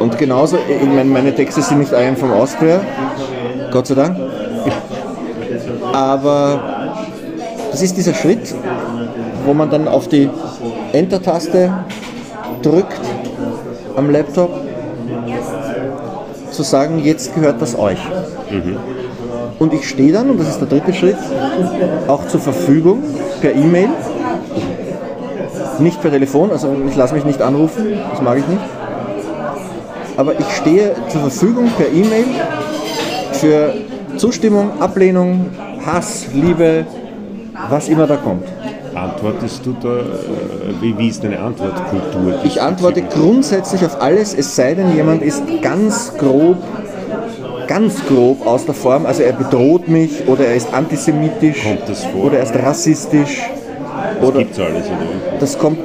Und 0.00 0.18
genauso, 0.18 0.58
ich 0.58 0.86
meine, 0.86 1.08
meine 1.08 1.34
Texte 1.34 1.62
sind 1.62 1.78
nicht 1.78 1.92
I 1.92 2.14
from 2.14 2.32
Austria, 2.32 2.80
Gott 3.70 3.86
sei 3.86 3.94
Dank, 3.94 4.18
aber 5.92 6.60
das 7.70 7.80
ist 7.80 7.96
dieser 7.96 8.12
Schritt, 8.12 8.54
wo 9.46 9.54
man 9.54 9.70
dann 9.70 9.88
auf 9.88 10.08
die 10.08 10.28
Enter-Taste 10.92 11.72
drückt 12.62 13.00
am 13.96 14.10
Laptop 14.10 14.50
zu 16.50 16.62
sagen, 16.62 16.98
jetzt 16.98 17.34
gehört 17.34 17.60
das 17.62 17.78
euch. 17.78 17.98
Und 19.58 19.72
ich 19.74 19.88
stehe 19.88 20.12
dann, 20.12 20.30
und 20.30 20.40
das 20.40 20.48
ist 20.48 20.60
der 20.60 20.68
dritte 20.68 20.92
Schritt, 20.92 21.18
auch 22.08 22.26
zur 22.26 22.40
Verfügung 22.40 23.02
per 23.40 23.54
E-Mail, 23.54 23.90
nicht 25.78 26.00
per 26.00 26.10
Telefon, 26.10 26.50
also 26.50 26.74
ich 26.88 26.96
lasse 26.96 27.14
mich 27.14 27.24
nicht 27.24 27.40
anrufen, 27.40 27.94
das 28.10 28.20
mag 28.20 28.38
ich 28.38 28.46
nicht. 28.46 28.60
Aber 30.16 30.38
ich 30.38 30.50
stehe 30.56 30.94
zur 31.08 31.20
Verfügung 31.22 31.70
per 31.76 31.88
E-Mail 31.88 32.24
für 33.32 33.74
Zustimmung, 34.16 34.80
Ablehnung, 34.80 35.46
Hass, 35.86 36.26
Liebe, 36.34 36.84
was 37.70 37.88
immer 37.88 38.06
da 38.06 38.16
kommt. 38.16 38.44
Antwortest 39.00 39.64
du 39.64 39.74
da, 39.80 39.88
äh, 39.88 40.02
wie, 40.82 40.98
wie 40.98 41.08
ist 41.08 41.24
deine 41.24 41.40
Antwortkultur? 41.40 42.40
Ich 42.44 42.60
antworte 42.60 43.00
grundsätzlich 43.00 43.82
auf 43.82 44.02
alles, 44.02 44.34
es 44.34 44.54
sei 44.54 44.74
denn, 44.74 44.94
jemand 44.94 45.22
ist 45.22 45.42
ganz 45.62 46.12
grob, 46.18 46.58
ganz 47.66 48.04
grob 48.06 48.46
aus 48.46 48.66
der 48.66 48.74
Form, 48.74 49.06
also 49.06 49.22
er 49.22 49.32
bedroht 49.32 49.88
mich 49.88 50.28
oder 50.28 50.44
er 50.44 50.54
ist 50.54 50.74
antisemitisch 50.74 51.66
oder 52.14 52.38
er 52.38 52.42
ist 52.42 52.54
rassistisch 52.54 53.42
Das 54.20 54.34
gibt 54.34 54.52
es 54.52 54.58
alles, 54.58 54.84
oder? 54.84 55.38
Das 55.38 55.58
kommt 55.58 55.78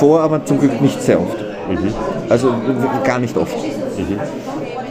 vor, 0.00 0.20
aber 0.20 0.44
zum 0.44 0.58
Glück 0.58 0.80
nicht 0.80 1.00
sehr 1.02 1.20
oft. 1.20 1.38
Mhm. 1.38 1.94
Also 2.28 2.52
gar 3.04 3.20
nicht 3.20 3.36
oft. 3.36 3.56
Mhm. 3.56 4.18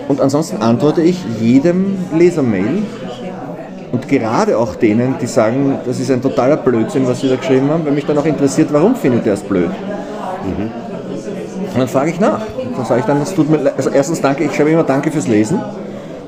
Und 0.08 0.22
ansonsten 0.22 0.62
antworte 0.62 1.02
ich 1.02 1.18
jedem 1.42 1.98
Lesermail 2.18 2.84
gerade 4.20 4.58
auch 4.58 4.76
denen, 4.76 5.16
die 5.22 5.28
sagen, 5.28 5.80
das 5.86 6.00
ist 6.00 6.12
ein 6.12 6.22
totaler 6.22 6.58
Blödsinn, 6.58 7.08
was 7.08 7.22
sie 7.22 7.30
da 7.30 7.36
geschrieben 7.36 7.70
haben, 7.70 7.86
weil 7.86 7.94
mich 7.94 8.06
dann 8.06 8.18
auch 8.18 8.26
interessiert, 8.26 8.70
warum 8.72 8.96
findet 8.96 9.26
ihr 9.26 9.34
es 9.34 9.42
blöd. 9.42 9.70
Mhm. 9.70 10.72
Und 11.74 11.80
dann 11.80 11.88
frage 11.88 12.12
ich 12.12 12.20
nach. 12.20 12.42
Dann 12.76 12.86
sage 12.86 13.00
ich 13.02 13.06
dann, 13.06 13.22
es 13.22 13.34
tut 13.34 13.50
mir 13.50 13.74
Also 13.76 13.90
erstens 13.90 14.22
danke, 14.22 14.44
ich 14.44 14.54
schreibe 14.54 14.70
immer 14.70 14.84
Danke 14.84 15.12
fürs 15.12 15.28
Lesen, 15.28 15.60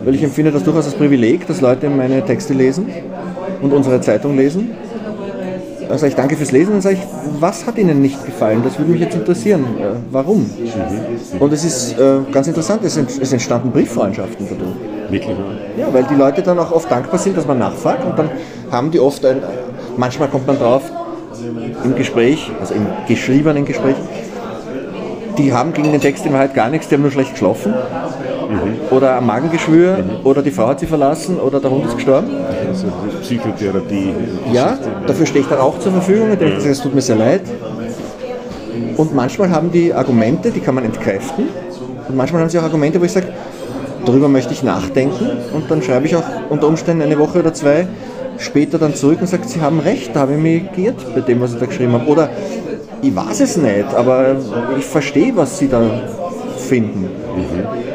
weil 0.03 0.15
ich 0.15 0.23
empfinde 0.23 0.51
das 0.51 0.63
durchaus 0.63 0.85
als 0.85 0.95
Privileg, 0.95 1.47
dass 1.47 1.61
Leute 1.61 1.89
meine 1.89 2.23
Texte 2.23 2.53
lesen 2.53 2.87
und 3.61 3.73
unsere 3.73 4.01
Zeitung 4.01 4.35
lesen. 4.35 4.71
Dann 5.87 5.97
sage 5.97 6.09
ich 6.09 6.15
Danke 6.15 6.35
fürs 6.35 6.51
Lesen 6.51 6.69
und 6.69 6.75
dann 6.75 6.81
sage 6.81 6.95
ich, 6.95 7.41
was 7.41 7.67
hat 7.67 7.77
Ihnen 7.77 8.01
nicht 8.01 8.25
gefallen? 8.25 8.61
Das 8.63 8.77
würde 8.79 8.91
mich 8.91 9.01
jetzt 9.01 9.15
interessieren. 9.15 9.63
Äh, 9.79 9.97
warum? 10.11 10.39
Mhm. 10.39 11.41
Und 11.41 11.53
es 11.53 11.63
ist 11.63 11.99
äh, 11.99 12.19
ganz 12.31 12.47
interessant, 12.47 12.81
es, 12.83 12.97
ent 12.97 13.11
es 13.21 13.31
entstanden 13.31 13.71
Brieffreundschaften 13.71 14.47
dadurch. 14.49 14.75
Wirklich? 15.15 15.37
Ja, 15.77 15.93
weil 15.93 16.03
die 16.03 16.15
Leute 16.15 16.41
dann 16.41 16.59
auch 16.59 16.71
oft 16.71 16.91
dankbar 16.91 17.19
sind, 17.19 17.37
dass 17.37 17.47
man 17.47 17.59
nachfragt 17.59 18.03
und 18.05 18.19
dann 18.19 18.29
haben 18.71 18.91
die 18.91 18.99
oft 18.99 19.25
ein, 19.25 19.41
manchmal 19.95 20.27
kommt 20.27 20.45
man 20.45 20.59
drauf 20.59 20.83
im 21.83 21.95
Gespräch, 21.95 22.51
also 22.59 22.73
im 22.73 22.85
geschriebenen 23.07 23.65
Gespräch, 23.65 23.95
die 25.37 25.53
haben 25.53 25.73
gegen 25.73 25.91
den 25.91 26.01
Text 26.01 26.25
in 26.25 26.33
Wahrheit 26.33 26.53
gar 26.53 26.69
nichts, 26.69 26.87
die 26.87 26.95
haben 26.95 27.01
nur 27.01 27.11
schlecht 27.11 27.31
geschlafen. 27.31 27.73
Mhm. 27.73 28.95
Oder 28.95 29.17
ein 29.17 29.25
Magengeschwür, 29.25 29.97
mhm. 29.97 30.25
oder 30.25 30.41
die 30.41 30.51
Frau 30.51 30.67
hat 30.67 30.79
sie 30.79 30.85
verlassen, 30.85 31.39
oder 31.39 31.59
der 31.59 31.71
Hund 31.71 31.85
ist 31.85 31.95
gestorben. 31.95 32.29
Also 32.67 32.87
Psychotherapie. 33.21 34.13
Ja, 34.51 34.77
dafür 35.07 35.25
stehe 35.25 35.43
ich 35.43 35.49
dann 35.49 35.59
auch 35.59 35.79
zur 35.79 35.93
Verfügung. 35.93 36.31
Ich 36.33 36.39
denke, 36.39 36.69
es 36.69 36.81
tut 36.81 36.93
mir 36.93 37.01
sehr 37.01 37.15
leid. 37.15 37.41
Und 38.97 39.15
manchmal 39.15 39.49
haben 39.49 39.71
die 39.71 39.93
Argumente, 39.93 40.51
die 40.51 40.59
kann 40.59 40.75
man 40.75 40.85
entkräften. 40.85 41.45
Und 42.07 42.15
manchmal 42.15 42.43
haben 42.43 42.49
sie 42.49 42.59
auch 42.59 42.63
Argumente, 42.63 43.01
wo 43.01 43.05
ich 43.05 43.11
sage, 43.11 43.27
darüber 44.05 44.27
möchte 44.27 44.53
ich 44.53 44.63
nachdenken. 44.63 45.29
Und 45.53 45.69
dann 45.69 45.81
schreibe 45.81 46.05
ich 46.05 46.15
auch 46.15 46.23
unter 46.49 46.67
Umständen 46.67 47.03
eine 47.03 47.17
Woche 47.19 47.39
oder 47.39 47.53
zwei 47.53 47.87
später 48.37 48.77
dann 48.77 48.95
zurück 48.95 49.19
und 49.21 49.27
sage, 49.27 49.43
Sie 49.45 49.61
haben 49.61 49.79
recht, 49.79 50.15
da 50.15 50.21
habe 50.21 50.33
ich 50.33 50.39
mich 50.39 50.71
geirrt 50.73 50.97
bei 51.13 51.21
dem, 51.21 51.41
was 51.41 51.53
ich 51.53 51.59
da 51.59 51.65
geschrieben 51.65 51.93
habe. 51.93 52.05
Oder 52.07 52.29
ich 53.01 53.15
weiß 53.15 53.39
es 53.41 53.57
nicht, 53.57 53.93
aber 53.93 54.35
ich 54.77 54.85
verstehe, 54.85 55.35
was 55.35 55.57
sie 55.59 55.67
da 55.67 55.81
finden. 56.57 57.01
Mhm. 57.01 57.85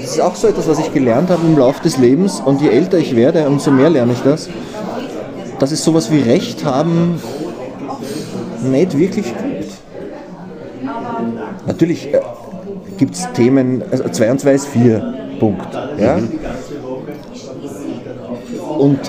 Das 0.00 0.16
ist 0.16 0.20
auch 0.20 0.34
so 0.34 0.48
etwas, 0.48 0.68
was 0.68 0.78
ich 0.78 0.92
gelernt 0.92 1.30
habe 1.30 1.46
im 1.46 1.58
Laufe 1.58 1.82
des 1.82 1.98
Lebens 1.98 2.40
und 2.44 2.60
je 2.60 2.68
älter 2.68 2.98
ich 2.98 3.14
werde, 3.14 3.46
umso 3.46 3.70
mehr 3.70 3.90
lerne 3.90 4.12
ich 4.12 4.20
das, 4.22 4.48
dass 5.58 5.72
es 5.72 5.84
sowas 5.84 6.10
wie 6.10 6.20
Recht 6.20 6.64
haben 6.64 7.20
nicht 8.62 8.96
wirklich 8.98 9.26
gibt. 9.26 9.72
Natürlich 11.66 12.12
äh, 12.14 12.20
gibt 13.00 13.14
es 13.14 13.32
Themen, 13.32 13.82
also 13.90 14.08
2 14.08 14.30
und 14.30 14.40
2 14.40 14.52
ist 14.52 14.68
4, 14.68 15.14
Punkt. 15.40 15.74
Ja? 15.98 16.18
Mhm. 16.18 16.28
Und 18.78 19.00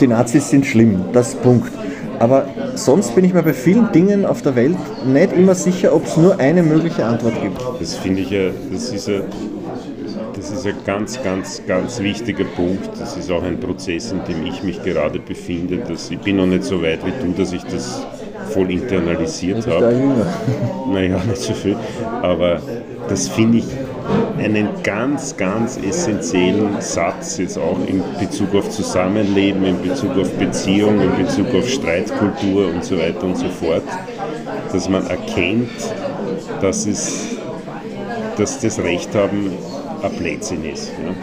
die 0.00 0.08
Nazis 0.08 0.50
sind 0.50 0.66
schlimm, 0.66 1.04
das 1.12 1.36
Punkt. 1.36 1.70
Aber 2.18 2.46
sonst 2.74 3.14
bin 3.14 3.24
ich 3.24 3.32
mir 3.32 3.44
bei 3.44 3.52
vielen 3.52 3.92
Dingen 3.92 4.26
auf 4.26 4.42
der 4.42 4.56
Welt 4.56 4.76
nicht 5.06 5.32
immer 5.32 5.54
sicher, 5.54 5.94
ob 5.94 6.04
es 6.04 6.16
nur 6.16 6.40
eine 6.40 6.64
mögliche 6.64 7.04
Antwort 7.04 7.40
gibt. 7.40 7.62
Das 7.80 7.94
finde 7.94 8.22
ich 8.22 8.30
ja, 8.30 8.50
das 8.72 8.90
ist 8.90 9.06
ja, 9.06 9.20
das 10.34 10.50
ist 10.50 10.66
ein 10.66 10.74
ganz, 10.84 11.22
ganz, 11.22 11.62
ganz 11.66 12.00
wichtiger 12.00 12.44
Punkt. 12.44 12.90
Das 12.98 13.16
ist 13.16 13.30
auch 13.30 13.44
ein 13.44 13.60
Prozess, 13.60 14.10
in 14.10 14.24
dem 14.24 14.44
ich 14.46 14.64
mich 14.64 14.82
gerade 14.82 15.20
befinde. 15.20 15.78
Dass 15.78 16.10
ich 16.10 16.18
bin 16.18 16.36
noch 16.38 16.46
nicht 16.46 16.64
so 16.64 16.82
weit 16.82 17.06
wie 17.06 17.12
du, 17.24 17.32
dass 17.38 17.52
ich 17.52 17.62
das 17.62 18.04
voll 18.50 18.70
internalisiert 18.70 19.64
habe. 19.66 19.94
Naja, 20.92 21.20
nicht 21.28 21.42
so 21.42 21.54
viel. 21.54 21.76
Aber 22.22 22.60
das 23.08 23.28
finde 23.28 23.58
ich 23.58 23.66
einen 24.38 24.68
ganz, 24.82 25.36
ganz 25.36 25.78
essentiellen 25.78 26.80
Satz 26.80 27.38
jetzt 27.38 27.58
auch 27.58 27.78
in 27.86 28.02
Bezug 28.18 28.54
auf 28.54 28.70
Zusammenleben, 28.70 29.64
in 29.64 29.82
Bezug 29.82 30.16
auf 30.16 30.30
Beziehung, 30.32 31.00
in 31.00 31.24
Bezug 31.24 31.54
auf 31.54 31.68
Streitkultur 31.68 32.68
und 32.68 32.84
so 32.84 32.98
weiter 32.98 33.24
und 33.24 33.36
so 33.36 33.48
fort, 33.48 33.84
dass 34.72 34.88
man 34.88 35.06
erkennt, 35.06 35.70
dass, 36.60 36.86
es, 36.86 37.36
dass 38.36 38.60
das 38.60 38.78
Recht 38.78 39.14
haben 39.14 39.52
ein 40.02 40.12
Blödsinn 40.12 40.64
ist. 40.64 40.88
Ja. 40.88 41.14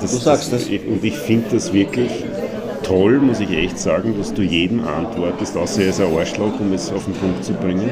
Das, 0.00 0.12
du 0.12 0.18
sagst 0.18 0.52
das. 0.52 0.66
Und 0.66 1.02
ich 1.02 1.16
finde 1.16 1.46
das 1.52 1.72
wirklich 1.72 2.10
toll, 2.86 3.18
muss 3.18 3.40
ich 3.40 3.50
echt 3.50 3.78
sagen, 3.78 4.14
dass 4.16 4.32
du 4.32 4.42
jedem 4.42 4.86
antwortest, 4.86 5.56
außer 5.56 5.82
er 5.82 5.88
ist 5.90 6.00
ein 6.00 6.16
Arschloch, 6.16 6.60
um 6.60 6.72
es 6.72 6.92
auf 6.92 7.04
den 7.04 7.14
Punkt 7.14 7.44
zu 7.44 7.52
bringen. 7.52 7.90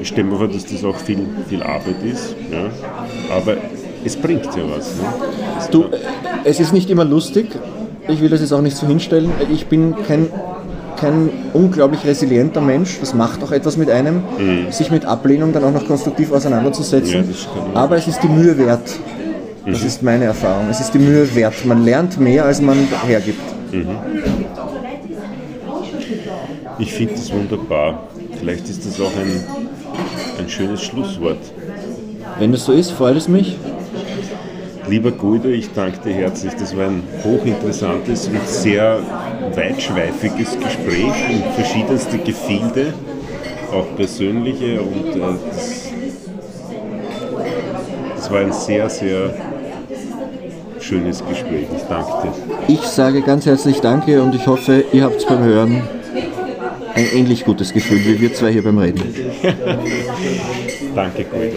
Ich 0.00 0.08
stelle 0.08 0.28
mir 0.28 0.36
vor, 0.36 0.48
dass 0.48 0.64
das 0.64 0.84
auch 0.84 0.96
viel, 0.96 1.26
viel 1.48 1.62
Arbeit 1.62 2.02
ist. 2.04 2.36
Ja. 2.50 2.66
Aber 3.34 3.56
es 4.04 4.16
bringt 4.16 4.44
ja 4.44 4.62
was. 4.76 4.94
Ne? 4.96 5.02
Du, 5.70 5.86
es 6.44 6.60
ist 6.60 6.72
nicht 6.72 6.90
immer 6.90 7.04
lustig. 7.04 7.48
Ich 8.06 8.20
will 8.20 8.28
das 8.28 8.40
jetzt 8.40 8.52
auch 8.52 8.60
nicht 8.60 8.76
so 8.76 8.86
hinstellen. 8.86 9.30
Ich 9.50 9.66
bin 9.66 9.94
kein, 10.06 10.28
kein 10.96 11.30
unglaublich 11.52 12.04
resilienter 12.04 12.60
Mensch. 12.60 12.98
Das 13.00 13.14
macht 13.14 13.42
auch 13.42 13.50
etwas 13.50 13.76
mit 13.76 13.90
einem, 13.90 14.22
mhm. 14.38 14.70
sich 14.70 14.90
mit 14.90 15.06
Ablehnung 15.06 15.52
dann 15.52 15.64
auch 15.64 15.72
noch 15.72 15.86
konstruktiv 15.86 16.30
auseinanderzusetzen. 16.30 17.24
Ja, 17.24 17.80
Aber 17.80 17.96
es 17.96 18.06
ist 18.06 18.22
die 18.22 18.28
Mühe 18.28 18.56
wert. 18.58 18.98
Das 19.66 19.80
mhm. 19.80 19.86
ist 19.86 20.02
meine 20.02 20.26
Erfahrung. 20.26 20.68
Es 20.70 20.80
ist 20.80 20.92
die 20.92 20.98
Mühe 20.98 21.34
wert. 21.34 21.64
Man 21.64 21.84
lernt 21.84 22.20
mehr, 22.20 22.44
als 22.44 22.60
man 22.60 22.76
hergibt. 23.06 23.40
Mhm. 23.74 23.98
Ich 26.78 26.92
finde 26.92 27.14
das 27.14 27.32
wunderbar. 27.32 28.08
Vielleicht 28.38 28.68
ist 28.68 28.86
das 28.86 29.00
auch 29.00 29.12
ein, 29.16 29.44
ein 30.38 30.48
schönes 30.48 30.82
Schlusswort. 30.82 31.38
Wenn 32.38 32.52
das 32.52 32.64
so 32.64 32.72
ist, 32.72 32.90
freut 32.92 33.16
es 33.16 33.28
mich. 33.28 33.56
Lieber 34.88 35.12
Guido, 35.12 35.48
ich 35.48 35.72
danke 35.72 35.98
dir 36.04 36.14
herzlich. 36.14 36.52
Das 36.54 36.76
war 36.76 36.86
ein 36.86 37.02
hochinteressantes 37.24 38.28
und 38.28 38.46
sehr 38.46 39.00
weitschweifiges 39.54 40.58
Gespräch 40.58 41.30
in 41.30 41.42
verschiedenste 41.54 42.18
Gefilde, 42.18 42.92
auch 43.72 43.96
persönliche. 43.96 44.82
Und 44.82 45.16
äh, 45.16 45.20
das, 45.48 45.90
das 48.16 48.30
war 48.30 48.40
ein 48.40 48.52
sehr, 48.52 48.90
sehr 48.90 49.34
schönes 50.94 51.24
Gespräch. 51.26 51.66
Ich 51.74 51.82
danke 51.88 52.12
dir. 52.22 52.32
Ich 52.68 52.80
sage 52.82 53.22
ganz 53.22 53.46
herzlich 53.46 53.80
Danke 53.80 54.22
und 54.22 54.34
ich 54.34 54.46
hoffe, 54.46 54.84
ihr 54.92 55.02
habt 55.02 55.26
beim 55.26 55.42
Hören 55.42 55.82
ein 56.94 57.06
ähnlich 57.12 57.44
gutes 57.44 57.72
Gefühl 57.72 57.98
wie 58.04 58.20
wir 58.20 58.32
zwei 58.32 58.52
hier 58.52 58.62
beim 58.62 58.78
Reden. 58.78 59.02
danke, 60.94 61.24
Guido. 61.24 61.56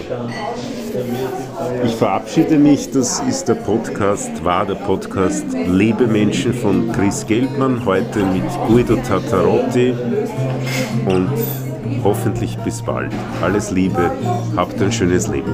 Ich 1.86 1.94
verabschiede 1.94 2.58
mich. 2.58 2.90
Das 2.90 3.20
ist 3.30 3.48
der 3.48 3.54
Podcast, 3.54 4.44
war 4.44 4.66
der 4.66 4.76
Podcast 4.76 5.46
Lebe 5.68 6.08
Menschen 6.08 6.54
von 6.54 6.92
Chris 6.92 7.26
Geldmann. 7.28 7.86
Heute 7.86 8.26
mit 8.26 8.44
Guido 8.68 8.96
Tatarotti 8.96 9.94
und 11.06 11.30
hoffentlich 12.04 12.58
bis 12.60 12.82
bald. 12.82 13.12
Alles 13.44 13.70
Liebe, 13.70 14.12
habt 14.56 14.82
ein 14.82 14.92
schönes 14.92 15.28
Leben. 15.28 15.54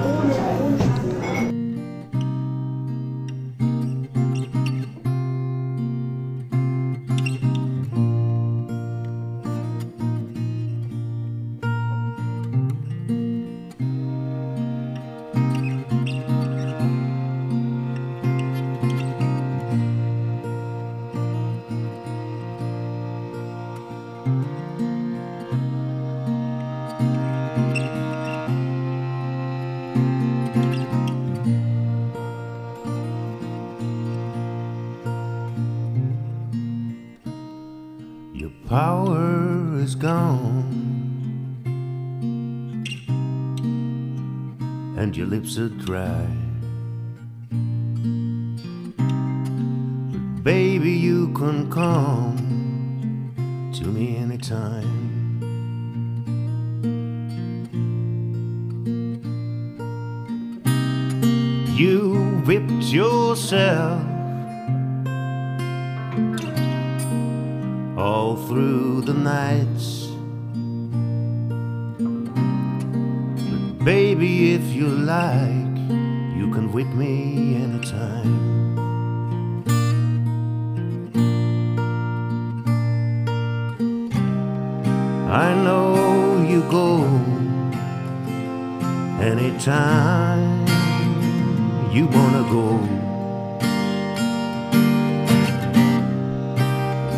so 45.54 45.68
dry. 45.68 46.33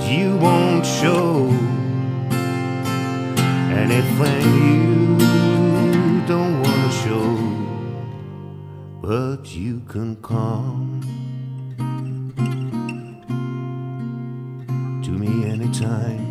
you 0.07 0.37
won't 0.37 0.85
show 0.85 1.49
and 3.77 3.91
if 3.91 4.19
when 4.19 4.41
you 4.63 6.25
don't 6.25 6.61
want 6.61 6.81
to 6.85 6.97
show, 7.03 7.27
but 9.01 9.53
you 9.53 9.81
can 9.81 10.15
come 10.23 11.01
to 15.03 15.11
me 15.11 15.45
anytime. 15.49 16.25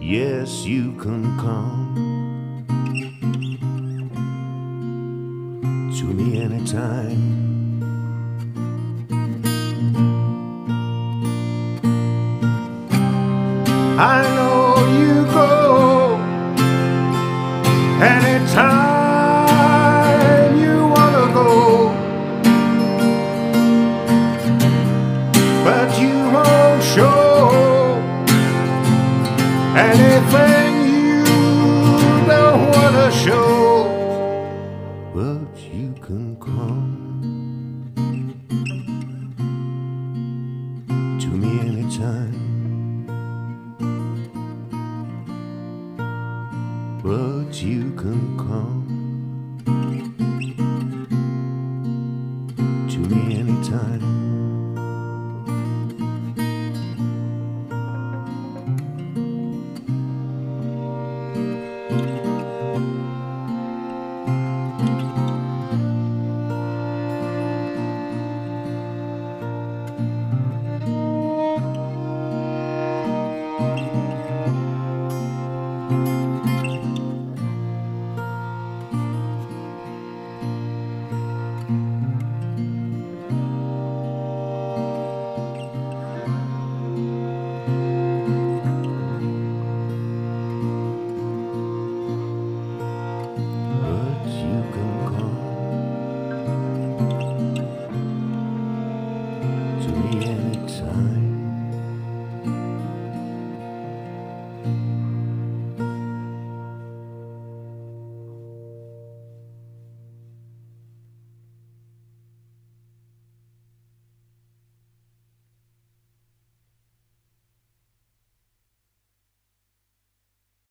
Yes, 0.00 0.64
you 0.64 0.92
can 0.96 1.36
come. 1.38 1.73